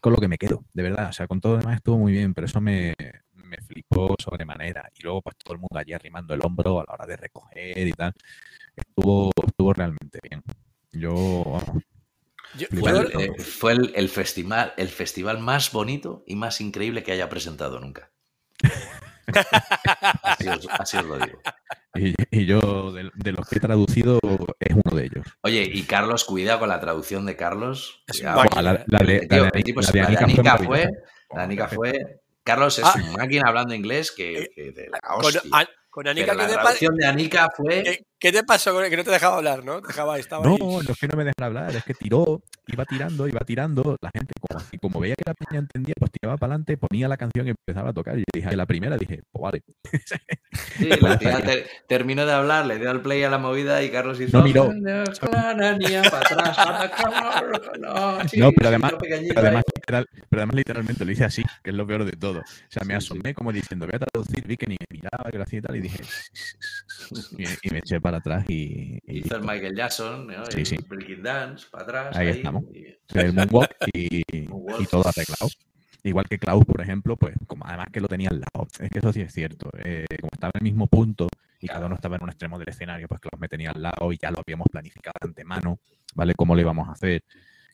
con 0.05 0.13
lo 0.13 0.19
que 0.19 0.27
me 0.27 0.37
quedo, 0.37 0.63
de 0.71 0.83
verdad. 0.83 1.09
O 1.09 1.13
sea, 1.13 1.25
con 1.25 1.41
todo 1.41 1.53
lo 1.53 1.59
demás 1.61 1.77
estuvo 1.77 1.97
muy 1.97 2.11
bien, 2.11 2.35
pero 2.35 2.45
eso 2.45 2.61
me, 2.61 2.93
me 3.33 3.57
flipó 3.57 4.13
sobremanera. 4.19 4.87
Y 4.95 5.01
luego, 5.01 5.23
pues 5.23 5.35
todo 5.35 5.55
el 5.55 5.59
mundo 5.59 5.79
allí 5.79 5.93
arrimando 5.93 6.35
el 6.35 6.41
hombro 6.45 6.79
a 6.79 6.83
la 6.87 6.93
hora 6.93 7.07
de 7.07 7.17
recoger 7.17 7.87
y 7.87 7.91
tal. 7.93 8.13
Estuvo, 8.75 9.31
estuvo 9.47 9.73
realmente 9.73 10.19
bien. 10.21 10.43
Yo, 10.91 11.11
vamos, 11.43 11.83
Yo- 12.55 12.67
Fue 12.79 12.91
el, 12.91 13.19
eh, 13.19 13.33
fue 13.41 13.71
el- 13.73 13.93
el 13.95 14.07
festival, 14.09 14.73
el 14.77 14.89
festival 14.89 15.39
más 15.39 15.71
bonito 15.71 16.23
y 16.27 16.35
más 16.35 16.61
increíble 16.61 17.01
que 17.01 17.11
haya 17.11 17.27
presentado 17.27 17.79
nunca. 17.79 18.11
Así 20.21 20.47
os, 20.47 20.67
así 20.77 20.97
os 20.97 21.05
lo 21.05 21.17
digo. 21.17 21.41
Y, 21.95 22.13
y 22.31 22.45
yo, 22.45 22.91
de, 22.91 23.09
de 23.15 23.31
los 23.31 23.47
que 23.47 23.57
he 23.57 23.59
traducido, 23.59 24.19
es 24.59 24.75
uno 24.83 24.95
de 24.97 25.05
ellos. 25.05 25.25
Oye, 25.41 25.63
y 25.71 25.83
Carlos, 25.83 26.23
cuidado 26.25 26.59
con 26.59 26.69
la 26.69 26.79
traducción 26.79 27.25
de 27.25 27.35
Carlos. 27.35 28.03
Cuidado. 28.09 28.41
un 28.55 28.61
la, 28.61 28.83
la 28.87 28.99
de, 28.99 29.25
la 29.29 29.35
de- 29.37 29.41
la 29.41 29.49
la 30.57 30.57
fue 30.57 30.89
la 31.33 31.43
Anika 31.43 31.67
fue. 31.67 32.21
Carlos 32.43 32.77
es 32.77 32.85
Ah. 32.85 32.93
una 32.95 33.17
máquina 33.23 33.43
hablando 33.47 33.73
inglés 33.73 34.11
que, 34.11 34.49
que 34.55 34.71
de 34.71 34.89
la 34.89 34.99
con, 35.01 35.35
hostia. 35.37 35.67
Con 35.95 36.09
Anika, 36.09 36.33
Pero 36.33 36.37
¿qué 36.39 36.53
la 36.53 36.73
te, 36.73 36.87
de 36.93 37.05
Anika 37.07 37.47
fue. 37.55 37.81
qué- 37.83 38.03
qué 38.19 38.31
te 38.33 38.43
pasó? 38.43 38.77
Que 38.81 38.97
no 38.97 39.03
te 39.05 39.11
dejaba 39.11 39.37
hablar, 39.37 39.63
¿no? 39.63 39.79
Te 39.79 39.87
Dejaba, 39.87 40.19
estaba 40.19 40.45
No, 40.45 40.55
ahí. 40.55 40.59
no 40.59 40.91
es 40.91 40.99
que 40.99 41.07
no 41.07 41.15
me 41.15 41.23
dejara 41.23 41.45
hablar, 41.45 41.73
es 41.73 41.85
que 41.85 41.93
tiró, 41.93 42.41
iba 42.67 42.83
tirando, 42.83 43.29
iba 43.29 43.39
tirando, 43.45 43.95
la 44.01 44.11
gente 44.13 44.33
como, 44.41 44.61
como 44.81 44.99
veía 44.99 45.15
que 45.15 45.23
la 45.25 45.33
peña 45.33 45.59
entendía, 45.61 45.93
pues 45.97 46.11
tiraba 46.11 46.35
para 46.35 46.51
adelante, 46.55 46.75
ponía 46.75 47.07
la 47.07 47.15
canción 47.15 47.47
y 47.47 47.51
empezaba 47.51 47.91
a 47.91 47.93
tocar. 47.93 48.19
Y 48.19 48.23
dije, 48.33 48.53
la 48.57 48.65
primera 48.65 48.97
dije, 48.97 49.21
pues 49.31 49.41
vale. 49.41 49.61
Sí, 50.77 50.89
la 51.01 51.17
tía 51.17 51.39
ter- 51.41 51.65
terminó 51.87 52.25
de 52.25 52.33
hablar, 52.33 52.65
le 52.65 52.77
dio 52.77 52.91
al 52.91 53.01
play 53.01 53.23
a 53.23 53.29
la 53.29 53.37
movida 53.37 53.81
y 53.81 53.89
Carlos 53.89 54.19
hizo. 54.19 54.37
No 54.39 54.43
miró. 54.43 54.69
pero 58.53 58.67
además- 58.67 58.95
Pero 58.99 59.39
además. 59.39 59.63
Literal- 59.85 60.07
pero 60.29 60.41
además 60.41 60.55
literalmente 60.55 61.05
lo 61.05 61.11
hice 61.11 61.23
así, 61.25 61.43
que 61.63 61.69
es 61.71 61.75
lo 61.75 61.85
peor 61.85 62.05
de 62.05 62.11
todo. 62.13 62.39
O 62.39 62.43
sea, 62.69 62.83
me 62.85 62.95
asomé 62.95 63.33
como 63.33 63.51
diciendo, 63.51 63.85
voy 63.85 63.95
a 63.95 63.99
traducir, 63.99 64.45
vi 64.47 64.57
que 64.57 64.67
ni 64.67 64.77
me 64.79 64.85
miraba, 64.97 65.29
que 65.31 65.37
lo 65.37 65.43
hacía 65.43 65.59
y 65.59 65.61
tal, 65.61 65.75
y 65.75 65.81
dije, 65.81 66.03
y, 67.37 67.43
y 67.67 67.71
me 67.71 67.79
eché 67.79 68.01
para 68.01 68.17
atrás 68.17 68.45
y, 68.47 68.99
y 69.05 69.19
Hizo 69.19 69.35
el 69.35 69.41
Michael 69.41 69.75
Jackson, 69.75 70.27
¿no? 70.27 70.45
Sí, 70.47 70.59
el 70.59 70.65
sí. 70.65 70.77
Breaking 70.87 71.23
Dance, 71.23 71.67
para 71.71 71.83
atrás. 71.83 72.17
Ahí 72.17 72.27
ahí, 72.27 72.33
estamos. 72.33 72.63
y- 72.73 72.95
el 73.13 73.33
moonwalk 73.33 73.75
y, 73.93 74.23
y 74.33 74.85
todo 74.89 75.07
arreglado. 75.07 75.47
Igual 76.03 76.25
que 76.27 76.37
Klaus, 76.37 76.65
por 76.65 76.81
ejemplo, 76.81 77.15
pues 77.15 77.33
como 77.47 77.65
además 77.65 77.87
que 77.91 77.99
lo 78.01 78.07
tenía 78.07 78.29
al 78.29 78.39
lado. 78.41 78.67
Es 78.79 78.89
que 78.89 78.99
eso 78.99 79.13
sí 79.13 79.21
es 79.21 79.33
cierto. 79.33 79.69
eh, 79.83 80.05
como 80.21 80.29
estaba 80.33 80.51
en 80.55 80.59
el 80.59 80.71
mismo 80.71 80.87
punto 80.87 81.27
y 81.59 81.67
cada 81.67 81.85
uno 81.85 81.95
estaba 81.95 82.15
en 82.17 82.23
un 82.23 82.29
extremo 82.29 82.59
del 82.59 82.69
escenario, 82.69 83.07
pues 83.07 83.19
Klaus 83.21 83.39
me 83.39 83.47
tenía 83.47 83.71
al 83.71 83.81
lado 83.81 84.11
y 84.11 84.17
ya 84.21 84.29
lo 84.31 84.39
habíamos 84.45 84.67
planificado 84.71 85.13
de 85.21 85.27
antemano, 85.29 85.79
¿vale? 86.13 86.33
Cómo 86.35 86.53
lo 86.55 86.61
íbamos 86.61 86.87
a 86.89 86.91
hacer. 86.91 87.23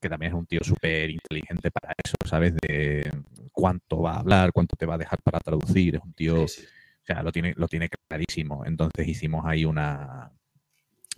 Que 0.02 0.10
también 0.10 0.32
es 0.32 0.38
un 0.38 0.46
tío 0.46 0.60
súper 0.64 1.10
inteligente 1.10 1.70
para 1.72 1.94
eso, 2.04 2.16
¿sabes? 2.26 2.56
De 2.56 3.10
cuánto 3.52 4.02
va 4.02 4.16
a 4.16 4.20
hablar, 4.20 4.52
cuánto 4.52 4.76
te 4.76 4.86
va 4.86 4.96
a 4.96 4.98
dejar 4.98 5.22
para 5.22 5.40
traducir. 5.40 5.96
Es 5.96 6.02
un 6.04 6.14
tío 6.14 6.48
Sí, 6.48 6.62
sí. 6.62 6.68
O 7.02 7.06
sea, 7.06 7.24
lo 7.24 7.32
tiene, 7.32 7.54
lo 7.58 7.68
tiene 7.68 7.90
clarísimo. 8.08 8.66
Entonces 8.66 9.08
hicimos 9.08 9.44
ahí 9.46 9.66
una, 9.66 10.32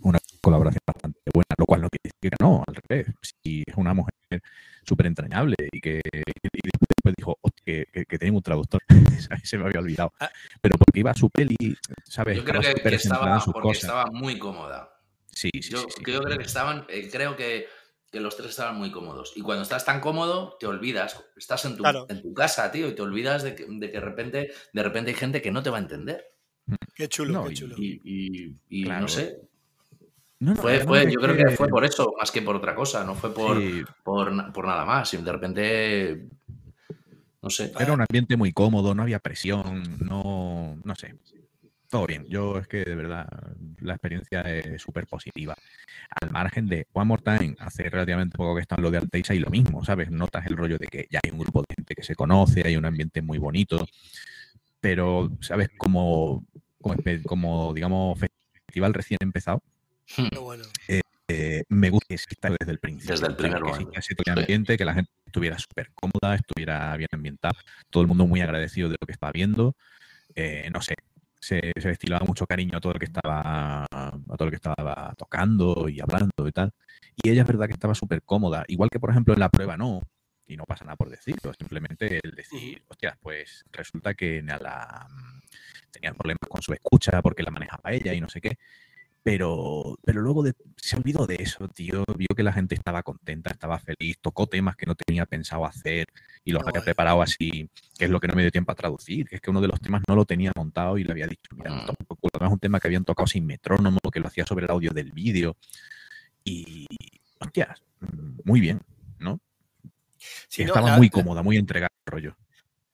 una 0.00 0.18
colaboración 0.40 0.80
bastante 0.86 1.20
buena, 1.32 1.54
lo 1.58 1.66
cual 1.66 1.82
no 1.82 1.88
quiere 1.88 2.02
decir 2.04 2.30
que 2.30 2.44
no, 2.44 2.64
al 2.66 2.74
revés. 2.74 3.14
Si 3.20 3.62
es 3.66 3.74
una 3.76 3.94
mujer 3.94 4.12
súper 4.84 5.06
entrañable 5.06 5.56
y 5.72 5.80
que 5.80 6.00
y 6.04 6.60
después 6.64 7.14
dijo 7.16 7.38
que, 7.64 7.86
que, 7.92 8.04
que, 8.06 8.18
tenía 8.18 8.32
un 8.32 8.42
traductor, 8.42 8.80
se 9.42 9.58
me 9.58 9.64
había 9.64 9.80
olvidado. 9.80 10.12
Ah. 10.20 10.30
Pero 10.60 10.76
porque 10.78 11.00
iba 11.00 11.10
a 11.10 11.14
su 11.14 11.30
peli, 11.30 11.56
¿sabes? 12.04 12.36
Yo 12.36 12.44
creo 12.44 12.60
que, 12.60 12.74
que 12.74 12.94
estaba, 12.94 13.38
porque 13.44 13.72
estaba 13.72 14.06
muy 14.06 14.38
cómoda. 14.38 14.90
Sí, 15.30 15.50
sí, 15.54 15.70
yo, 15.70 15.78
sí, 15.80 15.86
sí, 15.96 16.02
creo 16.02 16.22
que 16.22 16.44
estaban, 16.44 16.86
eh, 16.88 17.08
creo 17.10 17.36
que, 17.36 17.66
que, 18.14 18.20
los 18.20 18.36
tres 18.36 18.50
estaban 18.50 18.76
muy 18.76 18.90
cómodos. 18.90 19.32
Y 19.36 19.42
cuando 19.42 19.62
estás 19.62 19.84
tan 19.84 20.00
cómodo, 20.00 20.56
te 20.58 20.66
olvidas, 20.66 21.22
estás 21.36 21.64
en 21.64 21.76
tu, 21.76 21.82
claro. 21.82 22.06
en 22.08 22.22
tu 22.22 22.32
casa, 22.32 22.70
tío, 22.70 22.88
y 22.88 22.94
te 22.94 23.02
olvidas 23.02 23.42
de 23.42 23.54
que, 23.54 23.66
de 23.68 23.90
que 23.90 23.98
de, 23.98 24.00
repente, 24.00 24.52
de 24.72 24.82
repente 24.82 25.10
hay 25.10 25.16
gente 25.16 25.42
que 25.42 25.50
no 25.50 25.62
te 25.62 25.70
va 25.70 25.78
a 25.78 25.80
entender. 25.80 26.24
Qué 26.94 27.08
chulo, 27.08 27.32
No, 27.32 27.44
qué 27.48 27.54
chulo. 27.54 27.74
Y, 27.78 28.00
y, 28.04 28.56
y 28.70 28.84
Claro. 28.84 29.00
no 29.02 29.08
sé, 29.08 29.36
No, 30.38 30.54
no, 30.54 30.62
fue, 30.62 30.80
fue, 30.80 31.10
yo 31.12 31.20
creo 31.20 31.36
que 31.36 31.56
fue 31.56 31.68
por 31.68 31.84
eso, 31.84 32.14
más 32.18 32.30
que 32.30 32.42
por 32.42 32.56
otra 32.56 32.74
cosa, 32.74 33.04
no 33.04 33.14
fue 33.14 33.34
por, 33.34 33.58
Sí. 33.60 33.82
por, 34.02 34.52
por 34.52 34.66
nada 34.66 34.84
más. 34.84 35.12
Y 35.14 35.18
de 35.18 35.32
repente, 35.32 36.28
no 37.42 37.50
sé. 37.50 37.72
Era 37.78 37.92
un 37.92 38.00
ambiente 38.00 38.36
muy 38.36 38.52
cómodo, 38.52 38.94
no 38.94 39.02
había 39.02 39.18
presión, 39.18 39.98
no, 40.00 40.78
no 40.82 40.94
sé. 40.94 41.14
Todo 41.94 42.08
bien. 42.08 42.26
Yo 42.28 42.58
es 42.58 42.66
que 42.66 42.78
de 42.78 42.96
verdad 42.96 43.28
la 43.78 43.92
experiencia 43.92 44.40
es 44.40 44.82
súper 44.82 45.06
positiva. 45.06 45.54
Al 46.20 46.32
margen 46.32 46.66
de 46.66 46.88
One 46.92 47.04
More 47.06 47.22
Time, 47.22 47.54
hace 47.60 47.88
relativamente 47.88 48.36
poco 48.36 48.56
que 48.56 48.62
está 48.62 48.74
en 48.74 48.82
lo 48.82 48.90
de 48.90 48.98
Arteisa 48.98 49.32
y 49.32 49.38
lo 49.38 49.48
mismo, 49.48 49.84
¿sabes? 49.84 50.10
Notas 50.10 50.44
el 50.46 50.56
rollo 50.56 50.76
de 50.76 50.88
que 50.88 51.06
ya 51.08 51.20
hay 51.22 51.30
un 51.30 51.38
grupo 51.38 51.60
de 51.60 51.72
gente 51.76 51.94
que 51.94 52.02
se 52.02 52.16
conoce, 52.16 52.66
hay 52.66 52.76
un 52.76 52.84
ambiente 52.84 53.22
muy 53.22 53.38
bonito, 53.38 53.86
pero, 54.80 55.30
¿sabes? 55.40 55.68
Como, 55.78 56.44
como, 56.80 56.96
como, 57.26 57.72
digamos, 57.72 58.18
festival 58.18 58.92
recién 58.92 59.18
empezado, 59.20 59.62
Qué 60.04 60.36
bueno. 60.40 60.64
eh, 61.28 61.62
me 61.68 61.90
gusta 61.90 62.06
que 62.08 62.14
exista 62.14 62.50
desde 62.58 62.72
el 62.72 62.80
principio. 62.80 63.12
Desde 63.12 63.28
el 63.28 63.36
primer 63.36 63.62
que 63.62 63.68
momento. 63.68 63.92
de 64.26 64.32
ambiente, 64.32 64.76
que 64.76 64.84
la 64.84 64.94
gente 64.94 65.12
estuviera 65.26 65.60
súper 65.60 65.92
cómoda, 65.94 66.34
estuviera 66.34 66.96
bien 66.96 67.10
ambientada, 67.12 67.54
todo 67.88 68.02
el 68.02 68.08
mundo 68.08 68.26
muy 68.26 68.40
agradecido 68.40 68.88
de 68.88 68.96
lo 69.00 69.06
que 69.06 69.12
estaba 69.12 69.30
viendo. 69.30 69.76
Eh, 70.34 70.68
no 70.72 70.82
sé, 70.82 70.96
se, 71.44 71.72
se 71.78 71.88
destilaba 71.88 72.24
mucho 72.26 72.46
cariño 72.46 72.78
a 72.78 72.80
todo 72.80 72.94
lo 72.94 72.98
que 72.98 73.04
estaba 73.04 73.84
a 73.84 74.36
todo 74.36 74.46
lo 74.46 74.50
que 74.50 74.56
estaba 74.56 75.14
tocando 75.18 75.88
y 75.88 76.00
hablando 76.00 76.48
y 76.48 76.52
tal. 76.52 76.72
Y 77.22 77.30
ella 77.30 77.42
es 77.42 77.46
verdad 77.46 77.66
que 77.66 77.74
estaba 77.74 77.94
súper 77.94 78.22
cómoda, 78.22 78.64
igual 78.68 78.90
que 78.90 79.00
por 79.00 79.10
ejemplo 79.10 79.34
en 79.34 79.40
la 79.40 79.50
prueba 79.50 79.76
no, 79.76 80.00
y 80.46 80.56
no 80.56 80.64
pasa 80.64 80.84
nada 80.84 80.96
por 80.96 81.10
decirlo, 81.10 81.52
simplemente 81.58 82.20
el 82.22 82.32
decir, 82.32 82.82
hostia, 82.88 83.18
pues 83.20 83.64
resulta 83.72 84.14
que 84.14 84.44
a 84.48 84.58
la, 84.58 85.06
tenía 85.90 86.12
problemas 86.12 86.48
con 86.48 86.62
su 86.62 86.72
escucha 86.72 87.20
porque 87.22 87.42
la 87.42 87.50
manejaba 87.50 87.92
ella 87.92 88.14
y 88.14 88.20
no 88.20 88.28
sé 88.28 88.40
qué. 88.40 88.58
Pero, 89.24 89.98
pero 90.04 90.20
luego 90.20 90.42
de- 90.42 90.54
se 90.76 90.96
olvidó 90.96 91.26
de 91.26 91.36
eso, 91.40 91.66
tío. 91.68 92.04
Vio 92.14 92.28
que 92.36 92.42
la 92.42 92.52
gente 92.52 92.74
estaba 92.74 93.02
contenta, 93.02 93.50
estaba 93.50 93.78
feliz, 93.78 94.18
tocó 94.20 94.46
temas 94.46 94.76
que 94.76 94.84
no 94.84 94.94
tenía 94.94 95.24
pensado 95.24 95.64
hacer 95.64 96.06
y 96.44 96.52
los 96.52 96.60
había 96.62 96.72
guay. 96.80 96.84
preparado 96.84 97.22
así, 97.22 97.70
que 97.98 98.04
es 98.04 98.10
lo 98.10 98.20
que 98.20 98.28
no 98.28 98.34
me 98.34 98.42
dio 98.42 98.50
tiempo 98.50 98.70
a 98.72 98.74
traducir. 98.74 99.26
que 99.26 99.36
Es 99.36 99.40
que 99.40 99.48
uno 99.50 99.62
de 99.62 99.68
los 99.68 99.80
temas 99.80 100.02
no 100.06 100.14
lo 100.14 100.26
tenía 100.26 100.52
montado 100.54 100.98
y 100.98 101.04
le 101.04 101.12
había 101.12 101.26
dicho, 101.26 101.56
mira, 101.56 101.70
no 101.70 101.76
Mm. 101.76 102.04
culo". 102.06 102.30
Además, 102.34 102.50
es 102.50 102.52
un 102.52 102.58
tema 102.60 102.78
que 102.80 102.86
habían 102.88 103.04
tocado 103.06 103.26
sin 103.26 103.46
metrónomo, 103.46 103.98
que 104.12 104.20
lo 104.20 104.26
hacía 104.28 104.44
sobre 104.44 104.66
el 104.66 104.70
audio 104.70 104.90
del 104.92 105.10
vídeo. 105.12 105.56
Y, 106.44 106.86
hostias, 107.40 107.82
muy 108.44 108.60
bien, 108.60 108.82
¿no? 109.18 109.40
Sí, 110.48 110.62
no, 110.64 110.68
estaba 110.68 110.90
la- 110.90 110.96
muy 110.98 111.08
cómoda, 111.08 111.42
muy 111.42 111.56
entregada 111.56 111.88
al 112.06 112.12
rollo. 112.12 112.36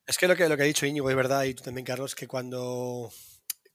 Es 0.06 0.16
que 0.16 0.28
lo 0.28 0.36
que, 0.36 0.48
lo 0.48 0.56
que 0.56 0.62
ha 0.62 0.66
dicho 0.66 0.86
Íñigo 0.86 1.10
es 1.10 1.16
verdad, 1.16 1.42
y 1.42 1.54
tú 1.54 1.64
también, 1.64 1.84
Carlos, 1.84 2.14
que 2.14 2.28
cuando 2.28 3.10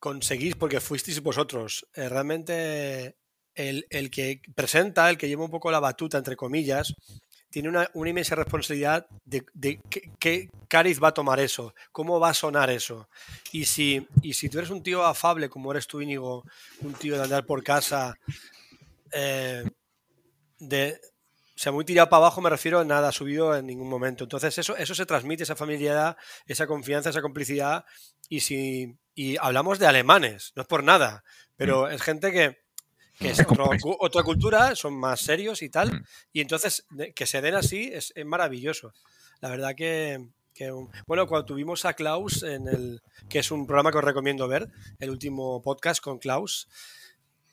conseguís, 0.05 0.53
porque 0.55 0.79
fuisteis 0.79 1.19
vosotros, 1.19 1.87
eh, 1.95 2.07
realmente 2.07 3.15
el, 3.55 3.87
el 3.89 4.11
que 4.11 4.39
presenta, 4.53 5.09
el 5.09 5.17
que 5.17 5.27
lleva 5.27 5.45
un 5.45 5.49
poco 5.49 5.71
la 5.71 5.79
batuta, 5.79 6.19
entre 6.19 6.35
comillas, 6.35 6.93
tiene 7.49 7.69
una, 7.69 7.89
inmensa 7.95 8.35
responsabilidad 8.35 9.07
de, 9.25 9.43
de 9.55 9.79
qué, 9.89 10.11
qué 10.19 10.49
cariz 10.67 11.01
va 11.01 11.07
a 11.07 11.13
tomar 11.13 11.39
eso, 11.39 11.73
cómo 11.91 12.19
va 12.19 12.29
a 12.29 12.35
sonar 12.35 12.69
eso. 12.69 13.09
Y 13.51 13.65
si, 13.65 14.07
y 14.21 14.33
si 14.33 14.47
tú 14.47 14.59
eres 14.59 14.69
un 14.69 14.83
tío 14.83 15.03
afable, 15.03 15.49
como 15.49 15.71
eres 15.71 15.87
tú, 15.87 15.99
Íñigo, 15.99 16.43
un 16.81 16.93
tío 16.93 17.17
de 17.17 17.23
andar 17.23 17.43
por 17.47 17.63
casa, 17.63 18.13
eh, 19.11 19.63
de, 20.59 21.01
o 21.55 21.59
sea, 21.59 21.71
muy 21.71 21.85
tirado 21.85 22.09
para 22.09 22.17
abajo 22.25 22.41
me 22.41 22.49
refiero 22.49 22.79
a 22.79 22.83
nada 22.85 23.11
subido 23.13 23.55
en 23.55 23.65
ningún 23.65 23.87
momento. 23.89 24.25
Entonces 24.25 24.57
eso, 24.57 24.75
eso 24.75 24.93
se 24.93 25.05
transmite, 25.05 25.43
esa 25.43 25.55
familiaridad, 25.55 26.17
esa 26.45 26.67
confianza, 26.67 27.09
esa 27.11 27.21
complicidad. 27.21 27.85
Y 28.27 28.41
si 28.41 28.97
y 29.13 29.37
hablamos 29.37 29.79
de 29.79 29.87
alemanes, 29.87 30.51
no 30.55 30.63
es 30.63 30.67
por 30.67 30.83
nada, 30.83 31.23
pero 31.55 31.89
es 31.89 32.01
gente 32.01 32.33
que, 32.33 32.57
que 33.17 33.29
es 33.29 33.39
otro- 33.39 33.69
otra 33.99 34.23
cultura, 34.23 34.75
son 34.75 34.99
más 34.99 35.21
serios 35.21 35.61
y 35.61 35.69
tal. 35.69 35.93
Mm. 35.93 36.03
Y 36.33 36.41
entonces 36.41 36.85
que 37.15 37.25
se 37.25 37.39
den 37.41 37.55
así 37.55 37.89
es, 37.93 38.11
es 38.15 38.25
maravilloso. 38.25 38.91
La 39.39 39.49
verdad 39.49 39.73
que, 39.75 40.27
que, 40.53 40.71
bueno, 41.07 41.25
cuando 41.27 41.45
tuvimos 41.45 41.85
a 41.85 41.93
Klaus 41.93 42.43
en 42.43 42.67
el 42.67 43.01
que 43.29 43.39
es 43.39 43.51
un 43.51 43.65
programa 43.65 43.91
que 43.91 43.99
os 43.99 44.03
recomiendo 44.03 44.47
ver, 44.49 44.69
el 44.99 45.09
último 45.09 45.61
podcast 45.61 46.01
con 46.01 46.19
Klaus, 46.19 46.67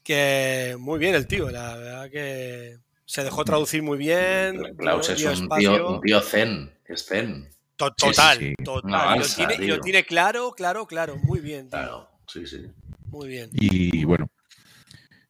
que 0.03 0.75
muy 0.81 0.99
bien 0.99 1.15
el 1.15 1.29
tío, 1.29 1.49
la 1.51 1.77
verdad 1.77 2.11
que 2.11 2.79
se 3.13 3.23
dejó 3.23 3.45
traducir 3.45 3.83
muy 3.83 3.99
bien. 3.99 4.75
Klaus 4.79 5.11
es 5.11 5.23
un 5.39 5.47
tío, 5.51 5.97
un 5.97 6.01
tío 6.01 6.23
zen, 6.23 6.73
es 6.87 7.05
zen. 7.05 7.47
To- 7.77 7.89
Sí, 7.99 8.07
sí, 8.07 8.11
Total, 8.15 8.39
sí. 8.39 8.55
total. 8.65 8.85
Una 8.85 8.97
y, 8.97 9.03
lo 9.03 9.07
balsa, 9.21 9.49
tiene, 9.49 9.67
lo 9.67 9.81
tiene 9.81 10.05
claro, 10.05 10.53
claro, 10.53 10.87
claro. 10.87 11.17
Muy 11.19 11.41
bien, 11.41 11.69
tío, 11.69 11.79
Claro, 11.79 12.09
sí, 12.27 12.47
sí. 12.47 12.71
muy 13.11 13.29
bien. 13.29 13.51
Y 13.53 14.05
bueno, 14.07 14.31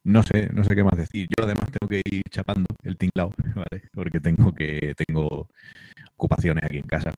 no 0.05 0.23
sé, 0.23 0.47
no 0.53 0.63
sé 0.63 0.75
qué 0.75 0.83
más 0.85 0.95
decir. 0.95 1.27
Yo 1.35 1.43
además 1.43 1.69
tengo 1.71 1.89
que 1.89 2.01
ir 2.09 2.23
chapando 2.29 2.67
el 2.83 2.95
tinglao, 2.95 3.33
¿vale? 3.55 3.89
Porque 3.93 4.21
tengo 4.21 4.53
que 4.53 4.93
tengo 4.95 5.49
ocupaciones 6.15 6.63
aquí 6.63 6.77
en 6.77 6.87
casa. 6.87 7.11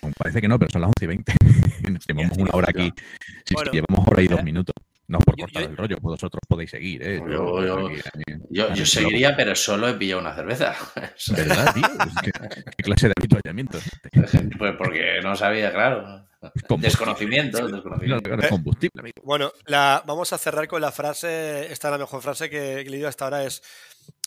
Son- 0.00 0.12
parece 0.18 0.40
que 0.40 0.48
no, 0.48 0.58
pero 0.58 0.72
son 0.72 0.80
las 0.80 0.88
11 0.88 1.04
y 1.04 1.06
20. 1.06 1.32
llevamos 2.08 2.36
una 2.38 2.50
hora 2.54 2.66
aquí. 2.70 2.92
Sí, 3.44 3.54
sí, 3.56 3.70
llevamos 3.70 4.08
hora 4.08 4.22
y 4.22 4.26
dos 4.26 4.40
¿eh? 4.40 4.42
minutos. 4.42 4.74
No 5.12 5.18
por 5.18 5.36
Yo- 5.36 5.44
cortar 5.44 5.62
yo- 5.64 5.68
el 5.68 5.76
rollo, 5.76 5.96
vosotros 6.00 6.40
podéis 6.48 6.70
seguir, 6.70 7.02
¿eh? 7.06 7.20
Yo- 7.30 7.90
yo- 8.50 8.74
yo 8.74 8.86
seguiría, 8.86 9.36
pero 9.36 9.54
solo 9.54 9.86
he 9.88 9.94
pillado 9.94 10.22
una 10.22 10.34
cerveza. 10.34 10.74
¿Verdad, 11.36 11.74
tío? 11.74 11.84
¿Qué 12.76 12.82
clase 12.82 13.08
de 13.08 13.14
habituallamiento? 13.18 13.76
es 13.78 13.86
este? 13.86 14.08
Pues 14.58 14.74
porque 14.78 15.20
no 15.22 15.36
sabía, 15.36 15.70
claro. 15.72 16.26
Desconocimiento, 16.78 17.60
No, 17.60 17.68
desconocimiento. 17.68 18.30
no, 18.30 18.36
no, 18.36 18.48
combustible, 18.48 18.98
amigo. 19.00 19.14
Bueno, 19.22 19.52
la, 19.66 20.02
vamos 20.06 20.32
a 20.32 20.38
cerrar 20.38 20.66
con 20.66 20.80
la 20.80 20.90
frase, 20.90 21.70
esta 21.70 21.88
es 21.88 21.92
la 21.92 21.98
mejor 21.98 22.20
frase 22.22 22.48
que, 22.50 22.58
que 22.58 22.80
he 22.80 22.90
leído 22.90 23.06
hasta 23.08 23.26
ahora, 23.26 23.44
es 23.44 23.62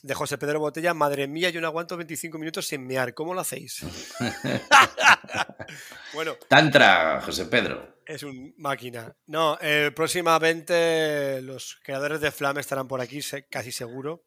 de 0.05 0.13
José 0.13 0.37
Pedro 0.37 0.59
Botella, 0.59 0.93
madre 0.93 1.27
mía, 1.27 1.49
yo 1.49 1.59
no 1.61 1.67
aguanto 1.67 1.97
25 1.97 2.37
minutos 2.37 2.67
sin 2.67 2.85
mear, 2.85 3.13
¿cómo 3.15 3.33
lo 3.33 3.41
hacéis? 3.41 3.83
bueno, 6.13 6.35
Tantra, 6.47 7.21
José 7.21 7.45
Pedro. 7.45 7.97
es 8.05 8.23
un 8.23 8.53
máquina. 8.57 9.15
No, 9.27 9.57
eh, 9.61 9.91
próximamente 9.95 11.41
los 11.41 11.77
creadores 11.83 12.21
de 12.21 12.31
Flam 12.31 12.57
estarán 12.59 12.87
por 12.87 13.01
aquí, 13.01 13.19
casi 13.49 13.71
seguro. 13.71 14.25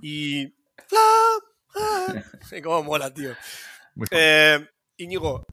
Y... 0.00 0.46
¡Flam! 0.86 1.40
¡Ah! 1.76 2.22
Cómo 2.62 2.82
mola, 2.84 3.12
tío. 3.12 3.32
Eh, 4.12 4.64
Íñigo, 4.96 5.44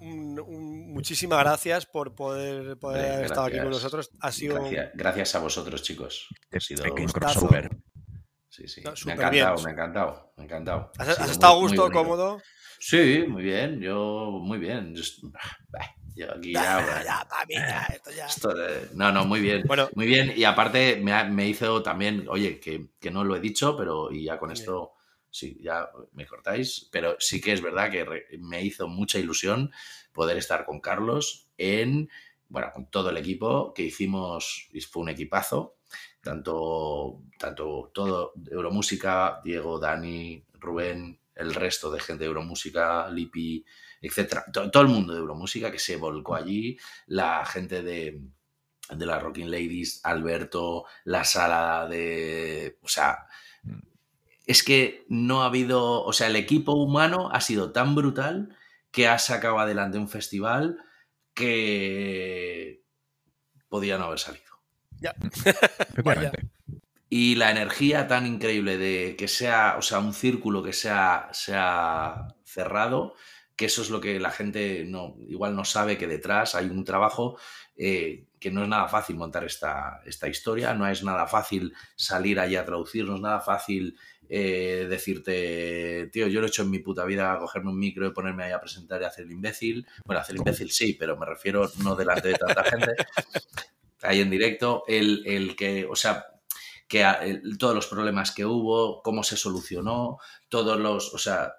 un- 0.00 0.38
un- 0.40 0.92
muchísimas 0.92 1.40
gracias 1.40 1.86
por 1.86 2.14
poder, 2.14 2.78
poder 2.78 3.12
haber 3.12 3.24
estado 3.26 3.46
aquí 3.46 3.58
con 3.58 3.70
nosotros. 3.70 4.10
Ha 4.20 4.32
sido 4.32 4.56
Gracias, 4.56 4.90
gracias 4.94 5.34
a 5.34 5.38
vosotros, 5.38 5.82
chicos. 5.82 6.28
Ha 6.52 6.60
sido- 6.60 6.84
gustazo. 6.90 7.12
crossover. 7.48 7.70
Sí, 8.58 8.66
sí. 8.66 8.80
No, 8.82 8.90
Me 9.06 9.12
ha 9.12 9.14
encantado, 9.14 9.54
bien. 9.54 9.64
me 9.64 9.70
ha 9.70 9.72
encantado, 9.72 10.32
me 10.36 10.42
ha 10.42 10.44
encantado. 10.46 10.92
Ha 10.98 11.02
¿Has, 11.02 11.30
estado 11.30 11.54
a 11.54 11.56
gusto, 11.58 11.90
cómodo? 11.92 12.42
Sí, 12.80 13.24
muy 13.28 13.42
bien. 13.44 13.80
Yo, 13.80 14.30
muy 14.42 14.58
bien. 14.58 14.94
Yo, 16.16 16.32
aquí 16.32 16.52
ya, 16.52 16.60
Ya, 16.60 16.80
bueno, 16.80 17.04
ya, 17.04 17.26
ya, 17.48 17.86
esto 17.94 18.10
ya. 18.10 18.26
esto 18.26 18.48
de- 18.54 18.88
no, 18.94 19.12
no, 19.12 19.24
muy 19.24 19.40
bien. 19.40 19.62
Bueno, 19.66 19.88
Muy 19.94 20.06
bien. 20.06 20.32
Y 20.36 20.42
aparte 20.42 20.96
me, 21.00 21.12
ha- 21.12 21.24
me 21.24 21.46
hizo 21.48 21.82
también, 21.84 22.26
oye, 22.28 22.58
que, 22.58 22.88
que 22.98 23.10
no 23.12 23.22
lo 23.22 23.36
he 23.36 23.40
dicho, 23.40 23.76
pero 23.76 24.10
y 24.10 24.24
ya 24.24 24.38
con 24.38 24.48
Bien. 24.48 24.60
esto, 24.60 24.94
sí, 25.30 25.56
ya 25.62 25.88
me 26.12 26.26
cortáis. 26.26 26.88
Pero 26.90 27.14
sí 27.20 27.40
que 27.40 27.52
es 27.52 27.62
verdad 27.62 27.90
que 27.92 28.04
re- 28.04 28.26
me 28.40 28.62
hizo 28.64 28.88
mucha 28.88 29.20
ilusión 29.20 29.70
poder 30.12 30.36
estar 30.36 30.64
con 30.64 30.80
Carlos 30.80 31.46
en, 31.56 32.10
bueno, 32.48 32.70
con 32.72 32.90
todo 32.90 33.10
el 33.10 33.16
equipo 33.18 33.72
que 33.74 33.82
hicimos, 33.84 34.68
fue 34.90 35.02
un 35.02 35.08
equipazo. 35.10 35.76
Tanto, 36.20 37.22
tanto 37.38 37.90
todo 37.94 38.32
Euromúsica, 38.50 39.40
Diego, 39.44 39.78
Dani, 39.78 40.44
Rubén, 40.54 41.18
el 41.34 41.54
resto 41.54 41.90
de 41.90 42.00
gente 42.00 42.24
de 42.24 42.28
Euromúsica, 42.28 43.08
Lipi, 43.08 43.64
etcétera. 44.02 44.44
To- 44.52 44.70
Todo 44.70 44.82
el 44.82 44.88
mundo 44.88 45.14
de 45.14 45.20
Euromúsica 45.20 45.70
que 45.70 45.78
se 45.78 45.96
volcó 45.96 46.34
allí, 46.34 46.76
la 47.06 47.44
gente 47.46 47.82
de, 47.82 48.20
de 48.90 49.06
las 49.06 49.22
Rocking 49.22 49.50
Ladies, 49.50 50.00
Alberto, 50.04 50.84
la 51.04 51.24
sala 51.24 51.86
de. 51.88 52.78
O 52.82 52.88
sea, 52.88 53.26
es 54.46 54.62
que 54.62 55.04
no 55.08 55.42
ha 55.42 55.46
habido. 55.46 56.02
O 56.04 56.12
sea, 56.12 56.26
el 56.26 56.36
equipo 56.36 56.72
humano 56.72 57.28
ha 57.32 57.40
sido 57.40 57.72
tan 57.72 57.94
brutal 57.94 58.56
que 58.90 59.06
ha 59.08 59.18
sacado 59.18 59.58
adelante 59.58 59.98
un 59.98 60.08
festival 60.08 60.78
que 61.38 62.82
podía 63.68 63.96
no 63.98 64.06
haber 64.06 64.18
salido. 64.18 64.44
Ya. 65.00 65.14
Efectivamente. 65.20 66.48
Y 67.08 67.36
la 67.36 67.52
energía 67.52 68.08
tan 68.08 68.26
increíble 68.26 68.76
de 68.78 69.14
que 69.16 69.28
sea, 69.28 69.76
o 69.78 69.82
sea, 69.82 70.00
un 70.00 70.12
círculo 70.12 70.60
que 70.60 70.72
sea, 70.72 71.28
sea 71.32 72.34
cerrado, 72.44 73.14
que 73.54 73.66
eso 73.66 73.82
es 73.82 73.90
lo 73.90 74.00
que 74.00 74.18
la 74.18 74.32
gente 74.32 74.84
no, 74.84 75.14
igual 75.28 75.54
no 75.54 75.64
sabe 75.64 75.96
que 75.96 76.08
detrás 76.08 76.56
hay 76.56 76.66
un 76.66 76.84
trabajo 76.84 77.38
eh, 77.76 78.26
que 78.40 78.50
no 78.50 78.62
es 78.62 78.68
nada 78.68 78.88
fácil 78.88 79.16
montar 79.16 79.44
esta, 79.44 80.00
esta 80.04 80.28
historia, 80.28 80.74
no 80.74 80.86
es 80.88 81.04
nada 81.04 81.28
fácil 81.28 81.74
salir 81.94 82.40
allí 82.40 82.56
a 82.56 82.64
traducir, 82.64 83.04
no 83.04 83.14
es 83.14 83.20
nada 83.20 83.40
fácil 83.40 83.96
eh, 84.28 84.86
decirte, 84.88 86.08
tío, 86.12 86.26
yo 86.28 86.40
lo 86.40 86.46
he 86.46 86.48
hecho 86.50 86.62
en 86.62 86.70
mi 86.70 86.78
puta 86.80 87.04
vida, 87.04 87.36
cogerme 87.38 87.70
un 87.70 87.78
micro 87.78 88.06
y 88.06 88.12
ponerme 88.12 88.44
ahí 88.44 88.52
a 88.52 88.60
presentar 88.60 89.00
y 89.02 89.04
hacer 89.04 89.24
el 89.24 89.32
imbécil. 89.32 89.86
Bueno, 90.04 90.20
hacer 90.20 90.34
el 90.34 90.40
imbécil 90.40 90.70
sí, 90.70 90.94
pero 90.94 91.16
me 91.16 91.26
refiero 91.26 91.70
no 91.82 91.94
delante 91.96 92.28
de 92.28 92.34
tanta 92.34 92.64
gente. 92.64 92.92
Ahí 94.02 94.20
en 94.20 94.30
directo, 94.30 94.84
el, 94.86 95.22
el 95.26 95.56
que, 95.56 95.84
o 95.84 95.96
sea, 95.96 96.24
que 96.86 97.02
el- 97.02 97.58
todos 97.58 97.74
los 97.74 97.86
problemas 97.88 98.30
que 98.32 98.46
hubo, 98.46 99.02
cómo 99.02 99.22
se 99.24 99.36
solucionó, 99.36 100.18
todos 100.48 100.78
los, 100.78 101.12
o 101.14 101.18
sea, 101.18 101.52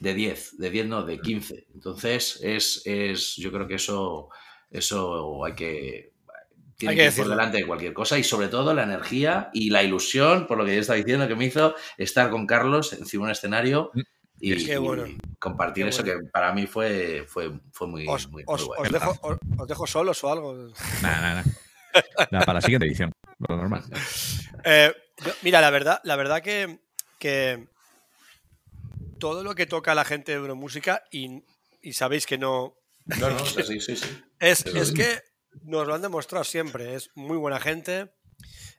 de 0.00 0.14
10, 0.14 0.58
de 0.58 0.70
10 0.70 0.86
no, 0.86 1.02
de 1.04 1.20
15. 1.20 1.66
Entonces, 1.74 2.38
es, 2.42 2.82
es 2.86 3.36
yo 3.36 3.50
creo 3.52 3.66
que 3.66 3.74
eso, 3.74 4.28
eso 4.70 5.44
hay 5.44 5.54
que, 5.54 6.12
tiene 6.78 6.94
que, 6.94 7.00
que 7.02 7.08
ir 7.08 7.14
por 7.16 7.28
delante 7.28 7.58
de 7.58 7.66
cualquier 7.66 7.92
cosa 7.92 8.18
y 8.18 8.24
sobre 8.24 8.48
todo 8.48 8.72
la 8.72 8.84
energía 8.84 9.50
y 9.52 9.70
la 9.70 9.82
ilusión, 9.82 10.46
por 10.46 10.56
lo 10.58 10.64
que 10.64 10.74
yo 10.74 10.80
estaba 10.80 10.96
diciendo, 10.96 11.26
que 11.28 11.34
me 11.34 11.44
hizo 11.46 11.74
estar 11.96 12.30
con 12.30 12.46
Carlos 12.46 12.92
encima 12.92 13.22
de 13.22 13.26
un 13.26 13.30
escenario 13.32 13.90
y, 14.40 14.64
Qué 14.64 14.78
bueno. 14.78 15.06
y 15.06 15.18
compartir 15.40 15.84
Qué 15.84 15.90
eso 15.90 16.04
bueno. 16.04 16.20
que 16.20 16.26
para 16.30 16.52
mí 16.52 16.66
fue, 16.68 17.24
fue, 17.26 17.50
fue 17.72 17.86
muy, 17.88 18.06
Os, 18.08 18.28
muy, 18.28 18.44
muy 18.44 18.54
os- 18.54 18.64
bueno. 18.66 18.82
os 18.82 18.92
dejo, 18.92 19.10
os- 19.22 19.38
os 19.58 19.68
dejo 19.68 19.86
solos 19.86 20.22
o 20.24 20.30
algo. 20.32 20.54
Nada, 21.02 21.20
nada. 21.20 21.44
Nada, 22.30 22.44
para 22.46 22.54
la 22.58 22.60
siguiente 22.60 22.86
edición. 22.86 23.10
Lo 23.48 23.56
normal. 23.56 23.82
Eh, 24.64 24.92
yo- 25.24 25.32
mira, 25.42 25.60
la 25.60 25.70
verdad, 25.70 26.00
la 26.04 26.16
verdad 26.16 26.42
que, 26.42 26.80
que 27.20 27.66
todo 29.18 29.42
lo 29.44 29.54
que 29.54 29.66
toca 29.66 29.94
la 29.94 30.04
gente 30.04 30.32
de 30.32 30.38
Euromúsica, 30.38 31.02
y, 31.10 31.42
y 31.82 31.92
sabéis 31.92 32.26
que 32.26 32.38
no. 32.38 32.74
No, 33.06 33.30
no, 33.30 33.38
sí, 33.46 33.80
sí, 33.80 33.96
sí. 33.96 34.22
Es, 34.40 34.64
es 34.66 34.92
que 34.92 35.20
nos 35.62 35.86
lo 35.86 35.94
han 35.94 36.02
demostrado 36.02 36.44
siempre. 36.44 36.94
Es 36.94 37.10
muy 37.14 37.36
buena 37.36 37.60
gente, 37.60 38.12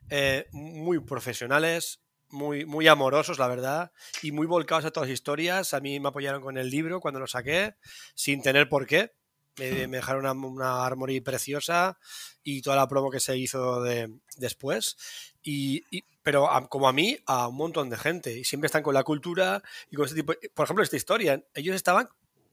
eh, 0.09 0.47
muy 0.51 0.99
profesionales, 0.99 2.01
muy, 2.29 2.65
muy 2.65 2.87
amorosos, 2.87 3.39
la 3.39 3.47
verdad, 3.47 3.91
y 4.21 4.31
muy 4.31 4.47
volcados 4.47 4.85
a 4.85 4.91
todas 4.91 5.09
las 5.09 5.13
historias. 5.13 5.73
A 5.73 5.79
mí 5.79 5.99
me 5.99 6.09
apoyaron 6.09 6.41
con 6.41 6.57
el 6.57 6.69
libro 6.69 6.99
cuando 6.99 7.19
lo 7.19 7.27
saqué, 7.27 7.75
sin 8.15 8.41
tener 8.41 8.69
por 8.69 8.85
qué. 8.87 9.13
Me, 9.57 9.87
me 9.87 9.97
dejaron 9.97 10.21
una, 10.25 10.31
una 10.47 10.85
Armory 10.85 11.19
preciosa 11.21 11.97
y 12.43 12.61
toda 12.61 12.77
la 12.77 12.87
promo 12.87 13.11
que 13.11 13.19
se 13.19 13.37
hizo 13.37 13.81
de, 13.83 14.09
después. 14.37 14.95
Y, 15.43 15.83
y- 15.91 16.05
pero 16.23 16.49
a- 16.51 16.67
como 16.69 16.87
a 16.87 16.93
mí, 16.93 17.17
a 17.25 17.47
un 17.49 17.57
montón 17.57 17.89
de 17.89 17.97
gente. 17.97 18.37
Y 18.37 18.43
siempre 18.45 18.67
están 18.67 18.83
con 18.83 18.93
la 18.93 19.03
cultura 19.03 19.61
y 19.91 19.95
con 19.97 20.05
este 20.05 20.15
tipo. 20.17 20.33
Por 20.53 20.63
ejemplo, 20.65 20.83
esta 20.83 20.95
historia. 20.95 21.43
Ellos 21.53 21.75
estaban 21.75 22.07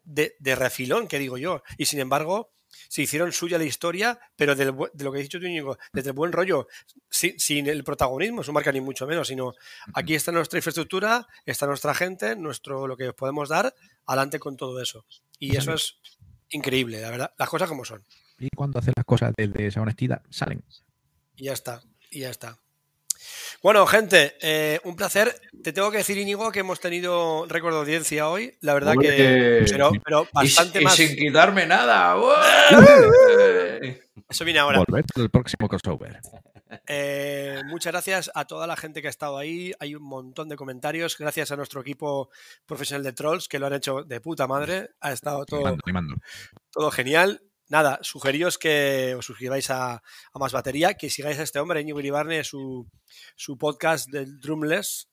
de, 0.04 0.34
de 0.40 0.54
refilón, 0.56 1.06
que 1.08 1.18
digo 1.20 1.38
yo. 1.38 1.62
Y 1.78 1.86
sin 1.86 2.00
embargo, 2.00 2.52
se 2.88 3.02
hicieron 3.02 3.32
suya 3.32 3.58
la 3.58 3.64
historia, 3.64 4.18
pero 4.36 4.54
del 4.54 4.74
de 4.92 5.04
lo 5.04 5.12
que 5.12 5.18
has 5.18 5.24
dicho 5.24 5.38
tú, 5.38 5.46
Íñigo, 5.46 5.78
desde 5.92 6.10
el 6.10 6.16
buen 6.16 6.32
rollo, 6.32 6.68
sin, 7.08 7.38
sin 7.38 7.66
el 7.66 7.84
protagonismo, 7.84 8.42
su 8.42 8.52
marca 8.52 8.72
ni 8.72 8.80
mucho 8.80 9.06
menos, 9.06 9.28
sino 9.28 9.54
aquí 9.94 10.14
está 10.14 10.32
nuestra 10.32 10.58
infraestructura, 10.58 11.26
está 11.44 11.66
nuestra 11.66 11.94
gente, 11.94 12.36
nuestro 12.36 12.86
lo 12.86 12.96
que 12.96 13.12
podemos 13.12 13.48
dar, 13.48 13.74
adelante 14.06 14.38
con 14.38 14.56
todo 14.56 14.80
eso. 14.80 15.04
Y 15.38 15.56
eso 15.56 15.72
es 15.74 15.98
increíble, 16.50 17.00
la 17.00 17.10
verdad, 17.10 17.34
las 17.38 17.48
cosas 17.48 17.68
como 17.68 17.84
son. 17.84 18.04
Y 18.38 18.48
cuando 18.54 18.78
haces 18.78 18.94
las 18.96 19.04
cosas 19.04 19.32
desde 19.36 19.66
esa 19.66 19.80
honestidad, 19.80 20.22
salen. 20.30 20.62
Y 21.36 21.44
ya 21.44 21.52
está, 21.52 21.82
y 22.10 22.20
ya 22.20 22.30
está. 22.30 22.58
Bueno, 23.62 23.86
gente, 23.86 24.36
eh, 24.40 24.78
un 24.84 24.96
placer. 24.96 25.34
Te 25.62 25.72
tengo 25.72 25.90
que 25.90 25.98
decir, 25.98 26.16
Íñigo, 26.18 26.52
que 26.52 26.60
hemos 26.60 26.80
tenido 26.80 27.46
récord 27.48 27.72
de 27.74 27.80
audiencia 27.80 28.28
hoy. 28.28 28.56
La 28.60 28.74
verdad 28.74 28.94
que. 29.00 29.64
Pero, 29.68 29.90
pero 30.04 30.22
Y, 30.24 30.34
bastante 30.34 30.80
y 30.80 30.84
más. 30.84 30.94
sin 30.94 31.16
quitarme 31.16 31.66
nada. 31.66 32.16
Eso 34.28 34.44
viene 34.44 34.60
ahora. 34.60 34.78
Volver 34.78 35.04
al 35.16 35.30
próximo 35.30 35.68
crossover. 35.68 36.20
Eh, 36.88 37.60
muchas 37.66 37.92
gracias 37.92 38.30
a 38.34 38.44
toda 38.44 38.66
la 38.66 38.76
gente 38.76 39.00
que 39.00 39.06
ha 39.06 39.10
estado 39.10 39.38
ahí. 39.38 39.72
Hay 39.78 39.94
un 39.94 40.02
montón 40.02 40.48
de 40.48 40.56
comentarios. 40.56 41.16
Gracias 41.16 41.50
a 41.52 41.56
nuestro 41.56 41.80
equipo 41.80 42.28
profesional 42.66 43.04
de 43.04 43.12
trolls 43.12 43.48
que 43.48 43.58
lo 43.58 43.66
han 43.66 43.74
hecho 43.74 44.02
de 44.02 44.20
puta 44.20 44.46
madre. 44.46 44.90
Ha 45.00 45.12
estado 45.12 45.44
todo, 45.44 45.60
Animando, 45.60 45.82
animando. 45.86 46.16
todo 46.70 46.90
genial. 46.90 47.40
Nada, 47.68 47.98
sugeríos 48.02 48.58
que 48.58 49.16
os 49.18 49.26
suscribáis 49.26 49.70
a, 49.70 49.94
a 49.94 50.38
Más 50.38 50.52
Batería, 50.52 50.94
que 50.94 51.10
sigáis 51.10 51.38
a 51.38 51.42
este 51.42 51.58
hombre, 51.58 51.80
Íñigo 51.80 51.98
Iribarne, 51.98 52.44
su, 52.44 52.86
su 53.34 53.58
podcast 53.58 54.08
del 54.08 54.40
Drumless. 54.40 55.08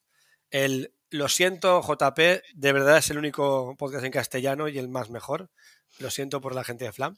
El 0.51 0.93
Lo 1.09 1.29
siento, 1.29 1.81
JP, 1.81 2.19
de 2.53 2.73
verdad 2.73 2.97
es 2.97 3.09
el 3.09 3.17
único 3.17 3.75
podcast 3.75 4.05
en 4.05 4.11
castellano 4.11 4.67
y 4.67 4.77
el 4.77 4.87
más 4.87 5.09
mejor. 5.09 5.49
Lo 5.97 6.11
siento 6.11 6.41
por 6.41 6.53
la 6.53 6.63
gente 6.63 6.85
de 6.85 6.91
Flam. 6.91 7.17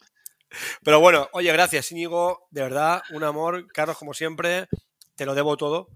Pero 0.83 1.01
bueno, 1.01 1.27
oye, 1.33 1.51
gracias, 1.51 1.91
Íñigo, 1.91 2.47
de 2.51 2.61
verdad, 2.61 3.03
un 3.11 3.23
amor. 3.25 3.67
Carlos, 3.73 3.97
como 3.97 4.13
siempre, 4.13 4.67
te 5.15 5.25
lo 5.25 5.36
debo 5.36 5.57
todo. 5.57 5.89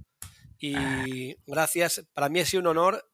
Y 0.57 1.37
gracias, 1.47 2.05
para 2.13 2.27
mí 2.27 2.41
ha 2.41 2.45
sido 2.45 2.61
un 2.61 2.67
honor 2.67 3.08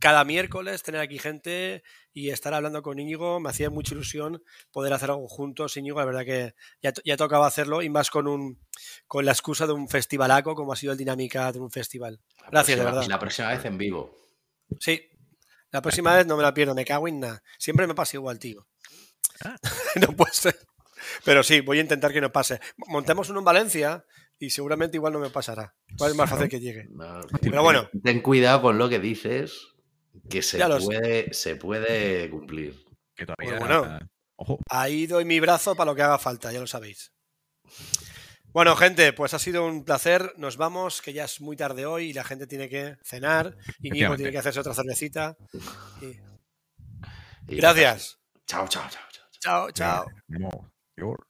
cada 0.00 0.24
miércoles 0.24 0.82
tener 0.82 1.00
aquí 1.00 1.18
gente 1.18 1.82
y 2.12 2.30
estar 2.30 2.54
hablando 2.54 2.82
con 2.82 2.98
Íñigo. 2.98 3.40
Me 3.40 3.50
hacía 3.50 3.70
mucha 3.70 3.94
ilusión 3.94 4.42
poder 4.70 4.92
hacer 4.92 5.10
algo 5.10 5.28
juntos, 5.28 5.76
Íñigo. 5.76 5.98
La 5.98 6.04
verdad 6.04 6.24
que 6.24 6.54
ya, 6.82 6.92
ya 7.04 7.16
tocaba 7.16 7.46
hacerlo 7.46 7.82
y 7.82 7.88
más 7.88 8.10
con 8.10 8.26
un 8.28 8.60
con 9.06 9.24
la 9.24 9.32
excusa 9.32 9.66
de 9.66 9.72
un 9.72 9.88
festivalaco 9.88 10.54
como 10.54 10.72
ha 10.72 10.76
sido 10.76 10.92
el 10.92 10.98
Dinámica 10.98 11.50
de 11.52 11.58
un 11.60 11.70
festival. 11.70 12.20
Gracias, 12.50 12.78
de 12.78 12.84
próxima- 12.84 12.90
verdad. 13.00 13.08
La 13.08 13.18
próxima 13.18 13.48
vez 13.48 13.64
en 13.64 13.78
vivo. 13.78 14.16
Sí. 14.80 15.02
La 15.70 15.82
próxima 15.82 16.14
vez 16.16 16.26
no 16.26 16.36
me 16.36 16.42
la 16.42 16.54
pierdo, 16.54 16.74
me 16.74 16.84
cago 16.84 17.08
en 17.08 17.20
nada. 17.20 17.42
Siempre 17.58 17.86
me 17.86 17.94
pasa 17.94 18.16
igual, 18.16 18.38
tío. 18.38 18.66
no 19.96 20.08
puede 20.16 20.32
ser. 20.32 20.56
Pero 21.24 21.42
sí, 21.42 21.60
voy 21.60 21.78
a 21.78 21.82
intentar 21.82 22.12
que 22.12 22.20
no 22.20 22.32
pase. 22.32 22.60
Montemos 22.88 23.28
uno 23.30 23.40
en 23.40 23.44
Valencia 23.44 24.04
y 24.38 24.50
seguramente 24.50 24.96
igual 24.96 25.12
no 25.12 25.18
me 25.20 25.30
pasará. 25.30 25.74
Igual 25.88 26.10
es 26.12 26.16
más 26.16 26.30
fácil 26.30 26.48
que 26.48 26.60
llegue. 26.60 26.86
No, 26.90 27.20
Pero 27.40 27.62
bueno. 27.62 27.88
Ten 28.02 28.20
cuidado 28.22 28.62
con 28.62 28.78
lo 28.78 28.88
que 28.88 28.98
dices, 28.98 29.68
que 30.30 30.42
se, 30.42 30.58
sé. 30.58 30.68
puede, 30.84 31.32
se 31.34 31.56
puede 31.56 32.30
cumplir. 32.30 32.84
Que 33.14 33.26
todavía. 33.26 33.58
Bueno, 33.58 33.80
bueno. 33.80 33.98
Ojo. 34.36 34.58
Ahí 34.70 35.06
doy 35.08 35.24
mi 35.24 35.40
brazo 35.40 35.74
para 35.74 35.90
lo 35.90 35.96
que 35.96 36.02
haga 36.02 36.18
falta, 36.18 36.52
ya 36.52 36.60
lo 36.60 36.66
sabéis. 36.68 37.12
Bueno, 38.52 38.76
gente, 38.76 39.12
pues 39.12 39.34
ha 39.34 39.38
sido 39.38 39.66
un 39.66 39.84
placer. 39.84 40.32
Nos 40.36 40.56
vamos, 40.56 41.02
que 41.02 41.12
ya 41.12 41.24
es 41.24 41.40
muy 41.40 41.56
tarde 41.56 41.84
hoy 41.86 42.10
y 42.10 42.12
la 42.12 42.24
gente 42.24 42.46
tiene 42.46 42.68
que 42.68 42.96
cenar. 43.04 43.56
Y 43.80 43.90
Nico 43.90 44.16
tiene 44.16 44.30
que 44.32 44.38
hacerse 44.38 44.60
otra 44.60 44.74
cervecita. 44.74 45.36
Y- 46.00 46.16
Y- 47.50 47.56
Gracias. 47.56 48.18
Chao, 48.46 48.68
chao, 48.68 48.84
chao, 48.90 49.02
chao. 49.10 49.24
Chao, 49.40 49.70
chao. 49.72 51.27